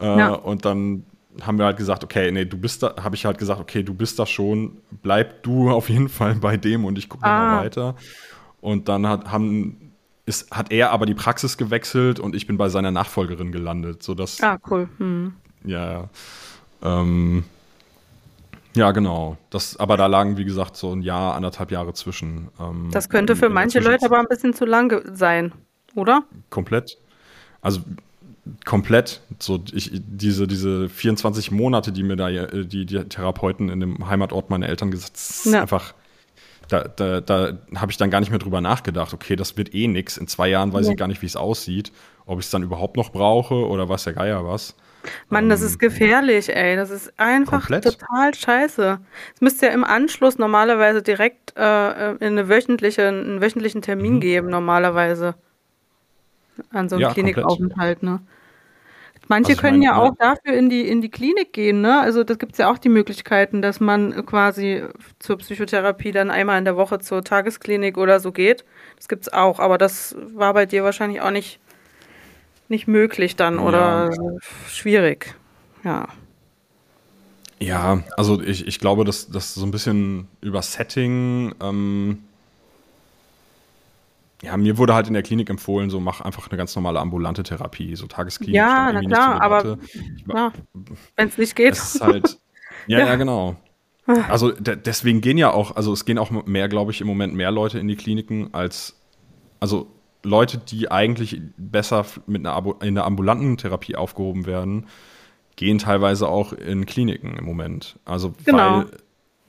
Äh, 0.00 0.06
Ja. 0.18 0.32
Und 0.34 0.64
dann 0.64 1.04
haben 1.42 1.58
wir 1.58 1.66
halt 1.66 1.76
gesagt, 1.76 2.02
okay, 2.02 2.32
nee, 2.32 2.44
du 2.46 2.56
bist 2.58 2.82
da, 2.82 2.96
habe 3.02 3.14
ich 3.14 3.24
halt 3.24 3.38
gesagt, 3.38 3.60
okay, 3.60 3.84
du 3.84 3.94
bist 3.94 4.18
da 4.18 4.26
schon, 4.26 4.78
bleib 5.02 5.42
du 5.44 5.70
auf 5.78 5.88
jeden 5.88 6.08
Fall 6.08 6.34
bei 6.34 6.56
dem 6.56 6.84
und 6.84 6.98
ich 6.98 7.08
gucke 7.08 7.24
Ah. 7.24 7.54
mal 7.56 7.64
weiter. 7.64 7.94
Und 8.60 8.88
dann 8.88 9.06
hat, 9.06 9.30
haben, 9.30 9.92
ist, 10.26 10.50
hat 10.50 10.72
er 10.72 10.90
aber 10.90 11.06
die 11.06 11.14
Praxis 11.14 11.56
gewechselt 11.56 12.18
und 12.18 12.34
ich 12.34 12.48
bin 12.48 12.56
bei 12.56 12.68
seiner 12.70 12.90
Nachfolgerin 12.90 13.52
gelandet, 13.52 14.02
sodass 14.02 14.40
ah, 14.42 14.58
cool. 14.68 14.88
Hm. 14.98 15.32
ja, 15.64 15.92
ja. 15.92 16.08
Ähm, 16.82 17.44
ja, 18.74 18.92
genau. 18.92 19.36
Das, 19.50 19.76
aber 19.76 19.96
da 19.96 20.06
lagen, 20.06 20.36
wie 20.36 20.44
gesagt, 20.44 20.76
so 20.76 20.92
ein 20.92 21.02
Jahr, 21.02 21.34
anderthalb 21.34 21.70
Jahre 21.70 21.92
zwischen. 21.94 22.48
Ähm, 22.60 22.90
Das 22.92 23.08
könnte 23.08 23.34
für 23.36 23.48
manche 23.48 23.80
Leute 23.80 24.04
aber 24.06 24.18
ein 24.18 24.26
bisschen 24.28 24.54
zu 24.54 24.64
lang 24.64 25.02
sein, 25.14 25.52
oder? 25.94 26.24
Komplett. 26.50 26.98
Also 27.60 27.80
komplett. 28.64 29.20
So, 29.38 29.62
ich, 29.72 29.90
diese, 29.94 30.46
diese 30.46 30.88
24 30.88 31.50
Monate, 31.50 31.92
die 31.92 32.02
mir 32.02 32.16
da 32.16 32.28
äh, 32.30 32.64
die, 32.64 32.86
die 32.86 33.04
Therapeuten 33.04 33.68
in 33.68 33.80
dem 33.80 34.08
Heimatort 34.08 34.50
meiner 34.50 34.68
Eltern 34.68 34.90
gesagt 34.90 35.16
ist 35.16 35.46
Ja. 35.46 35.62
einfach. 35.62 35.94
Da, 36.68 36.84
da, 36.84 37.22
da 37.22 37.52
habe 37.76 37.90
ich 37.90 37.96
dann 37.96 38.10
gar 38.10 38.20
nicht 38.20 38.28
mehr 38.28 38.38
drüber 38.38 38.60
nachgedacht. 38.60 39.14
Okay, 39.14 39.36
das 39.36 39.56
wird 39.56 39.74
eh 39.74 39.88
nix. 39.88 40.18
In 40.18 40.26
zwei 40.28 40.48
Jahren 40.48 40.70
weiß 40.72 40.86
Nee. 40.86 40.92
ich 40.92 40.98
gar 40.98 41.08
nicht, 41.08 41.22
wie 41.22 41.26
es 41.26 41.34
aussieht. 41.36 41.92
Ob 42.26 42.40
ich 42.40 42.44
es 42.44 42.50
dann 42.50 42.62
überhaupt 42.62 42.96
noch 42.98 43.10
brauche 43.10 43.54
oder 43.54 43.88
was 43.88 44.04
der 44.04 44.12
Geier 44.12 44.44
was. 44.46 44.74
Mann, 45.28 45.48
das 45.48 45.60
ist 45.62 45.78
gefährlich, 45.78 46.54
ey. 46.54 46.76
Das 46.76 46.90
ist 46.90 47.12
einfach 47.18 47.68
Komplett. 47.68 47.84
total 47.84 48.34
scheiße. 48.34 48.98
Es 49.34 49.40
müsste 49.40 49.66
ja 49.66 49.72
im 49.72 49.84
Anschluss 49.84 50.38
normalerweise 50.38 51.02
direkt 51.02 51.54
äh, 51.56 52.12
in 52.16 52.38
eine 52.38 52.48
wöchentliche, 52.48 53.08
einen 53.08 53.40
wöchentlichen 53.40 53.82
Termin 53.82 54.20
geben, 54.20 54.48
normalerweise. 54.50 55.34
An 56.70 56.88
so 56.88 56.96
einem 56.96 57.00
Mhm. 57.02 57.08
Ja, 57.08 57.12
Klinikaufenthalt, 57.12 58.02
ne? 58.02 58.20
Manche 59.28 59.50
Also 59.52 59.60
können 59.60 59.78
mein, 59.80 59.82
ja 59.82 59.96
auch 59.96 60.14
dafür 60.18 60.54
in 60.54 60.70
die, 60.70 60.88
in 60.88 61.02
die 61.02 61.10
Klinik 61.10 61.52
gehen, 61.52 61.82
ne? 61.82 62.00
Also 62.00 62.24
das 62.24 62.38
gibt 62.38 62.52
es 62.52 62.58
ja 62.58 62.70
auch 62.70 62.78
die 62.78 62.88
Möglichkeiten, 62.88 63.60
dass 63.60 63.78
man 63.80 64.24
quasi 64.24 64.82
zur 65.18 65.36
Psychotherapie 65.38 66.12
dann 66.12 66.30
einmal 66.30 66.58
in 66.58 66.64
der 66.64 66.76
Woche 66.76 66.98
zur 66.98 67.22
Tagesklinik 67.22 67.98
oder 67.98 68.20
so 68.20 68.32
geht. 68.32 68.64
Das 68.96 69.08
gibt's 69.08 69.30
auch, 69.32 69.58
aber 69.60 69.76
das 69.76 70.16
war 70.34 70.54
bei 70.54 70.64
dir 70.66 70.82
wahrscheinlich 70.82 71.20
auch 71.20 71.30
nicht, 71.30 71.60
nicht 72.68 72.86
möglich 72.88 73.36
dann 73.36 73.56
Ja. 73.56 73.60
oder 73.62 74.10
schwierig. 74.68 75.34
Ja. 75.84 76.08
Ja, 77.60 78.02
also 78.16 78.40
ich, 78.40 78.66
ich 78.68 78.78
glaube, 78.78 79.04
dass 79.04 79.28
das 79.30 79.54
so 79.54 79.66
ein 79.66 79.72
bisschen 79.72 80.28
über 80.40 80.62
Setting, 80.62 81.54
ähm, 81.60 82.22
ja, 84.42 84.56
mir 84.56 84.78
wurde 84.78 84.94
halt 84.94 85.08
in 85.08 85.14
der 85.14 85.24
Klinik 85.24 85.50
empfohlen, 85.50 85.90
so 85.90 85.98
mach 85.98 86.20
einfach 86.20 86.48
eine 86.48 86.56
ganz 86.56 86.76
normale 86.76 87.00
ambulante 87.00 87.42
Therapie, 87.42 87.96
so 87.96 88.06
Tagesklinik. 88.06 88.54
Ja, 88.54 88.92
na 88.92 89.00
klar, 89.00 89.42
aber 89.42 89.76
ja, 90.32 90.52
wenn 91.16 91.28
es 91.28 91.36
nicht 91.38 91.56
geht. 91.56 91.72
Es 91.72 92.00
halt, 92.00 92.38
ja, 92.86 93.00
Ja. 93.00 93.06
ja, 93.06 93.16
genau. 93.16 93.56
Also 94.06 94.52
de 94.52 94.74
deswegen 94.76 95.20
gehen 95.20 95.36
ja 95.36 95.50
auch, 95.52 95.74
also 95.76 95.92
es 95.92 96.04
gehen 96.04 96.16
auch 96.18 96.30
mehr, 96.30 96.68
glaube 96.68 96.92
ich, 96.92 97.00
im 97.00 97.06
Moment 97.08 97.34
mehr 97.34 97.50
Leute 97.50 97.78
in 97.80 97.88
die 97.88 97.96
Kliniken 97.96 98.54
als, 98.54 98.96
also 99.60 99.88
Leute, 100.24 100.58
die 100.58 100.90
eigentlich 100.90 101.40
besser 101.56 102.04
mit 102.26 102.44
einer, 102.46 102.74
in 102.82 102.88
einer 102.88 103.04
ambulanten 103.04 103.56
Therapie 103.56 103.96
aufgehoben 103.96 104.46
werden, 104.46 104.86
gehen 105.56 105.78
teilweise 105.78 106.28
auch 106.28 106.52
in 106.52 106.86
Kliniken 106.86 107.36
im 107.36 107.44
Moment. 107.44 107.98
Also 108.04 108.34
Genau. 108.44 108.58
weil 108.58 108.86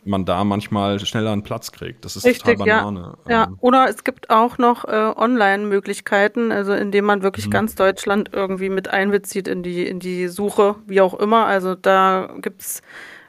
man 0.05 0.25
da 0.25 0.43
manchmal 0.43 0.99
schneller 0.99 1.31
einen 1.33 1.43
Platz 1.43 1.71
kriegt. 1.71 2.05
Das 2.05 2.15
ist 2.15 2.25
Richtig, 2.25 2.55
total 2.57 2.67
ja. 2.67 2.83
Banane. 2.83 3.17
Ja, 3.27 3.43
Ähm, 3.45 3.57
oder 3.59 3.89
es 3.89 4.03
gibt 4.03 4.29
auch 4.29 4.57
noch 4.57 4.85
äh, 4.85 5.13
Online-Möglichkeiten, 5.15 6.51
also 6.51 6.73
indem 6.73 7.05
man 7.05 7.21
wirklich 7.21 7.47
Mhm. 7.47 7.51
ganz 7.51 7.75
Deutschland 7.75 8.29
irgendwie 8.33 8.69
mit 8.69 8.87
einbezieht 8.87 9.47
in 9.47 9.61
die, 9.61 9.85
in 9.85 9.99
die 9.99 10.27
Suche, 10.29 10.75
wie 10.87 11.01
auch 11.01 11.13
immer. 11.15 11.45
Also 11.45 11.75
da 11.75 12.33
gibt 12.41 12.61
es 12.61 12.81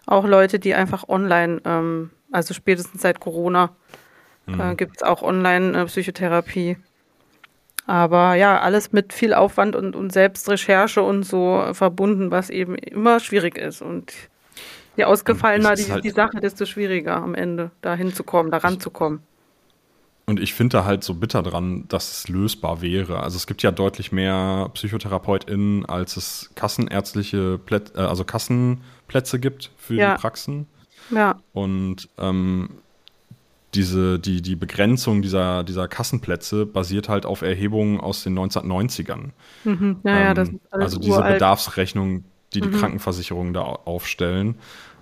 auch 0.07 0.25
Leute, 0.27 0.59
die 0.59 0.75
einfach 0.75 1.09
online, 1.09 1.61
ähm, 1.65 2.11
also 2.31 2.55
spätestens 2.55 3.03
seit 3.03 3.19
Corona, 3.21 3.71
Mhm. 4.47 4.61
äh, 4.61 4.75
gibt 4.77 4.97
es 4.99 5.03
auch 5.03 5.23
Online-Psychotherapie. 5.23 6.77
Aber 7.87 8.35
ja, 8.35 8.61
alles 8.61 8.93
mit 8.93 9.13
viel 9.13 9.35
Aufwand 9.35 9.75
und, 9.75 9.97
und 9.97 10.13
Selbstrecherche 10.13 11.03
und 11.03 11.25
so 11.25 11.65
verbunden, 11.73 12.31
was 12.31 12.51
eben 12.51 12.75
immer 12.77 13.19
schwierig 13.21 13.57
ist. 13.59 13.83
Und 13.83 14.13
je 14.97 15.05
ausgefallener 15.05 15.75
die, 15.75 15.91
halt- 15.91 16.05
die 16.05 16.11
Sache, 16.11 16.41
desto 16.41 16.67
schwieriger 16.67 17.17
am 17.17 17.35
Ende 17.35 17.71
da 17.83 17.95
hinzukommen, 17.95 18.53
da 18.53 18.59
ranzukommen. 18.59 19.21
Und 20.27 20.39
ich 20.39 20.55
finde 20.55 20.77
da 20.79 20.85
halt 20.85 21.03
so 21.03 21.15
bitter 21.15 21.43
dran, 21.43 21.87
dass 21.89 22.13
es 22.13 22.29
lösbar 22.29 22.83
wäre. 22.83 23.21
Also 23.21 23.37
es 23.37 23.49
gibt 23.49 23.63
ja 23.65 23.73
deutlich 23.73 24.13
mehr 24.13 24.71
PsychotherapeutInnen, 24.75 25.85
als 25.87 26.17
es 26.17 26.51
kassenärztliche 26.55 27.59
Plätze, 27.59 27.95
äh, 27.97 28.03
also 28.03 28.23
Kassenplätze 28.25 29.41
gibt 29.41 29.73
für 29.77 29.95
Ja. 29.95 30.15
die 30.15 30.21
Praxen. 30.21 30.69
Ja. 31.11 31.41
Und 31.53 32.09
ähm, 32.19 32.69
diese, 33.75 34.19
die, 34.19 34.43
die 34.43 34.57
Begrenzung 34.57 35.23
dieser, 35.23 35.63
dieser 35.65 35.89
Kassenplätze 35.89 36.67
basiert 36.67 37.09
halt 37.09 37.27
auf 37.27 37.43
Erhebungen 37.43 38.01
aus 38.01 38.23
den 38.25 38.35
1990ern. 38.35 39.33
Mhm. 39.65 40.01
Ja, 40.05 40.19
ja, 40.19 40.35
das 40.35 40.49
Ähm, 40.49 40.61
also 40.73 40.99
diese 40.99 41.11
uralt. 41.21 41.27
Mhm. 41.27 41.35
Bedarfsrechnung, 41.35 42.25
die 42.55 42.61
die 42.63 42.69
Krankenversicherungen 42.71 43.53
da 43.55 43.63
au- 43.63 43.81
aufstellen. 43.85 44.57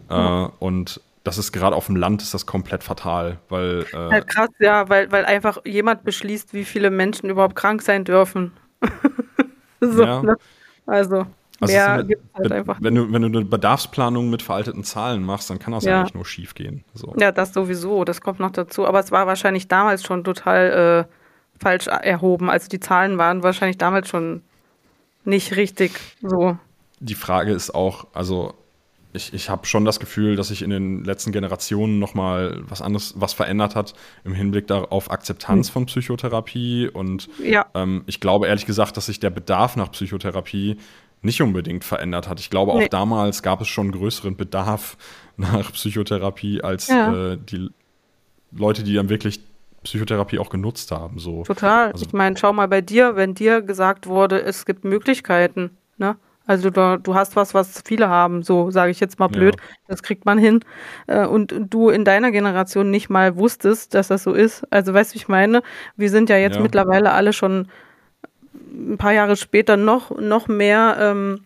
Äh, 0.08 0.14
und 0.58 1.00
das 1.24 1.38
ist 1.38 1.52
gerade 1.52 1.76
auf 1.76 1.86
dem 1.86 1.96
Land 1.96 2.22
ist 2.22 2.34
das 2.34 2.46
komplett 2.46 2.82
fatal, 2.84 3.38
weil 3.48 3.86
äh, 3.92 3.96
Halt 4.12 4.26
krass, 4.28 4.48
ja, 4.58 4.88
weil, 4.88 5.10
weil 5.12 5.24
einfach 5.24 5.58
jemand 5.64 6.04
beschließt, 6.04 6.54
wie 6.54 6.64
viele 6.64 6.90
Menschen 6.90 7.28
überhaupt 7.30 7.56
krank 7.56 7.82
sein 7.82 8.04
dürfen. 8.04 8.52
so, 9.80 10.02
Ja. 10.04 10.22
ne? 10.22 10.36
Also, 10.86 11.26
Also 11.60 11.74
mehr 11.74 11.98
ist 12.00 12.08
gibt 12.08 12.22
halt 12.34 12.50
wenn, 12.50 12.52
einfach. 12.58 12.78
wenn, 12.80 12.94
du, 12.94 13.12
wenn 13.12 13.22
du 13.22 13.38
eine 13.38 13.44
Bedarfsplanung 13.44 14.30
mit 14.30 14.42
veralteten 14.42 14.84
Zahlen 14.84 15.22
machst, 15.24 15.50
dann 15.50 15.58
kann 15.58 15.72
das 15.72 15.84
Ja. 15.84 16.00
eigentlich 16.00 16.14
nur 16.14 16.24
schief 16.24 16.54
gehen. 16.54 16.84
So. 16.94 17.14
Ja, 17.18 17.32
das 17.32 17.52
sowieso, 17.52 18.04
das 18.04 18.20
kommt 18.20 18.38
noch 18.38 18.52
dazu. 18.52 18.86
Aber 18.86 19.00
es 19.00 19.10
war 19.10 19.26
wahrscheinlich 19.26 19.66
damals 19.68 20.04
schon 20.04 20.22
total 20.24 21.06
äh, 21.08 21.12
falsch 21.62 21.88
erhoben. 21.88 22.48
Also 22.48 22.68
die 22.68 22.80
Zahlen 22.80 23.18
waren 23.18 23.42
wahrscheinlich 23.42 23.78
damals 23.78 24.08
schon 24.08 24.42
nicht 25.24 25.56
richtig 25.56 25.98
so. 26.22 26.56
Die 27.00 27.14
Frage 27.14 27.52
ist 27.52 27.74
auch, 27.74 28.06
also 28.12 28.54
ich, 29.12 29.32
ich 29.32 29.50
habe 29.50 29.66
schon 29.66 29.84
das 29.84 30.00
Gefühl, 30.00 30.36
dass 30.36 30.48
sich 30.48 30.62
in 30.62 30.70
den 30.70 31.02
letzten 31.04 31.32
Generationen 31.32 31.98
nochmal 31.98 32.60
was 32.68 32.82
anderes, 32.82 33.14
was 33.16 33.32
verändert 33.32 33.74
hat 33.74 33.94
im 34.24 34.34
Hinblick 34.34 34.70
auf 34.70 35.10
Akzeptanz 35.10 35.70
von 35.70 35.86
Psychotherapie. 35.86 36.88
Und 36.88 37.28
Ja, 37.42 37.66
ähm, 37.74 38.04
ich 38.06 38.20
glaube 38.20 38.46
ehrlich 38.46 38.66
gesagt, 38.66 38.96
dass 38.96 39.06
sich 39.06 39.18
der 39.18 39.30
Bedarf 39.30 39.76
nach 39.76 39.90
Psychotherapie 39.92 40.76
nicht 41.22 41.40
unbedingt 41.42 41.84
verändert 41.84 42.28
hat. 42.28 42.40
Ich 42.40 42.50
glaube, 42.50 42.72
auch 42.72 42.78
Nee. 42.78 42.88
damals 42.88 43.42
gab 43.42 43.60
es 43.60 43.68
schon 43.68 43.90
größeren 43.92 44.36
Bedarf 44.36 44.96
nach 45.36 45.72
Psychotherapie 45.72 46.62
als 46.62 46.88
Ja. 46.88 47.32
äh, 47.32 47.38
die 47.38 47.70
Leute, 48.52 48.82
die 48.84 48.94
dann 48.94 49.08
wirklich 49.08 49.40
Psychotherapie 49.84 50.38
auch 50.38 50.50
genutzt 50.50 50.90
haben. 50.90 51.18
So. 51.18 51.44
total. 51.44 51.92
Also- 51.92 52.04
ich 52.06 52.12
meine, 52.12 52.36
schau 52.36 52.52
mal 52.52 52.68
bei 52.68 52.80
dir, 52.80 53.16
wenn 53.16 53.34
dir 53.34 53.62
gesagt 53.62 54.06
wurde, 54.06 54.42
es 54.42 54.66
gibt 54.66 54.84
Möglichkeiten, 54.84 55.70
ne? 55.96 56.16
Also 56.46 56.70
du, 56.70 56.98
du 56.98 57.14
hast 57.14 57.36
was, 57.36 57.52
was 57.52 57.82
viele 57.86 58.08
haben, 58.08 58.42
so 58.42 58.70
sage 58.70 58.90
ich 58.90 59.00
jetzt 59.00 59.18
mal 59.18 59.28
blöd, 59.28 59.56
Ja. 59.56 59.62
das 59.86 60.02
kriegt 60.02 60.24
man 60.24 60.38
hin. 60.38 60.60
Äh, 61.06 61.26
Und 61.26 61.54
du 61.68 61.90
in 61.90 62.06
deiner 62.06 62.30
Generation 62.30 62.90
nicht 62.90 63.10
mal 63.10 63.36
wusstest, 63.36 63.92
dass 63.94 64.08
das 64.08 64.22
so 64.22 64.32
ist. 64.32 64.64
Also 64.72 64.94
weißt 64.94 65.10
du, 65.12 65.14
wie 65.14 65.18
ich 65.18 65.28
meine? 65.28 65.62
Wir 65.96 66.08
sind 66.08 66.30
ja 66.30 66.38
jetzt 66.38 66.56
Ja. 66.56 66.62
mittlerweile 66.62 67.12
alle 67.12 67.34
schon 67.34 67.68
ein 68.54 68.96
paar 68.98 69.12
Jahre 69.12 69.36
später 69.36 69.76
noch, 69.76 70.16
noch 70.18 70.48
mehr 70.48 70.96
ähm, 71.00 71.44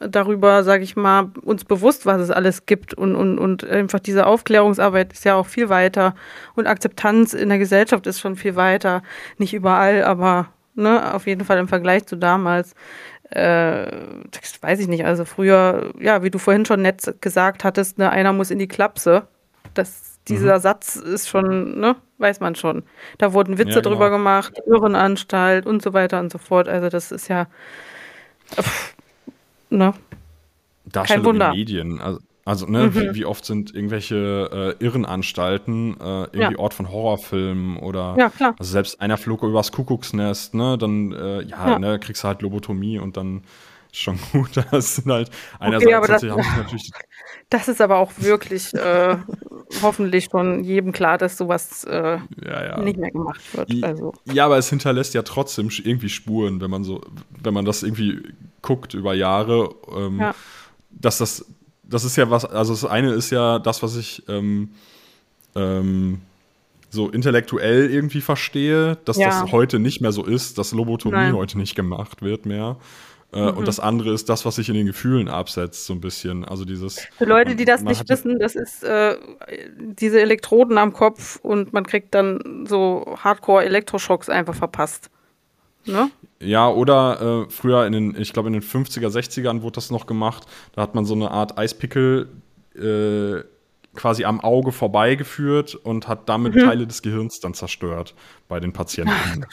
darüber, 0.00 0.64
sage 0.64 0.82
ich 0.82 0.96
mal, 0.96 1.30
uns 1.42 1.64
bewusst, 1.64 2.06
was 2.06 2.20
es 2.20 2.30
alles 2.30 2.66
gibt. 2.66 2.94
Und, 2.94 3.14
und, 3.14 3.38
und 3.38 3.64
einfach 3.64 4.00
diese 4.00 4.26
Aufklärungsarbeit 4.26 5.12
ist 5.12 5.24
ja 5.24 5.34
auch 5.34 5.46
viel 5.46 5.68
weiter. 5.68 6.14
Und 6.54 6.66
Akzeptanz 6.66 7.34
in 7.34 7.50
der 7.50 7.58
Gesellschaft 7.58 8.06
ist 8.06 8.20
schon 8.20 8.36
viel 8.36 8.56
weiter. 8.56 9.02
Nicht 9.38 9.52
überall, 9.52 10.02
aber 10.04 10.48
ne, 10.74 11.14
auf 11.14 11.26
jeden 11.26 11.44
Fall 11.44 11.58
im 11.58 11.68
Vergleich 11.68 12.06
zu 12.06 12.16
damals. 12.16 12.74
Äh, 13.30 13.90
das 14.30 14.60
weiß 14.60 14.80
ich 14.80 14.88
nicht. 14.88 15.04
Also 15.04 15.24
früher, 15.24 15.92
ja, 15.98 16.22
wie 16.22 16.30
du 16.30 16.38
vorhin 16.38 16.64
schon 16.64 16.82
nett 16.82 17.16
gesagt 17.20 17.62
hattest, 17.62 17.98
ne, 17.98 18.10
einer 18.10 18.32
muss 18.32 18.50
in 18.50 18.58
die 18.58 18.68
Klapse. 18.68 19.28
Das, 19.74 20.09
dieser 20.28 20.60
Satz 20.60 20.96
ist 20.96 21.28
schon, 21.28 21.80
ne, 21.80 21.96
weiß 22.18 22.40
man 22.40 22.54
schon. 22.54 22.82
Da 23.18 23.32
wurden 23.32 23.58
Witze 23.58 23.70
Ja, 23.70 23.80
genau. 23.80 23.90
drüber 23.90 24.10
gemacht, 24.10 24.54
Irrenanstalt 24.66 25.66
und 25.66 25.82
so 25.82 25.92
weiter 25.92 26.20
und 26.20 26.30
so 26.30 26.38
fort. 26.38 26.68
Also 26.68 26.88
das 26.88 27.10
ist 27.10 27.28
ja, 27.28 27.46
pff, 28.54 28.94
ne, 29.70 29.94
Darstellung 30.84 31.40
in 31.40 31.50
Medien. 31.50 32.00
Also, 32.00 32.20
also 32.44 32.66
ne, 32.66 32.86
mhm. 32.86 32.94
wie, 32.94 33.14
wie, 33.14 33.24
oft 33.24 33.44
sind 33.44 33.74
irgendwelche 33.74 34.76
äh, 34.80 34.84
Irrenanstalten 34.84 35.96
äh, 36.00 36.22
irgendwie 36.32 36.38
ja. 36.38 36.58
Ort 36.58 36.74
von 36.74 36.90
Horrorfilmen 36.90 37.76
oder 37.76 38.16
ja, 38.18 38.30
klar. 38.30 38.54
also 38.58 38.72
selbst 38.72 39.00
einer 39.00 39.18
flog 39.18 39.42
übers 39.42 39.72
Kuckucksnest, 39.72 40.54
ne, 40.54 40.78
dann 40.78 41.12
äh, 41.12 41.42
ja, 41.42 41.70
ja, 41.70 41.78
ne, 41.78 41.98
kriegst 41.98 42.24
du 42.24 42.28
halt 42.28 42.42
Lobotomie 42.42 42.98
und 42.98 43.16
dann 43.16 43.42
schon 43.96 44.18
gut. 44.32 44.50
Das 44.70 44.96
sind 44.96 45.10
halt 45.10 45.30
einerseits 45.58 45.86
okay, 45.86 45.94
aber 45.94 46.06
das, 46.06 46.22
natürlich. 46.22 46.90
Das 47.50 47.66
ist 47.66 47.80
aber 47.80 47.96
auch 47.96 48.12
wirklich 48.18 48.72
äh, 48.74 49.16
hoffentlich 49.82 50.28
von 50.28 50.62
jedem 50.62 50.92
klar, 50.92 51.18
dass 51.18 51.36
sowas 51.36 51.82
äh, 51.82 52.18
ja, 52.44 52.64
ja. 52.64 52.80
nicht 52.80 52.96
mehr 52.96 53.10
gemacht 53.10 53.40
wird. 53.54 53.82
Also. 53.82 54.14
Ja, 54.32 54.46
aber 54.46 54.56
es 54.56 54.70
hinterlässt 54.70 55.14
ja 55.14 55.22
trotzdem 55.22 55.68
irgendwie 55.82 56.08
Spuren, 56.08 56.60
wenn 56.60 56.70
man 56.70 56.84
so, 56.84 57.00
wenn 57.42 57.52
man 57.52 57.64
das 57.64 57.82
irgendwie 57.82 58.22
guckt 58.62 58.94
über 58.94 59.14
Jahre, 59.14 59.74
ähm, 59.92 60.20
ja. 60.20 60.34
dass 60.90 61.18
das, 61.18 61.44
das 61.82 62.04
ist 62.04 62.16
ja 62.16 62.30
was, 62.30 62.44
also 62.44 62.72
das 62.72 62.84
eine 62.84 63.14
ist 63.14 63.30
ja 63.30 63.58
das, 63.58 63.82
was 63.82 63.96
ich 63.96 64.22
ähm, 64.28 64.70
ähm, 65.56 66.20
so 66.90 67.08
intellektuell 67.08 67.90
irgendwie 67.90 68.20
verstehe, 68.20 68.96
dass 69.04 69.16
das 69.16 69.52
heute 69.52 69.78
nicht 69.78 70.00
mehr 70.00 70.12
so 70.12 70.24
ist, 70.24 70.58
dass 70.58 70.72
Lobotomie 70.72 71.16
Nein. 71.16 71.34
heute 71.34 71.58
nicht 71.58 71.74
gemacht 71.74 72.22
wird 72.22 72.46
mehr. 72.46 72.76
Mhm. 73.32 73.48
Und 73.58 73.68
das 73.68 73.78
andere 73.78 74.12
ist 74.12 74.28
das, 74.28 74.44
was 74.44 74.56
sich 74.56 74.68
in 74.68 74.74
den 74.74 74.86
Gefühlen 74.86 75.28
absetzt, 75.28 75.86
so 75.86 75.92
ein 75.92 76.00
bisschen. 76.00 76.44
Also 76.44 76.64
dieses. 76.64 77.06
Für 77.16 77.24
Leute, 77.24 77.54
die 77.54 77.64
das 77.64 77.82
nicht 77.82 78.08
wissen, 78.08 78.38
das 78.38 78.56
ist 78.56 78.82
äh, 78.82 79.16
diese 79.78 80.20
Elektroden 80.20 80.78
am 80.78 80.92
Kopf 80.92 81.38
und 81.42 81.72
man 81.72 81.86
kriegt 81.86 82.14
dann 82.14 82.66
so 82.68 83.16
Hardcore-Elektroschocks 83.22 84.28
einfach 84.28 84.54
verpasst. 84.54 85.10
Ne? 85.86 86.10
Ja, 86.40 86.68
oder 86.68 87.46
äh, 87.46 87.50
früher 87.50 87.86
in 87.86 87.92
den, 87.92 88.16
ich 88.18 88.32
glaube 88.32 88.48
in 88.48 88.52
den 88.52 88.62
50er, 88.62 89.08
60ern 89.08 89.62
wurde 89.62 89.76
das 89.76 89.90
noch 89.90 90.06
gemacht. 90.06 90.46
Da 90.74 90.82
hat 90.82 90.94
man 90.94 91.04
so 91.04 91.14
eine 91.14 91.30
Art 91.30 91.56
Eispickel 91.56 92.28
äh, 92.74 93.42
quasi 93.94 94.24
am 94.24 94.40
Auge 94.40 94.72
vorbeigeführt 94.72 95.74
und 95.74 96.08
hat 96.08 96.28
damit 96.28 96.54
mhm. 96.54 96.60
Teile 96.60 96.86
des 96.86 97.02
Gehirns 97.02 97.40
dann 97.40 97.54
zerstört 97.54 98.14
bei 98.50 98.60
den 98.60 98.74
Patienten. 98.74 99.46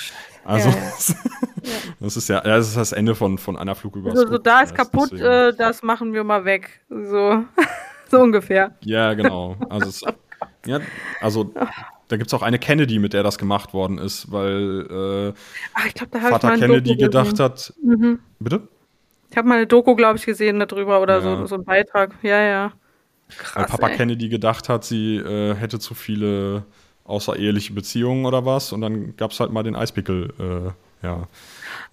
Also, 0.44 0.70
ja, 0.70 0.76
ja. 0.76 0.82
das 2.02 2.18
ist 2.18 2.28
ja, 2.28 2.42
das 2.42 2.68
ist 2.68 2.76
das 2.76 2.92
Ende 2.92 3.16
von, 3.16 3.38
von 3.38 3.56
einer 3.56 3.76
Flugüberwachung. 3.76 4.20
Also, 4.20 4.32
so, 4.34 4.38
da 4.38 4.62
ist 4.62 4.76
kaputt, 4.76 5.14
äh, 5.14 5.54
das 5.56 5.84
machen 5.84 6.14
wir 6.14 6.26
mal 6.26 6.44
weg. 6.44 6.82
So, 6.90 7.46
so 8.10 8.20
ungefähr. 8.20 8.76
Ja, 8.82 9.14
genau. 9.14 9.56
Also, 9.70 9.88
es, 9.90 10.04
ja, 10.66 10.80
also 11.22 11.54
da 12.08 12.18
gibt 12.18 12.28
es 12.28 12.34
auch 12.34 12.42
eine 12.42 12.60
Kennedy, 12.60 13.00
mit 13.00 13.14
der 13.14 13.24
das 13.24 13.38
gemacht 13.38 13.74
worden 13.74 13.98
ist, 13.98 14.32
weil 14.32 14.88
äh, 14.90 15.40
Ach, 15.74 15.94
glaub, 15.94 16.22
Vater 16.22 16.58
Kennedy 16.58 16.92
Doku 16.92 17.04
gedacht 17.04 17.32
gesehen. 17.32 17.46
hat. 17.46 17.74
Mhm. 17.84 18.20
Bitte? 18.40 18.68
Ich 19.30 19.38
habe 19.38 19.48
mal 19.48 19.56
eine 19.56 19.68
Doku, 19.68 19.96
glaube 19.96 20.18
ich, 20.18 20.26
gesehen 20.26 20.60
darüber 20.60 21.02
oder 21.02 21.16
ja. 21.16 21.22
so, 21.22 21.46
so 21.46 21.56
einen 21.56 21.66
Beitrag. 21.66 22.16
Ja, 22.24 22.42
ja. 22.42 22.74
Krass, 23.30 23.56
Weil 23.56 23.66
Papa 23.66 23.90
ey. 23.90 23.98
Kennedy 23.98 24.30
gedacht 24.30 24.70
hat, 24.70 24.86
sie 24.86 25.18
äh, 25.18 25.54
hätte 25.56 25.80
zu 25.80 25.94
viele 25.94 26.64
außereheliche 27.08 27.74
Beziehungen 27.74 28.26
oder 28.26 28.46
was. 28.46 28.72
Und 28.74 28.82
dann 28.82 29.16
gab 29.16 29.32
es 29.32 29.40
halt 29.40 29.52
mal 29.52 29.64
den 29.64 29.76
Eispickel, 29.76 30.34
äh, 30.40 31.06
ja. 31.06 31.28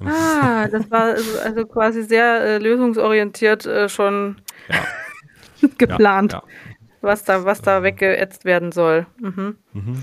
Ah, 0.04 0.68
das 0.68 0.90
war 0.90 1.04
also, 1.04 1.38
also 1.40 1.66
quasi 1.66 2.02
sehr 2.02 2.40
äh, 2.40 2.58
lösungsorientiert 2.58 3.64
äh, 3.66 3.88
schon 3.88 4.36
ja. 4.68 5.68
geplant, 5.78 6.32
ja, 6.32 6.38
ja. 6.38 6.74
was 7.00 7.24
da, 7.24 7.44
was 7.44 7.62
da 7.62 7.82
weggeätzt 7.82 8.44
werden 8.44 8.72
soll. 8.72 9.06
Mhm. 9.20 9.56
Mhm. 9.72 10.00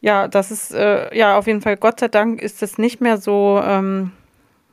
Ja, 0.00 0.28
das 0.28 0.50
ist, 0.50 0.72
äh, 0.72 1.14
ja, 1.16 1.36
auf 1.36 1.46
jeden 1.46 1.60
Fall, 1.60 1.76
Gott 1.76 2.00
sei 2.00 2.08
Dank 2.08 2.40
ist 2.40 2.62
es 2.62 2.78
nicht 2.78 3.00
mehr 3.00 3.18
so 3.18 3.60
ähm, 3.62 4.12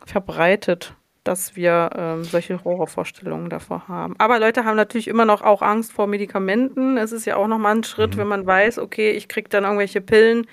verbreitet 0.05 0.93
dass 1.25 1.55
wir 1.55 1.89
ähm, 1.95 2.23
solche 2.23 2.63
Horrorvorstellungen 2.63 3.49
davor 3.49 3.87
haben. 3.87 4.15
Aber 4.19 4.39
Leute 4.39 4.63
haben 4.63 4.77
natürlich 4.77 5.07
immer 5.07 5.25
noch 5.25 5.41
auch 5.41 5.61
Angst 5.61 5.91
vor 5.91 6.07
Medikamenten. 6.07 6.97
Es 6.97 7.11
ist 7.11 7.25
ja 7.25 7.35
auch 7.35 7.47
nochmal 7.47 7.75
ein 7.75 7.83
Schritt, 7.83 8.15
mhm. 8.15 8.19
wenn 8.21 8.27
man 8.27 8.45
weiß, 8.45 8.79
okay, 8.79 9.11
ich 9.11 9.27
kriege 9.27 9.49
dann 9.49 9.63
irgendwelche 9.63 10.01
Pillen 10.01 10.47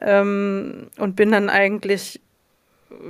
ähm, 0.00 0.88
und 0.98 1.16
bin 1.16 1.32
dann 1.32 1.48
eigentlich 1.48 2.20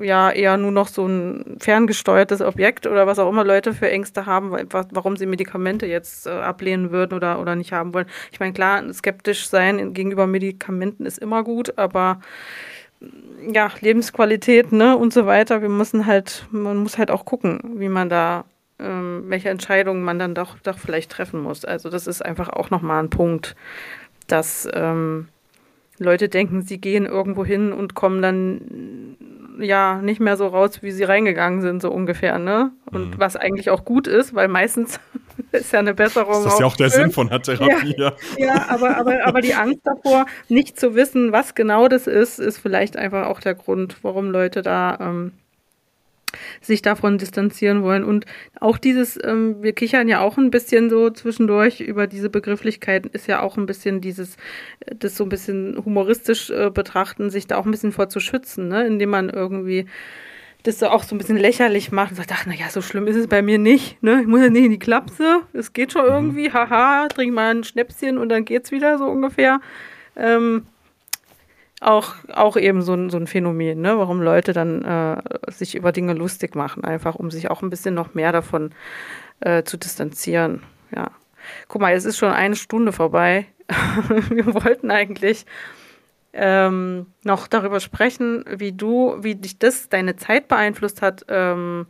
ja 0.02 0.30
eher 0.30 0.56
nur 0.56 0.72
noch 0.72 0.88
so 0.88 1.06
ein 1.06 1.56
ferngesteuertes 1.60 2.40
Objekt 2.40 2.86
oder 2.86 3.06
was 3.06 3.18
auch 3.18 3.28
immer 3.28 3.44
Leute 3.44 3.72
für 3.72 3.90
Ängste 3.90 4.26
haben, 4.26 4.50
warum 4.70 5.16
sie 5.16 5.26
Medikamente 5.26 5.86
jetzt 5.86 6.26
äh, 6.26 6.30
ablehnen 6.30 6.90
würden 6.90 7.14
oder, 7.14 7.40
oder 7.40 7.54
nicht 7.56 7.72
haben 7.72 7.94
wollen. 7.94 8.06
Ich 8.32 8.40
meine, 8.40 8.52
klar, 8.52 8.82
skeptisch 8.92 9.48
sein 9.48 9.94
gegenüber 9.94 10.26
Medikamenten 10.26 11.06
ist 11.06 11.18
immer 11.18 11.44
gut, 11.44 11.78
aber 11.78 12.20
ja, 13.52 13.70
Lebensqualität, 13.80 14.72
ne, 14.72 14.96
und 14.96 15.12
so 15.12 15.26
weiter. 15.26 15.62
Wir 15.62 15.68
müssen 15.68 16.06
halt, 16.06 16.46
man 16.50 16.76
muss 16.76 16.98
halt 16.98 17.10
auch 17.10 17.24
gucken, 17.24 17.60
wie 17.76 17.88
man 17.88 18.08
da, 18.08 18.44
ähm, 18.78 19.24
welche 19.26 19.50
Entscheidungen 19.50 20.02
man 20.02 20.18
dann 20.18 20.34
doch, 20.34 20.58
doch 20.60 20.78
vielleicht 20.78 21.10
treffen 21.10 21.40
muss. 21.40 21.64
Also 21.64 21.90
das 21.90 22.06
ist 22.06 22.24
einfach 22.24 22.48
auch 22.48 22.70
nochmal 22.70 23.02
ein 23.02 23.10
Punkt, 23.10 23.54
dass 24.26 24.68
ähm, 24.72 25.28
Leute 25.98 26.28
denken, 26.28 26.62
sie 26.62 26.78
gehen 26.80 27.06
irgendwo 27.06 27.44
hin 27.44 27.72
und 27.72 27.94
kommen 27.94 28.22
dann 28.22 29.16
ja 29.58 30.00
nicht 30.02 30.20
mehr 30.20 30.36
so 30.36 30.46
raus, 30.46 30.82
wie 30.82 30.90
sie 30.90 31.04
reingegangen 31.04 31.60
sind, 31.60 31.82
so 31.82 31.90
ungefähr, 31.90 32.38
ne? 32.38 32.72
Und 32.90 33.10
mhm. 33.10 33.14
was 33.18 33.36
eigentlich 33.36 33.70
auch 33.70 33.84
gut 33.84 34.06
ist, 34.06 34.34
weil 34.34 34.48
meistens 34.48 35.00
ist 35.52 35.72
ja 35.72 35.80
eine 35.80 35.94
Besserung. 35.94 36.44
Das 36.44 36.54
ist 36.54 36.60
ja 36.60 36.66
auch 36.66 36.76
der 36.76 36.90
Sinn 36.90 37.10
von 37.10 37.28
der 37.28 37.42
Therapie. 37.42 37.94
Ja, 37.96 38.12
ja 38.36 38.66
aber, 38.68 38.96
aber, 38.96 39.26
aber 39.26 39.40
die 39.40 39.54
Angst 39.54 39.80
davor, 39.84 40.26
nicht 40.48 40.78
zu 40.78 40.94
wissen, 40.94 41.32
was 41.32 41.54
genau 41.54 41.88
das 41.88 42.06
ist, 42.06 42.38
ist 42.38 42.58
vielleicht 42.58 42.96
einfach 42.96 43.26
auch 43.26 43.40
der 43.40 43.54
Grund, 43.54 43.96
warum 44.02 44.30
Leute 44.30 44.62
da 44.62 44.98
ähm, 45.00 45.32
sich 46.60 46.82
davon 46.82 47.18
distanzieren 47.18 47.82
wollen. 47.82 48.04
Und 48.04 48.26
auch 48.60 48.78
dieses, 48.78 49.18
ähm, 49.22 49.62
wir 49.62 49.72
kichern 49.72 50.08
ja 50.08 50.20
auch 50.20 50.38
ein 50.38 50.50
bisschen 50.50 50.90
so 50.90 51.10
zwischendurch 51.10 51.80
über 51.80 52.06
diese 52.06 52.30
Begrifflichkeiten, 52.30 53.10
ist 53.12 53.26
ja 53.26 53.40
auch 53.40 53.56
ein 53.56 53.66
bisschen 53.66 54.00
dieses, 54.00 54.36
äh, 54.80 54.94
das 54.98 55.16
so 55.16 55.24
ein 55.24 55.28
bisschen 55.28 55.82
humoristisch 55.84 56.50
äh, 56.50 56.70
betrachten, 56.70 57.30
sich 57.30 57.46
da 57.46 57.56
auch 57.56 57.64
ein 57.64 57.70
bisschen 57.70 57.92
vor 57.92 58.08
zu 58.08 58.20
schützen, 58.20 58.68
ne? 58.68 58.86
indem 58.86 59.10
man 59.10 59.28
irgendwie 59.30 59.86
das 60.64 60.80
so 60.80 60.88
auch 60.88 61.04
so 61.04 61.14
ein 61.14 61.18
bisschen 61.18 61.36
lächerlich 61.36 61.92
macht 61.92 62.10
und 62.10 62.16
sagt, 62.16 62.32
ach, 62.32 62.46
naja, 62.46 62.68
so 62.68 62.82
schlimm 62.82 63.06
ist 63.06 63.16
es 63.16 63.28
bei 63.28 63.42
mir 63.42 63.58
nicht. 63.58 64.02
Ne? 64.02 64.20
Ich 64.22 64.26
muss 64.26 64.40
ja 64.40 64.50
nicht 64.50 64.64
in 64.64 64.72
die 64.72 64.78
Klapse, 64.78 65.42
es 65.52 65.72
geht 65.72 65.92
schon 65.92 66.02
mhm. 66.02 66.12
irgendwie, 66.12 66.52
haha, 66.52 67.06
trink 67.08 67.32
mal 67.32 67.54
ein 67.54 67.64
Schnäpschen 67.64 68.18
und 68.18 68.28
dann 68.28 68.44
geht's 68.44 68.70
wieder 68.72 68.98
so 68.98 69.04
ungefähr. 69.04 69.60
Ähm, 70.16 70.66
auch, 71.80 72.14
auch 72.32 72.56
eben 72.56 72.82
so 72.82 72.94
ein, 72.94 73.10
so 73.10 73.16
ein 73.16 73.26
Phänomen, 73.26 73.80
ne? 73.80 73.98
warum 73.98 74.20
Leute 74.20 74.52
dann 74.52 74.82
äh, 74.82 75.22
sich 75.50 75.74
über 75.74 75.92
Dinge 75.92 76.12
lustig 76.12 76.54
machen, 76.54 76.84
einfach 76.84 77.14
um 77.14 77.30
sich 77.30 77.50
auch 77.50 77.62
ein 77.62 77.70
bisschen 77.70 77.94
noch 77.94 78.14
mehr 78.14 78.32
davon 78.32 78.70
äh, 79.40 79.62
zu 79.62 79.76
distanzieren. 79.76 80.62
Ja. 80.94 81.10
Guck 81.68 81.80
mal, 81.80 81.94
es 81.94 82.04
ist 82.04 82.18
schon 82.18 82.32
eine 82.32 82.56
Stunde 82.56 82.92
vorbei. 82.92 83.46
Wir 84.30 84.54
wollten 84.54 84.90
eigentlich 84.90 85.46
ähm, 86.32 87.06
noch 87.24 87.46
darüber 87.46 87.80
sprechen, 87.80 88.44
wie 88.48 88.72
du, 88.72 89.16
wie 89.20 89.34
dich 89.34 89.58
das, 89.58 89.88
deine 89.88 90.16
Zeit 90.16 90.48
beeinflusst 90.48 91.00
hat 91.00 91.24
ähm, 91.28 91.86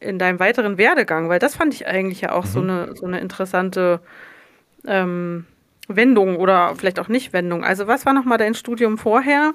in 0.00 0.18
deinem 0.18 0.40
weiteren 0.40 0.78
Werdegang, 0.78 1.28
weil 1.28 1.38
das 1.38 1.56
fand 1.56 1.74
ich 1.74 1.86
eigentlich 1.86 2.20
ja 2.20 2.32
auch 2.32 2.44
mhm. 2.44 2.48
so, 2.48 2.60
eine, 2.60 2.96
so 2.96 3.06
eine 3.06 3.20
interessante 3.20 4.00
ähm, 4.86 5.46
Wendung 5.88 6.36
oder 6.36 6.74
vielleicht 6.76 7.00
auch 7.00 7.08
nicht 7.08 7.32
Wendung. 7.32 7.64
Also 7.64 7.86
was 7.86 8.06
war 8.06 8.12
nochmal 8.12 8.38
dein 8.38 8.54
Studium 8.54 8.98
vorher? 8.98 9.52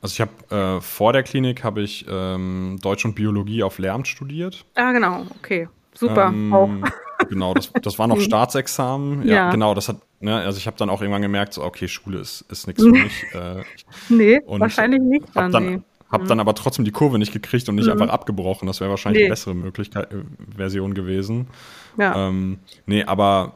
Also 0.00 0.14
ich 0.14 0.20
habe 0.20 0.76
äh, 0.76 0.80
vor 0.80 1.12
der 1.12 1.22
Klinik 1.22 1.62
habe 1.62 1.82
ich 1.82 2.06
ähm, 2.08 2.78
Deutsch 2.82 3.04
und 3.04 3.14
Biologie 3.14 3.62
auf 3.62 3.78
Lehramt 3.78 4.08
studiert. 4.08 4.64
Ah 4.74 4.92
genau, 4.92 5.26
okay, 5.38 5.68
super. 5.94 6.28
Ähm, 6.28 6.52
auch. 6.52 6.70
Genau, 7.28 7.54
das, 7.54 7.72
das 7.72 7.98
war 8.00 8.08
noch 8.08 8.20
Staatsexamen. 8.20 9.26
Ja, 9.26 9.34
ja. 9.34 9.50
genau, 9.50 9.74
das 9.74 9.88
hat, 9.88 9.98
ne, 10.18 10.36
also 10.36 10.58
ich 10.58 10.66
habe 10.66 10.76
dann 10.76 10.90
auch 10.90 11.00
irgendwann 11.00 11.22
gemerkt, 11.22 11.52
so, 11.54 11.62
okay, 11.62 11.86
Schule 11.86 12.18
ist, 12.18 12.44
ist 12.50 12.66
nichts 12.66 12.82
für 12.82 12.90
mich. 12.90 13.24
Äh, 13.32 13.62
nee, 14.08 14.40
wahrscheinlich 14.46 15.00
nicht. 15.00 15.26
Hab 15.36 15.52
dann, 15.52 15.66
nee. 15.66 15.80
Hab 16.10 16.22
mhm. 16.22 16.28
dann 16.28 16.40
aber 16.40 16.54
trotzdem 16.54 16.84
die 16.84 16.90
Kurve 16.90 17.18
nicht 17.18 17.32
gekriegt 17.32 17.68
und 17.68 17.76
nicht 17.76 17.86
mhm. 17.86 17.92
einfach 17.92 18.08
abgebrochen. 18.08 18.66
Das 18.66 18.80
wäre 18.80 18.90
wahrscheinlich 18.90 19.20
nee. 19.20 19.26
eine 19.26 19.32
bessere 19.32 19.54
Möglichkeit, 19.54 20.12
äh, 20.12 20.16
Version 20.56 20.94
gewesen. 20.94 21.46
Ja. 21.96 22.28
Ähm, 22.28 22.58
nee, 22.86 23.04
aber 23.04 23.54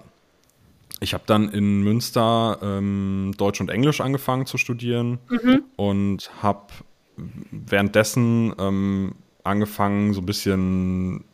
ich 1.01 1.15
habe 1.15 1.25
dann 1.27 1.51
in 1.51 1.83
Münster 1.83 2.59
ähm, 2.63 3.35
Deutsch 3.37 3.61
und 3.61 3.71
Englisch 3.71 4.01
angefangen 4.01 4.47
zu 4.47 4.59
studieren 4.59 5.19
mhm. 5.29 5.63
und 5.77 6.31
habe 6.43 6.69
währenddessen 7.17 8.55
ähm, 8.59 9.15
angefangen, 9.45 10.15
so 10.15 10.21
ein 10.21 10.27
bisschen 10.27 11.25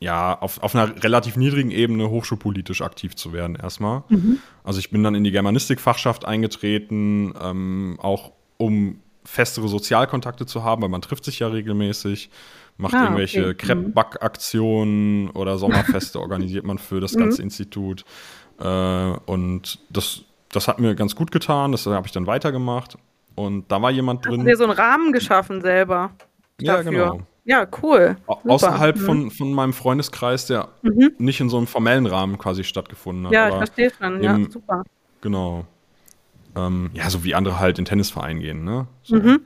ja, 0.00 0.38
auf, 0.38 0.62
auf 0.62 0.74
einer 0.74 1.02
relativ 1.02 1.36
niedrigen 1.36 1.70
Ebene 1.70 2.08
hochschulpolitisch 2.08 2.82
aktiv 2.82 3.16
zu 3.16 3.32
werden 3.32 3.56
erstmal. 3.56 4.04
Mhm. 4.08 4.38
Also 4.62 4.78
ich 4.78 4.90
bin 4.90 5.02
dann 5.02 5.14
in 5.14 5.24
die 5.24 5.32
Germanistik-Fachschaft 5.32 6.24
eingetreten, 6.24 7.34
ähm, 7.40 7.98
auch 8.00 8.32
um 8.58 9.00
festere 9.24 9.68
Sozialkontakte 9.68 10.46
zu 10.46 10.62
haben, 10.62 10.82
weil 10.82 10.88
man 10.88 11.02
trifft 11.02 11.24
sich 11.24 11.40
ja 11.40 11.48
regelmäßig, 11.48 12.30
macht 12.76 12.94
ah, 12.94 13.04
irgendwelche 13.04 13.48
okay. 13.48 13.52
Mhm. 13.52 13.56
Crepe-Back-Aktionen 13.56 15.30
oder 15.30 15.58
Sommerfeste 15.58 16.20
organisiert 16.20 16.64
man 16.64 16.78
für 16.78 17.00
das 17.00 17.14
ganze 17.14 17.42
mhm. 17.42 17.46
Institut. 17.46 18.04
Äh, 18.58 19.12
und 19.26 19.78
das, 19.90 20.22
das 20.50 20.68
hat 20.68 20.78
mir 20.78 20.94
ganz 20.94 21.14
gut 21.14 21.30
getan, 21.30 21.72
das 21.72 21.86
habe 21.86 22.06
ich 22.06 22.12
dann 22.12 22.26
weitergemacht. 22.26 22.96
Und 23.34 23.70
da 23.70 23.80
war 23.80 23.90
jemand 23.90 24.24
drin. 24.24 24.40
Hast 24.40 24.40
du 24.40 24.44
dir 24.46 24.56
so 24.56 24.64
einen 24.64 24.72
Rahmen 24.72 25.12
geschaffen 25.12 25.60
selber? 25.60 26.10
Ja, 26.60 26.78
dafür. 26.78 26.90
genau. 26.90 27.20
Ja, 27.44 27.66
cool. 27.82 28.16
Super. 28.26 28.50
Außerhalb 28.52 28.96
mhm. 28.96 29.00
von, 29.00 29.30
von 29.30 29.52
meinem 29.54 29.72
Freundeskreis, 29.72 30.46
der 30.46 30.68
mhm. 30.82 31.12
nicht 31.18 31.40
in 31.40 31.48
so 31.48 31.56
einem 31.56 31.66
formellen 31.66 32.04
Rahmen 32.04 32.36
quasi 32.36 32.62
stattgefunden 32.62 33.26
hat. 33.26 33.32
Ja, 33.32 33.48
ich 33.48 33.54
verstehe 33.54 33.90
schon. 33.96 34.22
Ja, 34.22 34.38
super. 34.50 34.82
Genau. 35.22 35.64
Ähm, 36.56 36.90
ja, 36.92 37.08
so 37.08 37.24
wie 37.24 37.34
andere 37.34 37.58
halt 37.58 37.78
in 37.78 37.84
Tennisverein 37.86 38.40
gehen, 38.40 38.64
ne? 38.64 38.86
So. 39.02 39.16
Mhm. 39.16 39.40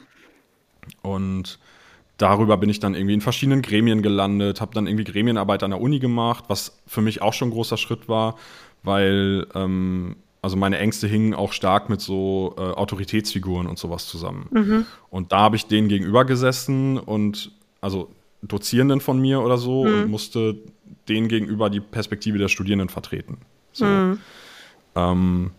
Und 1.03 1.61
darüber 2.17 2.57
bin 2.57 2.71
ich 2.71 2.81
dann 2.81 2.95
irgendwie 2.95 3.15
in 3.15 3.21
verschiedenen 3.21 3.63
Gremien 3.63 4.03
gelandet, 4.03 4.61
habe 4.61 4.75
dann 4.75 4.87
irgendwie 4.87 5.05
Gremienarbeit 5.05 5.63
an 5.63 5.71
der 5.71 5.81
Uni 5.81 5.99
gemacht, 5.99 6.45
was 6.49 6.81
für 6.87 7.03
mich 7.03 7.23
auch 7.23 7.35
schon 7.35 7.49
ein 7.49 7.53
großer 7.53 7.77
Schritt 7.77 8.09
war, 8.09 8.37
weil 8.83 9.47
ähm, 9.55 10.17
also 10.43 10.57
meine 10.57 10.79
Ängste 10.79 11.07
hingen 11.07 11.35
auch 11.35 11.53
stark 11.53 11.89
mit 11.89 12.01
so 12.01 12.55
äh, 12.59 12.61
Autoritätsfiguren 12.61 13.69
und 13.69 13.79
sowas 13.79 14.07
zusammen. 14.07 14.49
Mhm. 14.51 14.87
Und 15.09 15.31
da 15.31 15.39
habe 15.39 15.57
ich 15.57 15.67
denen 15.67 15.89
gegenüber 15.89 16.25
gesessen 16.25 16.99
und 16.99 17.53
also 17.81 18.09
Dozierenden 18.43 19.01
von 19.01 19.21
mir 19.21 19.41
oder 19.41 19.57
so 19.57 19.85
mhm. 19.85 19.95
und 19.95 20.11
musste 20.11 20.57
denen 21.09 21.29
gegenüber 21.29 21.71
die 21.71 21.81
Perspektive 21.81 22.39
der 22.39 22.49
Studierenden 22.49 22.89
vertreten. 22.89 23.39
So. 23.73 23.85
Mhm. 23.85 24.19
Ähm, 24.97 25.51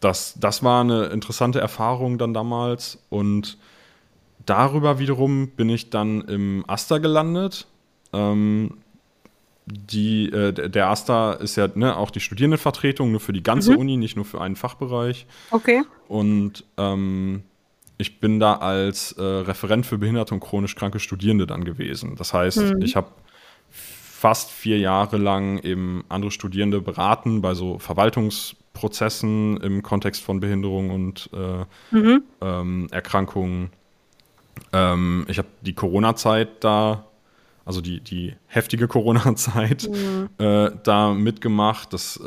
das, 0.00 0.34
das 0.38 0.62
war 0.62 0.80
eine 0.80 1.06
interessante 1.06 1.60
Erfahrung 1.60 2.18
dann 2.18 2.34
damals 2.34 2.98
und 3.10 3.56
darüber 4.44 4.98
wiederum 4.98 5.48
bin 5.48 5.70
ich 5.70 5.90
dann 5.90 6.20
im 6.22 6.64
Aster 6.66 7.00
gelandet. 7.00 7.66
Ähm, 8.12 8.78
die, 9.66 10.30
äh, 10.30 10.52
der 10.52 10.88
Aster 10.88 11.40
ist 11.40 11.56
ja 11.56 11.68
ne, 11.74 11.96
auch 11.96 12.10
die 12.10 12.20
Studierendenvertretung, 12.20 13.10
nur 13.10 13.20
für 13.20 13.32
die 13.32 13.42
ganze 13.42 13.72
mhm. 13.72 13.78
Uni, 13.78 13.96
nicht 13.96 14.16
nur 14.16 14.24
für 14.24 14.40
einen 14.40 14.56
Fachbereich. 14.56 15.26
Okay. 15.50 15.82
Und 16.08 16.64
ähm, 16.76 17.42
ich 17.96 18.20
bin 18.20 18.40
da 18.40 18.56
als 18.56 19.12
äh, 19.12 19.22
Referent 19.22 19.86
für 19.86 19.98
behinderte 19.98 20.34
und 20.34 20.40
chronisch 20.40 20.74
kranke 20.74 20.98
Studierende 20.98 21.46
dann 21.46 21.64
gewesen. 21.64 22.16
Das 22.16 22.34
heißt, 22.34 22.58
mhm. 22.58 22.82
ich 22.82 22.96
habe 22.96 23.08
fast 24.24 24.50
vier 24.50 24.78
Jahre 24.78 25.16
lang 25.16 25.58
eben 25.58 26.04
andere 26.08 26.30
Studierende 26.30 26.80
beraten 26.80 27.40
bei 27.40 27.54
so 27.54 27.78
Verwaltungsprozessen 27.78 29.58
im 29.58 29.82
Kontext 29.82 30.22
von 30.22 30.40
Behinderung 30.40 30.90
und 30.90 31.30
äh, 31.32 31.94
mhm. 31.94 32.22
ähm, 32.40 32.88
Erkrankungen. 32.90 33.70
Ähm, 34.72 35.26
ich 35.28 35.38
habe 35.38 35.48
die 35.60 35.74
Corona-Zeit 35.74 36.64
da, 36.64 37.04
also 37.64 37.80
die, 37.80 38.00
die 38.00 38.34
heftige 38.46 38.88
Corona-Zeit, 38.88 39.88
mhm. 39.90 40.28
äh, 40.38 40.70
da 40.82 41.12
mitgemacht. 41.12 41.92
Das 41.92 42.18
äh, 42.18 42.24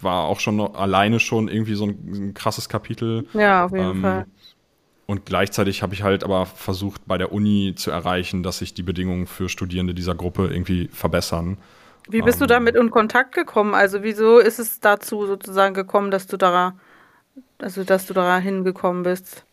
war 0.00 0.24
auch 0.24 0.40
schon 0.40 0.60
alleine 0.60 1.20
schon 1.20 1.48
irgendwie 1.48 1.74
so 1.74 1.86
ein, 1.86 1.98
ein 2.12 2.34
krasses 2.34 2.68
Kapitel. 2.68 3.26
Ja, 3.32 3.64
auf 3.64 3.72
jeden 3.72 3.90
ähm, 3.90 4.02
Fall. 4.02 4.26
Und 5.06 5.24
gleichzeitig 5.24 5.82
habe 5.82 5.94
ich 5.94 6.02
halt 6.02 6.24
aber 6.24 6.46
versucht, 6.46 7.06
bei 7.06 7.16
der 7.16 7.32
Uni 7.32 7.74
zu 7.76 7.90
erreichen, 7.90 8.42
dass 8.42 8.58
sich 8.58 8.74
die 8.74 8.82
Bedingungen 8.82 9.26
für 9.26 9.48
Studierende 9.48 9.94
dieser 9.94 10.16
Gruppe 10.16 10.48
irgendwie 10.48 10.88
verbessern. 10.88 11.58
Wie 12.08 12.22
bist 12.22 12.40
ähm, 12.40 12.48
du 12.48 12.54
damit 12.54 12.74
in 12.74 12.90
Kontakt 12.90 13.34
gekommen? 13.34 13.74
Also 13.74 14.02
wieso 14.02 14.38
ist 14.38 14.58
es 14.58 14.80
dazu 14.80 15.26
sozusagen 15.26 15.74
gekommen, 15.74 16.10
dass 16.10 16.26
du 16.26 16.36
da, 16.36 16.74
also 17.58 17.84
dass 17.84 18.06
du 18.06 18.14
da 18.14 18.38
hingekommen 18.38 19.04
bist? 19.04 19.46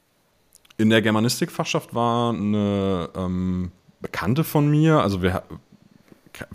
in 0.77 0.89
der 0.89 1.01
Germanistikfachschaft 1.01 1.93
war 1.93 2.33
eine 2.33 3.09
ähm, 3.15 3.71
Bekannte 4.03 4.43
von 4.43 4.69
mir, 4.69 4.99
also 4.99 5.23
wir 5.23 5.41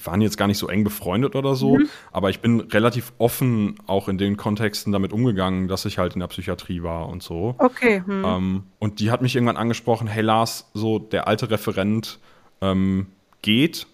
waren 0.02 0.20
jetzt 0.20 0.36
gar 0.36 0.46
nicht 0.46 0.58
so 0.58 0.68
eng 0.68 0.84
befreundet 0.84 1.34
oder 1.34 1.54
so, 1.54 1.76
mhm. 1.76 1.88
aber 2.12 2.30
ich 2.30 2.40
bin 2.40 2.60
relativ 2.60 3.12
offen 3.18 3.76
auch 3.86 4.08
in 4.08 4.18
den 4.18 4.36
Kontexten 4.36 4.92
damit 4.92 5.12
umgegangen, 5.12 5.68
dass 5.68 5.84
ich 5.84 5.98
halt 5.98 6.14
in 6.14 6.20
der 6.20 6.26
Psychiatrie 6.28 6.82
war 6.82 7.08
und 7.08 7.22
so. 7.22 7.54
Okay. 7.58 8.02
Mhm. 8.04 8.24
Ähm, 8.24 8.62
und 8.78 9.00
die 9.00 9.10
hat 9.10 9.22
mich 9.22 9.34
irgendwann 9.34 9.56
angesprochen, 9.56 10.08
hey 10.08 10.22
Lars, 10.22 10.70
so 10.74 10.98
der 10.98 11.28
alte 11.28 11.50
Referent 11.50 12.18
ähm, 12.60 13.06
geht. 13.42 13.86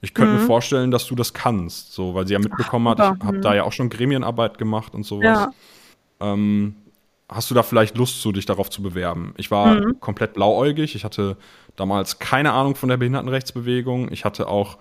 Ich 0.00 0.14
könnte 0.14 0.34
mhm. 0.34 0.40
mir 0.40 0.46
vorstellen, 0.46 0.90
dass 0.90 1.06
du 1.06 1.14
das 1.14 1.32
kannst, 1.34 1.92
so, 1.92 2.14
weil 2.14 2.26
sie 2.26 2.34
ja 2.34 2.38
mitbekommen 2.38 2.86
Ach, 2.86 2.98
hat, 2.98 3.16
ich 3.18 3.24
habe 3.24 3.40
da 3.40 3.50
mhm. 3.50 3.56
ja 3.56 3.64
auch 3.64 3.72
schon 3.72 3.88
Gremienarbeit 3.88 4.58
gemacht 4.58 4.94
und 4.94 5.04
sowas. 5.04 5.24
Ja. 5.24 5.52
Ähm, 6.20 6.76
hast 7.28 7.50
du 7.50 7.54
da 7.54 7.62
vielleicht 7.62 7.96
Lust, 7.96 8.22
so 8.22 8.32
dich 8.32 8.46
darauf 8.46 8.70
zu 8.70 8.82
bewerben? 8.82 9.34
Ich 9.36 9.50
war 9.50 9.74
mhm. 9.74 10.00
komplett 10.00 10.34
blauäugig. 10.34 10.94
Ich 10.94 11.04
hatte 11.04 11.36
damals 11.76 12.18
keine 12.18 12.52
Ahnung 12.52 12.76
von 12.76 12.88
der 12.88 12.96
Behindertenrechtsbewegung. 12.96 14.10
Ich 14.12 14.24
hatte 14.24 14.48
auch 14.48 14.78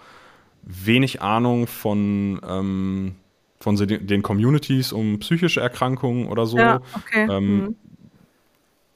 wenig 0.64 1.22
Ahnung 1.22 1.68
von, 1.68 2.40
ähm, 2.48 3.16
von 3.60 3.76
den 3.76 4.22
Communities 4.22 4.94
um 4.94 5.20
psychische 5.20 5.62
Erkrankungen 5.62 6.28
oder 6.28 6.46
so. 6.46 6.58
Ja, 6.58 6.82
okay. 6.96 7.28
Ähm, 7.30 7.58
mhm. 7.58 7.76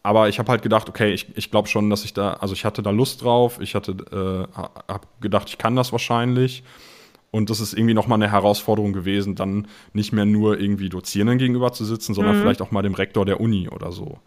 Aber 0.01 0.29
ich 0.29 0.39
habe 0.39 0.49
halt 0.49 0.61
gedacht, 0.61 0.87
okay, 0.87 1.13
ich, 1.13 1.37
ich 1.37 1.51
glaube 1.51 1.67
schon, 1.67 1.89
dass 1.89 2.05
ich 2.05 2.13
da, 2.13 2.33
also 2.33 2.53
ich 2.53 2.65
hatte 2.65 2.81
da 2.81 2.89
Lust 2.89 3.21
drauf. 3.23 3.59
Ich 3.61 3.75
hatte, 3.75 3.91
äh, 3.91 4.57
habe 4.87 5.07
gedacht, 5.19 5.49
ich 5.49 5.57
kann 5.57 5.75
das 5.75 5.91
wahrscheinlich. 5.91 6.63
Und 7.31 7.49
das 7.49 7.59
ist 7.59 7.73
irgendwie 7.73 7.93
nochmal 7.93 8.17
eine 8.17 8.31
Herausforderung 8.31 8.93
gewesen, 8.93 9.35
dann 9.35 9.67
nicht 9.93 10.13
mehr 10.13 10.25
nur 10.25 10.59
irgendwie 10.59 10.89
Dozierenden 10.89 11.37
gegenüber 11.37 11.71
zu 11.71 11.85
sitzen, 11.85 12.13
sondern 12.13 12.37
mhm. 12.37 12.41
vielleicht 12.41 12.61
auch 12.61 12.71
mal 12.71 12.81
dem 12.81 12.95
Rektor 12.95 13.25
der 13.25 13.39
Uni 13.39 13.69
oder 13.69 13.91
so. 13.91 14.19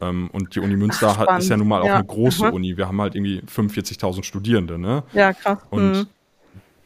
Ähm, 0.00 0.30
und 0.32 0.54
die 0.54 0.60
Uni 0.60 0.76
Münster 0.76 1.10
Ach, 1.10 1.18
hat, 1.18 1.38
ist 1.38 1.48
ja 1.48 1.56
nun 1.56 1.68
mal 1.68 1.82
auch 1.82 1.86
ja. 1.86 1.96
eine 1.96 2.04
große 2.04 2.46
mhm. 2.46 2.52
Uni. 2.52 2.76
Wir 2.76 2.88
haben 2.88 3.00
halt 3.00 3.14
irgendwie 3.14 3.42
45.000 3.42 4.24
Studierende, 4.24 4.78
ne? 4.78 5.04
Ja, 5.12 5.32
krass. 5.32 5.58
Und, 5.70 5.92
mhm. 5.92 6.06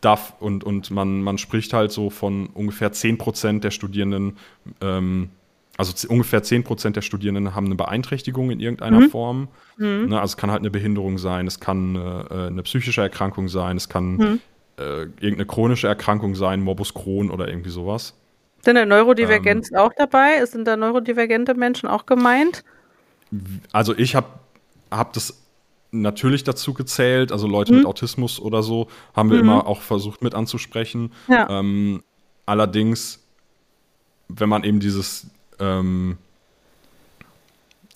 darf, 0.00 0.34
und, 0.40 0.64
und 0.64 0.90
man, 0.90 1.22
man 1.22 1.38
spricht 1.38 1.72
halt 1.72 1.92
so 1.92 2.10
von 2.10 2.48
ungefähr 2.48 2.92
10 2.92 3.16
Prozent 3.16 3.64
der 3.64 3.70
Studierenden, 3.70 4.36
ähm, 4.82 5.30
also 5.76 6.08
ungefähr 6.08 6.42
10 6.42 6.62
Prozent 6.64 6.96
der 6.96 7.02
Studierenden 7.02 7.54
haben 7.54 7.66
eine 7.66 7.74
Beeinträchtigung 7.74 8.50
in 8.50 8.60
irgendeiner 8.60 9.00
mhm. 9.00 9.10
Form. 9.10 9.48
Mhm. 9.78 10.08
Ne? 10.08 10.20
Also 10.20 10.32
es 10.32 10.36
kann 10.36 10.50
halt 10.50 10.60
eine 10.60 10.70
Behinderung 10.70 11.16
sein, 11.16 11.46
es 11.46 11.58
kann 11.58 11.96
eine, 11.96 12.26
äh, 12.30 12.46
eine 12.48 12.62
psychische 12.64 13.00
Erkrankung 13.00 13.48
sein, 13.48 13.78
es 13.78 13.88
kann 13.88 14.16
mhm 14.16 14.40
äh, 14.78 15.02
irgendeine 15.02 15.46
chronische 15.46 15.86
Erkrankung 15.86 16.34
sein, 16.34 16.60
Morbus 16.60 16.94
Crohn 16.94 17.30
oder 17.30 17.48
irgendwie 17.48 17.70
sowas. 17.70 18.14
Sind 18.62 18.76
da 18.76 18.86
Neurodivergenz 18.86 19.70
ähm, 19.70 19.78
auch 19.78 19.92
dabei? 19.96 20.44
Sind 20.46 20.66
da 20.66 20.76
neurodivergente 20.76 21.54
Menschen 21.54 21.88
auch 21.88 22.06
gemeint? 22.06 22.64
Also 23.72 23.96
ich 23.96 24.14
habe 24.14 24.28
hab 24.90 25.12
das 25.12 25.42
natürlich 25.90 26.44
dazu 26.44 26.74
gezählt, 26.74 27.30
also 27.30 27.46
Leute 27.46 27.72
mhm. 27.72 27.78
mit 27.78 27.86
Autismus 27.86 28.40
oder 28.40 28.62
so 28.62 28.88
haben 29.14 29.30
wir 29.30 29.38
mhm. 29.38 29.44
immer 29.44 29.66
auch 29.66 29.82
versucht 29.82 30.22
mit 30.22 30.34
anzusprechen. 30.34 31.12
Ja. 31.28 31.48
Ähm, 31.50 32.02
allerdings, 32.46 33.22
wenn 34.28 34.48
man 34.48 34.64
eben 34.64 34.80
dieses 34.80 35.26
ähm, 35.60 36.18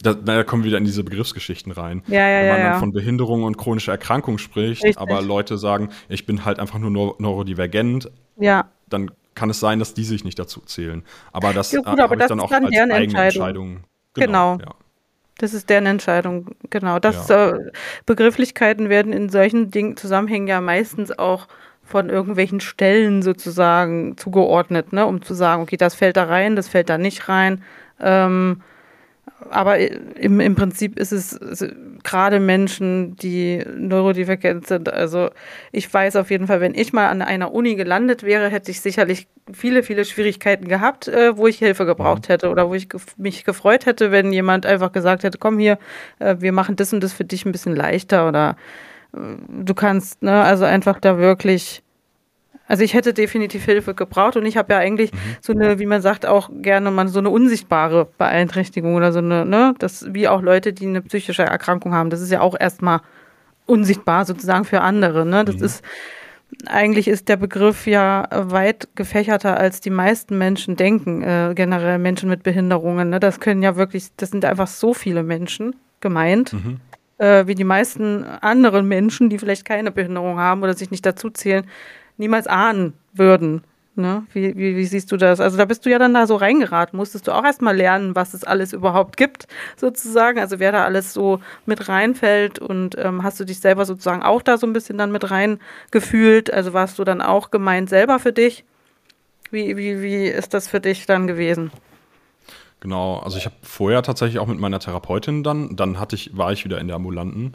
da, 0.02 0.14
da, 0.14 0.44
kommen 0.44 0.62
wir 0.62 0.68
wieder 0.68 0.78
in 0.78 0.84
diese 0.84 1.02
Begriffsgeschichten 1.02 1.72
rein. 1.72 2.02
Ja, 2.06 2.28
ja, 2.28 2.40
Wenn 2.40 2.48
man 2.48 2.58
ja, 2.58 2.70
dann 2.70 2.80
von 2.80 2.92
Behinderung 2.92 3.42
und 3.44 3.58
chronischer 3.58 3.92
Erkrankung 3.92 4.38
spricht, 4.38 4.84
Richtig. 4.84 4.98
aber 4.98 5.22
Leute 5.22 5.58
sagen, 5.58 5.90
ich 6.08 6.26
bin 6.26 6.44
halt 6.44 6.60
einfach 6.60 6.78
nur 6.78 7.16
neurodivergent, 7.18 8.10
ja. 8.36 8.68
dann 8.88 9.10
kann 9.34 9.50
es 9.50 9.60
sein, 9.60 9.78
dass 9.78 9.94
die 9.94 10.04
sich 10.04 10.24
nicht 10.24 10.38
dazu 10.38 10.60
zählen. 10.60 11.04
Aber 11.32 11.52
das 11.52 11.72
ja, 11.72 11.84
habe 11.84 12.16
ich 12.16 12.26
dann 12.26 12.40
auch 12.40 12.50
dann 12.50 12.66
als 12.66 12.76
eigene 12.76 12.94
Entscheidung. 12.96 13.24
Entscheidung 13.24 13.80
genau. 14.14 14.58
genau. 14.58 14.74
Das 15.38 15.54
ist 15.54 15.70
deren 15.70 15.86
Entscheidung, 15.86 16.56
genau. 16.68 16.98
Das 16.98 17.30
äh, 17.30 17.54
Begrifflichkeiten 18.06 18.88
werden 18.88 19.12
in 19.12 19.28
solchen 19.28 19.70
Ding 19.70 19.96
Zusammenhängen 19.96 20.48
ja 20.48 20.60
meistens 20.60 21.16
auch 21.16 21.46
von 21.84 22.10
irgendwelchen 22.10 22.60
Stellen 22.60 23.22
sozusagen 23.22 24.16
zugeordnet, 24.16 24.92
ne, 24.92 25.06
um 25.06 25.22
zu 25.22 25.34
sagen, 25.34 25.62
okay, 25.62 25.76
das 25.76 25.94
fällt 25.94 26.16
da 26.16 26.24
rein, 26.24 26.56
das 26.56 26.68
fällt 26.68 26.90
da 26.90 26.98
nicht 26.98 27.28
rein. 27.28 27.62
Ähm, 28.00 28.62
aber 29.50 29.78
im, 29.78 30.40
im 30.40 30.54
Prinzip 30.54 30.98
ist 30.98 31.12
es 31.12 31.38
gerade 32.02 32.40
Menschen, 32.40 33.16
die 33.16 33.64
neurodivergent 33.76 34.66
sind. 34.66 34.92
Also 34.92 35.30
ich 35.72 35.92
weiß 35.92 36.16
auf 36.16 36.30
jeden 36.30 36.46
Fall, 36.46 36.60
wenn 36.60 36.74
ich 36.74 36.92
mal 36.92 37.08
an 37.08 37.22
einer 37.22 37.52
Uni 37.52 37.74
gelandet 37.74 38.22
wäre, 38.22 38.48
hätte 38.48 38.70
ich 38.70 38.80
sicherlich 38.80 39.28
viele, 39.52 39.82
viele 39.82 40.04
Schwierigkeiten 40.04 40.68
gehabt, 40.68 41.08
äh, 41.08 41.36
wo 41.36 41.46
ich 41.46 41.58
Hilfe 41.58 41.86
gebraucht 41.86 42.28
mhm. 42.28 42.32
hätte 42.32 42.50
oder 42.50 42.68
wo 42.68 42.74
ich 42.74 42.88
gef 42.88 43.16
mich 43.16 43.44
gefreut 43.44 43.86
hätte, 43.86 44.10
wenn 44.10 44.32
jemand 44.32 44.66
einfach 44.66 44.92
gesagt 44.92 45.22
hätte, 45.22 45.38
komm 45.38 45.58
hier, 45.58 45.78
äh, 46.18 46.36
wir 46.38 46.52
machen 46.52 46.76
das 46.76 46.92
und 46.92 47.02
das 47.02 47.12
für 47.12 47.24
dich 47.24 47.44
ein 47.44 47.52
bisschen 47.52 47.74
leichter 47.74 48.28
oder 48.28 48.56
äh, 49.14 49.18
du 49.48 49.74
kannst, 49.74 50.22
ne, 50.22 50.42
also 50.42 50.64
einfach 50.64 51.00
da 51.00 51.18
wirklich 51.18 51.82
also 52.68 52.84
ich 52.84 52.94
hätte 52.94 53.14
definitiv 53.14 53.64
Hilfe 53.64 53.94
gebraucht 53.94 54.36
und 54.36 54.46
ich 54.46 54.56
habe 54.56 54.74
ja 54.74 54.78
eigentlich 54.78 55.12
mhm. 55.12 55.18
so 55.40 55.52
eine, 55.52 55.78
wie 55.78 55.86
man 55.86 56.02
sagt, 56.02 56.26
auch 56.26 56.50
gerne 56.52 56.90
mal 56.90 57.08
so 57.08 57.18
eine 57.18 57.30
unsichtbare 57.30 58.06
Beeinträchtigung 58.18 58.94
oder 58.94 59.10
so 59.10 59.18
eine, 59.18 59.44
ne, 59.46 59.74
das 59.78 60.06
wie 60.12 60.28
auch 60.28 60.42
Leute, 60.42 60.72
die 60.72 60.86
eine 60.86 61.02
psychische 61.02 61.42
Erkrankung 61.42 61.94
haben, 61.94 62.10
das 62.10 62.20
ist 62.20 62.30
ja 62.30 62.42
auch 62.42 62.54
erstmal 62.58 63.00
unsichtbar 63.66 64.24
sozusagen 64.26 64.64
für 64.64 64.82
andere, 64.82 65.26
ne? 65.26 65.44
Das 65.44 65.56
mhm. 65.56 65.64
ist 65.64 65.84
eigentlich 66.66 67.08
ist 67.08 67.28
der 67.28 67.36
Begriff 67.36 67.86
ja 67.86 68.26
weit 68.30 68.88
gefächerter, 68.94 69.58
als 69.58 69.80
die 69.80 69.90
meisten 69.90 70.38
Menschen 70.38 70.76
denken, 70.76 71.22
äh, 71.22 71.52
generell 71.54 71.98
Menschen 71.98 72.28
mit 72.28 72.42
Behinderungen. 72.42 73.10
Ne? 73.10 73.20
Das 73.20 73.40
können 73.40 73.62
ja 73.62 73.76
wirklich, 73.76 74.08
das 74.16 74.30
sind 74.30 74.44
einfach 74.44 74.66
so 74.66 74.94
viele 74.94 75.22
Menschen 75.22 75.76
gemeint, 76.00 76.54
mhm. 76.54 76.80
äh, 77.18 77.46
wie 77.46 77.54
die 77.54 77.64
meisten 77.64 78.24
anderen 78.24 78.88
Menschen, 78.88 79.28
die 79.28 79.38
vielleicht 79.38 79.66
keine 79.66 79.90
Behinderung 79.90 80.38
haben 80.38 80.62
oder 80.62 80.74
sich 80.74 80.90
nicht 80.90 81.04
dazu 81.04 81.28
zählen, 81.28 81.66
niemals 82.18 82.46
ahnen 82.46 82.92
würden. 83.14 83.62
Ne? 83.98 84.24
Wie, 84.32 84.56
wie, 84.56 84.76
wie 84.76 84.84
siehst 84.84 85.10
du 85.10 85.16
das? 85.16 85.40
Also 85.40 85.56
da 85.56 85.64
bist 85.64 85.84
du 85.84 85.90
ja 85.90 85.98
dann 85.98 86.14
da 86.14 86.28
so 86.28 86.36
reingeraten. 86.36 86.96
Musstest 86.96 87.26
du 87.26 87.32
auch 87.32 87.44
erstmal 87.44 87.76
lernen, 87.76 88.14
was 88.14 88.32
es 88.32 88.44
alles 88.44 88.72
überhaupt 88.72 89.16
gibt, 89.16 89.48
sozusagen. 89.76 90.38
Also 90.38 90.60
wer 90.60 90.70
da 90.70 90.84
alles 90.84 91.12
so 91.12 91.40
mit 91.66 91.88
reinfällt 91.88 92.60
und 92.60 92.96
ähm, 92.96 93.24
hast 93.24 93.40
du 93.40 93.44
dich 93.44 93.58
selber 93.58 93.84
sozusagen 93.84 94.22
auch 94.22 94.42
da 94.42 94.56
so 94.56 94.68
ein 94.68 94.72
bisschen 94.72 94.98
dann 94.98 95.10
mit 95.10 95.32
reingefühlt? 95.32 96.52
Also 96.52 96.74
warst 96.74 97.00
du 97.00 97.04
dann 97.04 97.20
auch 97.20 97.50
gemeint 97.50 97.88
selber 97.88 98.20
für 98.20 98.32
dich? 98.32 98.64
Wie, 99.50 99.76
wie, 99.76 100.00
wie 100.00 100.26
ist 100.26 100.54
das 100.54 100.68
für 100.68 100.78
dich 100.80 101.06
dann 101.06 101.26
gewesen? 101.26 101.72
Genau, 102.78 103.18
also 103.18 103.36
ich 103.36 103.46
habe 103.46 103.56
vorher 103.62 104.02
tatsächlich 104.02 104.38
auch 104.38 104.46
mit 104.46 104.60
meiner 104.60 104.78
Therapeutin 104.78 105.42
dann, 105.42 105.74
dann 105.74 105.98
hatte 105.98 106.14
ich, 106.14 106.36
war 106.36 106.52
ich 106.52 106.64
wieder 106.64 106.78
in 106.78 106.86
der 106.86 106.94
ambulanten 106.94 107.54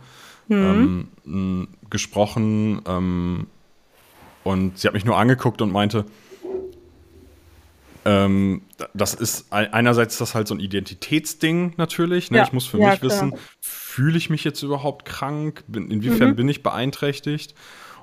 mhm. 0.50 1.08
ähm, 1.26 1.68
gesprochen 1.90 2.82
ähm, 2.86 3.48
und 4.44 4.78
sie 4.78 4.88
hat 4.88 4.94
mich 4.94 5.06
nur 5.06 5.18
angeguckt 5.18 5.62
und 5.62 5.72
meinte, 5.72 6.06
ähm, 8.06 8.64
das 8.94 9.14
ist 9.14 9.52
einerseits 9.52 10.18
das 10.18 10.36
halt 10.36 10.48
so 10.48 10.56
ein 10.56 10.60
Identitätsding 10.60 11.74
natürlich. 11.78 12.32
Ne? 12.32 12.40
Ja. 12.40 12.44
Ich 12.44 12.54
muss 12.54 12.66
für 12.66 12.78
ja, 12.78 12.92
mich 12.92 13.00
klar. 13.00 13.12
wissen, 13.12 13.36
fühle 13.62 14.18
ich 14.18 14.30
mich 14.30 14.44
jetzt 14.44 14.62
überhaupt 14.62 15.06
krank? 15.06 15.64
Bin, 15.68 15.90
inwiefern 15.90 16.32
mhm. 16.32 16.36
bin 16.36 16.50
ich 16.50 16.64
beeinträchtigt? 16.64 17.56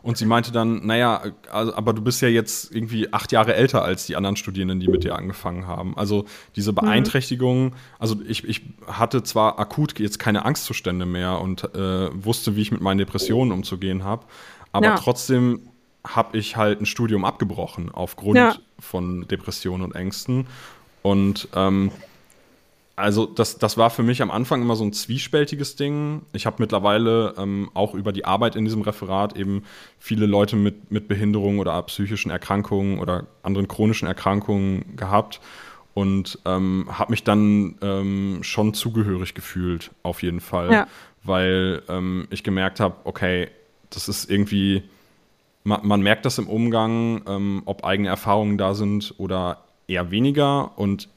Und 0.03 0.17
sie 0.17 0.25
meinte 0.25 0.51
dann, 0.51 0.87
naja, 0.87 1.23
also, 1.53 1.75
aber 1.75 1.93
du 1.93 2.01
bist 2.01 2.23
ja 2.23 2.29
jetzt 2.29 2.75
irgendwie 2.75 3.13
acht 3.13 3.33
Jahre 3.33 3.55
älter 3.55 3.83
als 3.83 4.07
die 4.07 4.17
anderen 4.17 4.37
Studierenden, 4.37 4.81
die 4.81 4.89
mit 4.89 5.05
dir 5.05 5.15
angefangen 5.15 5.67
haben. 5.67 5.95
Also 5.99 6.25
diese 6.57 6.73
mhm. 6.73 6.77
Beeinträchtigung, 6.77 7.75
also 7.99 8.17
ich, 8.27 8.49
ich 8.49 8.63
hatte 8.87 9.23
zwar 9.23 9.59
akut 9.59 9.99
jetzt 9.99 10.19
keine 10.19 10.47
Angstzustände 10.47 11.05
mehr 11.05 11.39
und 11.41 11.75
äh, 11.75 12.09
wusste, 12.25 12.57
wie 12.57 12.63
ich 12.63 12.73
mit 12.73 12.81
meinen 12.81 12.97
Depressionen 12.97 13.53
umzugehen 13.53 14.03
habe, 14.03 14.25
aber 14.73 14.87
ja. 14.87 14.95
trotzdem 14.97 15.70
habe 16.07 16.39
ich 16.39 16.57
halt 16.57 16.81
ein 16.81 16.87
Studium 16.87 17.25
abgebrochen 17.25 17.91
aufgrund 17.91 18.37
ja. 18.37 18.57
von 18.79 19.27
Depressionen 19.29 19.83
und 19.83 19.95
Ängsten. 19.95 20.47
Und 21.03 21.49
ähm, 21.55 21.91
also 23.01 23.27
das, 23.27 23.59
das 23.59 23.77
war 23.77 23.91
für 23.91 24.03
mich 24.03 24.23
am 24.23 24.31
Anfang 24.31 24.63
immer 24.63 24.77
so 24.77 24.85
ein 24.85 24.93
zwiespältiges 24.93 25.77
Ding. 25.77 26.23
Ich 26.33 26.47
habe 26.47 26.57
mittlerweile 26.59 27.35
ähm, 27.39 27.71
auch 27.75 27.95
über 27.95 28.13
die 28.13 28.25
Arbeit 28.25 28.57
in 28.57 28.65
diesem 28.65 28.83
Referat 28.83 29.37
eben 29.37 29.65
viele 29.99 30.27
Leute 30.27 30.57
mit, 30.57 30.91
mit 30.91 31.09
Behinderungen 31.09 31.59
oder 31.59 31.81
psychischen 31.83 32.31
Erkrankungen 32.31 32.99
oder 32.99 33.27
anderen 33.43 33.69
chronischen 33.69 34.07
Erkrankungen 34.07 34.97
gehabt 34.97 35.41
und 35.95 36.39
ähm, 36.45 36.87
habe 36.91 37.11
mich 37.11 37.25
dann 37.25 37.77
ähm, 37.83 38.39
schon 38.43 38.75
zugehörig 38.75 39.35
gefühlt, 39.35 39.91
auf 40.03 40.23
jeden 40.23 40.41
Fall, 40.41 40.73
ja. 40.73 40.87
weil 41.25 41.83
ähm, 41.89 42.29
ich 42.31 42.45
gemerkt 42.45 42.81
habe, 42.81 42.97
okay, 43.05 43.49
das 43.91 44.09
ist 44.09 44.31
irgendwie 44.31 44.85
man, 45.65 45.87
man 45.87 46.01
merkt 46.03 46.25
das 46.25 46.39
im 46.39 46.49
Umgang, 46.49 47.23
ähm, 47.27 47.63
ob 47.65 47.85
eigene 47.85 48.09
Erfahrungen 48.09 48.59
da 48.59 48.75
sind 48.75 49.15
oder 49.19 49.59
eher 49.87 50.11
weniger. 50.11 50.79
Und 50.79 51.09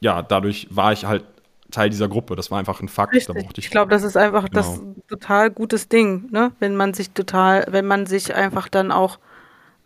ja, 0.00 0.22
dadurch 0.22 0.68
war 0.70 0.92
ich 0.92 1.04
halt 1.04 1.24
Teil 1.70 1.90
dieser 1.90 2.08
Gruppe. 2.08 2.36
Das 2.36 2.50
war 2.50 2.58
einfach 2.58 2.80
ein 2.80 2.88
Fakt. 2.88 3.14
Richtig. 3.14 3.36
ich, 3.36 3.58
ich 3.58 3.70
glaube, 3.70 3.90
das 3.90 4.02
ist 4.04 4.16
einfach 4.16 4.44
genau. 4.48 4.56
das 4.56 4.82
total 5.08 5.50
gutes 5.50 5.88
Ding, 5.88 6.28
ne? 6.30 6.52
Wenn 6.60 6.76
man 6.76 6.94
sich 6.94 7.10
total, 7.10 7.66
wenn 7.70 7.86
man 7.86 8.06
sich 8.06 8.34
einfach 8.34 8.68
dann 8.68 8.92
auch 8.92 9.18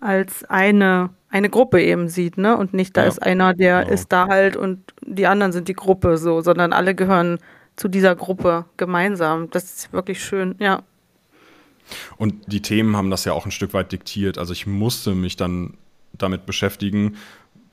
als 0.01 0.45
eine, 0.45 1.11
eine 1.31 1.49
Gruppe 1.49 1.83
eben 1.83 2.09
sieht, 2.09 2.37
ne? 2.39 2.57
Und 2.57 2.75
nicht 2.75 2.97
da 2.97 3.03
ja. 3.03 3.09
ist 3.09 3.23
einer, 3.23 3.55
der 3.55 3.83
genau. 3.83 3.95
ist 3.95 4.13
da 4.13 4.27
halt 4.27 4.57
und 4.57 4.93
die 5.01 5.27
anderen 5.27 5.53
sind 5.53 5.69
die 5.69 5.75
Gruppe 5.75 6.19
so, 6.19 6.41
sondern 6.41 6.73
alle 6.73 6.95
gehören 6.95 7.39
zu 7.77 7.89
dieser 7.89 8.17
Gruppe 8.17 8.65
gemeinsam. 8.77 9.49
Das 9.51 9.65
ist 9.65 9.93
wirklich 9.93 10.23
schön, 10.23 10.57
ja. 10.59 10.83
Und 12.17 12.35
die 12.53 12.63
Themen 12.63 12.97
haben 12.97 13.11
das 13.11 13.25
ja 13.25 13.33
auch 13.33 13.45
ein 13.45 13.53
Stück 13.53 13.75
weit 13.75 13.93
diktiert. 13.93 14.39
Also 14.39 14.53
ich 14.53 14.67
musste 14.67 15.15
mich 15.15 15.37
dann 15.37 15.75
damit 16.13 16.47
beschäftigen, 16.47 17.17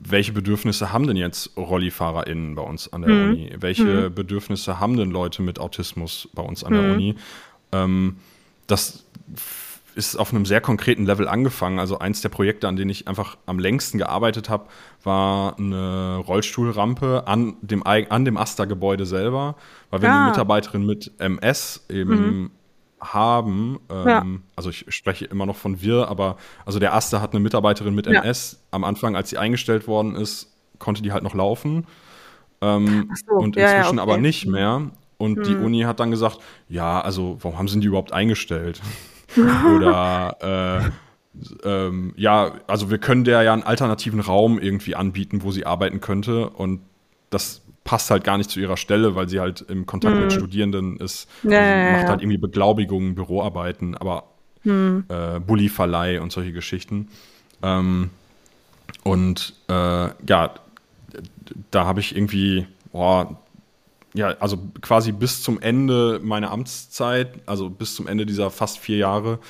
welche 0.00 0.32
Bedürfnisse 0.32 0.92
haben 0.92 1.06
denn 1.06 1.16
jetzt 1.16 1.56
RollifahrerInnen 1.56 2.54
bei 2.54 2.62
uns 2.62 2.92
an 2.92 3.02
der 3.02 3.10
mhm. 3.10 3.30
Uni? 3.30 3.52
Welche 3.58 4.10
mhm. 4.10 4.14
Bedürfnisse 4.14 4.80
haben 4.80 4.96
denn 4.96 5.10
Leute 5.10 5.42
mit 5.42 5.58
Autismus 5.58 6.28
bei 6.34 6.42
uns 6.42 6.64
an 6.64 6.72
der 6.72 6.82
mhm. 6.82 6.92
Uni? 6.92 7.14
Ähm, 7.72 8.16
das 8.66 9.04
ist 9.94 10.16
auf 10.16 10.32
einem 10.32 10.44
sehr 10.44 10.60
konkreten 10.60 11.06
Level 11.06 11.28
angefangen. 11.28 11.78
Also 11.78 11.98
eins 11.98 12.20
der 12.20 12.28
Projekte, 12.28 12.66
an 12.68 12.76
denen 12.76 12.90
ich 12.90 13.06
einfach 13.06 13.36
am 13.46 13.58
längsten 13.58 13.98
gearbeitet 13.98 14.48
habe, 14.50 14.66
war 15.04 15.56
eine 15.58 16.16
Rollstuhlrampe 16.16 17.24
an 17.26 17.56
dem, 17.62 17.84
an 17.84 18.24
dem 18.24 18.36
Asta-Gebäude 18.36 19.06
selber, 19.06 19.54
weil 19.90 20.02
wir 20.02 20.10
ah. 20.10 20.20
eine 20.20 20.30
Mitarbeiterin 20.30 20.84
mit 20.84 21.12
MS 21.18 21.86
eben 21.88 22.50
haben. 23.12 23.78
Ähm, 23.90 24.08
ja. 24.08 24.24
Also 24.56 24.70
ich 24.70 24.86
spreche 24.88 25.24
immer 25.26 25.46
noch 25.46 25.56
von 25.56 25.80
wir, 25.80 26.08
aber 26.08 26.36
also 26.66 26.78
der 26.78 26.94
Aster 26.94 27.20
hat 27.20 27.32
eine 27.32 27.40
Mitarbeiterin 27.40 27.94
mit 27.94 28.06
MS. 28.06 28.52
Ja. 28.52 28.58
Am 28.70 28.84
Anfang, 28.84 29.16
als 29.16 29.30
sie 29.30 29.38
eingestellt 29.38 29.86
worden 29.86 30.16
ist, 30.16 30.52
konnte 30.78 31.02
die 31.02 31.12
halt 31.12 31.22
noch 31.22 31.34
laufen. 31.34 31.86
Ähm, 32.60 33.10
so, 33.26 33.34
und 33.34 33.56
inzwischen 33.56 33.76
ja, 33.76 33.88
okay. 33.90 34.00
aber 34.00 34.16
nicht 34.16 34.46
mehr. 34.46 34.90
Und 35.16 35.36
hm. 35.36 35.44
die 35.44 35.54
Uni 35.54 35.80
hat 35.82 36.00
dann 36.00 36.10
gesagt, 36.10 36.38
ja, 36.68 37.00
also 37.00 37.38
warum 37.40 37.58
haben 37.58 37.68
sie 37.68 37.80
die 37.80 37.86
überhaupt 37.86 38.12
eingestellt? 38.12 38.80
Oder 39.76 40.36
äh, 40.84 40.90
ähm, 41.64 42.14
ja, 42.16 42.52
also 42.66 42.90
wir 42.90 42.98
können 42.98 43.24
der 43.24 43.42
ja 43.42 43.52
einen 43.52 43.62
alternativen 43.62 44.20
Raum 44.20 44.58
irgendwie 44.58 44.94
anbieten, 44.94 45.42
wo 45.42 45.50
sie 45.50 45.66
arbeiten 45.66 46.00
könnte. 46.00 46.50
Und 46.50 46.80
das 47.30 47.62
passt 47.84 48.10
halt 48.10 48.24
gar 48.24 48.38
nicht 48.38 48.50
zu 48.50 48.60
ihrer 48.60 48.76
Stelle, 48.76 49.14
weil 49.14 49.28
sie 49.28 49.40
halt 49.40 49.60
im 49.68 49.86
Kontakt 49.86 50.16
mhm. 50.16 50.22
mit 50.22 50.32
Studierenden 50.32 50.96
ist. 50.96 51.28
Ja, 51.42 51.60
also 51.60 51.98
macht 51.98 52.08
halt 52.08 52.22
irgendwie 52.22 52.38
Beglaubigungen, 52.38 53.14
Büroarbeiten, 53.14 53.94
aber 53.96 54.24
mhm. 54.64 55.04
äh, 55.08 55.38
Bulli-Verleih 55.38 56.20
und 56.20 56.32
solche 56.32 56.52
Geschichten. 56.52 57.08
Ähm, 57.62 58.10
und 59.02 59.54
äh, 59.68 59.72
ja, 59.72 60.54
da 61.70 61.84
habe 61.84 62.00
ich 62.00 62.16
irgendwie, 62.16 62.66
boah, 62.92 63.38
ja, 64.14 64.28
also 64.38 64.58
quasi 64.80 65.12
bis 65.12 65.42
zum 65.42 65.60
Ende 65.60 66.20
meiner 66.22 66.50
Amtszeit, 66.50 67.40
also 67.46 67.68
bis 67.68 67.94
zum 67.94 68.06
Ende 68.06 68.24
dieser 68.24 68.50
fast 68.50 68.78
vier 68.78 68.96
Jahre, 68.96 69.40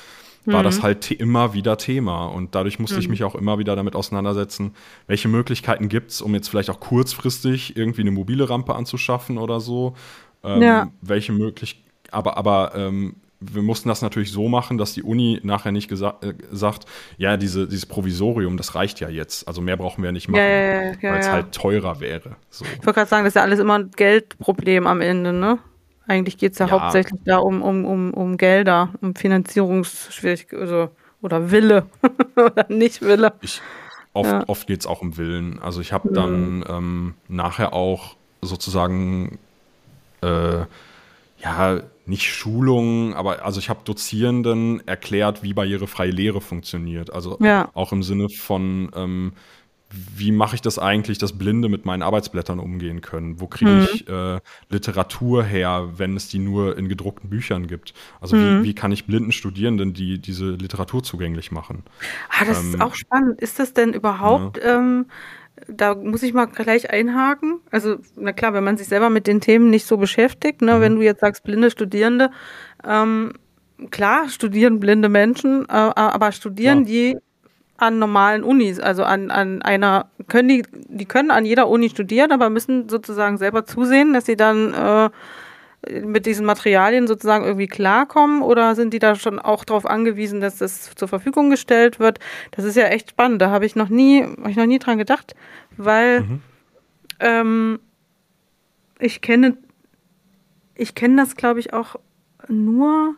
war 0.45 0.59
mhm. 0.59 0.65
das 0.65 0.83
halt 0.83 1.11
immer 1.11 1.53
wieder 1.53 1.77
Thema. 1.77 2.27
Und 2.27 2.55
dadurch 2.55 2.79
musste 2.79 2.95
mhm. 2.95 3.01
ich 3.01 3.09
mich 3.09 3.23
auch 3.23 3.35
immer 3.35 3.57
wieder 3.59 3.75
damit 3.75 3.95
auseinandersetzen, 3.95 4.73
welche 5.07 5.27
Möglichkeiten 5.27 5.89
gibt 5.89 6.11
es, 6.11 6.21
um 6.21 6.33
jetzt 6.33 6.49
vielleicht 6.49 6.69
auch 6.69 6.79
kurzfristig 6.79 7.75
irgendwie 7.77 8.01
eine 8.01 8.11
mobile 8.11 8.49
Rampe 8.49 8.75
anzuschaffen 8.75 9.37
oder 9.37 9.59
so. 9.59 9.95
Ähm, 10.43 10.61
ja. 10.61 10.87
Welche 11.01 11.31
möglich, 11.31 11.83
aber, 12.11 12.37
aber 12.37 12.73
ähm, 12.75 13.15
wir 13.39 13.61
mussten 13.61 13.89
das 13.89 14.01
natürlich 14.01 14.31
so 14.31 14.47
machen, 14.47 14.77
dass 14.77 14.93
die 14.93 15.03
Uni 15.03 15.39
nachher 15.43 15.71
nicht 15.71 15.91
äh, 15.91 16.13
sagt, 16.51 16.85
ja, 17.17 17.37
diese, 17.37 17.67
dieses 17.67 17.85
Provisorium, 17.85 18.57
das 18.57 18.75
reicht 18.75 18.99
ja 18.99 19.09
jetzt. 19.09 19.47
Also 19.47 19.61
mehr 19.61 19.77
brauchen 19.77 20.01
wir 20.01 20.07
ja 20.07 20.11
nicht 20.11 20.29
machen, 20.29 20.41
ja, 20.41 20.83
ja, 20.83 20.95
weil 21.01 21.19
es 21.19 21.29
halt 21.29 21.51
teurer 21.51 21.99
wäre. 21.99 22.37
So. 22.49 22.65
Ich 22.65 22.85
wollte 22.85 22.93
gerade 22.93 23.09
sagen, 23.09 23.23
das 23.23 23.31
ist 23.31 23.35
ja 23.35 23.43
alles 23.43 23.59
immer 23.59 23.79
ein 23.79 23.91
Geldproblem 23.95 24.87
am 24.87 25.01
Ende, 25.01 25.33
ne? 25.33 25.59
Eigentlich 26.07 26.37
geht 26.37 26.53
es 26.53 26.59
ja, 26.59 26.67
ja, 26.67 26.71
hauptsächlich 26.71 27.19
da 27.25 27.37
um, 27.37 27.61
um, 27.61 27.85
um, 27.85 28.13
um 28.13 28.37
Gelder, 28.37 28.89
um 29.01 29.15
Finanzierungsschwierigkeiten 29.15 30.59
also, 30.59 30.89
oder 31.21 31.51
Wille 31.51 31.87
oder 32.35 32.65
nicht 32.69 33.01
Wille. 33.01 33.33
Ich, 33.41 33.61
oft 34.13 34.31
ja. 34.31 34.43
oft 34.47 34.67
geht 34.67 34.81
es 34.81 34.87
auch 34.87 35.01
um 35.01 35.17
Willen. 35.17 35.59
Also 35.59 35.81
ich 35.81 35.93
habe 35.93 36.11
dann 36.11 36.63
ähm, 36.67 37.13
nachher 37.27 37.73
auch 37.73 38.15
sozusagen 38.41 39.39
äh, 40.21 40.65
ja, 41.39 41.81
nicht 42.05 42.23
Schulungen, 42.23 43.13
aber 43.13 43.43
also 43.43 43.59
ich 43.59 43.69
habe 43.69 43.81
Dozierenden 43.83 44.87
erklärt, 44.87 45.43
wie 45.43 45.53
barrierefreie 45.53 46.11
Lehre 46.11 46.41
funktioniert. 46.41 47.11
Also 47.11 47.37
ja. 47.41 47.69
auch 47.73 47.91
im 47.91 48.03
Sinne 48.03 48.29
von, 48.29 48.91
ähm, 48.95 49.33
wie 50.15 50.31
mache 50.31 50.55
ich 50.55 50.61
das 50.61 50.79
eigentlich, 50.79 51.17
dass 51.17 51.37
Blinde 51.37 51.69
mit 51.69 51.85
meinen 51.85 52.01
Arbeitsblättern 52.01 52.59
umgehen 52.59 53.01
können? 53.01 53.39
Wo 53.39 53.47
kriege 53.47 53.71
mhm. 53.71 53.87
ich 53.93 54.07
äh, 54.09 54.39
Literatur 54.69 55.43
her, 55.43 55.89
wenn 55.97 56.15
es 56.15 56.27
die 56.27 56.39
nur 56.39 56.77
in 56.77 56.89
gedruckten 56.89 57.29
Büchern 57.29 57.67
gibt? 57.67 57.93
Also 58.19 58.35
mhm. 58.35 58.63
wie, 58.63 58.69
wie 58.69 58.75
kann 58.75 58.91
ich 58.91 59.05
blinden 59.05 59.31
Studierenden 59.31 59.93
die, 59.93 60.19
diese 60.19 60.51
Literatur 60.51 61.03
zugänglich 61.03 61.51
machen? 61.51 61.83
Ah, 62.29 62.45
das 62.45 62.61
ähm, 62.61 62.73
ist 62.75 62.81
auch 62.81 62.95
spannend. 62.95 63.41
Ist 63.41 63.59
das 63.59 63.73
denn 63.73 63.93
überhaupt, 63.93 64.57
ja. 64.57 64.77
ähm, 64.77 65.05
da 65.67 65.95
muss 65.95 66.23
ich 66.23 66.33
mal 66.33 66.45
gleich 66.45 66.89
einhaken. 66.89 67.59
Also, 67.71 67.97
na 68.15 68.33
klar, 68.33 68.53
wenn 68.53 68.63
man 68.63 68.77
sich 68.77 68.87
selber 68.87 69.09
mit 69.09 69.27
den 69.27 69.39
Themen 69.39 69.69
nicht 69.69 69.85
so 69.85 69.97
beschäftigt, 69.97 70.61
ne, 70.61 70.75
mhm. 70.75 70.81
wenn 70.81 70.95
du 70.95 71.01
jetzt 71.01 71.21
sagst, 71.21 71.43
blinde 71.43 71.71
Studierende, 71.71 72.31
ähm, 72.83 73.33
klar, 73.91 74.29
studieren 74.29 74.79
blinde 74.79 75.09
Menschen, 75.09 75.65
äh, 75.69 75.71
aber 75.71 76.31
studieren 76.31 76.79
ja. 76.79 76.85
die 76.85 77.17
an 77.77 77.99
normalen 77.99 78.43
Unis, 78.43 78.79
also 78.79 79.03
an, 79.03 79.31
an 79.31 79.61
einer, 79.61 80.07
können 80.27 80.47
die, 80.47 80.63
die 80.87 81.05
können 81.05 81.31
an 81.31 81.45
jeder 81.45 81.67
Uni 81.67 81.89
studieren, 81.89 82.31
aber 82.31 82.49
müssen 82.49 82.87
sozusagen 82.87 83.37
selber 83.37 83.65
zusehen, 83.65 84.13
dass 84.13 84.25
sie 84.25 84.37
dann 84.37 84.73
äh, 84.73 85.09
mit 86.01 86.25
diesen 86.25 86.45
Materialien 86.45 87.07
sozusagen 87.07 87.43
irgendwie 87.43 87.67
klarkommen 87.67 88.41
oder 88.41 88.75
sind 88.75 88.93
die 88.93 88.99
da 88.99 89.15
schon 89.15 89.39
auch 89.39 89.65
darauf 89.65 89.85
angewiesen, 89.85 90.41
dass 90.41 90.57
das 90.57 90.95
zur 90.95 91.07
Verfügung 91.07 91.49
gestellt 91.49 91.99
wird? 91.99 92.19
Das 92.51 92.65
ist 92.65 92.75
ja 92.75 92.85
echt 92.85 93.11
spannend. 93.11 93.41
Da 93.41 93.49
habe 93.49 93.65
ich 93.65 93.75
noch 93.75 93.89
nie, 93.89 94.23
habe 94.23 94.49
ich 94.49 94.57
noch 94.57 94.65
nie 94.65 94.79
dran 94.79 94.97
gedacht, 94.97 95.35
weil 95.77 96.21
mhm. 96.21 96.41
ähm, 97.19 97.79
ich 98.99 99.21
kenne, 99.21 99.57
ich 100.75 100.95
kenne 100.95 101.17
das, 101.17 101.35
glaube 101.35 101.59
ich, 101.59 101.73
auch 101.73 101.97
nur 102.47 103.15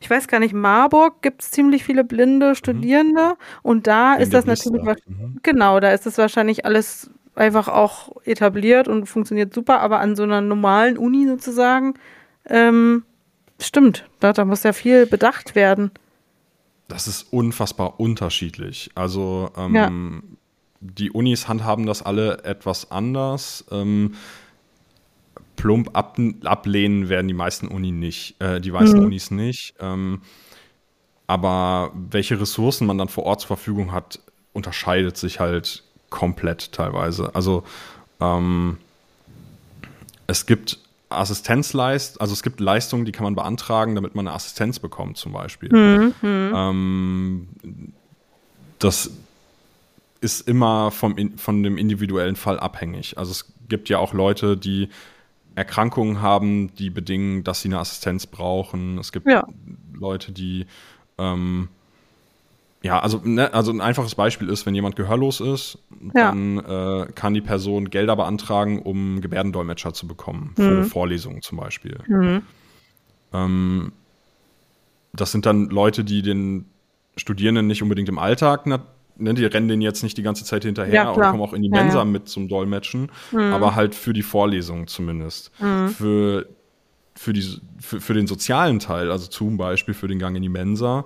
ich 0.00 0.08
weiß 0.08 0.28
gar 0.28 0.40
nicht, 0.40 0.54
Marburg 0.54 1.22
gibt 1.22 1.42
es 1.42 1.50
ziemlich 1.50 1.84
viele 1.84 2.04
blinde 2.04 2.54
Studierende 2.54 3.30
mhm. 3.30 3.34
und 3.62 3.86
da 3.86 4.12
Wegen 4.12 4.22
ist 4.22 4.34
das 4.34 4.46
natürlich, 4.46 4.82
mhm. 5.06 5.38
genau, 5.42 5.80
da 5.80 5.92
ist 5.92 6.06
das 6.06 6.18
wahrscheinlich 6.18 6.64
alles 6.64 7.10
einfach 7.34 7.68
auch 7.68 8.16
etabliert 8.24 8.88
und 8.88 9.06
funktioniert 9.06 9.54
super, 9.54 9.80
aber 9.80 10.00
an 10.00 10.16
so 10.16 10.22
einer 10.22 10.40
normalen 10.40 10.98
Uni 10.98 11.26
sozusagen, 11.26 11.94
ähm, 12.46 13.04
stimmt, 13.60 14.06
da, 14.20 14.32
da 14.32 14.44
muss 14.44 14.62
ja 14.62 14.72
viel 14.72 15.06
bedacht 15.06 15.54
werden. 15.54 15.90
Das 16.88 17.06
ist 17.06 17.32
unfassbar 17.32 18.00
unterschiedlich. 18.00 18.90
Also 18.94 19.50
ähm, 19.56 19.74
ja. 19.74 19.90
die 20.80 21.10
Unis 21.10 21.48
handhaben 21.48 21.86
das 21.86 22.02
alle 22.02 22.44
etwas 22.44 22.90
anders. 22.90 23.64
Ähm, 23.70 24.14
plump 25.62 25.90
ab, 25.96 26.18
ablehnen 26.42 27.08
werden 27.08 27.28
die 27.28 27.34
meisten 27.34 27.68
Uni 27.68 27.92
nicht, 27.92 28.34
äh, 28.40 28.60
die 28.60 28.72
meisten 28.72 28.98
mhm. 28.98 29.06
Unis 29.06 29.30
nicht. 29.30 29.74
Ähm, 29.78 30.22
aber 31.28 31.92
welche 31.94 32.40
Ressourcen 32.40 32.84
man 32.84 32.98
dann 32.98 33.06
vor 33.06 33.24
Ort 33.24 33.42
zur 33.42 33.46
Verfügung 33.46 33.92
hat, 33.92 34.18
unterscheidet 34.52 35.16
sich 35.16 35.38
halt 35.38 35.84
komplett 36.10 36.72
teilweise. 36.72 37.32
Also 37.36 37.62
ähm, 38.20 38.78
es 40.26 40.46
gibt 40.46 40.80
Assistenzleist, 41.10 42.20
also 42.20 42.32
es 42.32 42.42
gibt 42.42 42.58
Leistungen, 42.58 43.04
die 43.04 43.12
kann 43.12 43.22
man 43.22 43.36
beantragen, 43.36 43.94
damit 43.94 44.16
man 44.16 44.26
eine 44.26 44.34
Assistenz 44.34 44.80
bekommt, 44.80 45.16
zum 45.16 45.30
Beispiel. 45.30 45.72
Mhm. 45.72 46.14
Ähm, 46.24 47.48
das 48.80 49.12
ist 50.20 50.48
immer 50.48 50.90
vom, 50.90 51.36
von 51.36 51.62
dem 51.62 51.78
individuellen 51.78 52.34
Fall 52.34 52.58
abhängig. 52.58 53.16
Also 53.16 53.30
es 53.30 53.52
gibt 53.68 53.88
ja 53.88 53.98
auch 53.98 54.12
Leute, 54.12 54.56
die 54.56 54.88
Erkrankungen 55.54 56.20
haben, 56.20 56.74
die 56.74 56.90
bedingen, 56.90 57.44
dass 57.44 57.62
sie 57.62 57.68
eine 57.68 57.78
Assistenz 57.78 58.26
brauchen. 58.26 58.98
Es 58.98 59.12
gibt 59.12 59.26
ja. 59.28 59.46
Leute, 59.92 60.32
die 60.32 60.66
ähm, 61.18 61.68
ja, 62.82 62.98
also, 62.98 63.20
ne, 63.22 63.54
also 63.54 63.70
ein 63.70 63.80
einfaches 63.80 64.16
Beispiel 64.16 64.48
ist, 64.48 64.66
wenn 64.66 64.74
jemand 64.74 64.96
gehörlos 64.96 65.40
ist, 65.40 65.78
ja. 66.14 66.28
dann 66.28 66.58
äh, 66.58 67.12
kann 67.14 67.32
die 67.32 67.40
Person 67.40 67.90
Gelder 67.90 68.16
beantragen, 68.16 68.82
um 68.82 69.20
Gebärdendolmetscher 69.20 69.92
zu 69.92 70.08
bekommen, 70.08 70.54
mhm. 70.56 70.62
für 70.62 70.84
Vorlesungen 70.84 71.42
zum 71.42 71.58
Beispiel. 71.58 71.98
Mhm. 72.08 72.42
Ähm, 73.32 73.92
das 75.12 75.30
sind 75.30 75.46
dann 75.46 75.70
Leute, 75.70 76.02
die 76.02 76.22
den 76.22 76.66
Studierenden 77.16 77.68
nicht 77.68 77.82
unbedingt 77.82 78.08
im 78.08 78.18
Alltag 78.18 78.66
ne, 79.16 79.34
die 79.34 79.44
rennen 79.44 79.68
denen 79.68 79.82
jetzt 79.82 80.02
nicht 80.02 80.16
die 80.16 80.22
ganze 80.22 80.44
Zeit 80.44 80.64
hinterher 80.64 80.94
ja, 80.94 81.10
und 81.10 81.20
kommen 81.20 81.40
auch 81.40 81.52
in 81.52 81.62
die 81.62 81.68
Mensa 81.68 81.98
ja, 81.98 82.04
ja. 82.04 82.04
mit 82.04 82.28
zum 82.28 82.48
Dolmetschen, 82.48 83.10
mhm. 83.30 83.40
aber 83.52 83.74
halt 83.74 83.94
für 83.94 84.12
die 84.12 84.22
Vorlesung 84.22 84.86
zumindest. 84.86 85.50
Mhm. 85.60 85.88
Für, 85.88 86.46
für, 87.14 87.32
die, 87.32 87.60
für, 87.78 88.00
für 88.00 88.14
den 88.14 88.26
sozialen 88.26 88.78
Teil, 88.78 89.10
also 89.10 89.26
zum 89.26 89.56
Beispiel 89.56 89.94
für 89.94 90.08
den 90.08 90.18
Gang 90.18 90.36
in 90.36 90.42
die 90.42 90.48
Mensa, 90.48 91.04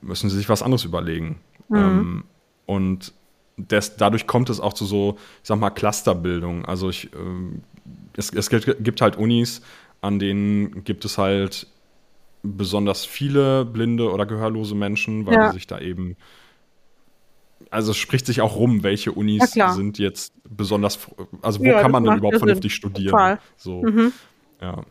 müssen 0.00 0.30
sie 0.30 0.36
sich 0.36 0.48
was 0.48 0.62
anderes 0.62 0.84
überlegen. 0.84 1.40
Mhm. 1.68 1.76
Ähm, 1.76 2.24
und 2.66 3.12
des, 3.56 3.96
dadurch 3.96 4.26
kommt 4.26 4.50
es 4.50 4.60
auch 4.60 4.72
zu 4.72 4.84
so, 4.84 5.16
ich 5.42 5.48
sag 5.48 5.58
mal, 5.58 5.70
Clusterbildung. 5.70 6.64
Also 6.64 6.90
ich, 6.90 7.12
äh, 7.12 7.18
es, 8.16 8.30
es 8.30 8.50
gibt 8.50 9.00
halt 9.00 9.16
Unis, 9.16 9.62
an 10.00 10.18
denen 10.18 10.84
gibt 10.84 11.04
es 11.04 11.18
halt 11.18 11.66
besonders 12.42 13.04
viele 13.04 13.64
blinde 13.64 14.12
oder 14.12 14.26
gehörlose 14.26 14.74
Menschen, 14.74 15.26
weil 15.26 15.34
ja. 15.34 15.52
sich 15.52 15.66
da 15.66 15.78
eben 15.80 16.16
also 17.70 17.90
es 17.90 17.96
spricht 17.96 18.26
sich 18.26 18.40
auch 18.40 18.56
rum, 18.56 18.82
welche 18.82 19.12
Unis 19.12 19.54
ja, 19.54 19.72
sind 19.72 19.98
jetzt 19.98 20.32
besonders, 20.48 20.98
also 21.42 21.60
wo 21.60 21.64
ja, 21.64 21.80
kann 21.80 21.90
man 21.90 22.04
denn 22.04 22.18
überhaupt 22.18 22.38
vernünftig 22.38 22.74
studieren? 22.74 23.10
Total. 23.10 23.38
So, 23.56 23.82
mhm. 23.82 24.12
ja. 24.60 24.82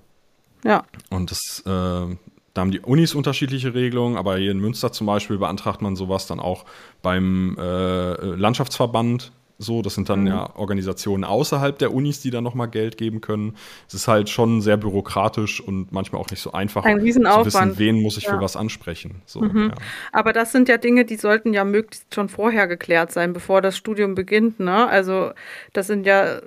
Ja. 0.63 0.83
Und 1.09 1.31
das, 1.31 1.61
äh, 1.65 1.69
da 1.69 2.17
haben 2.61 2.71
die 2.71 2.79
Unis 2.79 3.13
unterschiedliche 3.13 3.73
Regelungen, 3.73 4.17
aber 4.17 4.37
hier 4.37 4.51
in 4.51 4.59
Münster 4.59 4.91
zum 4.91 5.07
Beispiel 5.07 5.37
beantragt 5.37 5.81
man 5.81 5.95
sowas 5.95 6.25
dann 6.25 6.39
auch 6.39 6.65
beim 7.01 7.55
äh, 7.59 8.13
Landschaftsverband 8.13 9.31
so, 9.57 9.81
das 9.81 9.95
sind 9.95 10.09
dann 10.09 10.21
mhm. 10.21 10.27
ja 10.27 10.55
Organisationen 10.55 11.23
außerhalb 11.23 11.77
der 11.79 11.93
Unis, 11.93 12.21
die 12.21 12.29
dann 12.29 12.43
nochmal 12.43 12.67
Geld 12.67 12.97
geben 12.97 13.21
können. 13.21 13.55
Es 13.87 13.93
ist 13.93 14.07
halt 14.07 14.29
schon 14.29 14.61
sehr 14.61 14.75
bürokratisch 14.77 15.61
und 15.61 15.91
manchmal 15.91 16.21
auch 16.21 16.29
nicht 16.29 16.41
so 16.41 16.51
einfach 16.51 16.83
Ein 16.83 16.99
Riesenaufwand. 16.99 17.51
zu 17.51 17.59
wissen, 17.59 17.79
wen 17.79 18.01
muss 18.01 18.17
ich 18.17 18.25
ja. 18.25 18.33
für 18.33 18.41
was 18.41 18.57
ansprechen. 18.57 19.21
So, 19.25 19.41
mhm. 19.41 19.69
ja. 19.69 19.75
Aber 20.11 20.33
das 20.33 20.51
sind 20.51 20.67
ja 20.67 20.77
Dinge, 20.77 21.05
die 21.05 21.15
sollten 21.15 21.53
ja 21.53 21.63
möglichst 21.63 22.13
schon 22.13 22.27
vorher 22.27 22.67
geklärt 22.67 23.11
sein, 23.11 23.31
bevor 23.31 23.61
das 23.61 23.77
Studium 23.77 24.13
beginnt. 24.13 24.59
Ne? 24.59 24.87
Also 24.87 25.31
das 25.73 25.87
sind 25.87 26.05
ja 26.05 26.41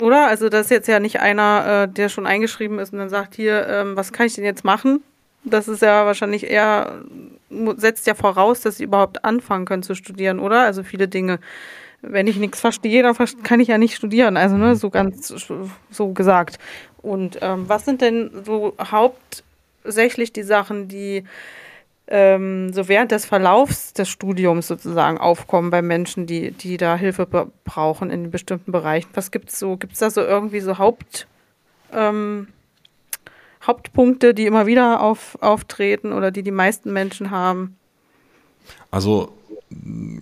oder? 0.00 0.26
Also 0.28 0.48
das 0.48 0.66
ist 0.66 0.70
jetzt 0.70 0.88
ja 0.88 1.00
nicht 1.00 1.20
einer, 1.20 1.84
äh, 1.84 1.92
der 1.92 2.08
schon 2.08 2.26
eingeschrieben 2.26 2.78
ist 2.78 2.92
und 2.92 2.98
dann 2.98 3.08
sagt, 3.08 3.34
hier, 3.34 3.66
ähm, 3.68 3.96
was 3.96 4.12
kann 4.12 4.26
ich 4.26 4.34
denn 4.34 4.44
jetzt 4.44 4.64
machen? 4.64 5.02
Das 5.44 5.68
ist 5.68 5.82
ja 5.82 6.06
wahrscheinlich 6.06 6.48
eher, 6.48 7.02
setzt 7.76 8.06
ja 8.06 8.14
voraus, 8.14 8.60
dass 8.60 8.78
sie 8.78 8.84
überhaupt 8.84 9.24
anfangen 9.24 9.64
können 9.64 9.82
zu 9.82 9.94
studieren, 9.94 10.38
oder? 10.38 10.62
Also 10.62 10.82
viele 10.82 11.08
Dinge 11.08 11.40
wenn 12.02 12.26
ich 12.26 12.36
nichts 12.36 12.60
verstehe, 12.60 13.02
dann 13.02 13.16
kann 13.42 13.60
ich 13.60 13.68
ja 13.68 13.78
nicht 13.78 13.96
studieren. 13.96 14.36
Also 14.36 14.56
ne, 14.56 14.76
so 14.76 14.90
ganz 14.90 15.28
so 15.90 16.12
gesagt. 16.12 16.58
Und 17.00 17.38
ähm, 17.40 17.68
was 17.68 17.84
sind 17.84 18.00
denn 18.00 18.30
so 18.44 18.74
hauptsächlich 18.78 20.32
die 20.32 20.42
Sachen, 20.42 20.88
die 20.88 21.24
ähm, 22.08 22.72
so 22.72 22.88
während 22.88 23.12
des 23.12 23.24
Verlaufs 23.24 23.92
des 23.92 24.08
Studiums 24.08 24.66
sozusagen 24.66 25.18
aufkommen 25.18 25.70
bei 25.70 25.80
Menschen, 25.80 26.26
die, 26.26 26.50
die 26.50 26.76
da 26.76 26.96
Hilfe 26.96 27.26
brauchen 27.64 28.10
in 28.10 28.30
bestimmten 28.30 28.72
Bereichen? 28.72 29.08
Was 29.14 29.30
gibt 29.30 29.50
es 29.50 29.58
so? 29.58 29.76
Gibt 29.76 29.94
es 29.94 30.00
da 30.00 30.10
so 30.10 30.20
irgendwie 30.20 30.60
so 30.60 30.78
Haupt, 30.78 31.26
ähm, 31.92 32.48
Hauptpunkte, 33.64 34.34
die 34.34 34.46
immer 34.46 34.66
wieder 34.66 35.00
auf, 35.00 35.38
auftreten 35.40 36.12
oder 36.12 36.32
die 36.32 36.42
die 36.42 36.50
meisten 36.50 36.92
Menschen 36.92 37.30
haben? 37.30 37.76
Also 38.90 39.32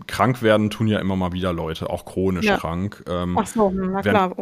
krank 0.07 0.43
werden 0.43 0.71
tun 0.71 0.87
ja 0.87 0.99
immer 0.99 1.17
mal 1.17 1.33
wieder 1.33 1.53
Leute, 1.53 1.91
auch 1.91 2.05
chronisch 2.05 2.47
ja. 2.47 2.57
krank. 2.57 3.05
Ähm, 3.09 3.37
Ach 3.39 3.47
so, 3.47 3.71
na 3.71 4.03
klar. 4.03 4.37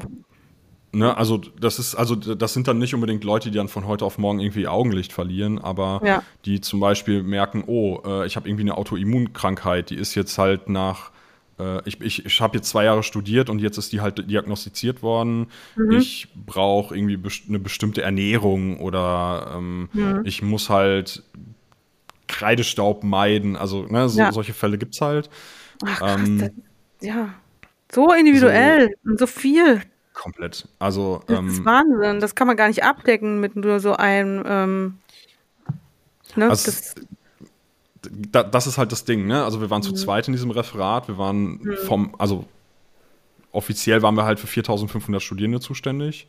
ne, 0.92 1.16
also 1.16 1.38
das 1.60 1.78
ist, 1.78 1.94
also 1.94 2.14
das 2.14 2.54
sind 2.54 2.68
dann 2.68 2.78
nicht 2.78 2.94
unbedingt 2.94 3.24
Leute, 3.24 3.50
die 3.50 3.56
dann 3.56 3.68
von 3.68 3.86
heute 3.86 4.04
auf 4.04 4.18
morgen 4.18 4.40
irgendwie 4.40 4.68
Augenlicht 4.68 5.12
verlieren, 5.12 5.58
aber 5.58 6.00
ja. 6.04 6.22
die 6.44 6.60
zum 6.60 6.80
Beispiel 6.80 7.22
merken, 7.22 7.64
oh, 7.66 8.00
äh, 8.04 8.26
ich 8.26 8.36
habe 8.36 8.48
irgendwie 8.48 8.64
eine 8.64 8.76
Autoimmunkrankheit, 8.76 9.90
die 9.90 9.96
ist 9.96 10.14
jetzt 10.14 10.38
halt 10.38 10.68
nach 10.68 11.10
äh, 11.58 11.80
ich, 11.84 12.00
ich, 12.00 12.26
ich 12.26 12.40
habe 12.40 12.56
jetzt 12.56 12.68
zwei 12.68 12.84
Jahre 12.84 13.02
studiert 13.02 13.50
und 13.50 13.58
jetzt 13.58 13.78
ist 13.78 13.92
die 13.92 14.00
halt 14.00 14.30
diagnostiziert 14.30 15.02
worden. 15.02 15.48
Mhm. 15.76 15.92
Ich 15.92 16.28
brauche 16.46 16.96
irgendwie 16.96 17.16
best 17.16 17.44
eine 17.48 17.58
bestimmte 17.58 18.02
Ernährung 18.02 18.80
oder 18.80 19.54
ähm, 19.56 19.88
mhm. 19.92 20.22
ich 20.24 20.42
muss 20.42 20.70
halt 20.70 21.22
Kreidestaub 22.38 23.02
meiden. 23.02 23.56
Also 23.56 23.82
ne, 23.88 24.08
so, 24.08 24.20
ja. 24.20 24.32
solche 24.32 24.54
Fälle 24.54 24.78
gibt 24.78 24.94
es 24.94 25.00
halt. 25.00 25.28
Ach, 25.84 25.98
krass, 25.98 26.20
ähm, 26.20 26.38
das, 26.38 26.50
ja, 27.00 27.34
so 27.90 28.12
individuell 28.12 28.90
so, 29.02 29.10
und 29.10 29.18
so 29.18 29.26
viel. 29.26 29.82
Komplett. 30.12 30.68
Also 30.78 31.20
das 31.26 31.38
ähm, 31.38 31.48
ist 31.48 31.64
Wahnsinn. 31.64 32.20
Das 32.20 32.36
kann 32.36 32.46
man 32.46 32.56
gar 32.56 32.68
nicht 32.68 32.84
abdecken 32.84 33.40
mit 33.40 33.56
nur 33.56 33.80
so 33.80 33.94
einem. 33.94 34.44
Ähm, 34.46 34.98
ne, 36.36 36.48
also 36.48 36.70
das, 36.70 36.94
da, 38.02 38.44
das 38.44 38.68
ist 38.68 38.78
halt 38.78 38.92
das 38.92 39.04
Ding. 39.04 39.26
Ne? 39.26 39.44
Also 39.44 39.60
wir 39.60 39.70
waren 39.70 39.80
mhm. 39.80 39.86
zu 39.86 39.92
zweit 39.94 40.28
in 40.28 40.32
diesem 40.32 40.52
Referat. 40.52 41.08
Wir 41.08 41.18
waren 41.18 41.58
mhm. 41.58 41.76
vom, 41.86 42.14
also 42.18 42.44
offiziell 43.50 44.02
waren 44.02 44.14
wir 44.14 44.24
halt 44.24 44.38
für 44.38 44.46
4.500 44.46 45.18
Studierende 45.18 45.58
zuständig. 45.58 46.28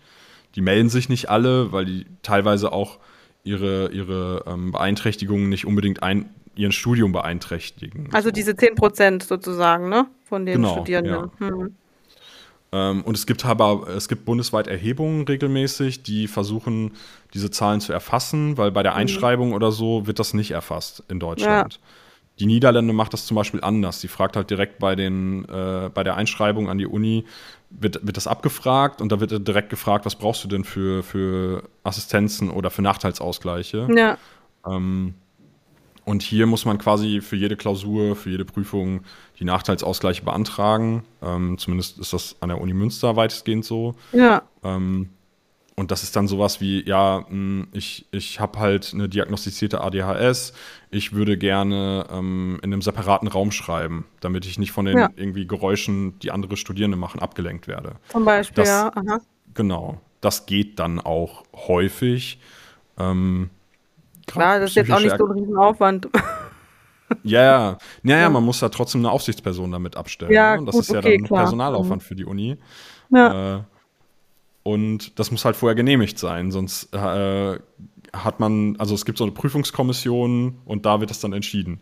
Die 0.56 0.61
melden 0.61 0.90
sich 0.90 1.07
nicht 1.07 1.30
alle, 1.30 1.72
weil 1.72 1.86
die 1.86 2.07
teilweise 2.23 2.72
auch 2.72 2.98
ihre, 3.44 3.91
ihre 3.91 4.44
ähm, 4.48 4.72
Beeinträchtigungen 4.72 5.49
nicht 5.49 5.66
unbedingt 5.66 6.03
ein, 6.03 6.30
ihren 6.56 6.72
Studium 6.72 7.11
beeinträchtigen. 7.11 8.10
Also 8.11 8.30
so. 8.30 8.34
diese 8.34 8.56
10 8.56 8.76
Prozent 8.76 9.24
sozusagen, 9.24 9.90
ne? 9.90 10.07
Von 10.26 10.45
den 10.45 10.56
genau, 10.56 10.74
Studierenden. 10.74 11.32
Ja. 11.40 11.48
Hm. 11.48 11.76
Ähm, 12.72 13.02
und 13.03 13.18
es 13.18 13.26
gibt 13.26 13.45
aber, 13.45 13.88
es 13.88 14.07
gibt 14.07 14.26
bundesweit 14.26 14.68
Erhebungen 14.68 15.26
regelmäßig, 15.26 16.03
die 16.03 16.28
versuchen, 16.28 16.91
diese 17.34 17.49
Zahlen 17.49 17.82
zu 17.82 17.94
erfassen, 17.94 18.57
weil 18.57 18.72
bei 18.72 18.84
der 18.84 18.91
mhm. 18.94 18.99
Einschreibung 18.99 19.49
mhm. 19.49 19.56
oder 19.56 19.72
so 19.72 20.06
wird 20.06 20.20
das 20.20 20.34
nicht 20.34 20.52
erfasst 20.52 21.03
in 21.10 21.20
Deutschland. 21.20 21.74
Ja. 21.74 21.80
Die 22.40 22.45
Niederlande 22.45 22.94
macht 22.94 23.14
das 23.14 23.26
zum 23.26 23.36
Beispiel 23.36 23.61
anders. 23.61 23.99
Die 24.02 24.07
fragt 24.07 24.36
halt 24.36 24.49
direkt 24.49 24.80
bei, 24.80 24.95
den, 24.95 25.45
äh, 25.45 25.90
bei 25.94 26.03
der 26.03 26.16
Einschreibung 26.16 26.70
an 26.70 26.78
die 26.78 26.88
Uni, 26.88 27.26
wird, 27.70 28.06
wird 28.06 28.18
das 28.18 28.28
abgefragt 28.28 29.02
und 29.02 29.11
da 29.11 29.20
wird 29.20 29.48
direkt 29.48 29.70
gefragt, 29.70 30.06
was 30.06 30.16
brauchst 30.16 30.44
du 30.44 30.48
denn 30.48 30.64
für, 30.64 31.03
für 31.03 31.64
Assistenzen 31.84 32.49
oder 32.49 32.72
für 32.72 32.82
Nachteilsausgleiche. 32.82 33.88
Ja. 33.95 34.18
Ähm, 34.66 35.14
und 36.06 36.24
hier 36.24 36.48
muss 36.48 36.66
man 36.66 36.80
quasi 36.80 37.22
für 37.22 37.36
jede 37.36 37.56
Klausur, 37.56 38.16
für 38.16 38.32
jede 38.32 38.45
Prüfung 38.45 39.02
die 39.40 39.44
Nachteilsausgleiche 39.44 40.24
beantragen. 40.24 41.03
Ähm, 41.22 41.57
zumindest 41.60 41.99
ist 41.99 42.14
das 42.14 42.36
an 42.40 42.49
der 42.49 42.60
Uni 42.60 42.74
Münster 42.74 43.16
weitestgehend 43.16 43.64
so. 43.64 43.95
Ja. 44.11 44.41
Ähm, 44.64 45.10
und 45.80 45.91
das 45.91 46.03
ist 46.03 46.14
dann 46.18 46.27
sowas 46.27 46.60
wie, 46.60 46.85
ja, 46.85 47.23
hm, 47.30 47.69
ich, 47.72 48.06
ich 48.11 48.41
habe 48.41 48.60
halt 48.60 48.91
eine 48.93 49.07
diagnostizierte 49.07 49.80
ADHS, 49.80 50.51
ich 50.91 51.14
würde 51.14 51.38
gerne 51.38 52.06
ähm, 52.11 52.60
in 52.61 52.73
einem 52.73 52.81
separaten 52.81 53.30
Raum 53.30 53.51
schreiben, 53.51 54.06
damit 54.19 54.45
ich 54.45 54.60
nicht 54.60 54.73
von 54.73 54.84
den 54.84 54.97
ja. 54.97 55.10
irgendwie 55.15 55.47
Geräuschen, 55.47 56.19
die 56.19 56.31
andere 56.31 56.57
Studierende 56.57 56.97
machen, 56.97 57.22
abgelenkt 57.22 57.69
werde. 57.69 57.93
Zum 58.10 58.26
Beispiel, 58.26 58.56
das, 58.56 58.68
ja. 58.68 58.91
Aha. 58.93 59.22
Genau, 59.53 60.01
das 60.19 60.45
geht 60.45 60.80
dann 60.80 60.99
auch 60.99 61.45
häufig. 61.56 62.41
Ähm, 62.97 63.49
Klar, 64.27 64.60
das 64.60 64.72
ist 64.72 64.76
jetzt 64.76 64.91
auch 64.91 64.99
nicht 64.99 65.18
so 65.18 65.27
ein 65.27 65.31
Riesenaufwand. 65.31 66.10
Ja, 67.23 67.41
ja. 67.41 67.77
Naja, 68.03 68.19
ja. 68.19 68.30
man 68.30 68.43
muss 68.43 68.61
ja 68.61 68.69
trotzdem 68.69 69.01
eine 69.01 69.10
Aufsichtsperson 69.10 69.72
damit 69.72 69.97
abstellen. 69.97 70.31
Ja, 70.31 70.53
ne? 70.53 70.60
Und 70.60 70.68
das 70.68 70.73
gut, 70.73 70.81
ist 70.84 70.91
ja 70.91 70.99
okay, 70.99 71.18
dann 71.18 71.26
klar. 71.26 71.39
Personalaufwand 71.39 72.03
Mhm. 72.03 72.06
für 72.06 72.15
die 72.15 72.26
Uni. 72.26 72.56
Ja. 73.10 73.56
Äh, 73.56 73.61
und 74.64 75.18
das 75.19 75.31
muss 75.31 75.45
halt 75.45 75.56
vorher 75.56 75.76
genehmigt 75.76 76.19
sein, 76.19 76.52
sonst 76.52 76.94
äh, 76.94 77.60
hat 78.14 78.40
man, 78.40 78.76
also 78.77 78.95
es 78.95 79.06
gibt 79.06 79.18
so 79.18 79.23
eine 79.23 79.34
Prüfungskommission 79.34 80.60
und 80.65 80.86
da 80.86 80.99
wird 80.99 81.10
das 81.11 81.19
dann 81.19 81.34
entschieden. 81.34 81.81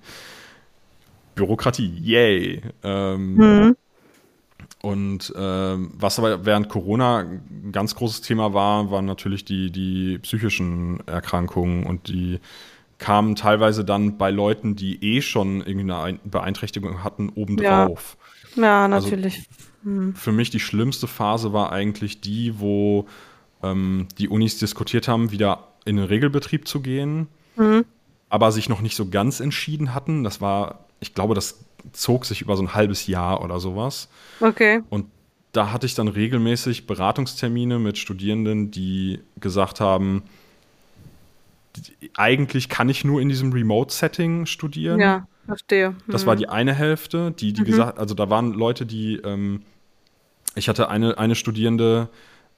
Bürokratie, 1.36 1.94
yay. 2.02 2.62
Ähm, 2.84 3.38
Mhm. 3.38 3.76
Und 4.82 5.34
ähm, 5.36 5.92
was 5.98 6.20
aber 6.20 6.46
während 6.46 6.70
Corona 6.70 7.20
ein 7.20 7.72
ganz 7.72 7.96
großes 7.96 8.22
Thema 8.22 8.54
war, 8.54 8.92
waren 8.92 9.06
natürlich 9.06 9.44
die, 9.44 9.72
die 9.72 10.20
psychischen 10.20 11.06
Erkrankungen 11.08 11.84
und 11.86 12.08
die 12.08 12.40
kamen 13.00 13.36
teilweise 13.36 13.86
dann 13.86 14.18
bei 14.18 14.32
Leuten, 14.32 14.76
die 14.76 15.04
eh 15.04 15.22
schon 15.22 15.60
irgendeine 15.60 15.98
Ein- 15.98 16.20
Beeinträchtigung 16.24 17.04
hatten, 17.04 17.30
obendrauf. 17.30 18.18
Ja, 18.56 18.86
Also 18.86 19.10
natürlich. 19.84 20.18
Für 20.18 20.32
mich 20.32 20.50
die 20.50 20.60
schlimmste 20.60 21.08
Phase 21.08 21.54
war 21.54 21.72
eigentlich 21.72 22.22
die, 22.22 22.60
wo 22.60 23.08
ähm, 23.64 24.08
die 24.18 24.30
Unis 24.30 24.58
diskutiert 24.58 25.08
haben, 25.08 25.32
wieder 25.32 25.68
in 25.86 25.96
den 25.98 26.06
Regelbetrieb 26.06 26.68
zu 26.68 26.82
gehen, 26.82 27.28
Mhm. 27.56 27.86
aber 28.30 28.52
sich 28.52 28.70
noch 28.70 28.82
nicht 28.82 28.96
so 28.96 29.10
ganz 29.10 29.40
entschieden 29.40 29.94
hatten. 29.94 30.24
Das 30.24 30.42
war, 30.42 30.86
ich 31.00 31.14
glaube, 31.14 31.34
das 31.34 31.64
zog 31.94 32.26
sich 32.26 32.42
über 32.42 32.56
so 32.58 32.64
ein 32.64 32.74
halbes 32.74 33.08
Jahr 33.08 33.44
oder 33.44 33.60
sowas. 33.60 34.10
Okay. 34.40 34.82
Und 34.90 35.06
da 35.54 35.72
hatte 35.72 35.86
ich 35.86 35.96
dann 35.96 36.08
regelmäßig 36.08 36.86
Beratungstermine 36.86 37.80
mit 37.80 37.98
Studierenden, 37.98 38.70
die 38.70 39.20
gesagt 39.40 39.80
haben, 39.80 40.24
eigentlich 42.16 42.70
kann 42.70 42.90
ich 42.90 43.04
nur 43.06 43.22
in 43.22 43.30
diesem 43.30 43.52
Remote-Setting 43.54 44.46
studieren. 44.46 45.00
Ja, 45.00 45.28
verstehe. 45.48 45.96
Das 46.08 46.24
Mhm. 46.24 46.28
war 46.28 46.36
die 46.36 46.50
eine 46.50 46.74
Hälfte, 46.74 47.32
die, 47.32 47.54
die 47.54 47.64
gesagt, 47.64 47.98
also 48.00 48.14
da 48.14 48.30
waren 48.30 48.54
Leute, 48.54 48.86
die, 48.86 49.16
ähm, 49.18 49.62
ich 50.56 50.70
hatte 50.70 50.90
eine, 50.90 51.18
eine 51.18 51.36
Studierende, 51.36 52.10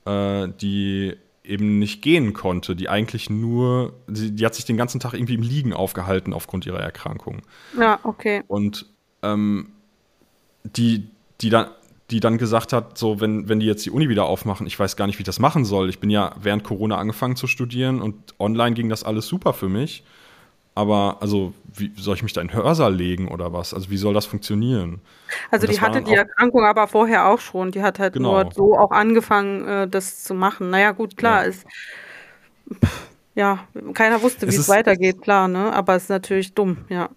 äh, 0.05 0.47
die 0.61 1.15
eben 1.43 1.79
nicht 1.79 2.01
gehen 2.01 2.33
konnte, 2.33 2.75
die 2.75 2.89
eigentlich 2.89 3.29
nur, 3.29 3.93
die, 4.07 4.31
die 4.31 4.45
hat 4.45 4.53
sich 4.55 4.65
den 4.65 4.77
ganzen 4.77 4.99
Tag 4.99 5.13
irgendwie 5.13 5.33
im 5.33 5.41
Liegen 5.41 5.73
aufgehalten 5.73 6.33
aufgrund 6.33 6.65
ihrer 6.65 6.79
Erkrankung. 6.79 7.41
Ja, 7.79 7.99
okay. 8.03 8.43
Und 8.47 8.85
ähm, 9.23 9.69
die, 10.63 11.07
die, 11.41 11.49
dann, 11.49 11.67
die 12.11 12.19
dann 12.19 12.37
gesagt 12.37 12.71
hat, 12.73 12.97
so, 12.97 13.19
wenn, 13.19 13.49
wenn 13.49 13.59
die 13.59 13.65
jetzt 13.65 13.85
die 13.85 13.91
Uni 13.91 14.09
wieder 14.09 14.25
aufmachen, 14.25 14.67
ich 14.67 14.77
weiß 14.79 14.95
gar 14.95 15.07
nicht, 15.07 15.17
wie 15.17 15.21
ich 15.23 15.25
das 15.25 15.39
machen 15.39 15.65
soll. 15.65 15.89
Ich 15.89 15.99
bin 15.99 16.09
ja 16.09 16.35
während 16.41 16.63
Corona 16.63 16.97
angefangen 16.97 17.35
zu 17.35 17.47
studieren 17.47 18.01
und 18.01 18.35
online 18.39 18.75
ging 18.75 18.89
das 18.89 19.03
alles 19.03 19.27
super 19.27 19.53
für 19.53 19.69
mich. 19.69 20.03
Aber 20.79 21.17
also, 21.19 21.53
wie 21.75 21.91
soll 21.97 22.15
ich 22.15 22.23
mich 22.23 22.31
da 22.33 22.41
in 22.41 22.53
Hörsaal 22.53 22.95
legen 22.95 23.27
oder 23.27 23.51
was? 23.51 23.73
Also, 23.73 23.89
wie 23.89 23.97
soll 23.97 24.13
das 24.13 24.25
funktionieren? 24.25 25.01
Also 25.51 25.67
das 25.67 25.75
die 25.75 25.81
hatte 25.81 26.01
die 26.01 26.13
Erkrankung 26.13 26.63
aber 26.65 26.87
vorher 26.87 27.27
auch 27.27 27.39
schon. 27.39 27.71
Die 27.71 27.81
hat 27.83 27.99
halt 27.99 28.13
Genau. 28.13 28.31
nur 28.43 28.51
so 28.53 28.77
auch 28.77 28.91
angefangen, 28.91 29.67
äh, 29.67 29.87
das 29.87 30.23
zu 30.23 30.33
machen. 30.33 30.69
Naja, 30.69 30.91
gut, 30.91 31.17
klar, 31.17 31.41
Ja. 31.43 31.49
ist. 31.49 31.65
Pff, 32.83 33.09
Ja, 33.35 33.67
keiner 33.93 34.21
wusste, 34.21 34.47
wie 34.47 34.49
Es 34.51 34.57
es 34.57 34.67
weitergeht, 34.69 35.21
klar, 35.21 35.47
ne? 35.47 35.71
Aber 35.73 35.95
es 35.95 36.03
ist 36.03 36.09
natürlich 36.09 36.53
dumm, 36.53 36.77
ja. 36.89 37.09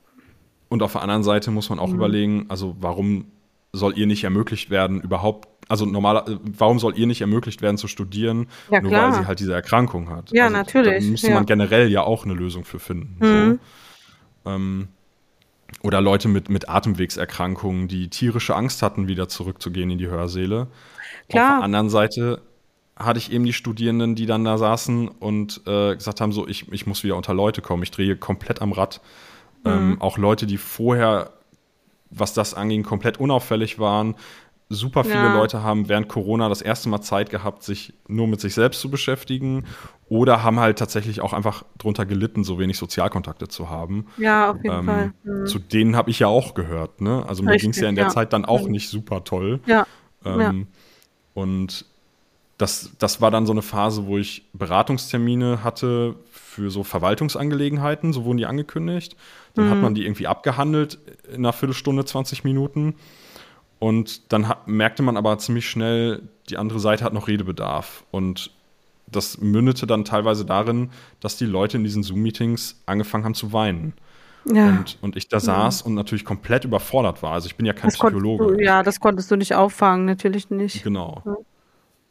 Und 0.68 0.82
auf 0.82 0.92
der 0.92 1.02
anderen 1.02 1.22
Seite 1.22 1.50
muss 1.50 1.68
man 1.70 1.78
auch 1.78 1.88
Mhm. 1.88 1.94
überlegen, 1.96 2.46
also 2.48 2.76
warum 2.80 3.26
soll 3.72 3.96
ihr 3.98 4.06
nicht 4.06 4.24
ermöglicht 4.24 4.70
werden, 4.70 5.00
überhaupt, 5.00 5.48
also 5.72 5.86
normaler, 5.86 6.28
äh, 6.28 6.36
warum 6.58 6.78
soll 6.78 6.98
ihr 6.98 7.06
nicht 7.06 7.22
ermöglicht 7.22 7.62
werden 7.62 7.78
zu 7.78 7.88
studieren, 7.88 8.46
Ja, 8.70 8.82
nur 8.82 8.90
klar. 8.90 9.10
weil 9.10 9.18
sie 9.18 9.26
halt 9.26 9.40
diese 9.40 9.54
Erkrankung 9.54 10.10
hat? 10.10 10.30
Ja, 10.30 10.44
also, 10.44 10.56
natürlich, 10.58 11.02
Da 11.02 11.10
müsste 11.10 11.28
ja. 11.28 11.34
man 11.34 11.46
generell 11.46 11.90
ja 11.90 12.02
auch 12.02 12.26
eine 12.26 12.34
Lösung 12.34 12.66
für 12.66 12.78
finden. 12.78 13.16
Mhm. 13.20 13.58
So. 14.44 14.50
Ähm, 14.50 14.88
oder 15.82 16.02
Leute 16.02 16.28
mit, 16.28 16.50
mit 16.50 16.68
Atemwegserkrankungen, 16.68 17.88
die 17.88 18.08
tierische 18.10 18.54
Angst 18.54 18.82
hatten, 18.82 19.08
wieder 19.08 19.30
zurückzugehen 19.30 19.88
in 19.88 19.96
die 19.96 20.08
Hörsäle. 20.08 20.66
Auf 20.66 21.28
Klar. 21.30 21.56
der 21.56 21.64
anderen 21.64 21.88
Seite 21.88 22.42
hatte 22.94 23.18
ich 23.18 23.32
eben 23.32 23.46
die 23.46 23.54
Studierenden, 23.54 24.14
die 24.14 24.26
dann 24.26 24.44
da 24.44 24.58
saßen 24.58 25.08
und 25.08 25.62
äh, 25.66 25.94
gesagt 25.94 26.20
haben, 26.20 26.32
so, 26.32 26.46
ich, 26.46 26.70
ich 26.70 26.86
muss 26.86 27.02
wieder 27.02 27.16
unter 27.16 27.32
Leute 27.32 27.62
kommen, 27.62 27.82
ich 27.82 27.90
drehe 27.90 28.14
komplett 28.14 28.60
am 28.60 28.72
Rad. 28.72 29.00
Mhm. 29.64 29.70
Ähm, 29.70 30.02
auch 30.02 30.18
Leute, 30.18 30.46
die 30.46 30.58
vorher, 30.58 31.30
was 32.10 32.34
das 32.34 32.52
anging, 32.52 32.82
komplett 32.82 33.18
unauffällig 33.18 33.78
waren. 33.78 34.16
Super 34.74 35.04
viele 35.04 35.16
Ja. 35.24 35.34
Leute 35.34 35.62
haben 35.62 35.88
während 35.88 36.08
Corona 36.08 36.48
das 36.48 36.62
erste 36.62 36.88
Mal 36.88 37.02
Zeit 37.02 37.30
gehabt, 37.30 37.62
sich 37.62 37.92
nur 38.08 38.26
mit 38.26 38.40
sich 38.40 38.54
selbst 38.54 38.80
zu 38.80 38.90
beschäftigen 38.90 39.64
oder 40.08 40.42
haben 40.42 40.58
halt 40.60 40.78
tatsächlich 40.78 41.20
auch 41.20 41.32
einfach 41.32 41.64
drunter 41.78 42.06
gelitten, 42.06 42.42
so 42.44 42.58
wenig 42.58 42.78
Sozialkontakte 42.78 43.48
zu 43.48 43.68
haben. 43.70 44.06
Ja, 44.16 44.50
auf 44.50 44.56
jeden 44.62 44.78
Ähm, 44.78 44.84
Fall. 44.86 45.12
Mhm. 45.24 45.46
Zu 45.46 45.58
denen 45.58 45.94
habe 45.96 46.10
ich 46.10 46.18
ja 46.20 46.26
auch 46.28 46.54
gehört. 46.54 47.00
Ne? 47.00 47.24
Also 47.28 47.42
mir 47.42 47.56
ging 47.58 47.70
es 47.70 47.80
ja 47.80 47.88
in 47.88 47.96
der 47.96 48.04
ja. 48.06 48.10
Zeit 48.10 48.32
dann 48.32 48.44
auch 48.44 48.64
Mhm. 48.64 48.70
nicht 48.72 48.88
super 48.88 49.24
toll. 49.24 49.60
Ja, 49.66 49.86
Ähm. 50.24 50.66
Und 51.34 51.86
das, 52.58 52.90
das 52.98 53.20
war 53.20 53.30
dann 53.30 53.46
so 53.46 53.52
eine 53.52 53.62
Phase, 53.62 54.06
wo 54.06 54.18
ich 54.18 54.44
Beratungstermine 54.52 55.64
hatte 55.64 56.14
für 56.30 56.70
so 56.70 56.84
Verwaltungsangelegenheiten, 56.84 58.12
so 58.12 58.24
wurden 58.24 58.36
die 58.38 58.46
angekündigt. 58.46 59.16
Dann 59.54 59.66
Mhm. 59.66 59.70
hat 59.70 59.78
man 59.80 59.94
die 59.94 60.04
irgendwie 60.04 60.26
abgehandelt 60.26 60.98
in 61.28 61.36
einer 61.38 61.52
Viertelstunde, 61.52 62.04
20 62.04 62.44
Minuten. 62.44 62.94
Und 63.82 64.32
dann 64.32 64.46
hat, 64.46 64.68
merkte 64.68 65.02
man 65.02 65.16
aber 65.16 65.36
ziemlich 65.38 65.68
schnell, 65.68 66.22
die 66.48 66.56
andere 66.56 66.78
Seite 66.78 67.04
hat 67.04 67.12
noch 67.12 67.26
Redebedarf. 67.26 68.04
Und 68.12 68.52
das 69.08 69.40
mündete 69.40 69.88
dann 69.88 70.04
teilweise 70.04 70.44
darin, 70.44 70.90
dass 71.18 71.36
die 71.36 71.46
Leute 71.46 71.78
in 71.78 71.82
diesen 71.82 72.04
Zoom-Meetings 72.04 72.80
angefangen 72.86 73.24
haben 73.24 73.34
zu 73.34 73.52
weinen. 73.52 73.94
ja. 74.44 74.68
Und, 74.68 74.98
und 75.00 75.16
ich 75.16 75.26
da 75.26 75.40
saß 75.40 75.82
und 75.82 75.94
natürlich 75.94 76.24
komplett 76.24 76.64
überfordert 76.64 77.24
war. 77.24 77.32
Also 77.32 77.46
ich 77.46 77.56
bin 77.56 77.66
ja 77.66 77.72
kein 77.72 77.90
das 77.90 77.94
Psychologe. 77.98 78.56
du, 78.56 78.62
ja, 78.62 78.84
das 78.84 79.00
konntest 79.00 79.32
du 79.32 79.34
nicht 79.34 79.56
auffangen, 79.56 80.06
natürlich 80.06 80.48
nicht. 80.48 80.84
Genau. 80.84 81.24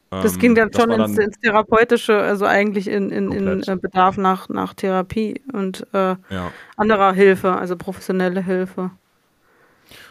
Das 0.09 0.33
Ähm, 0.33 0.39
ging 0.39 0.55
dann 0.55 0.71
das 0.71 0.81
schon 0.81 0.91
ins, 0.91 1.17
ins 1.17 1.39
Therapeutische, 1.39 2.17
also 2.17 2.47
eigentlich 2.47 2.89
in, 2.89 3.11
in, 3.11 3.31
in 3.31 3.63
äh, 3.63 3.77
Bedarf 3.77 4.17
nach, 4.17 4.49
nach 4.49 4.73
Therapie 4.73 5.39
und 5.53 5.87
äh, 5.93 6.17
ja. 6.29 6.51
anderer 6.75 7.13
Hilfe, 7.13 7.55
also 7.55 7.77
professionelle 7.77 8.43
Hilfe. 8.43 8.91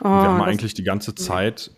Oh, 0.01 0.05
Und 0.09 0.11
wir 0.11 0.28
haben 0.28 0.39
das- 0.39 0.48
eigentlich 0.48 0.74
die 0.74 0.85
ganze 0.85 1.15
Zeit 1.15 1.70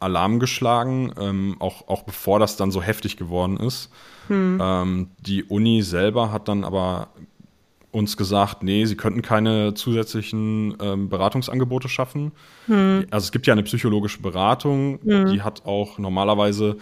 Alarm 0.00 0.38
geschlagen, 0.38 1.12
ähm, 1.20 1.56
auch, 1.58 1.88
auch 1.88 2.02
bevor 2.04 2.38
das 2.38 2.56
dann 2.56 2.70
so 2.70 2.82
heftig 2.82 3.16
geworden 3.16 3.58
ist. 3.58 3.90
Hm. 4.28 4.58
Ähm, 4.60 5.08
die 5.18 5.44
Uni 5.44 5.82
selber 5.82 6.32
hat 6.32 6.48
dann 6.48 6.64
aber 6.64 7.08
uns 7.92 8.16
gesagt, 8.16 8.62
nee, 8.62 8.84
sie 8.86 8.96
könnten 8.96 9.20
keine 9.20 9.74
zusätzlichen 9.74 10.76
ähm, 10.80 11.08
Beratungsangebote 11.08 11.88
schaffen. 11.88 12.32
Hm. 12.66 13.06
Also 13.10 13.24
es 13.24 13.32
gibt 13.32 13.46
ja 13.46 13.52
eine 13.52 13.64
psychologische 13.64 14.20
Beratung, 14.22 15.00
die 15.02 15.42
hat 15.42 15.66
auch 15.66 15.98
normalerweise 15.98 16.76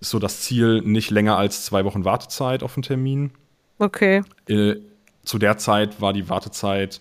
so 0.00 0.18
das 0.18 0.40
Ziel 0.40 0.80
nicht 0.80 1.10
länger 1.10 1.36
als 1.36 1.64
zwei 1.64 1.84
Wochen 1.84 2.04
Wartezeit 2.04 2.62
auf 2.62 2.76
einen 2.76 2.82
Termin. 2.82 3.30
Okay. 3.78 4.22
Äh, 4.48 4.76
zu 5.22 5.38
der 5.38 5.58
Zeit 5.58 6.00
war 6.00 6.12
die 6.12 6.28
Wartezeit 6.28 7.00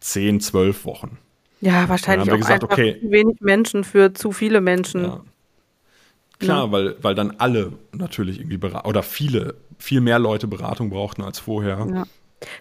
10, 0.00 0.40
12 0.40 0.84
Wochen. 0.84 1.18
Ja, 1.60 1.88
wahrscheinlich 1.88 2.04
Dann 2.04 2.18
haben 2.20 2.28
auch 2.28 2.48
wir 2.48 2.56
gesagt, 2.56 2.62
einfach 2.64 2.72
okay. 2.72 3.00
zu 3.00 3.10
wenig 3.10 3.40
Menschen 3.40 3.84
für 3.84 4.12
zu 4.14 4.32
viele 4.32 4.60
Menschen. 4.60 5.04
Ja. 5.04 5.20
Klar, 6.38 6.72
weil, 6.72 6.96
weil 7.02 7.14
dann 7.14 7.32
alle 7.36 7.72
natürlich 7.92 8.38
irgendwie 8.38 8.56
bera- 8.56 8.86
oder 8.86 9.02
viele, 9.02 9.56
viel 9.78 10.00
mehr 10.00 10.18
Leute 10.18 10.46
Beratung 10.46 10.88
brauchten 10.88 11.22
als 11.22 11.38
vorher. 11.38 11.86
Ja. 11.92 12.04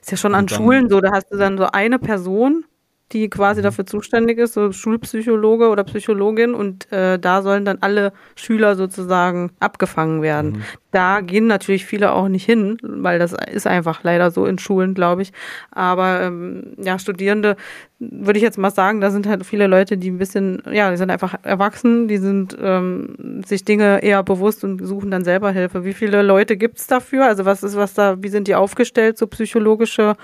Ist 0.01 0.11
ja 0.11 0.17
schon 0.17 0.35
an 0.35 0.41
Und 0.43 0.51
dann- 0.51 0.57
Schulen 0.57 0.89
so, 0.89 0.99
da 0.99 1.11
hast 1.13 1.31
du 1.31 1.37
dann 1.37 1.57
so 1.57 1.65
eine 1.67 1.97
Person, 1.99 2.65
die 3.11 3.25
Mhm. 3.25 3.29
quasi 3.29 3.61
dafür 3.61 3.85
zuständig 3.85 4.37
ist, 4.37 4.53
so 4.53 4.71
Schulpsychologe 4.71 5.69
oder 5.69 5.83
Psychologin 5.83 6.53
und 6.53 6.91
äh, 6.91 7.17
da 7.19 7.41
sollen 7.41 7.65
dann 7.65 7.79
alle 7.81 8.13
Schüler 8.35 8.75
sozusagen 8.75 9.51
abgefangen 9.59 10.21
werden. 10.21 10.51
Mhm. 10.51 10.63
Da 10.91 11.21
gehen 11.21 11.45
natürlich 11.47 11.85
viele 11.85 12.11
auch 12.13 12.27
nicht 12.29 12.45
hin, 12.45 12.77
weil 12.81 13.19
das 13.19 13.35
ist 13.51 13.67
einfach 13.67 14.03
leider 14.03 14.31
so 14.31 14.45
in 14.45 14.57
Schulen, 14.57 14.95
glaube 14.95 15.21
ich. 15.21 15.31
Aber 15.71 16.21
ähm, 16.21 16.73
ja, 16.77 16.97
Studierende, 16.97 17.57
würde 17.99 18.37
ich 18.37 18.43
jetzt 18.43 18.57
mal 18.57 18.71
sagen, 18.71 18.99
da 19.01 19.11
sind 19.11 19.27
halt 19.27 19.45
viele 19.45 19.67
Leute, 19.67 19.97
die 19.97 20.09
ein 20.09 20.17
bisschen, 20.17 20.63
ja, 20.71 20.89
die 20.89 20.97
sind 20.97 21.11
einfach 21.11 21.35
erwachsen, 21.43 22.07
die 22.07 22.17
sind 22.17 22.57
ähm, 22.59 23.43
sich 23.45 23.65
Dinge 23.65 24.01
eher 24.01 24.23
bewusst 24.23 24.63
und 24.63 24.83
suchen 24.83 25.11
dann 25.11 25.23
selber 25.23 25.51
Hilfe. 25.51 25.85
Wie 25.85 25.93
viele 25.93 26.21
Leute 26.23 26.57
gibt's 26.57 26.87
dafür? 26.87 27.25
Also 27.25 27.45
was 27.45 27.61
ist, 27.61 27.75
was 27.75 27.93
da, 27.93 28.23
wie 28.23 28.29
sind 28.29 28.47
die 28.47 28.55
aufgestellt, 28.55 29.17
so 29.17 29.27
psychologische 29.27 30.15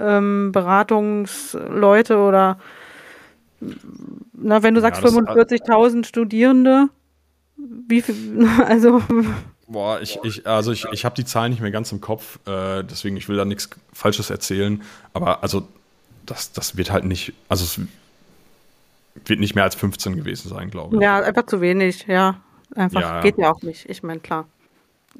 ähm, 0.00 0.50
Beratungsleute 0.52 2.18
oder 2.18 2.58
na, 4.32 4.62
wenn 4.62 4.74
du 4.74 4.80
Ja, 4.80 4.88
sagst 4.88 5.04
das- 5.04 5.12
45.000 5.14 6.04
Studierende, 6.06 6.88
wie 7.56 8.00
viel, 8.02 8.48
also 8.66 9.02
Boah, 9.66 10.00
ich, 10.00 10.18
ich, 10.24 10.46
also 10.46 10.72
ich, 10.72 10.84
ich 10.92 11.04
habe 11.04 11.14
die 11.14 11.24
Zahlen 11.24 11.50
nicht 11.52 11.60
mehr 11.62 11.70
ganz 11.70 11.92
im 11.92 12.00
Kopf, 12.00 12.38
äh, 12.48 12.82
deswegen 12.82 13.16
ich 13.16 13.28
will 13.28 13.36
da 13.36 13.44
nichts 13.44 13.70
Falsches 13.92 14.28
erzählen. 14.30 14.82
Aber 15.12 15.42
also 15.44 15.68
das, 16.26 16.52
das 16.52 16.76
wird 16.76 16.90
halt 16.90 17.04
nicht, 17.04 17.32
also 17.48 17.64
es 17.64 17.80
wird 19.26 19.38
nicht 19.38 19.54
mehr 19.54 19.64
als 19.64 19.74
15 19.76 20.16
gewesen 20.16 20.48
sein, 20.48 20.70
glaube 20.70 20.96
ich. 20.96 21.02
ja, 21.02 21.20
einfach 21.20 21.46
zu 21.46 21.60
wenig, 21.60 22.06
ja. 22.08 22.40
Einfach, 22.74 23.00
Ja. 23.00 23.20
geht 23.20 23.38
ja 23.38 23.50
auch 23.52 23.62
nicht. 23.62 23.88
Ich 23.88 24.02
meine, 24.02 24.20
klar. 24.20 24.46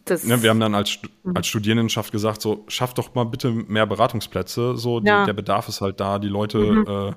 Ja, 0.09 0.43
wir 0.43 0.51
haben 0.51 0.61
dann 0.61 0.75
als, 0.75 0.99
mhm. 1.23 1.37
als 1.37 1.47
Studierendenschaft 1.47 2.13
gesagt, 2.13 2.41
so, 2.41 2.65
schafft 2.69 2.99
doch 2.99 3.15
mal 3.15 3.25
bitte 3.25 3.51
mehr 3.51 3.87
Beratungsplätze. 3.87 4.77
So, 4.77 5.01
ja. 5.01 5.21
die, 5.21 5.27
der 5.27 5.33
Bedarf 5.33 5.69
ist 5.69 5.81
halt 5.81 6.01
da, 6.01 6.19
die 6.19 6.29
Leute 6.29 6.59
mhm. 6.59 6.87
äh, 6.87 7.13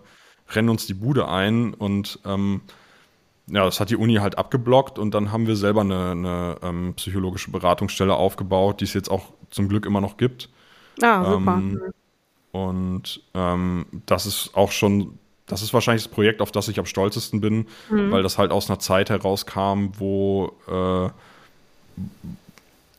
rennen 0.53 0.69
uns 0.69 0.85
die 0.85 0.93
Bude 0.93 1.27
ein 1.27 1.73
und 1.73 2.19
ähm, 2.25 2.61
ja, 3.47 3.65
das 3.65 3.79
hat 3.79 3.89
die 3.89 3.97
Uni 3.97 4.15
halt 4.15 4.37
abgeblockt 4.37 4.97
und 4.97 5.13
dann 5.13 5.31
haben 5.31 5.47
wir 5.47 5.55
selber 5.55 5.81
eine, 5.81 6.11
eine 6.11 6.57
ähm, 6.61 6.93
psychologische 6.95 7.51
Beratungsstelle 7.51 8.13
aufgebaut, 8.13 8.79
die 8.79 8.85
es 8.85 8.93
jetzt 8.93 9.11
auch 9.11 9.33
zum 9.49 9.67
Glück 9.67 9.85
immer 9.85 10.01
noch 10.01 10.17
gibt. 10.17 10.49
Ah, 11.01 11.23
super. 11.25 11.53
Ähm, 11.57 11.81
und 12.51 13.21
ähm, 13.33 13.85
das 14.05 14.25
ist 14.25 14.51
auch 14.55 14.71
schon, 14.71 15.17
das 15.47 15.61
ist 15.61 15.73
wahrscheinlich 15.73 16.03
das 16.03 16.11
Projekt, 16.11 16.41
auf 16.41 16.51
das 16.51 16.67
ich 16.67 16.79
am 16.79 16.85
stolzesten 16.85 17.41
bin, 17.41 17.67
mhm. 17.89 18.11
weil 18.11 18.23
das 18.23 18.37
halt 18.37 18.51
aus 18.51 18.69
einer 18.69 18.79
Zeit 18.79 19.09
herauskam, 19.09 19.89
wo, 19.97 20.53
äh, 20.67 21.09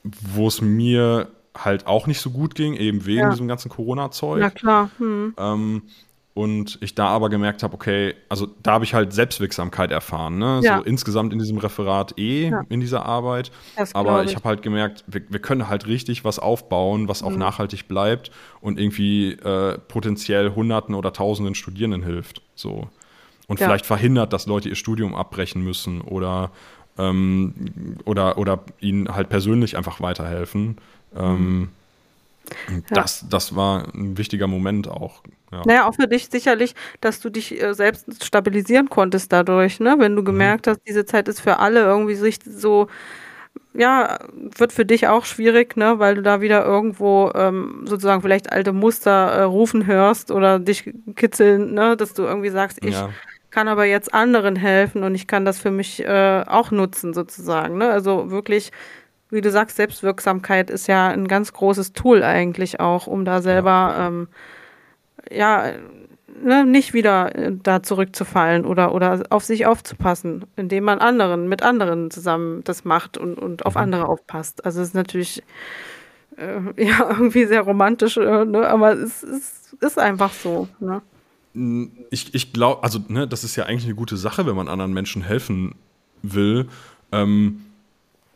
wo 0.04 0.46
es 0.46 0.60
mir 0.60 1.28
halt 1.56 1.86
auch 1.86 2.06
nicht 2.06 2.20
so 2.20 2.30
gut 2.30 2.54
ging, 2.54 2.74
eben 2.74 3.06
wegen 3.06 3.20
ja. 3.20 3.30
diesem 3.30 3.48
ganzen 3.48 3.68
Corona-Zeug. 3.68 4.40
Ja, 4.40 4.50
klar. 4.50 4.90
Mhm. 4.98 5.34
Ähm, 5.38 5.82
und 6.34 6.78
ich 6.80 6.96
da 6.96 7.06
aber 7.06 7.30
gemerkt 7.30 7.62
habe, 7.62 7.74
okay, 7.74 8.14
also 8.28 8.48
da 8.60 8.72
habe 8.72 8.84
ich 8.84 8.92
halt 8.92 9.12
Selbstwirksamkeit 9.12 9.92
erfahren, 9.92 10.36
ne? 10.36 10.60
Ja. 10.64 10.78
So 10.78 10.82
insgesamt 10.82 11.32
in 11.32 11.38
diesem 11.38 11.58
Referat 11.58 12.18
eh, 12.18 12.48
ja. 12.48 12.64
in 12.68 12.80
dieser 12.80 13.06
Arbeit. 13.06 13.52
Das 13.76 13.94
aber 13.94 14.24
ich, 14.24 14.30
ich 14.30 14.36
habe 14.36 14.48
halt 14.48 14.62
gemerkt, 14.62 15.04
wir, 15.06 15.22
wir, 15.28 15.38
können 15.38 15.68
halt 15.68 15.86
richtig 15.86 16.24
was 16.24 16.40
aufbauen, 16.40 17.06
was 17.06 17.22
auch 17.22 17.30
mhm. 17.30 17.38
nachhaltig 17.38 17.86
bleibt 17.86 18.32
und 18.60 18.80
irgendwie 18.80 19.34
äh, 19.34 19.78
potenziell 19.78 20.56
Hunderten 20.56 20.96
oder 20.96 21.12
Tausenden 21.12 21.54
Studierenden 21.54 22.02
hilft. 22.02 22.42
So. 22.56 22.88
Und 23.46 23.60
ja. 23.60 23.66
vielleicht 23.66 23.86
verhindert, 23.86 24.32
dass 24.32 24.46
Leute 24.46 24.68
ihr 24.68 24.74
Studium 24.74 25.14
abbrechen 25.14 25.62
müssen 25.62 26.00
oder, 26.00 26.50
ähm, 26.98 27.54
oder, 28.04 28.38
oder 28.38 28.60
ihnen 28.80 29.14
halt 29.14 29.28
persönlich 29.28 29.76
einfach 29.76 30.00
weiterhelfen. 30.00 30.78
Ähm, 31.16 31.68
mhm. 32.68 32.84
Das, 32.90 33.26
das 33.28 33.56
war 33.56 33.88
ein 33.94 34.16
wichtiger 34.18 34.46
Moment 34.46 34.88
auch. 34.88 35.22
Ja. 35.52 35.62
Naja, 35.66 35.88
auch 35.88 35.94
für 35.94 36.08
dich 36.08 36.28
sicherlich, 36.30 36.74
dass 37.00 37.20
du 37.20 37.30
dich 37.30 37.60
äh, 37.62 37.74
selbst 37.74 38.24
stabilisieren 38.24 38.88
konntest 38.88 39.32
dadurch, 39.32 39.80
ne? 39.80 39.96
Wenn 39.98 40.16
du 40.16 40.22
mhm. 40.22 40.26
gemerkt 40.26 40.66
mhm. 40.66 40.72
hast, 40.72 40.80
diese 40.86 41.04
Zeit 41.04 41.28
ist 41.28 41.40
für 41.40 41.58
alle 41.58 41.80
irgendwie 41.80 42.16
sich 42.16 42.38
so, 42.44 42.88
ja, 43.72 44.18
wird 44.32 44.72
für 44.72 44.84
dich 44.84 45.06
auch 45.06 45.24
schwierig, 45.24 45.76
ne? 45.76 45.98
Weil 45.98 46.16
du 46.16 46.22
da 46.22 46.40
wieder 46.40 46.64
irgendwo 46.64 47.30
ähm, 47.34 47.84
sozusagen 47.86 48.22
vielleicht 48.22 48.52
alte 48.52 48.72
Muster 48.72 49.30
äh, 49.30 49.42
rufen 49.42 49.86
hörst 49.86 50.30
oder 50.30 50.58
dich 50.58 50.92
kitzeln, 51.14 51.72
ne? 51.74 51.96
Dass 51.96 52.14
du 52.14 52.22
irgendwie 52.22 52.50
sagst, 52.50 52.84
ich 52.84 52.94
ja. 52.94 53.10
Kann 53.54 53.68
aber 53.68 53.84
jetzt 53.84 54.12
anderen 54.12 54.56
helfen 54.56 55.04
und 55.04 55.14
ich 55.14 55.28
kann 55.28 55.44
das 55.44 55.60
für 55.60 55.70
mich 55.70 56.04
äh, 56.04 56.42
auch 56.44 56.72
nutzen, 56.72 57.14
sozusagen, 57.14 57.78
ne? 57.78 57.88
Also 57.88 58.30
wirklich 58.32 58.72
wie 59.30 59.40
du 59.40 59.50
sagst, 59.50 59.76
Selbstwirksamkeit 59.76 60.70
ist 60.70 60.86
ja 60.86 61.08
ein 61.08 61.28
ganz 61.28 61.52
großes 61.52 61.92
Tool 61.92 62.22
eigentlich 62.22 62.80
auch, 62.80 63.06
um 63.06 63.24
da 63.24 63.42
selber 63.42 63.70
ja, 63.70 64.06
ähm, 64.06 64.28
ja 65.30 65.72
ne, 66.42 66.64
nicht 66.64 66.94
wieder 66.94 67.34
äh, 67.34 67.52
da 67.62 67.82
zurückzufallen 67.82 68.64
oder, 68.64 68.94
oder 68.94 69.22
auf 69.30 69.44
sich 69.44 69.66
aufzupassen, 69.66 70.44
indem 70.56 70.84
man 70.84 70.98
anderen, 70.98 71.48
mit 71.48 71.62
anderen 71.62 72.10
zusammen 72.10 72.62
das 72.64 72.84
macht 72.84 73.18
und, 73.18 73.38
und 73.38 73.66
auf 73.66 73.74
mhm. 73.74 73.82
andere 73.82 74.08
aufpasst. 74.08 74.64
Also 74.64 74.80
es 74.82 74.88
ist 74.88 74.94
natürlich 74.94 75.42
äh, 76.36 76.60
ja 76.84 77.08
irgendwie 77.10 77.46
sehr 77.46 77.62
romantisch, 77.62 78.16
äh, 78.16 78.44
ne, 78.44 78.68
aber 78.68 78.92
es, 78.92 79.22
es 79.22 79.74
ist 79.80 79.98
einfach 79.98 80.32
so. 80.32 80.68
Ne? 80.80 81.02
Ich, 82.10 82.34
ich 82.34 82.52
glaube, 82.52 82.82
also 82.82 82.98
ne, 83.08 83.28
das 83.28 83.44
ist 83.44 83.56
ja 83.56 83.64
eigentlich 83.64 83.84
eine 83.84 83.94
gute 83.94 84.16
Sache, 84.16 84.46
wenn 84.46 84.56
man 84.56 84.68
anderen 84.68 84.92
Menschen 84.92 85.22
helfen 85.22 85.76
will. 86.22 86.68
Ähm, 87.12 87.64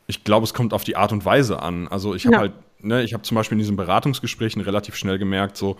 ich 0.07 0.25
glaube, 0.25 0.45
es 0.45 0.55
kommt 0.55 0.73
auf 0.73 0.85
die 0.85 0.97
Art 0.97 1.13
und 1.13 1.25
Weise 1.25 1.61
an. 1.63 1.89
Also 1.89 2.15
ich 2.15 2.27
habe 2.27 2.35
ja. 2.35 2.41
halt, 2.41 2.53
ne, 2.81 3.03
ich 3.03 3.15
habe 3.15 3.23
zum 3.25 3.35
Beispiel 3.35 3.57
in 3.57 3.61
diesen 3.61 3.77
Beratungsgesprächen 3.77 4.63
relativ 4.63 4.95
schnell 4.95 5.19
gemerkt, 5.19 5.57
so, 5.57 5.77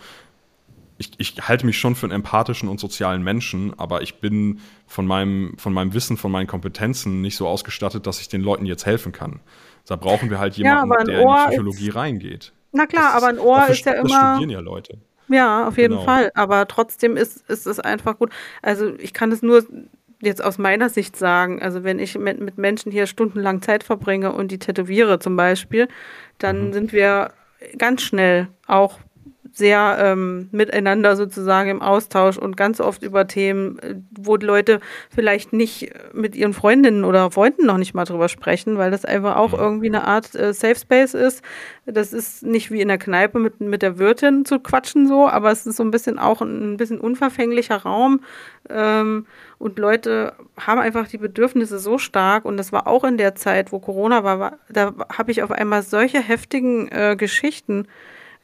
ich, 0.99 1.11
ich, 1.17 1.47
halte 1.47 1.65
mich 1.65 1.79
schon 1.79 1.95
für 1.95 2.05
einen 2.05 2.11
empathischen 2.11 2.67
und 2.67 2.79
sozialen 2.79 3.23
Menschen, 3.23 3.73
aber 3.79 4.01
ich 4.01 4.19
bin 4.19 4.59
von 4.85 5.07
meinem, 5.07 5.55
von 5.57 5.71
meinem 5.73 5.93
Wissen, 5.93 6.17
von 6.17 6.29
meinen 6.29 6.47
Kompetenzen 6.47 7.21
nicht 7.21 7.37
so 7.37 7.47
ausgestattet, 7.47 8.05
dass 8.05 8.19
ich 8.19 8.27
den 8.27 8.41
Leuten 8.41 8.65
jetzt 8.65 8.85
helfen 8.85 9.13
kann. 9.13 9.39
Da 9.85 9.95
brauchen 9.95 10.29
wir 10.29 10.39
halt 10.39 10.57
jemanden, 10.57 10.91
ja, 10.91 11.03
der 11.05 11.25
Ohr 11.25 11.35
in 11.35 11.43
die 11.43 11.47
Psychologie 11.47 11.87
ist, 11.87 11.95
reingeht. 11.95 12.53
Na 12.73 12.85
klar, 12.85 13.13
das 13.13 13.23
aber 13.23 13.27
ein 13.27 13.39
Ohr 13.39 13.67
ist 13.67 13.85
ja 13.85 13.93
immer. 13.93 14.09
Das 14.09 14.31
studieren 14.31 14.49
ja 14.49 14.59
Leute. 14.59 14.99
Ja, 15.29 15.67
auf 15.67 15.77
jeden 15.77 15.93
genau. 15.93 16.05
Fall. 16.05 16.31
Aber 16.33 16.67
trotzdem 16.67 17.15
ist, 17.15 17.49
ist 17.49 17.67
es 17.67 17.79
einfach 17.79 18.17
gut. 18.17 18.31
Also 18.61 18.93
ich 18.97 19.13
kann 19.13 19.31
es 19.31 19.41
nur 19.41 19.63
jetzt 20.21 20.43
aus 20.43 20.57
meiner 20.57 20.89
Sicht 20.89 21.15
sagen, 21.15 21.61
also 21.61 21.83
wenn 21.83 21.99
ich 21.99 22.17
mit, 22.17 22.39
mit 22.39 22.57
Menschen 22.57 22.91
hier 22.91 23.07
stundenlang 23.07 23.61
Zeit 23.61 23.83
verbringe 23.83 24.33
und 24.33 24.51
die 24.51 24.59
tätowiere 24.59 25.19
zum 25.19 25.35
Beispiel, 25.35 25.87
dann 26.39 26.67
mhm. 26.67 26.73
sind 26.73 26.91
wir 26.91 27.31
ganz 27.77 28.01
schnell 28.01 28.47
auch 28.67 28.99
sehr 29.53 29.97
ähm, 29.99 30.49
miteinander 30.51 31.15
sozusagen 31.15 31.69
im 31.69 31.81
Austausch 31.81 32.37
und 32.37 32.57
ganz 32.57 32.79
oft 32.79 33.03
über 33.03 33.27
Themen, 33.27 33.79
äh, 33.79 33.95
wo 34.11 34.37
die 34.37 34.45
Leute 34.45 34.79
vielleicht 35.09 35.53
nicht 35.53 35.91
mit 36.13 36.35
ihren 36.35 36.53
Freundinnen 36.53 37.03
oder 37.03 37.31
Freunden 37.31 37.65
noch 37.65 37.77
nicht 37.77 37.93
mal 37.93 38.05
drüber 38.05 38.29
sprechen, 38.29 38.77
weil 38.77 38.91
das 38.91 39.05
einfach 39.05 39.35
auch 39.35 39.53
irgendwie 39.53 39.87
eine 39.87 40.05
Art 40.05 40.35
äh, 40.35 40.53
Safe 40.53 40.75
Space 40.75 41.13
ist. 41.13 41.43
Das 41.85 42.13
ist 42.13 42.43
nicht 42.43 42.71
wie 42.71 42.81
in 42.81 42.87
der 42.87 42.97
Kneipe 42.97 43.39
mit, 43.39 43.59
mit 43.61 43.81
der 43.81 43.97
Wirtin 43.97 44.45
zu 44.45 44.59
quatschen 44.59 45.07
so, 45.07 45.27
aber 45.27 45.51
es 45.51 45.65
ist 45.65 45.77
so 45.77 45.83
ein 45.83 45.91
bisschen 45.91 46.19
auch 46.19 46.41
ein, 46.41 46.73
ein 46.73 46.77
bisschen 46.77 46.99
unverfänglicher 46.99 47.77
Raum. 47.77 48.21
Ähm, 48.69 49.25
und 49.57 49.77
Leute 49.77 50.33
haben 50.57 50.79
einfach 50.79 51.07
die 51.07 51.17
Bedürfnisse 51.17 51.79
so 51.79 51.97
stark. 51.97 52.45
Und 52.45 52.57
das 52.57 52.71
war 52.71 52.87
auch 52.87 53.03
in 53.03 53.17
der 53.17 53.35
Zeit, 53.35 53.71
wo 53.71 53.79
Corona 53.79 54.23
war, 54.23 54.39
war 54.39 54.57
da 54.69 54.93
habe 55.15 55.31
ich 55.31 55.43
auf 55.43 55.51
einmal 55.51 55.83
solche 55.83 56.21
heftigen 56.21 56.87
äh, 56.89 57.15
Geschichten 57.17 57.87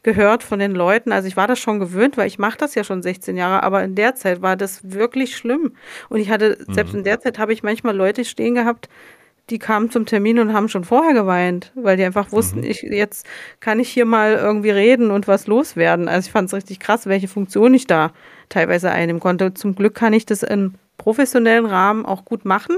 gehört 0.05 0.43
von 0.43 0.59
den 0.59 0.71
Leuten. 0.71 1.11
Also 1.11 1.27
ich 1.27 1.35
war 1.35 1.47
das 1.47 1.59
schon 1.59 1.79
gewöhnt, 1.79 2.15
weil 2.15 2.27
ich 2.27 2.37
mache 2.37 2.57
das 2.57 2.75
ja 2.75 2.83
schon 2.83 3.01
16 3.01 3.35
Jahre, 3.35 3.63
aber 3.63 3.83
in 3.83 3.95
der 3.95 4.13
Zeit 4.13 4.41
war 4.41 4.55
das 4.55 4.91
wirklich 4.93 5.35
schlimm. 5.35 5.73
Und 6.09 6.19
ich 6.19 6.29
hatte, 6.29 6.59
mhm. 6.65 6.73
selbst 6.73 6.93
in 6.93 7.03
der 7.03 7.19
Zeit 7.19 7.39
habe 7.39 7.51
ich 7.51 7.63
manchmal 7.63 7.95
Leute 7.95 8.23
stehen 8.23 8.53
gehabt, 8.53 8.87
die 9.49 9.57
kamen 9.57 9.89
zum 9.89 10.05
Termin 10.05 10.39
und 10.39 10.53
haben 10.53 10.69
schon 10.69 10.83
vorher 10.83 11.13
geweint, 11.13 11.71
weil 11.75 11.97
die 11.97 12.03
einfach 12.03 12.31
wussten, 12.31 12.59
mhm. 12.59 12.65
ich, 12.65 12.83
jetzt 12.83 13.25
kann 13.59 13.79
ich 13.79 13.89
hier 13.89 14.05
mal 14.05 14.35
irgendwie 14.35 14.69
reden 14.69 15.09
und 15.09 15.27
was 15.27 15.47
loswerden. 15.47 16.07
Also 16.07 16.27
ich 16.27 16.31
fand 16.31 16.49
es 16.49 16.53
richtig 16.53 16.79
krass, 16.79 17.07
welche 17.07 17.27
Funktion 17.27 17.73
ich 17.73 17.87
da 17.87 18.11
teilweise 18.49 18.91
einnehmen 18.91 19.19
konnte. 19.19 19.55
Zum 19.55 19.73
Glück 19.73 19.95
kann 19.95 20.13
ich 20.13 20.27
das 20.27 20.43
in 20.43 20.75
professionellen 20.99 21.65
Rahmen 21.65 22.05
auch 22.05 22.25
gut 22.25 22.45
machen. 22.45 22.77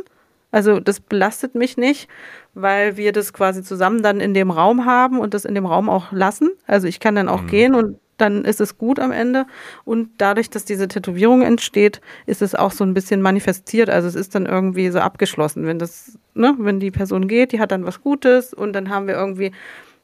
Also 0.57 0.79
das 0.79 0.99
belastet 0.99 1.53
mich 1.53 1.77
nicht, 1.77 2.09
weil 2.55 2.97
wir 2.97 3.11
das 3.11 3.31
quasi 3.31 3.61
zusammen 3.61 4.01
dann 4.01 4.19
in 4.19 4.33
dem 4.33 4.49
Raum 4.49 4.85
haben 4.85 5.19
und 5.19 5.35
das 5.35 5.45
in 5.45 5.53
dem 5.53 5.67
Raum 5.67 5.87
auch 5.87 6.11
lassen. 6.11 6.49
Also 6.65 6.87
ich 6.87 6.99
kann 6.99 7.13
dann 7.13 7.29
auch 7.29 7.43
mhm. 7.43 7.47
gehen 7.47 7.75
und 7.75 7.99
dann 8.17 8.43
ist 8.43 8.59
es 8.59 8.79
gut 8.79 8.99
am 8.99 9.11
Ende. 9.11 9.45
Und 9.85 10.09
dadurch, 10.17 10.49
dass 10.49 10.65
diese 10.65 10.87
Tätowierung 10.87 11.43
entsteht, 11.43 12.01
ist 12.25 12.41
es 12.41 12.55
auch 12.55 12.71
so 12.71 12.83
ein 12.83 12.95
bisschen 12.95 13.21
manifestiert. 13.21 13.91
Also 13.91 14.07
es 14.07 14.15
ist 14.15 14.33
dann 14.33 14.47
irgendwie 14.47 14.89
so 14.89 14.97
abgeschlossen. 14.97 15.67
Wenn 15.67 15.77
das, 15.77 16.17
ne, 16.33 16.55
wenn 16.57 16.79
die 16.79 16.89
Person 16.89 17.27
geht, 17.27 17.51
die 17.51 17.59
hat 17.59 17.71
dann 17.71 17.85
was 17.85 18.01
Gutes 18.01 18.51
und 18.51 18.73
dann 18.73 18.89
haben 18.89 19.05
wir 19.05 19.13
irgendwie, 19.13 19.51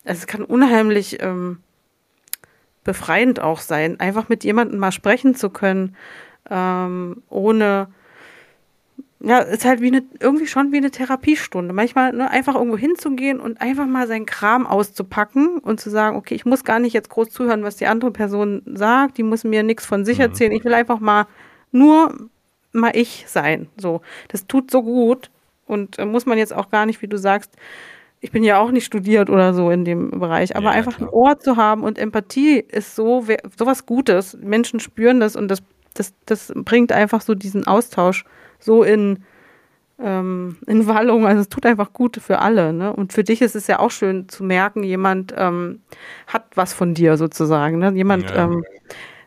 also 0.05 0.19
es 0.19 0.27
kann 0.27 0.43
unheimlich 0.43 1.17
ähm, 1.19 1.61
befreiend 2.84 3.39
auch 3.39 3.59
sein, 3.59 3.99
einfach 3.99 4.30
mit 4.30 4.43
jemandem 4.43 4.77
mal 4.77 4.91
sprechen 4.91 5.34
zu 5.34 5.49
können, 5.49 5.95
ähm, 6.47 7.23
ohne 7.30 7.88
ja, 9.26 9.40
ist 9.40 9.64
halt 9.64 9.80
wie 9.80 9.88
eine, 9.88 10.04
irgendwie 10.20 10.48
schon 10.48 10.74
wie 10.74 10.78
eine 10.78 10.91
Therapiestunde. 10.91 11.74
Manchmal 11.74 12.12
ne, 12.12 12.30
einfach 12.30 12.56
irgendwo 12.56 12.78
hinzugehen 12.78 13.40
und 13.40 13.62
einfach 13.62 13.88
mal 13.88 14.06
seinen 14.06 14.26
Kram 14.26 14.68
auszupacken 14.68 15.60
und 15.60 15.80
zu 15.80 15.90
sagen, 15.90 16.18
okay, 16.18 16.36
ich 16.36 16.45
muss 16.45 16.66
gar 16.66 16.80
nicht 16.80 16.91
jetzt 16.91 17.10
groß 17.10 17.30
zuhören, 17.30 17.64
was 17.64 17.78
die 17.78 17.88
andere 17.88 18.12
Person 18.12 18.62
sagt, 18.66 19.18
die 19.18 19.24
muss 19.24 19.45
mir 19.45 19.64
nichts 19.64 19.86
von 19.86 20.04
sich 20.04 20.18
mhm. 20.18 20.24
erzählen. 20.24 20.52
Ich 20.52 20.66
will 20.66 20.74
einfach 20.74 21.00
mal 21.00 21.26
nur 21.72 22.30
mal 22.74 22.91
ich 22.95 23.24
sein. 23.28 23.70
So, 23.78 24.02
das 24.28 24.45
tut 24.45 24.70
so 24.70 24.84
gut 24.84 25.32
und 25.68 26.00
äh, 26.00 26.06
muss 26.06 26.26
man 26.26 26.38
jetzt 26.38 26.54
auch 26.54 26.70
gar 26.70 26.86
nicht, 26.86 27.02
wie 27.02 27.08
du 27.08 27.18
sagst, 27.18 27.56
ich 28.20 28.32
bin 28.32 28.44
ja 28.44 28.60
auch 28.60 28.72
nicht 28.72 28.86
studiert 28.86 29.30
oder 29.30 29.54
so 29.54 29.70
in 29.70 29.86
dem 29.86 30.12
Bereich, 30.12 30.56
aber 30.56 30.68
ja, 30.68 30.72
einfach 30.72 30.98
klar. 30.98 31.10
ein 31.10 31.14
Ohr 31.14 31.40
zu 31.40 31.56
haben 31.56 31.84
und 31.84 31.98
Empathie 31.98 32.60
ist 32.60 32.95
so 32.95 33.26
sowas 33.58 33.86
Gutes. 33.86 34.38
Menschen 34.41 34.82
spüren 34.82 35.22
das 35.22 35.36
und 35.38 35.48
das, 35.50 35.60
das, 35.94 36.14
das 36.26 36.52
bringt 36.56 36.91
einfach 36.91 37.22
so 37.22 37.36
diesen 37.36 37.68
Austausch 37.68 38.26
so 38.64 38.84
in, 38.84 39.23
ähm, 39.99 40.57
in 40.68 40.88
Wallung. 40.88 41.26
Also 41.26 41.41
es 41.41 41.49
tut 41.49 41.65
einfach 41.65 41.94
gut 41.94 42.18
für 42.18 42.40
alle. 42.40 42.73
Ne? 42.73 42.94
Und 42.94 43.14
für 43.14 43.23
dich 43.23 43.41
ist 43.41 43.56
es 43.56 43.68
ja 43.68 43.80
auch 43.80 43.91
schön 43.91 44.30
zu 44.30 44.44
merken, 44.44 44.84
jemand 44.84 45.34
ähm, 45.38 45.81
hat 46.27 46.45
was 46.56 46.73
von 46.73 46.94
dir 46.94 47.18
sozusagen. 47.18 47.80
Ne? 47.80 47.91
Jemand 47.94 48.30
ja. 48.30 48.45
ähm, 48.45 48.64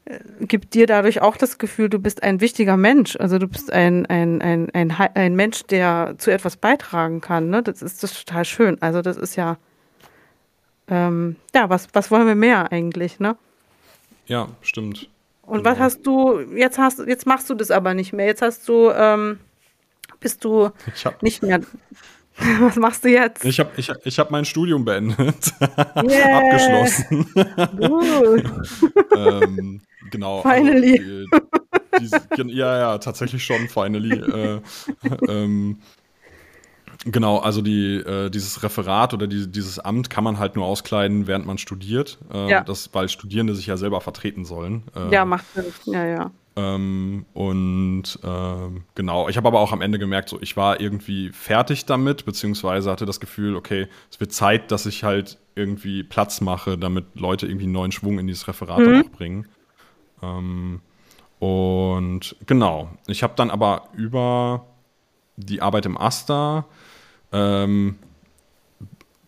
äh, 0.05 0.19
gibt 0.41 0.75
dir 0.75 0.87
dadurch 0.87 1.23
auch 1.23 1.37
das 1.37 1.59
Gefühl, 1.59 1.89
du 1.89 1.99
bist 1.99 2.23
ein 2.23 2.41
wichtiger 2.41 2.77
Mensch. 2.77 3.17
Also 3.17 3.39
du 3.39 3.49
bist 3.49 3.73
ein, 3.73 4.07
ein, 4.07 4.41
ein, 4.43 4.71
ein, 4.75 4.91
ein 4.93 5.35
Mensch, 5.37 5.65
der 5.65 6.15
zu 6.19 6.31
etwas 6.31 6.57
beitragen 6.57 7.21
kann. 7.21 7.51
Ne? 7.51 7.63
Das 7.63 7.83
ist 7.83 8.03
das 8.03 8.13
ist 8.13 8.27
total 8.27 8.45
schön. 8.45 8.83
Also 8.83 9.03
das 9.03 9.17
ist 9.17 9.37
ja, 9.37 9.59
ähm, 10.89 11.37
ja, 11.55 11.69
was, 11.69 11.89
was 11.93 12.11
wollen 12.11 12.27
wir 12.27 12.35
mehr 12.35 12.71
eigentlich, 12.73 13.19
ne? 13.19 13.37
Ja, 14.27 14.49
stimmt. 14.61 15.09
Und 15.47 15.65
was 15.65 15.79
hast 15.79 16.07
du, 16.07 16.41
jetzt 16.41 16.79
hast 16.79 16.99
jetzt 17.07 17.27
machst 17.27 17.49
du 17.49 17.55
das 17.55 17.71
aber 17.71 17.95
nicht 17.95 18.13
mehr. 18.13 18.27
Jetzt 18.27 18.43
hast 18.43 18.69
du, 18.69 18.91
ähm, 18.91 19.39
bist 20.21 20.45
du 20.45 20.71
nicht 21.23 21.43
mehr. 21.43 21.61
Was 22.61 22.77
machst 22.77 23.03
du 23.03 23.09
jetzt? 23.09 23.45
Ich 23.47 23.59
habe 23.59 23.71
ich, 23.79 23.91
ich 24.05 24.19
hab 24.19 24.31
mein 24.31 24.45
Studium 24.45 24.85
beendet. 24.85 25.55
Yeah. 25.97 26.39
Abgeschlossen. 26.39 27.27
ähm, 29.17 29.81
genau. 30.11 30.43
Also 30.43 30.51
finally. 30.51 31.27
Also, 31.93 32.19
die, 32.37 32.43
die, 32.43 32.53
ja, 32.53 32.79
ja, 32.79 32.99
tatsächlich 32.99 33.43
schon, 33.43 33.69
finally. 33.69 34.19
äh, 34.19 34.61
ähm, 35.29 35.81
Genau, 37.05 37.39
also 37.39 37.63
die, 37.63 37.97
äh, 37.97 38.31
dieses 38.31 38.63
Referat 38.63 39.15
oder 39.15 39.27
die, 39.27 39.51
dieses 39.51 39.79
Amt 39.79 40.11
kann 40.11 40.25
man 40.25 40.39
halt 40.39 40.57
nur 40.57 40.65
auskleiden, 40.65 41.27
während 41.27 41.47
man 41.47 41.59
studiert. 41.59 42.19
Äh, 42.33 42.51
ja. 42.51 42.61
das, 42.63 42.91
weil 42.95 43.09
Studierende 43.09 43.55
sich 43.55 43.67
ja 43.67 43.77
selber 43.77 44.01
vertreten 44.01 44.45
sollen. 44.45 44.85
Äh, 44.95 45.13
ja, 45.13 45.25
macht 45.25 45.45
Sinn. 45.55 45.65
Ja, 45.87 46.07
ja. 46.07 46.31
Ähm, 46.59 47.27
und 47.35 48.19
äh, 48.23 48.81
genau, 48.95 49.29
ich 49.29 49.37
habe 49.37 49.47
aber 49.47 49.61
auch 49.61 49.73
am 49.73 49.83
Ende 49.83 49.99
gemerkt, 49.99 50.31
so 50.31 50.41
ich 50.41 50.57
war 50.57 50.81
irgendwie 50.81 51.31
fertig 51.31 51.85
damit, 51.85 52.25
beziehungsweise 52.25 52.91
hatte 52.91 53.05
das 53.05 53.21
Gefühl, 53.21 53.57
okay, 53.57 53.89
es 54.11 54.19
wird 54.21 54.33
Zeit, 54.33 54.71
dass 54.71 54.87
ich 54.87 55.05
halt 55.05 55.39
irgendwie 55.55 56.03
Platz 56.03 56.41
mache, 56.41 56.79
damit 56.79 57.05
Leute 57.15 57.47
irgendwie 57.47 57.65
einen 57.65 57.75
neuen 57.75 57.93
Schwung 57.93 58.19
in 58.19 58.27
dieses 58.27 58.49
Referat 58.49 58.81
mhm. 58.81 59.03
auch 59.03 59.11
bringen. 59.11 59.49
Ähm, 60.23 60.81
und 61.39 62.37
genau, 62.47 62.89
ich 63.07 63.23
habe 63.23 63.35
dann 63.37 63.51
aber 63.51 63.91
über 63.95 64.65
die 65.37 65.61
Arbeit 65.61 65.85
im 65.85 65.99
Asta 65.99 66.65
ähm, 67.37 67.97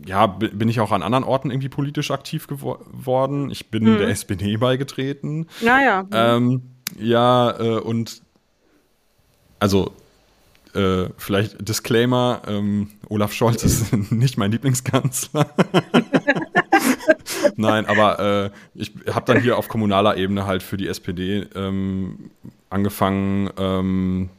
ja, 0.06 0.26
bin 0.26 0.68
ich 0.68 0.80
auch 0.80 0.92
an 0.92 1.02
anderen 1.02 1.24
Orten 1.24 1.50
irgendwie 1.50 1.68
politisch 1.68 2.10
aktiv 2.10 2.46
geworden. 2.46 3.50
Ich 3.50 3.70
bin 3.70 3.86
hm. 3.86 3.98
der 3.98 4.08
SPD 4.08 4.56
beigetreten. 4.56 5.48
Naja. 5.60 6.06
Ähm, 6.12 6.62
ja, 6.98 7.58
äh, 7.58 7.80
und 7.80 8.22
also 9.58 9.92
äh, 10.74 11.06
vielleicht 11.16 11.68
Disclaimer, 11.68 12.42
ähm, 12.46 12.90
Olaf 13.08 13.32
Scholz 13.32 13.64
ist 13.64 13.92
nicht 14.12 14.38
mein 14.38 14.52
Lieblingskanzler. 14.52 15.48
Nein, 17.56 17.86
aber 17.86 18.44
äh, 18.44 18.50
ich 18.74 18.92
habe 19.10 19.26
dann 19.26 19.42
hier 19.42 19.58
auf 19.58 19.68
kommunaler 19.68 20.16
Ebene 20.16 20.46
halt 20.46 20.62
für 20.62 20.76
die 20.76 20.86
SPD 20.86 21.46
ähm, 21.54 22.30
angefangen, 22.70 23.50
ähm, 23.58 24.30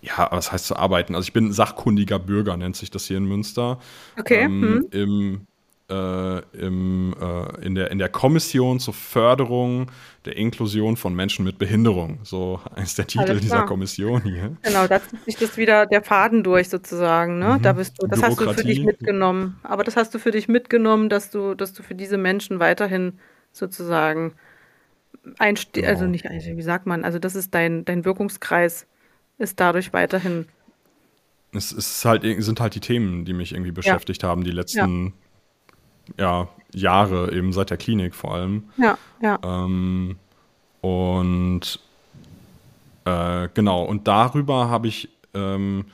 ja, 0.00 0.28
was 0.30 0.52
heißt 0.52 0.66
zu 0.66 0.76
arbeiten? 0.76 1.14
Also 1.14 1.26
ich 1.26 1.32
bin 1.32 1.52
sachkundiger 1.52 2.18
Bürger, 2.18 2.56
nennt 2.56 2.76
sich 2.76 2.90
das 2.90 3.06
hier 3.06 3.16
in 3.16 3.24
Münster. 3.24 3.78
Okay. 4.18 4.42
Ähm, 4.44 4.62
hm. 4.62 4.86
Im 4.90 5.46
äh, 5.90 6.40
im, 6.52 7.14
äh, 7.18 7.64
in, 7.64 7.74
der, 7.74 7.90
in 7.90 7.98
der 7.98 8.08
Kommission 8.10 8.78
zur 8.78 8.92
Förderung 8.92 9.90
der 10.26 10.36
Inklusion 10.36 10.96
von 10.96 11.14
Menschen 11.14 11.44
mit 11.44 11.58
Behinderung. 11.58 12.18
So 12.24 12.60
ist 12.76 12.98
der 12.98 13.06
Titel 13.06 13.40
dieser 13.40 13.62
Kommission 13.62 14.22
hier. 14.22 14.56
Genau, 14.62 14.86
da 14.86 15.00
zieht 15.00 15.24
sich 15.24 15.36
das 15.36 15.56
wieder 15.56 15.86
der 15.86 16.02
Faden 16.02 16.42
durch 16.42 16.68
sozusagen. 16.68 17.38
Ne? 17.38 17.56
Mhm. 17.56 17.62
Da 17.62 17.72
bist 17.72 17.94
du, 18.00 18.06
das 18.06 18.22
hast 18.22 18.38
du 18.38 18.52
für 18.52 18.64
dich 18.64 18.84
mitgenommen. 18.84 19.58
Aber 19.62 19.82
das 19.82 19.96
hast 19.96 20.14
du 20.14 20.18
für 20.18 20.30
dich 20.30 20.48
mitgenommen, 20.48 21.08
dass 21.08 21.30
du, 21.30 21.54
dass 21.54 21.72
du 21.72 21.82
für 21.82 21.94
diese 21.94 22.18
Menschen 22.18 22.60
weiterhin 22.60 23.18
sozusagen 23.52 24.34
einstehst, 25.38 25.86
genau. 25.86 25.88
also 25.88 26.04
nicht, 26.06 26.24
wie 26.24 26.62
sagt 26.62 26.86
man, 26.86 27.04
also 27.04 27.18
das 27.18 27.34
ist 27.34 27.54
dein, 27.54 27.84
dein 27.84 28.04
Wirkungskreis 28.04 28.86
ist 29.38 29.58
dadurch 29.60 29.92
weiterhin. 29.92 30.46
Es 31.52 31.72
ist 31.72 32.04
halt, 32.04 32.22
sind 32.42 32.60
halt 32.60 32.74
die 32.74 32.80
Themen, 32.80 33.24
die 33.24 33.32
mich 33.32 33.52
irgendwie 33.52 33.72
beschäftigt 33.72 34.22
ja. 34.22 34.28
haben, 34.28 34.44
die 34.44 34.50
letzten 34.50 35.06
ja 35.06 35.12
ja, 36.16 36.48
Jahre, 36.72 37.32
eben 37.32 37.52
seit 37.52 37.70
der 37.70 37.76
Klinik 37.76 38.14
vor 38.14 38.34
allem. 38.34 38.64
Ja, 38.76 38.96
ja. 39.20 39.38
Ähm, 39.42 40.16
und 40.80 41.80
äh, 43.04 43.48
genau, 43.54 43.84
und 43.84 44.08
darüber 44.08 44.68
habe 44.68 44.88
ich 44.88 45.08
ähm, 45.34 45.86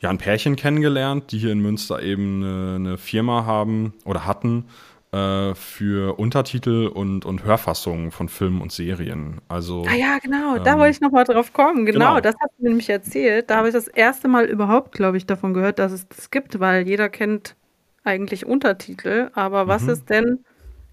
ja 0.00 0.10
ein 0.10 0.18
Pärchen 0.18 0.56
kennengelernt, 0.56 1.32
die 1.32 1.38
hier 1.38 1.52
in 1.52 1.60
Münster 1.60 2.02
eben 2.02 2.42
eine, 2.42 2.74
eine 2.74 2.98
Firma 2.98 3.46
haben 3.46 3.94
oder 4.04 4.26
hatten 4.26 4.66
äh, 5.14 5.54
für 5.54 6.18
Untertitel 6.18 6.88
und, 6.88 7.24
und 7.24 7.44
Hörfassungen 7.44 8.10
von 8.10 8.28
Filmen 8.28 8.60
und 8.60 8.72
Serien. 8.72 9.40
Also, 9.48 9.84
ah 9.88 9.94
ja, 9.94 10.18
genau, 10.18 10.56
ähm, 10.56 10.64
da 10.64 10.76
wollte 10.76 10.90
ich 10.90 11.00
nochmal 11.00 11.22
drauf 11.22 11.52
kommen. 11.52 11.86
Genau, 11.86 12.14
genau, 12.14 12.20
das 12.20 12.34
hast 12.40 12.50
du 12.58 12.64
nämlich 12.64 12.90
erzählt. 12.90 13.48
Da 13.48 13.58
habe 13.58 13.68
ich 13.68 13.74
das 13.74 13.86
erste 13.86 14.26
Mal 14.26 14.46
überhaupt, 14.46 14.90
glaube 14.90 15.16
ich, 15.16 15.24
davon 15.24 15.54
gehört, 15.54 15.78
dass 15.78 15.92
es 15.92 16.08
das 16.08 16.32
gibt, 16.32 16.58
weil 16.58 16.88
jeder 16.88 17.08
kennt 17.08 17.54
eigentlich 18.02 18.44
Untertitel, 18.44 19.30
aber 19.34 19.68
was 19.68 19.82
mhm. 19.82 19.90
ist 19.90 20.10
denn, 20.10 20.40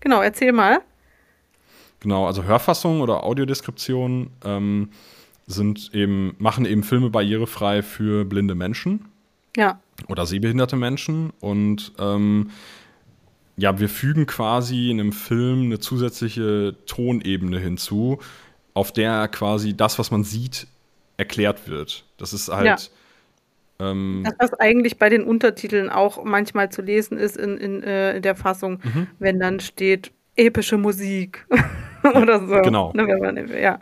genau, 0.01 0.21
erzähl 0.21 0.51
mal. 0.51 0.81
Genau, 1.99 2.27
also 2.27 2.43
Hörfassung 2.43 3.01
oder 3.01 3.23
Audiodeskription 3.23 4.29
ähm, 4.45 4.89
sind 5.47 5.95
eben, 5.95 6.35
machen 6.37 6.65
eben 6.65 6.83
Filme 6.83 7.09
barrierefrei 7.09 7.81
für 7.81 8.23
blinde 8.25 8.53
Menschen. 8.53 9.05
Ja. 9.57 9.79
Oder 10.07 10.27
sehbehinderte 10.27 10.75
Menschen. 10.75 11.31
Und 11.39 11.91
ähm, 11.99 12.51
ja, 13.61 13.79
wir 13.79 13.89
fügen 13.89 14.25
quasi 14.25 14.89
in 14.89 14.99
einem 14.99 15.11
Film 15.11 15.65
eine 15.65 15.79
zusätzliche 15.79 16.75
Tonebene 16.87 17.59
hinzu, 17.59 18.19
auf 18.73 18.91
der 18.91 19.27
quasi 19.27 19.77
das, 19.77 19.99
was 19.99 20.09
man 20.09 20.23
sieht, 20.23 20.65
erklärt 21.17 21.67
wird. 21.67 22.03
Das 22.17 22.33
ist 22.33 22.49
halt. 22.49 22.65
Ja 22.65 22.77
ähm, 23.81 24.23
das, 24.23 24.33
was 24.37 24.59
eigentlich 24.59 24.97
bei 24.97 25.09
den 25.09 25.23
Untertiteln 25.23 25.89
auch 25.89 26.23
manchmal 26.23 26.71
zu 26.71 26.81
lesen 26.81 27.17
ist 27.17 27.37
in, 27.37 27.57
in, 27.57 27.83
äh, 27.83 28.15
in 28.15 28.21
der 28.21 28.35
Fassung, 28.35 28.79
mhm. 28.83 29.07
wenn 29.19 29.39
dann 29.39 29.59
steht 29.59 30.11
epische 30.35 30.77
Musik 30.77 31.47
oder 32.03 32.39
so. 32.47 32.61
Genau. 32.61 32.91
Ne, 32.93 33.61
ja. 33.61 33.79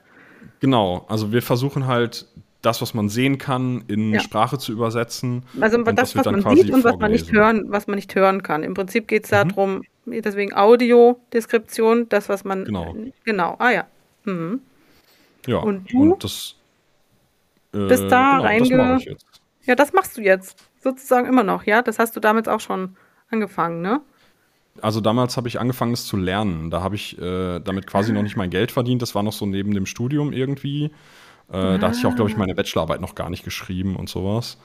Genau, 0.59 1.05
also 1.07 1.31
wir 1.31 1.41
versuchen 1.41 1.87
halt 1.87 2.25
das, 2.61 2.81
was 2.81 2.93
man 2.93 3.07
sehen 3.09 3.37
kann, 3.37 3.83
in 3.87 4.13
ja. 4.13 4.19
Sprache 4.19 4.57
zu 4.57 4.71
übersetzen. 4.71 5.43
Also 5.61 5.81
das, 5.83 6.15
was 6.15 6.25
man 6.25 6.55
sieht 6.55 6.71
und 6.71 6.83
was 6.83 6.97
man 6.97 7.11
nicht 7.11 7.31
hören, 7.31 7.65
was 7.67 7.87
man 7.87 7.95
nicht 7.95 8.13
hören 8.15 8.43
kann. 8.43 8.63
Im 8.63 8.73
Prinzip 8.73 9.07
geht 9.07 9.25
es 9.25 9.31
mhm. 9.31 9.49
darum, 9.49 9.81
deswegen 10.05 10.53
Audiodeskription, 10.53 12.09
das, 12.09 12.27
was 12.27 12.43
man. 12.43 12.65
Genau. 12.65 12.95
Genau, 13.23 13.55
ah 13.59 13.71
ja. 13.71 13.87
Mhm. 14.25 14.61
Ja, 15.47 15.57
und, 15.57 15.91
du 15.91 16.13
und 16.13 16.23
das. 16.23 16.55
Äh, 17.73 17.87
bist 17.87 18.11
da 18.11 18.37
genau, 18.37 18.43
reinge 18.43 18.99
ja, 19.65 19.75
das 19.75 19.93
machst 19.93 20.17
du 20.17 20.21
jetzt 20.21 20.57
sozusagen 20.81 21.27
immer 21.27 21.43
noch, 21.43 21.63
ja? 21.63 21.83
Das 21.83 21.99
hast 21.99 22.15
du 22.15 22.19
damals 22.19 22.47
auch 22.47 22.59
schon 22.59 22.95
angefangen, 23.29 23.81
ne? 23.81 24.01
Also 24.81 25.01
damals 25.01 25.37
habe 25.37 25.47
ich 25.47 25.59
angefangen, 25.59 25.93
es 25.93 26.05
zu 26.05 26.17
lernen. 26.17 26.71
Da 26.71 26.81
habe 26.81 26.95
ich 26.95 27.19
äh, 27.19 27.59
damit 27.59 27.85
quasi 27.85 28.11
noch 28.11 28.23
nicht 28.23 28.35
mein 28.37 28.49
Geld 28.49 28.71
verdient. 28.71 29.01
Das 29.01 29.13
war 29.13 29.23
noch 29.23 29.33
so 29.33 29.45
neben 29.45 29.73
dem 29.73 29.85
Studium 29.85 30.33
irgendwie. 30.33 30.91
Äh, 31.51 31.57
ah. 31.57 31.77
Da 31.77 31.87
hatte 31.87 31.97
ich 31.97 32.05
auch, 32.05 32.15
glaube 32.15 32.29
ich, 32.29 32.37
meine 32.37 32.55
Bachelorarbeit 32.55 33.01
noch 33.01 33.15
gar 33.15 33.29
nicht 33.29 33.43
geschrieben 33.43 33.95
und 33.95 34.09
sowas. 34.09 34.57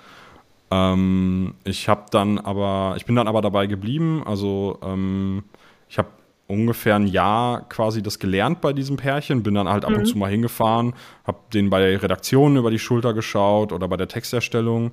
Ähm, 0.70 1.54
ich 1.64 1.88
habe 1.88 2.06
dann 2.10 2.38
aber, 2.38 2.94
ich 2.96 3.06
bin 3.06 3.16
dann 3.16 3.28
aber 3.28 3.42
dabei 3.42 3.66
geblieben. 3.66 4.22
Also 4.24 4.78
ähm, 4.82 5.44
ich 5.88 5.98
habe 5.98 6.08
ungefähr 6.46 6.96
ein 6.96 7.06
Jahr 7.06 7.68
quasi 7.68 8.02
das 8.02 8.18
gelernt 8.18 8.60
bei 8.60 8.72
diesem 8.72 8.96
Pärchen, 8.96 9.42
bin 9.42 9.54
dann 9.54 9.68
halt 9.68 9.84
ab 9.84 9.92
mhm. 9.92 9.98
und 9.98 10.06
zu 10.06 10.18
mal 10.18 10.30
hingefahren, 10.30 10.94
habe 11.24 11.38
den 11.52 11.70
bei 11.70 11.80
der 11.80 12.02
Redaktion 12.02 12.56
über 12.56 12.70
die 12.70 12.78
Schulter 12.78 13.14
geschaut 13.14 13.72
oder 13.72 13.88
bei 13.88 13.96
der 13.96 14.08
Texterstellung 14.08 14.92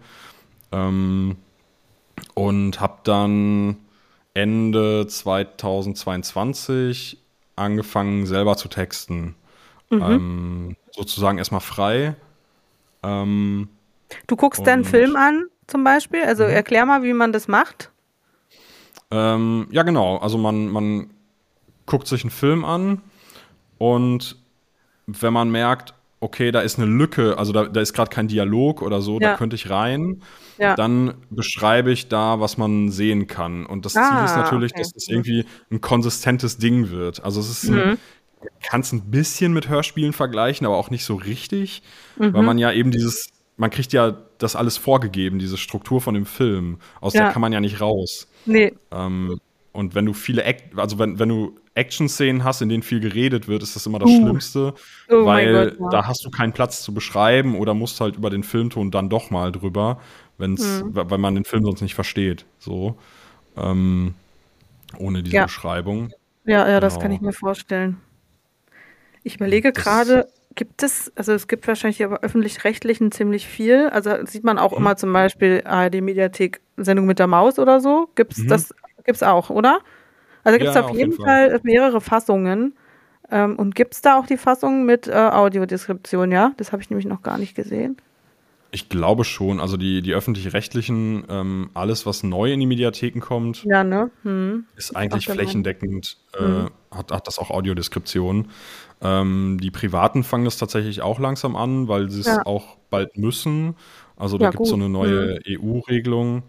ähm, 0.72 1.36
und 2.36 2.80
habe 2.80 3.00
dann 3.04 3.78
Ende 4.34 5.08
2022 5.08 7.18
angefangen 7.58 8.26
selber 8.26 8.56
zu 8.56 8.70
texten. 8.70 9.36
Mhm. 9.92 10.02
Ähm, 10.02 10.76
sozusagen 10.92 11.38
erstmal 11.38 11.62
frei. 11.62 12.16
Ähm, 13.04 13.70
du 14.28 14.36
guckst 14.36 14.66
deinen 14.66 14.86
Film 14.86 15.16
an 15.16 15.46
zum 15.68 15.84
Beispiel? 15.84 16.24
Also 16.24 16.44
mhm. 16.44 16.50
erklär 16.52 16.86
mal, 16.86 17.04
wie 17.04 17.14
man 17.14 17.32
das 17.32 17.48
macht. 17.48 17.92
Ähm, 19.12 19.68
ja, 19.72 19.84
genau. 19.84 20.18
Also 20.18 20.38
man, 20.38 20.70
man 20.70 21.12
guckt 21.86 22.08
sich 22.08 22.24
einen 22.24 22.32
Film 22.32 22.64
an 22.64 23.02
und 23.78 24.38
wenn 25.08 25.34
man 25.34 25.52
merkt, 25.52 25.94
okay, 26.22 26.52
da 26.52 26.62
ist 26.62 26.78
eine 26.78 26.88
Lücke, 26.88 27.38
also 27.38 27.52
da, 27.52 27.66
da 27.66 27.82
ist 27.82 27.94
gerade 27.94 28.12
kein 28.12 28.28
Dialog 28.28 28.84
oder 28.84 29.02
so, 29.02 29.20
ja. 29.20 29.32
da 29.32 29.38
könnte 29.38 29.56
ich 29.56 29.70
rein, 29.72 30.22
ja. 30.60 30.76
dann 30.76 31.16
beschreibe 31.32 31.92
ich 31.92 32.08
da, 32.08 32.40
was 32.40 32.58
man 32.58 32.92
sehen 32.92 33.26
kann. 33.26 33.66
Und 33.66 33.86
das 33.86 33.98
ah, 33.98 34.08
Ziel 34.08 34.26
ist 34.26 34.36
natürlich, 34.36 34.72
okay. 34.72 34.82
dass 34.82 34.92
es 34.96 35.08
irgendwie 35.10 35.46
ein 35.72 35.82
konsistentes 35.82 36.58
Ding 36.58 36.92
wird. 36.92 37.24
Also 37.24 37.40
es 37.40 37.50
ist 37.50 37.72
mhm. 37.72 37.98
Kann 38.64 38.82
es 38.82 38.92
ein 38.92 39.12
bisschen 39.12 39.54
mit 39.54 39.70
Hörspielen 39.70 40.14
vergleichen, 40.14 40.66
aber 40.66 40.78
auch 40.78 40.90
nicht 40.90 41.06
so 41.06 41.16
richtig, 41.16 41.82
mhm. 42.18 42.34
weil 42.34 42.44
man 42.44 42.58
ja 42.58 42.72
eben 42.72 42.92
dieses, 42.92 43.30
man 43.58 43.70
kriegt 43.70 43.94
ja 43.94 44.18
das 44.38 44.56
alles 44.56 44.78
vorgegeben, 44.78 45.40
diese 45.40 45.58
Struktur 45.58 46.02
von 46.02 46.14
dem 46.14 46.26
Film. 46.26 46.80
Aus 47.00 47.14
ja. 47.14 47.24
der 47.24 47.32
kann 47.32 47.42
man 47.42 47.54
ja 47.54 47.60
nicht 47.60 47.82
raus. 47.82 48.28
Nee. 48.46 48.74
Ähm, 48.92 49.40
und 49.72 49.96
wenn 49.96 50.06
du 50.06 50.14
viele, 50.14 50.44
Act 50.44 50.78
also 50.78 51.00
wenn, 51.00 51.20
wenn 51.20 51.30
du 51.30 51.58
Action-Szenen 51.76 52.44
hast, 52.44 52.62
in 52.62 52.70
denen 52.70 52.84
viel 52.84 53.00
geredet 53.00 53.48
wird, 53.48 53.64
ist 53.64 53.76
das 53.76 53.86
immer 53.86 54.00
das 54.00 54.10
uh. 54.10 54.22
Schlimmste, 54.22 54.74
oh 55.10 55.26
weil 55.26 55.70
Gott, 55.70 55.80
ja. 55.80 55.90
da 55.90 56.08
hast 56.08 56.26
du 56.26 56.30
keinen 56.30 56.52
Platz 56.52 56.82
zu 56.82 56.94
beschreiben 56.94 57.56
oder 57.56 57.74
musst 57.74 58.02
halt 58.02 58.18
über 58.18 58.30
den 58.30 58.44
Filmton 58.44 58.92
dann 58.92 59.10
doch 59.10 59.30
mal 59.30 59.52
drüber, 59.52 60.02
wenn's, 60.38 60.84
mhm. 60.84 60.90
weil 60.94 61.18
man 61.18 61.36
den 61.36 61.46
Film 61.46 61.64
sonst 61.64 61.82
nicht 61.82 61.96
versteht. 61.96 62.46
So. 62.60 62.98
Ähm, 63.56 64.16
ohne 64.98 65.24
diese 65.24 65.36
ja. 65.38 65.44
Beschreibung. 65.46 66.12
Ja, 66.46 66.60
ja, 66.60 66.66
genau. 66.66 66.80
das 66.82 67.00
kann 67.00 67.12
ich 67.12 67.22
mir 67.22 67.34
vorstellen. 67.34 67.98
Ich 69.24 69.36
überlege 69.36 69.72
gerade, 69.72 70.28
gibt 70.56 70.84
es, 70.84 71.12
also 71.16 71.34
es 71.34 71.48
gibt 71.48 71.68
wahrscheinlich 71.68 72.04
aber 72.04 72.22
öffentlich-rechtlichen 72.22 73.12
ziemlich 73.12 73.48
viel. 73.48 73.90
Also 73.90 74.26
sieht 74.26 74.44
man 74.44 74.58
auch 74.58 74.72
mhm. 74.72 74.78
immer 74.78 74.96
zum 74.96 75.14
Beispiel 75.14 75.62
ARD-Mediathek 75.66 76.62
Sendung 76.78 77.06
mit 77.06 77.20
der 77.20 77.28
Maus 77.28 77.60
oder 77.60 77.80
so. 77.80 78.10
Gibt 78.16 78.34
es 78.34 78.40
mhm. 78.40 78.48
das 78.48 78.74
gibt's 79.06 79.24
auch, 79.24 79.50
oder? 79.50 79.80
Also 80.44 80.58
gibt 80.58 80.70
es 80.70 80.76
ja, 80.76 80.84
auf, 80.84 80.96
jeden 80.96 81.14
Fall. 81.14 81.52
Fall. 81.52 81.60
mehrere 81.64 82.02
Fassungen. 82.02 82.76
Ähm, 83.30 83.56
und 83.56 83.76
gibt 83.76 83.94
es 83.94 84.02
da 84.02 84.20
auch 84.20 84.26
die 84.26 84.38
Fassung 84.38 84.86
mit 84.86 85.08
äh, 85.08 85.14
Audiodeskription, 85.14 86.32
ja? 86.32 86.52
Das 86.58 86.72
habe 86.72 86.82
ich 86.82 86.90
nämlich 86.90 87.06
noch 87.06 87.22
gar 87.22 87.38
nicht 87.38 87.56
gesehen. 87.56 87.98
Ich 88.74 88.88
glaube 88.88 89.26
schon. 89.26 89.60
Also 89.60 89.76
die, 89.76 90.02
die 90.02 90.14
öffentlich-rechtlichen, 90.14 91.26
ähm, 91.30 91.70
alles, 91.74 92.06
was 92.06 92.24
neu 92.24 92.54
in 92.54 92.60
die 92.62 92.66
Mediatheken 92.66 93.20
kommt, 93.20 93.66
ja, 93.66 93.84
ne? 93.84 94.12
hm. 94.24 94.66
ist 94.78 94.96
eigentlich 94.96 95.26
flächendeckend, 95.26 96.18
äh, 96.34 96.40
hm. 96.40 96.70
hat, 96.90 97.12
hat 97.12 97.28
das 97.28 97.38
auch 97.38 97.50
Audiodeskription. 97.50 98.48
Ähm, 99.02 99.58
die 99.62 99.72
Privaten 99.72 100.24
fangen 100.24 100.46
das 100.46 100.58
tatsächlich 100.58 101.02
auch 101.02 101.20
langsam 101.20 101.58
an, 101.58 101.90
weil 101.90 102.10
sie 102.10 102.22
es 102.22 102.28
ja. 102.28 102.46
auch 102.46 102.78
bald 102.90 103.18
müssen. 103.18 103.76
Also 104.16 104.38
da 104.38 104.46
ja, 104.46 104.52
gibt 104.52 104.64
es 104.64 104.70
so 104.70 104.76
eine 104.76 104.88
neue 104.88 105.40
hm. 105.46 105.62
EU-Regelung. 105.62 106.44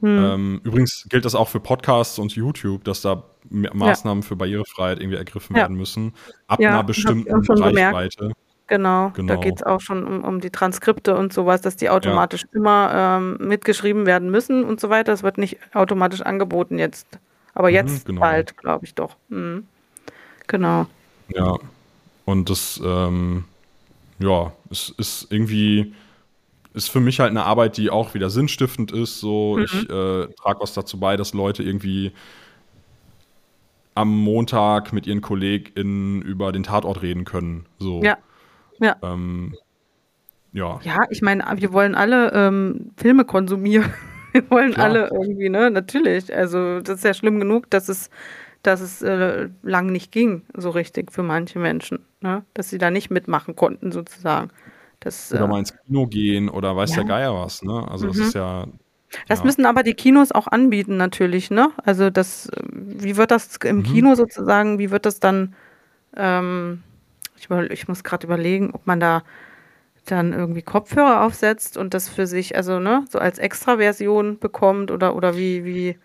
Hm. 0.00 0.24
Ähm, 0.24 0.60
übrigens 0.64 1.06
gilt 1.08 1.24
das 1.24 1.34
auch 1.34 1.48
für 1.48 1.60
Podcasts 1.60 2.18
und 2.18 2.34
YouTube, 2.34 2.84
dass 2.84 3.00
da 3.00 3.24
Maßnahmen 3.48 4.22
für 4.22 4.36
Barrierefreiheit 4.36 5.00
irgendwie 5.00 5.16
ergriffen 5.16 5.56
werden 5.56 5.76
müssen. 5.76 6.12
Ab 6.48 6.60
einer 6.60 6.84
bestimmten 6.84 7.32
Reichweite. 7.32 8.16
Gemerkt. 8.18 8.36
Genau, 8.72 9.10
genau. 9.10 9.34
da 9.34 9.38
geht 9.38 9.56
es 9.56 9.62
auch 9.62 9.82
schon 9.82 10.02
um, 10.02 10.24
um, 10.24 10.40
die 10.40 10.48
Transkripte 10.48 11.14
und 11.14 11.30
sowas, 11.30 11.60
dass 11.60 11.76
die 11.76 11.90
automatisch 11.90 12.44
ja. 12.44 12.48
immer 12.58 12.90
ähm, 12.94 13.36
mitgeschrieben 13.46 14.06
werden 14.06 14.30
müssen 14.30 14.64
und 14.64 14.80
so 14.80 14.88
weiter. 14.88 15.12
Das 15.12 15.22
wird 15.22 15.36
nicht 15.36 15.58
automatisch 15.74 16.22
angeboten 16.22 16.78
jetzt. 16.78 17.06
Aber 17.52 17.68
mhm, 17.68 17.74
jetzt 17.74 18.06
genau. 18.06 18.22
bald, 18.22 18.56
glaube 18.56 18.86
ich 18.86 18.94
doch. 18.94 19.16
Mhm. 19.28 19.66
Genau. 20.46 20.86
Ja, 21.28 21.58
und 22.24 22.48
das, 22.48 22.80
ähm, 22.82 23.44
ja, 24.18 24.52
es 24.70 24.88
ist 24.96 25.26
irgendwie, 25.28 25.92
ist 26.72 26.88
für 26.88 27.00
mich 27.00 27.20
halt 27.20 27.28
eine 27.28 27.44
Arbeit, 27.44 27.76
die 27.76 27.90
auch 27.90 28.14
wieder 28.14 28.30
sinnstiftend 28.30 28.90
ist. 28.90 29.20
So, 29.20 29.58
mhm. 29.58 29.64
ich 29.64 29.82
äh, 29.90 30.28
trage 30.28 30.60
was 30.60 30.72
dazu 30.72 30.98
bei, 30.98 31.18
dass 31.18 31.34
Leute 31.34 31.62
irgendwie 31.62 32.12
am 33.94 34.16
Montag 34.16 34.94
mit 34.94 35.06
ihren 35.06 35.20
KollegInnen 35.20 36.22
über 36.22 36.52
den 36.52 36.62
Tatort 36.62 37.02
reden 37.02 37.26
können. 37.26 37.66
So. 37.78 38.02
Ja, 38.02 38.16
ja. 38.82 38.96
Ähm, 39.02 39.54
ja. 40.52 40.80
Ja, 40.82 40.98
ich 41.10 41.22
meine, 41.22 41.44
wir 41.56 41.72
wollen 41.72 41.94
alle 41.94 42.32
ähm, 42.32 42.92
Filme 42.96 43.24
konsumieren. 43.24 43.92
Wir 44.32 44.48
wollen 44.50 44.72
Klar. 44.72 44.86
alle 44.86 45.10
irgendwie, 45.12 45.50
ne? 45.50 45.70
Natürlich. 45.70 46.34
Also, 46.34 46.80
das 46.80 46.96
ist 46.96 47.04
ja 47.04 47.12
schlimm 47.12 47.38
genug, 47.38 47.68
dass 47.68 47.90
es, 47.90 48.08
dass 48.62 48.80
es 48.80 49.02
äh, 49.02 49.50
lang 49.62 49.92
nicht 49.92 50.10
ging, 50.10 50.40
so 50.56 50.70
richtig 50.70 51.12
für 51.12 51.22
manche 51.22 51.58
Menschen, 51.58 51.98
ne? 52.22 52.42
Dass 52.54 52.70
sie 52.70 52.78
da 52.78 52.90
nicht 52.90 53.10
mitmachen 53.10 53.56
konnten, 53.56 53.92
sozusagen. 53.92 54.48
Das, 55.00 55.34
oder 55.34 55.44
äh, 55.44 55.48
mal 55.48 55.58
ins 55.58 55.74
Kino 55.84 56.06
gehen 56.06 56.48
oder 56.48 56.74
weiß 56.74 56.90
ja. 56.92 56.96
der 56.96 57.04
Geier 57.04 57.34
was, 57.34 57.62
ne? 57.62 57.86
Also, 57.90 58.06
das 58.06 58.16
mhm. 58.16 58.22
ist 58.22 58.34
ja. 58.34 58.66
Das 59.28 59.40
ja. 59.40 59.44
müssen 59.44 59.66
aber 59.66 59.82
die 59.82 59.92
Kinos 59.92 60.32
auch 60.32 60.46
anbieten, 60.46 60.96
natürlich, 60.96 61.50
ne? 61.50 61.70
Also, 61.84 62.08
das, 62.08 62.50
wie 62.72 63.18
wird 63.18 63.30
das 63.30 63.56
im 63.64 63.78
mhm. 63.78 63.82
Kino 63.82 64.14
sozusagen, 64.14 64.78
wie 64.78 64.90
wird 64.90 65.04
das 65.04 65.20
dann, 65.20 65.54
ähm, 66.16 66.82
ich, 67.42 67.70
ich 67.70 67.88
muss 67.88 68.04
gerade 68.04 68.26
überlegen, 68.26 68.70
ob 68.72 68.86
man 68.86 69.00
da 69.00 69.22
dann 70.06 70.32
irgendwie 70.32 70.62
Kopfhörer 70.62 71.24
aufsetzt 71.24 71.76
und 71.76 71.94
das 71.94 72.08
für 72.08 72.26
sich, 72.26 72.56
also 72.56 72.80
ne, 72.80 73.04
so 73.08 73.18
als 73.18 73.38
Extraversion 73.38 74.38
bekommt 74.38 74.90
oder, 74.90 75.14
oder 75.14 75.36
wie, 75.36 75.64
wie. 75.64 75.98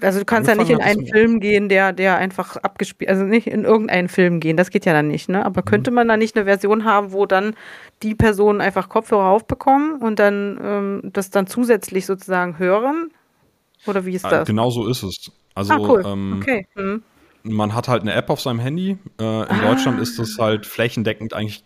Also 0.00 0.18
du 0.18 0.26
kannst 0.26 0.48
ja 0.48 0.54
nicht 0.54 0.70
in 0.70 0.82
einen 0.82 1.06
Film 1.06 1.40
gehen, 1.40 1.70
der, 1.70 1.94
der 1.94 2.18
einfach 2.18 2.56
abgespielt, 2.58 3.08
also 3.10 3.24
nicht 3.24 3.46
in 3.46 3.64
irgendeinen 3.64 4.08
Film 4.08 4.40
gehen, 4.40 4.58
das 4.58 4.68
geht 4.68 4.84
ja 4.84 4.92
dann 4.92 5.08
nicht, 5.08 5.30
ne? 5.30 5.44
Aber 5.44 5.62
mhm. 5.62 5.66
könnte 5.66 5.90
man 5.90 6.06
da 6.06 6.18
nicht 6.18 6.36
eine 6.36 6.44
Version 6.44 6.84
haben, 6.84 7.12
wo 7.12 7.24
dann 7.24 7.54
die 8.02 8.14
Personen 8.14 8.60
einfach 8.60 8.90
Kopfhörer 8.90 9.30
aufbekommen 9.30 10.02
und 10.02 10.18
dann 10.18 10.60
ähm, 10.62 11.00
das 11.12 11.30
dann 11.30 11.46
zusätzlich 11.46 12.04
sozusagen 12.04 12.58
hören? 12.58 13.10
Oder 13.86 14.04
wie 14.04 14.14
ist 14.14 14.26
äh, 14.26 14.30
das? 14.30 14.48
Genau 14.48 14.68
so 14.68 14.86
ist 14.86 15.02
es. 15.02 15.32
Also 15.54 15.72
ah, 15.72 15.78
cool. 15.78 16.02
ähm, 16.06 16.40
okay. 16.42 16.66
Hm 16.74 17.02
man 17.52 17.74
hat 17.74 17.88
halt 17.88 18.02
eine 18.02 18.12
App 18.12 18.30
auf 18.30 18.40
seinem 18.40 18.58
Handy. 18.58 18.98
Äh, 19.18 19.24
in 19.24 19.26
ah. 19.26 19.60
Deutschland 19.62 20.00
ist 20.00 20.18
das 20.18 20.38
halt 20.38 20.66
flächendeckend 20.66 21.34
eigentlich 21.34 21.64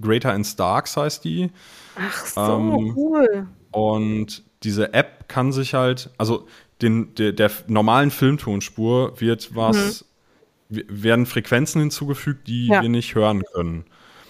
Greater 0.00 0.34
in 0.34 0.44
Starks 0.44 0.96
heißt 0.96 1.24
die. 1.24 1.50
Ach 1.96 2.26
so, 2.26 2.40
ähm, 2.40 2.92
cool. 2.96 3.46
Und 3.70 4.42
diese 4.62 4.94
App 4.94 5.28
kann 5.28 5.52
sich 5.52 5.74
halt, 5.74 6.10
also 6.18 6.46
den, 6.82 7.14
der, 7.14 7.32
der 7.32 7.50
normalen 7.66 8.10
Filmtonspur 8.10 9.20
wird 9.20 9.54
was, 9.54 10.06
mhm. 10.68 10.84
werden 10.88 11.26
Frequenzen 11.26 11.80
hinzugefügt, 11.80 12.46
die 12.46 12.68
ja. 12.68 12.82
wir 12.82 12.88
nicht 12.88 13.14
hören 13.14 13.42
können. 13.52 13.84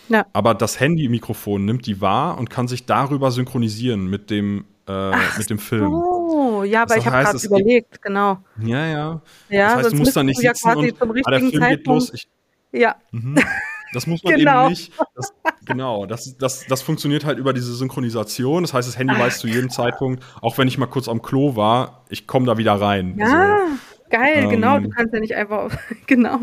Ja. 0.08 0.26
Aber 0.32 0.54
das 0.54 0.80
Handy-Mikrofon 0.80 1.64
nimmt 1.64 1.86
die 1.86 2.00
wahr 2.00 2.38
und 2.38 2.48
kann 2.48 2.66
sich 2.66 2.86
darüber 2.86 3.30
synchronisieren 3.30 4.06
mit 4.08 4.30
dem, 4.30 4.64
äh, 4.88 5.12
mit 5.38 5.50
dem 5.50 5.58
Film. 5.58 5.90
So 5.90 6.64
ja, 6.64 6.82
aber 6.82 6.96
ich 6.96 7.06
habe 7.06 7.24
gerade 7.24 7.46
überlegt, 7.46 8.02
genau. 8.02 8.38
Ja, 8.60 8.86
ja. 8.86 9.22
Ja, 9.48 9.76
das 9.76 9.76
heißt, 9.76 9.92
du 9.92 9.96
musst 9.96 10.16
da 10.16 10.22
nicht 10.22 10.42
ja 10.42 10.54
sitzen 10.54 10.76
und 10.76 10.98
zum 10.98 11.10
ah, 11.10 11.30
der 11.30 11.40
Film 11.40 11.52
Zeitpunkt. 11.52 11.76
geht 11.78 11.86
los. 11.86 12.12
Ich, 12.14 12.28
ja. 12.72 12.96
Mhm. 13.10 13.38
Das 13.94 14.06
muss 14.06 14.22
man 14.22 14.34
genau. 14.34 14.64
eben 14.64 14.70
nicht. 14.70 14.92
Das, 15.14 15.32
genau, 15.64 16.04
das, 16.04 16.36
das, 16.36 16.66
das 16.66 16.82
funktioniert 16.82 17.24
halt 17.24 17.38
über 17.38 17.54
diese 17.54 17.72
Synchronisation. 17.74 18.62
Das 18.62 18.74
heißt, 18.74 18.86
das 18.86 18.98
Handy 18.98 19.14
Ach. 19.16 19.20
weiß 19.20 19.38
zu 19.38 19.48
jedem 19.48 19.70
Zeitpunkt, 19.70 20.22
auch 20.42 20.58
wenn 20.58 20.68
ich 20.68 20.76
mal 20.76 20.86
kurz 20.86 21.08
am 21.08 21.22
Klo 21.22 21.56
war, 21.56 22.04
ich 22.10 22.26
komme 22.26 22.44
da 22.44 22.58
wieder 22.58 22.74
rein. 22.74 23.16
Ja, 23.18 23.60
so. 23.66 24.10
geil, 24.10 24.44
ähm, 24.44 24.50
genau. 24.50 24.78
Du 24.78 24.90
kannst 24.90 25.14
ja 25.14 25.20
nicht 25.20 25.34
einfach. 25.34 25.74
genau. 26.06 26.40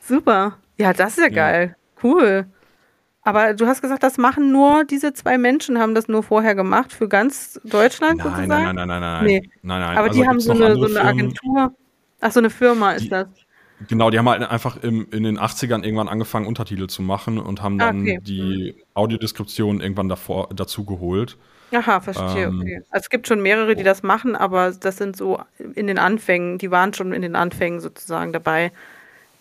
Super. 0.00 0.56
Ja, 0.78 0.94
das 0.94 1.18
ist 1.18 1.18
ja, 1.18 1.24
ja. 1.24 1.28
geil. 1.28 1.76
Cool. 2.02 2.46
Aber 3.26 3.54
du 3.54 3.66
hast 3.66 3.82
gesagt, 3.82 4.04
das 4.04 4.18
machen 4.18 4.52
nur 4.52 4.84
diese 4.84 5.12
zwei 5.12 5.36
Menschen, 5.36 5.80
haben 5.80 5.96
das 5.96 6.06
nur 6.06 6.22
vorher 6.22 6.54
gemacht 6.54 6.92
für 6.92 7.08
ganz 7.08 7.60
Deutschland 7.64 8.18
nein, 8.18 8.24
sozusagen? 8.24 8.48
Nein, 8.48 8.76
nein, 8.76 8.86
nein, 8.86 9.00
nein, 9.00 9.24
nee. 9.24 9.50
nein, 9.62 9.80
nein. 9.80 9.96
Aber 9.96 10.06
also 10.06 10.20
die 10.20 10.28
haben 10.28 10.38
so 10.38 10.52
eine, 10.52 10.76
so 10.76 10.84
eine 10.84 11.00
Agentur. 11.00 11.74
Ach, 12.20 12.30
so 12.30 12.38
eine 12.38 12.50
Firma 12.50 12.92
ist 12.92 13.06
die, 13.06 13.08
das. 13.08 13.26
Genau, 13.88 14.10
die 14.10 14.18
haben 14.20 14.28
halt 14.28 14.48
einfach 14.48 14.80
im, 14.80 15.08
in 15.10 15.24
den 15.24 15.40
80ern 15.40 15.82
irgendwann 15.82 16.06
angefangen, 16.06 16.46
Untertitel 16.46 16.86
zu 16.86 17.02
machen 17.02 17.38
und 17.38 17.62
haben 17.64 17.78
dann 17.78 17.98
ah, 17.98 18.02
okay. 18.02 18.20
die 18.22 18.76
Audiodeskription 18.94 19.80
irgendwann 19.80 20.08
davor, 20.08 20.48
dazu 20.54 20.84
geholt. 20.84 21.36
Aha, 21.72 21.98
verstehe, 21.98 22.44
ähm, 22.44 22.60
okay. 22.60 22.82
Also 22.90 23.06
es 23.06 23.10
gibt 23.10 23.26
schon 23.26 23.42
mehrere, 23.42 23.74
die 23.74 23.82
das 23.82 24.04
machen, 24.04 24.36
aber 24.36 24.70
das 24.70 24.98
sind 24.98 25.16
so 25.16 25.40
in 25.74 25.88
den 25.88 25.98
Anfängen, 25.98 26.58
die 26.58 26.70
waren 26.70 26.94
schon 26.94 27.12
in 27.12 27.22
den 27.22 27.34
Anfängen 27.34 27.80
sozusagen 27.80 28.32
dabei, 28.32 28.70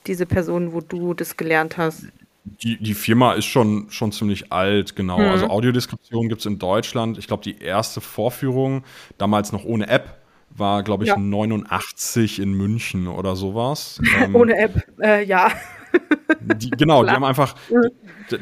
diese 0.08 0.26
Personen, 0.26 0.74
wo 0.74 0.82
du 0.82 1.14
das 1.14 1.38
gelernt 1.38 1.78
hast. 1.78 2.08
Die, 2.46 2.78
die 2.78 2.94
Firma 2.94 3.34
ist 3.34 3.46
schon, 3.46 3.88
schon 3.90 4.12
ziemlich 4.12 4.52
alt, 4.52 4.96
genau. 4.96 5.18
Mhm. 5.18 5.26
Also 5.26 5.48
Audiodeskription 5.48 6.30
gibt 6.30 6.42
es 6.42 6.46
in 6.46 6.60
Deutschland. 6.60 7.18
Ich 7.18 7.28
glaube, 7.28 7.44
die 7.44 7.58
erste 7.58 8.02
Vorführung, 8.02 8.84
damals 9.18 9.52
noch 9.52 9.66
ohne 9.66 9.88
App, 9.88 10.22
war, 10.52 10.84
glaube 10.84 11.04
ich, 11.04 11.10
ja. 11.10 11.18
89 11.18 12.40
in 12.40 12.54
München 12.54 13.08
oder 13.08 13.36
sowas. 13.36 14.00
Ähm, 14.22 14.36
ohne 14.36 14.58
App, 14.58 14.84
äh, 15.02 15.26
ja. 15.26 15.52
Die, 16.42 16.70
genau, 16.70 17.02
Klar. 17.02 17.06
die 17.06 17.16
haben 17.16 17.24
einfach, 17.24 17.56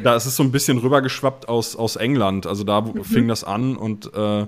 da 0.02 0.16
ist 0.16 0.26
es 0.26 0.36
so 0.36 0.44
ein 0.44 0.52
bisschen 0.52 0.78
rübergeschwappt 0.80 1.48
aus, 1.48 1.76
aus 1.76 1.96
England. 1.96 2.48
Also 2.48 2.64
da 2.64 2.82
mhm. 2.82 3.04
fing 3.04 3.28
das 3.28 3.44
an 3.44 3.76
und 3.76 4.12
äh, 4.14 4.48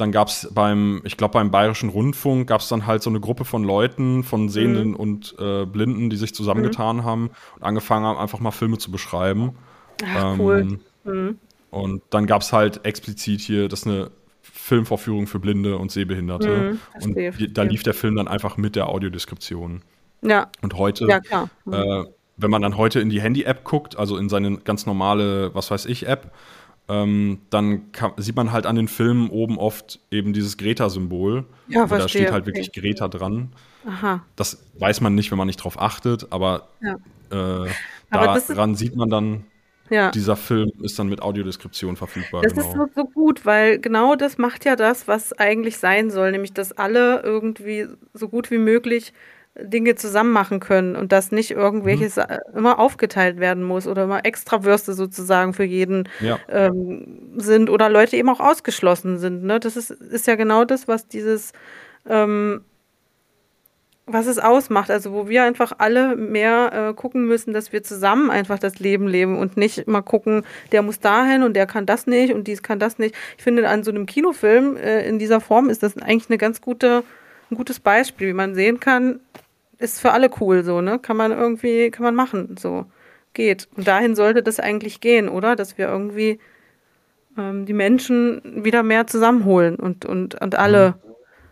dann 0.00 0.12
gab 0.12 0.28
es 0.28 0.48
beim, 0.52 1.02
ich 1.04 1.16
glaube, 1.16 1.32
beim 1.32 1.50
Bayerischen 1.50 1.90
Rundfunk 1.90 2.48
gab 2.48 2.60
es 2.60 2.68
dann 2.68 2.86
halt 2.86 3.02
so 3.02 3.10
eine 3.10 3.20
Gruppe 3.20 3.44
von 3.44 3.64
Leuten, 3.64 4.24
von 4.24 4.48
Sehenden 4.48 4.90
mhm. 4.90 4.96
und 4.96 5.34
äh, 5.38 5.66
Blinden, 5.66 6.10
die 6.10 6.16
sich 6.16 6.34
zusammengetan 6.34 6.98
mhm. 6.98 7.04
haben 7.04 7.30
und 7.56 7.62
angefangen 7.62 8.06
haben, 8.06 8.18
einfach 8.18 8.40
mal 8.40 8.50
Filme 8.50 8.78
zu 8.78 8.90
beschreiben. 8.90 9.52
Ach, 10.04 10.34
ähm, 10.34 10.40
cool. 10.40 10.78
Mhm. 11.04 11.38
Und 11.70 12.02
dann 12.10 12.26
gab 12.26 12.42
es 12.42 12.52
halt 12.52 12.84
explizit 12.84 13.40
hier, 13.40 13.68
das 13.68 13.80
ist 13.80 13.86
eine 13.86 14.10
Filmvorführung 14.42 15.26
für 15.26 15.38
Blinde 15.38 15.76
und 15.76 15.90
Sehbehinderte. 15.90 16.48
Mhm, 16.48 16.80
und 17.02 17.16
die, 17.16 17.52
da 17.52 17.62
lief 17.62 17.82
der 17.82 17.94
Film 17.94 18.16
dann 18.16 18.28
einfach 18.28 18.56
mit 18.56 18.76
der 18.76 18.88
Audiodeskription. 18.88 19.82
Ja. 20.22 20.48
Und 20.62 20.74
heute, 20.74 21.06
ja. 21.06 21.48
Äh, 21.70 22.04
wenn 22.36 22.50
man 22.50 22.62
dann 22.62 22.76
heute 22.76 23.00
in 23.00 23.10
die 23.10 23.20
Handy-App 23.20 23.64
guckt, 23.64 23.98
also 23.98 24.16
in 24.16 24.28
seine 24.28 24.58
ganz 24.58 24.86
normale, 24.86 25.54
was 25.54 25.70
weiß 25.70 25.86
ich, 25.86 26.08
App, 26.08 26.32
ähm, 26.90 27.38
dann 27.50 27.92
kann, 27.92 28.12
sieht 28.16 28.34
man 28.34 28.50
halt 28.50 28.66
an 28.66 28.74
den 28.74 28.88
Filmen 28.88 29.30
oben 29.30 29.58
oft 29.58 30.00
eben 30.10 30.32
dieses 30.32 30.56
Greta-Symbol. 30.56 31.44
Ja, 31.68 31.86
verstehe. 31.86 31.98
Da 31.98 32.08
steht 32.08 32.32
halt 32.32 32.42
okay. 32.42 32.46
wirklich 32.48 32.72
Greta 32.72 33.06
dran. 33.06 33.52
Aha. 33.86 34.24
Das 34.34 34.66
weiß 34.78 35.00
man 35.00 35.14
nicht, 35.14 35.30
wenn 35.30 35.38
man 35.38 35.46
nicht 35.46 35.62
drauf 35.62 35.80
achtet, 35.80 36.32
aber, 36.32 36.68
ja. 36.82 36.96
äh, 37.30 37.70
aber 38.10 38.40
daran 38.40 38.74
sieht 38.74 38.96
man 38.96 39.08
dann, 39.08 39.44
ja. 39.88 40.10
dieser 40.10 40.34
Film 40.34 40.72
ist 40.82 40.98
dann 40.98 41.08
mit 41.08 41.22
Audiodeskription 41.22 41.96
verfügbar. 41.96 42.42
Das 42.42 42.54
genau. 42.54 42.66
ist 42.66 42.74
so, 42.74 42.88
so 42.92 43.04
gut, 43.04 43.46
weil 43.46 43.78
genau 43.78 44.16
das 44.16 44.36
macht 44.36 44.64
ja 44.64 44.74
das, 44.74 45.06
was 45.06 45.32
eigentlich 45.32 45.78
sein 45.78 46.10
soll, 46.10 46.32
nämlich 46.32 46.54
dass 46.54 46.72
alle 46.72 47.22
irgendwie 47.22 47.86
so 48.14 48.28
gut 48.28 48.50
wie 48.50 48.58
möglich 48.58 49.12
Dinge 49.58 49.94
zusammen 49.96 50.32
machen 50.32 50.60
können 50.60 50.96
und 50.96 51.12
dass 51.12 51.32
nicht 51.32 51.50
irgendwelches 51.50 52.16
mhm. 52.16 52.56
immer 52.56 52.78
aufgeteilt 52.78 53.40
werden 53.40 53.64
muss 53.64 53.86
oder 53.86 54.04
immer 54.04 54.24
extra 54.24 54.64
Würste 54.64 54.92
sozusagen 54.94 55.54
für 55.54 55.64
jeden 55.64 56.08
ja. 56.20 56.38
ähm, 56.48 57.32
sind 57.36 57.68
oder 57.68 57.88
Leute 57.88 58.16
eben 58.16 58.28
auch 58.28 58.40
ausgeschlossen 58.40 59.18
sind. 59.18 59.44
Ne? 59.44 59.60
Das 59.60 59.76
ist, 59.76 59.90
ist 59.90 60.26
ja 60.26 60.36
genau 60.36 60.64
das, 60.64 60.88
was 60.88 61.08
dieses 61.08 61.52
ähm, 62.08 62.64
was 64.12 64.26
es 64.26 64.38
ausmacht. 64.38 64.90
Also 64.90 65.12
wo 65.12 65.28
wir 65.28 65.44
einfach 65.44 65.72
alle 65.78 66.16
mehr 66.16 66.90
äh, 66.90 66.94
gucken 66.94 67.26
müssen, 67.26 67.52
dass 67.52 67.72
wir 67.72 67.82
zusammen 67.82 68.30
einfach 68.30 68.58
das 68.58 68.78
Leben 68.78 69.06
leben 69.06 69.38
und 69.38 69.56
nicht 69.56 69.78
immer 69.78 70.02
gucken, 70.02 70.44
der 70.72 70.82
muss 70.82 71.00
dahin 71.00 71.42
und 71.42 71.54
der 71.54 71.66
kann 71.66 71.86
das 71.86 72.06
nicht 72.06 72.32
und 72.32 72.46
dies 72.46 72.62
kann 72.62 72.78
das 72.78 72.98
nicht. 72.98 73.14
Ich 73.36 73.44
finde, 73.44 73.68
an 73.68 73.84
so 73.84 73.90
einem 73.90 74.06
Kinofilm 74.06 74.76
äh, 74.76 75.06
in 75.06 75.18
dieser 75.18 75.40
Form 75.40 75.68
ist 75.68 75.82
das 75.82 75.96
eigentlich 75.98 76.30
eine 76.30 76.38
ganz 76.38 76.60
gute, 76.60 77.02
ein 77.50 77.56
gutes 77.56 77.80
Beispiel, 77.80 78.28
wie 78.28 78.34
man 78.34 78.54
sehen 78.54 78.80
kann, 78.80 79.20
ist 79.78 80.00
für 80.00 80.12
alle 80.12 80.30
cool 80.40 80.62
so, 80.62 80.80
ne? 80.80 80.98
Kann 80.98 81.16
man 81.16 81.32
irgendwie, 81.32 81.90
kann 81.90 82.04
man 82.04 82.14
machen, 82.14 82.56
so 82.58 82.86
geht. 83.32 83.68
Und 83.76 83.88
dahin 83.88 84.14
sollte 84.14 84.42
das 84.42 84.60
eigentlich 84.60 85.00
gehen, 85.00 85.28
oder? 85.28 85.56
Dass 85.56 85.78
wir 85.78 85.88
irgendwie 85.88 86.38
ähm, 87.38 87.66
die 87.66 87.72
Menschen 87.72 88.64
wieder 88.64 88.82
mehr 88.82 89.06
zusammenholen 89.06 89.76
und, 89.76 90.04
und, 90.04 90.40
und 90.40 90.54
alle 90.56 90.90
mhm 90.90 91.10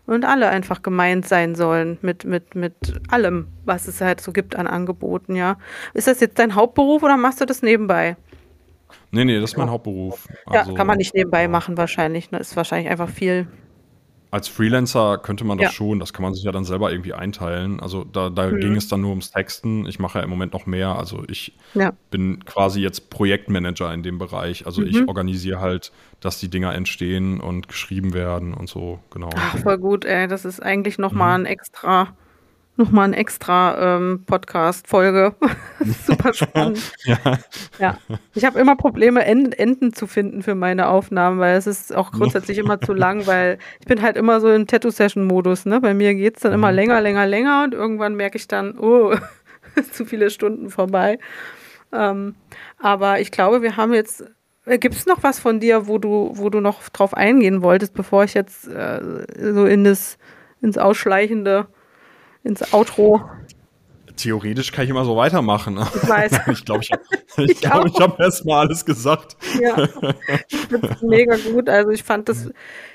und 0.09 0.25
alle 0.25 0.49
einfach 0.49 0.81
gemeint 0.81 1.27
sein 1.27 1.53
sollen 1.53 1.99
mit, 2.01 2.25
mit, 2.25 2.55
mit 2.55 2.73
allem, 3.09 3.47
was 3.65 3.87
es 3.87 4.01
halt 4.01 4.21
so 4.21 4.31
gibt 4.31 4.55
an 4.55 4.65
Angeboten, 4.65 5.35
ja. 5.35 5.57
Ist 5.93 6.07
das 6.07 6.19
jetzt 6.19 6.39
dein 6.39 6.55
Hauptberuf 6.55 7.03
oder 7.03 7.15
machst 7.15 7.41
du 7.41 7.45
das 7.45 7.61
nebenbei? 7.61 8.17
Nee, 9.11 9.25
nee, 9.25 9.39
das 9.39 9.51
ist 9.51 9.57
mein 9.57 9.69
Hauptberuf. 9.69 10.27
Also, 10.47 10.71
ja, 10.71 10.75
kann 10.75 10.87
man 10.87 10.97
nicht 10.97 11.13
nebenbei 11.13 11.47
machen 11.47 11.77
wahrscheinlich. 11.77 12.31
Ne? 12.31 12.39
Ist 12.39 12.55
wahrscheinlich 12.55 12.89
einfach 12.89 13.09
viel 13.09 13.47
als 14.31 14.47
Freelancer 14.47 15.17
könnte 15.17 15.43
man 15.43 15.57
das 15.57 15.65
ja. 15.65 15.71
schon, 15.71 15.99
das 15.99 16.13
kann 16.13 16.21
man 16.23 16.35
sich 16.35 16.43
ja 16.43 16.51
dann 16.51 16.63
selber 16.63 16.91
irgendwie 16.91 17.13
einteilen. 17.13 17.79
Also 17.79 18.03
da, 18.03 18.29
da 18.29 18.47
mhm. 18.47 18.59
ging 18.59 18.75
es 18.75 18.87
dann 18.87 19.01
nur 19.01 19.09
ums 19.09 19.31
Texten. 19.31 19.87
Ich 19.87 19.97
mache 19.97 20.19
ja 20.19 20.23
im 20.23 20.29
Moment 20.29 20.53
noch 20.53 20.67
mehr. 20.67 20.89
Also 20.89 21.23
ich 21.27 21.53
ja. 21.73 21.93
bin 22.11 22.45
quasi 22.45 22.79
jetzt 22.79 23.09
Projektmanager 23.09 23.91
in 23.91 24.03
dem 24.03 24.19
Bereich. 24.19 24.67
Also 24.67 24.81
mhm. 24.81 24.87
ich 24.87 25.07
organisiere 25.07 25.59
halt, 25.59 25.91
dass 26.19 26.39
die 26.39 26.47
Dinger 26.47 26.75
entstehen 26.75 27.39
und 27.39 27.67
geschrieben 27.67 28.13
werden 28.13 28.53
und 28.53 28.69
so, 28.69 28.99
genau. 29.09 29.29
Ach, 29.35 29.57
voll 29.57 29.79
gut, 29.79 30.05
ey. 30.05 30.27
Das 30.27 30.45
ist 30.45 30.61
eigentlich 30.61 30.99
nochmal 30.99 31.39
mhm. 31.39 31.45
ein 31.45 31.51
extra 31.51 32.13
nochmal 32.79 33.05
eine 33.05 33.17
extra 33.17 33.97
ähm, 33.97 34.23
Podcast-Folge. 34.25 35.35
Super 36.07 36.33
spannend. 36.33 36.79
ja. 37.03 37.19
ja. 37.77 37.97
Ich 38.33 38.45
habe 38.45 38.59
immer 38.59 38.75
Probleme, 38.75 39.23
Enden, 39.25 39.93
zu 39.93 40.07
finden 40.07 40.41
für 40.41 40.55
meine 40.55 40.87
Aufnahmen, 40.87 41.39
weil 41.39 41.57
es 41.57 41.67
ist 41.67 41.93
auch 41.93 42.11
grundsätzlich 42.11 42.57
immer 42.57 42.79
zu 42.81 42.93
lang, 42.93 43.27
weil 43.27 43.59
ich 43.79 43.85
bin 43.85 44.01
halt 44.01 44.15
immer 44.17 44.39
so 44.39 44.49
im 44.49 44.65
Tattoo-Session-Modus. 44.65 45.65
Ne? 45.65 45.81
Bei 45.81 45.93
mir 45.93 46.15
geht 46.15 46.37
es 46.37 46.41
dann 46.41 46.53
immer 46.53 46.71
mhm. 46.71 46.75
länger, 46.75 47.01
länger, 47.01 47.27
länger 47.27 47.63
und 47.65 47.73
irgendwann 47.73 48.15
merke 48.15 48.37
ich 48.37 48.47
dann, 48.47 48.79
oh, 48.79 49.13
zu 49.91 50.05
viele 50.05 50.29
Stunden 50.29 50.69
vorbei. 50.69 51.19
Ähm, 51.91 52.35
aber 52.77 53.19
ich 53.19 53.31
glaube, 53.31 53.61
wir 53.61 53.77
haben 53.77 53.93
jetzt 53.93 54.23
äh, 54.65 54.77
Gibt 54.77 54.95
es 54.95 55.05
noch 55.05 55.23
was 55.23 55.39
von 55.39 55.59
dir, 55.59 55.87
wo 55.87 55.97
du, 55.97 56.31
wo 56.35 56.49
du 56.49 56.61
noch 56.61 56.87
drauf 56.89 57.13
eingehen 57.13 57.61
wolltest, 57.61 57.93
bevor 57.93 58.23
ich 58.23 58.35
jetzt 58.35 58.67
äh, 58.67 59.01
so 59.53 59.65
in 59.65 59.83
das, 59.83 60.17
ins 60.61 60.77
Ausschleichende 60.77 61.67
ins 62.43 62.73
Outro. 62.73 63.21
Theoretisch 64.15 64.71
kann 64.71 64.83
ich 64.83 64.89
immer 64.89 65.05
so 65.05 65.15
weitermachen. 65.15 65.77
Ich 65.77 66.09
weiß. 66.09 66.39
ich 66.51 66.65
glaube, 66.65 66.83
ich, 66.83 66.91
ich, 67.37 67.51
ich, 67.51 67.61
glaub, 67.61 67.85
ich 67.85 67.99
habe 67.99 68.21
erstmal 68.21 68.67
alles 68.67 68.83
gesagt. 68.83 69.37
Ja, 69.61 69.87
das 70.69 71.01
mega 71.01 71.37
gut. 71.37 71.69
Also 71.69 71.91
ich 71.91 72.03
fand 72.03 72.27
das, 72.27 72.49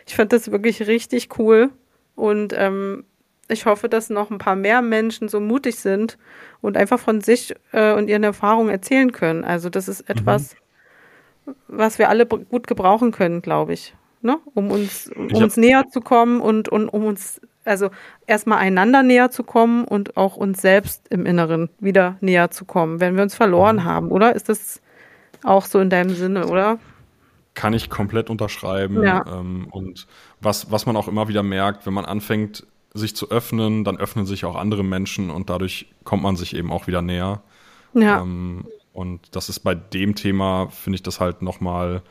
ich 0.06 0.14
fand 0.14 0.32
das 0.32 0.50
wirklich 0.50 0.86
richtig 0.86 1.38
cool. 1.38 1.70
Und 2.14 2.52
ähm, 2.56 3.04
ich 3.48 3.66
hoffe, 3.66 3.88
dass 3.88 4.10
noch 4.10 4.30
ein 4.30 4.38
paar 4.38 4.56
mehr 4.56 4.82
Menschen 4.82 5.28
so 5.28 5.40
mutig 5.40 5.76
sind 5.76 6.18
und 6.60 6.76
einfach 6.76 6.98
von 6.98 7.20
sich 7.20 7.54
äh, 7.72 7.94
und 7.94 8.08
ihren 8.08 8.24
Erfahrungen 8.24 8.70
erzählen 8.70 9.12
können. 9.12 9.44
Also 9.44 9.70
das 9.70 9.88
ist 9.88 10.08
etwas, 10.08 10.54
mhm. 11.46 11.54
was 11.68 11.98
wir 11.98 12.08
alle 12.08 12.26
gut 12.26 12.66
gebrauchen 12.66 13.12
können, 13.12 13.42
glaube 13.42 13.72
ich. 13.72 13.94
Ne? 14.20 14.38
Um 14.54 14.70
uns, 14.70 15.10
um 15.14 15.34
uns 15.34 15.56
näher 15.56 15.84
zu 15.90 16.00
kommen 16.00 16.40
und, 16.40 16.68
und 16.68 16.88
um 16.88 17.04
uns 17.04 17.40
also 17.64 17.90
erstmal 18.26 18.58
einander 18.58 19.02
näher 19.02 19.30
zu 19.30 19.42
kommen 19.42 19.84
und 19.84 20.16
auch 20.16 20.36
uns 20.36 20.60
selbst 20.60 21.08
im 21.08 21.26
Inneren 21.26 21.70
wieder 21.80 22.16
näher 22.20 22.50
zu 22.50 22.64
kommen, 22.64 23.00
wenn 23.00 23.16
wir 23.16 23.22
uns 23.22 23.34
verloren 23.34 23.76
mhm. 23.76 23.84
haben, 23.84 24.08
oder? 24.10 24.34
Ist 24.34 24.48
das 24.48 24.80
auch 25.42 25.64
so 25.66 25.80
in 25.80 25.90
deinem 25.90 26.14
Sinne, 26.14 26.46
oder? 26.46 26.78
Kann 27.54 27.72
ich 27.72 27.90
komplett 27.90 28.30
unterschreiben. 28.30 29.02
Ja. 29.02 29.24
Ähm, 29.26 29.68
und 29.70 30.06
was, 30.40 30.70
was 30.70 30.86
man 30.86 30.96
auch 30.96 31.08
immer 31.08 31.28
wieder 31.28 31.42
merkt, 31.42 31.86
wenn 31.86 31.94
man 31.94 32.04
anfängt, 32.04 32.66
sich 32.94 33.16
zu 33.16 33.30
öffnen, 33.30 33.84
dann 33.84 33.96
öffnen 33.96 34.24
sich 34.24 34.44
auch 34.44 34.56
andere 34.56 34.84
Menschen 34.84 35.30
und 35.30 35.50
dadurch 35.50 35.92
kommt 36.04 36.22
man 36.22 36.36
sich 36.36 36.54
eben 36.54 36.70
auch 36.70 36.86
wieder 36.86 37.02
näher. 37.02 37.42
Ja. 37.92 38.22
Ähm, 38.22 38.66
und 38.92 39.34
das 39.34 39.48
ist 39.48 39.60
bei 39.60 39.74
dem 39.74 40.14
Thema, 40.14 40.68
finde 40.68 40.96
ich 40.96 41.02
das 41.02 41.18
halt 41.18 41.42
nochmal 41.42 42.02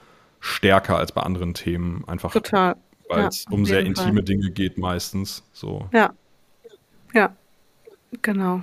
stärker 0.41 0.97
als 0.97 1.13
bei 1.13 1.21
anderen 1.21 1.53
Themen. 1.53 2.03
Einfach 2.07 2.33
Total 2.33 2.75
weil 3.09 3.27
es 3.27 3.45
ja, 3.45 3.51
um 3.51 3.65
sehr 3.65 3.81
intime 3.81 4.13
Fall. 4.13 4.23
Dinge 4.23 4.51
geht 4.51 4.77
meistens. 4.77 5.43
So. 5.53 5.87
Ja. 5.93 6.13
Ja. 7.13 7.35
Genau. 8.21 8.61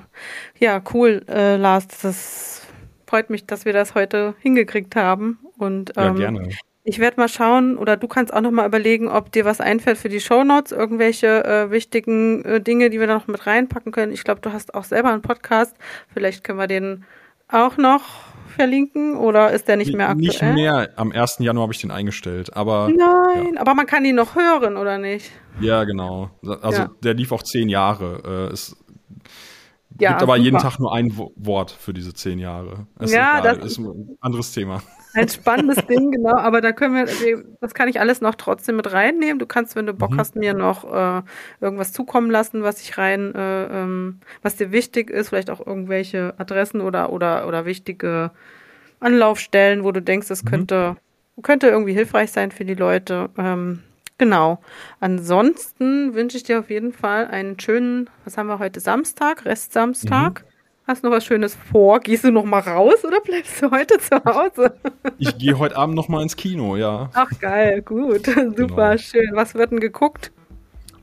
Ja, 0.59 0.83
cool, 0.95 1.25
äh, 1.29 1.57
Lars. 1.57 1.89
Das 2.03 2.67
freut 3.07 3.31
mich, 3.31 3.47
dass 3.47 3.65
wir 3.65 3.73
das 3.73 3.95
heute 3.95 4.35
hingekriegt 4.41 4.95
haben. 4.97 5.39
Und 5.59 5.93
ähm, 5.97 6.05
ja, 6.05 6.13
gerne. 6.13 6.49
Ich 6.83 6.99
werde 6.99 7.21
mal 7.21 7.29
schauen, 7.29 7.77
oder 7.77 7.97
du 7.97 8.09
kannst 8.09 8.33
auch 8.33 8.41
noch 8.41 8.51
mal 8.51 8.67
überlegen, 8.67 9.09
ob 9.09 9.33
dir 9.33 9.45
was 9.45 9.61
einfällt 9.61 9.99
für 9.99 10.09
die 10.09 10.21
Shownotes, 10.21 10.73
irgendwelche 10.73 11.45
äh, 11.45 11.71
wichtigen 11.71 12.43
äh, 12.45 12.61
Dinge, 12.61 12.89
die 12.89 12.99
wir 12.99 13.07
da 13.07 13.15
noch 13.15 13.27
mit 13.27 13.47
reinpacken 13.47 13.93
können. 13.93 14.13
Ich 14.13 14.25
glaube, 14.25 14.41
du 14.41 14.53
hast 14.53 14.75
auch 14.75 14.85
selber 14.85 15.13
einen 15.13 15.21
Podcast. 15.21 15.77
Vielleicht 16.13 16.43
können 16.43 16.59
wir 16.59 16.67
den 16.69 17.05
auch 17.49 17.77
noch 17.77 18.30
verlinken 18.51 19.17
oder 19.17 19.51
ist 19.51 19.69
der 19.69 19.77
nicht 19.77 19.95
mehr 19.95 20.09
aktuell? 20.09 20.55
Nicht 20.55 20.63
mehr. 20.63 20.91
Am 20.97 21.13
1. 21.13 21.39
Januar 21.41 21.65
habe 21.65 21.73
ich 21.73 21.81
den 21.81 21.91
eingestellt. 21.91 22.57
Aber, 22.57 22.89
Nein, 22.89 23.55
ja. 23.55 23.61
aber 23.61 23.75
man 23.75 23.87
kann 23.87 24.05
ihn 24.05 24.17
noch 24.17 24.35
hören, 24.35 24.77
oder 24.77 24.99
nicht? 24.99 25.31
Ja, 25.61 25.85
genau. 25.85 26.31
Also 26.63 26.83
ja. 26.83 26.91
der 27.03 27.15
lief 27.15 27.33
auch 27.33 27.43
zehn 27.43 27.69
Jahre. 27.69 28.49
Äh, 28.51 28.53
es 28.53 28.77
ja, 30.01 30.11
gibt 30.11 30.23
aber 30.23 30.35
super. 30.35 30.45
jeden 30.45 30.59
Tag 30.59 30.79
nur 30.79 30.95
ein 30.95 31.17
Wort 31.17 31.71
für 31.71 31.93
diese 31.93 32.15
zehn 32.15 32.39
Jahre. 32.39 32.87
Ist 32.99 33.13
ja, 33.13 33.41
egal. 33.41 33.57
das 33.57 33.73
ist 33.73 33.79
ein 33.79 34.17
anderes 34.21 34.53
Thema. 34.53 34.83
Ein 35.13 35.29
spannendes 35.29 35.85
Ding, 35.87 36.13
genau. 36.13 36.37
Aber 36.37 36.61
da 36.61 36.71
können 36.71 36.95
wir, 36.95 37.45
das 37.61 37.75
kann 37.75 37.89
ich 37.89 37.99
alles 37.99 38.21
noch 38.21 38.37
trotzdem 38.37 38.77
mit 38.77 38.93
reinnehmen. 38.93 39.41
Du 39.41 39.47
kannst, 39.47 39.75
wenn 39.75 39.85
du 39.85 39.93
Bock 39.93 40.13
mhm. 40.13 40.21
hast, 40.21 40.37
mir 40.37 40.55
noch 40.55 40.85
äh, 40.85 41.23
irgendwas 41.61 41.93
zukommen 41.93 42.31
lassen, 42.31 42.63
was 42.63 42.81
ich 42.81 42.97
rein, 42.97 43.35
äh, 43.35 43.83
ähm, 43.83 44.21
was 44.43 44.55
dir 44.55 44.71
wichtig 44.71 45.11
ist, 45.11 45.31
vielleicht 45.31 45.51
auch 45.51 45.67
irgendwelche 45.67 46.35
Adressen 46.39 46.81
oder 46.81 47.13
oder 47.13 47.49
oder 47.49 47.65
wichtige 47.65 48.31
Anlaufstellen, 49.01 49.83
wo 49.83 49.91
du 49.91 50.01
denkst, 50.01 50.29
das 50.29 50.45
mhm. 50.45 50.49
könnte 50.49 50.97
könnte 51.43 51.69
irgendwie 51.69 51.95
hilfreich 51.95 52.31
sein 52.31 52.53
für 52.53 52.65
die 52.65 52.75
Leute. 52.75 53.31
Ähm, 53.37 53.83
genau. 54.21 54.61
Ansonsten 55.01 56.15
wünsche 56.15 56.37
ich 56.37 56.45
dir 56.45 56.61
auf 56.61 56.71
jeden 56.71 56.93
Fall 56.93 57.27
einen 57.27 57.59
schönen, 57.59 58.09
was 58.25 58.37
haben 58.37 58.47
wir 58.47 58.61
heute 58.61 58.79
Samstag, 58.79 59.47
Restsamstag. 59.47 60.43
Mhm. 60.43 60.47
Hast 60.87 61.03
du 61.03 61.09
noch 61.09 61.17
was 61.17 61.25
Schönes 61.25 61.57
vor? 61.73 62.01
Gehst 62.01 62.25
du 62.25 62.31
noch 62.31 62.45
mal 62.45 62.61
raus 62.61 63.05
oder 63.05 63.21
bleibst 63.21 63.63
du 63.63 63.71
heute 63.71 63.99
zu 63.99 64.23
Hause? 64.25 64.75
Ich 65.19 65.39
gehe 65.39 65.59
heute 65.59 65.77
Abend 65.77 65.95
noch 65.95 66.09
mal 66.09 66.23
ins 66.23 66.37
Kino, 66.37 66.77
ja. 66.77 67.09
Ach 67.15 67.31
geil, 67.41 67.81
gut, 67.83 68.27
super, 68.57 68.57
genau. 68.57 68.97
schön. 68.99 69.31
Was 69.33 69.55
wird 69.55 69.71
denn 69.73 69.81
geguckt? 69.81 70.33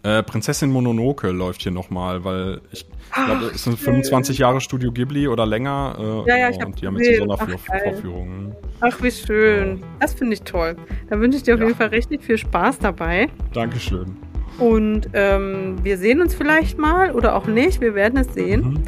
Äh, 0.03 0.24
Prinzessin 0.24 0.72
Mononoke 0.72 1.30
läuft 1.32 1.64
hier 1.64 1.72
noch 1.72 1.90
mal, 1.90 2.24
weil 2.24 2.61
ich 2.72 2.86
glaube, 3.14 3.52
es 3.53 3.64
sind 3.64 3.78
25 3.80 4.38
Jahre 4.38 4.61
Studio 4.61 4.91
Ghibli 4.91 5.28
oder 5.28 5.45
länger. 5.45 5.95
Äh, 5.99 6.30
ja, 6.30 6.38
ja, 6.38 6.49
ich 6.49 6.64
und 6.64 6.82
die 6.82 6.88
haben 6.88 6.98
jetzt 6.98 7.19
so 7.19 7.26
Sondervorführungen. 7.26 8.56
Ach, 8.80 8.90
Ach, 8.91 9.03
wie 9.03 9.11
schön. 9.11 9.84
Das 9.99 10.14
finde 10.14 10.34
ich 10.34 10.44
toll. 10.44 10.76
Da 11.10 11.19
wünsche 11.19 11.38
ich 11.38 11.44
dir 11.44 11.56
auf 11.56 11.60
ja. 11.60 11.68
jeden 11.68 11.78
Fall 11.78 11.88
richtig 11.88 12.24
viel 12.24 12.38
Spaß 12.38 12.80
dabei. 12.80 13.28
Dankeschön. 13.53 14.18
Und 14.60 15.10
ähm, 15.14 15.76
wir 15.84 15.98
sehen 15.98 16.22
uns 16.22 16.34
vielleicht 16.34 16.78
mal 16.78 17.11
oder 17.11 17.36
auch 17.36 17.48
nicht. 17.48 17.82
Wir 17.82 17.95
werden 17.95 18.19
es 18.19 18.34
sehen. 18.34 18.61
Mhm. 18.61 18.84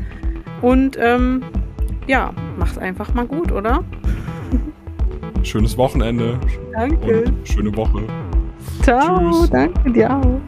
Und 0.62 0.98
ähm, 1.00 1.44
ja, 2.08 2.34
mach's 2.58 2.78
einfach 2.78 3.14
mal 3.14 3.26
gut, 3.26 3.52
oder? 3.52 3.84
Schönes 5.44 5.78
Wochenende. 5.78 6.40
Danke. 6.74 7.24
Und 7.24 7.48
schöne 7.48 7.76
Woche. 7.76 8.04
Ciao. 8.82 9.32
Tschüss. 9.32 9.50
Danke 9.50 9.92
dir 9.92 10.12
auch. 10.12 10.42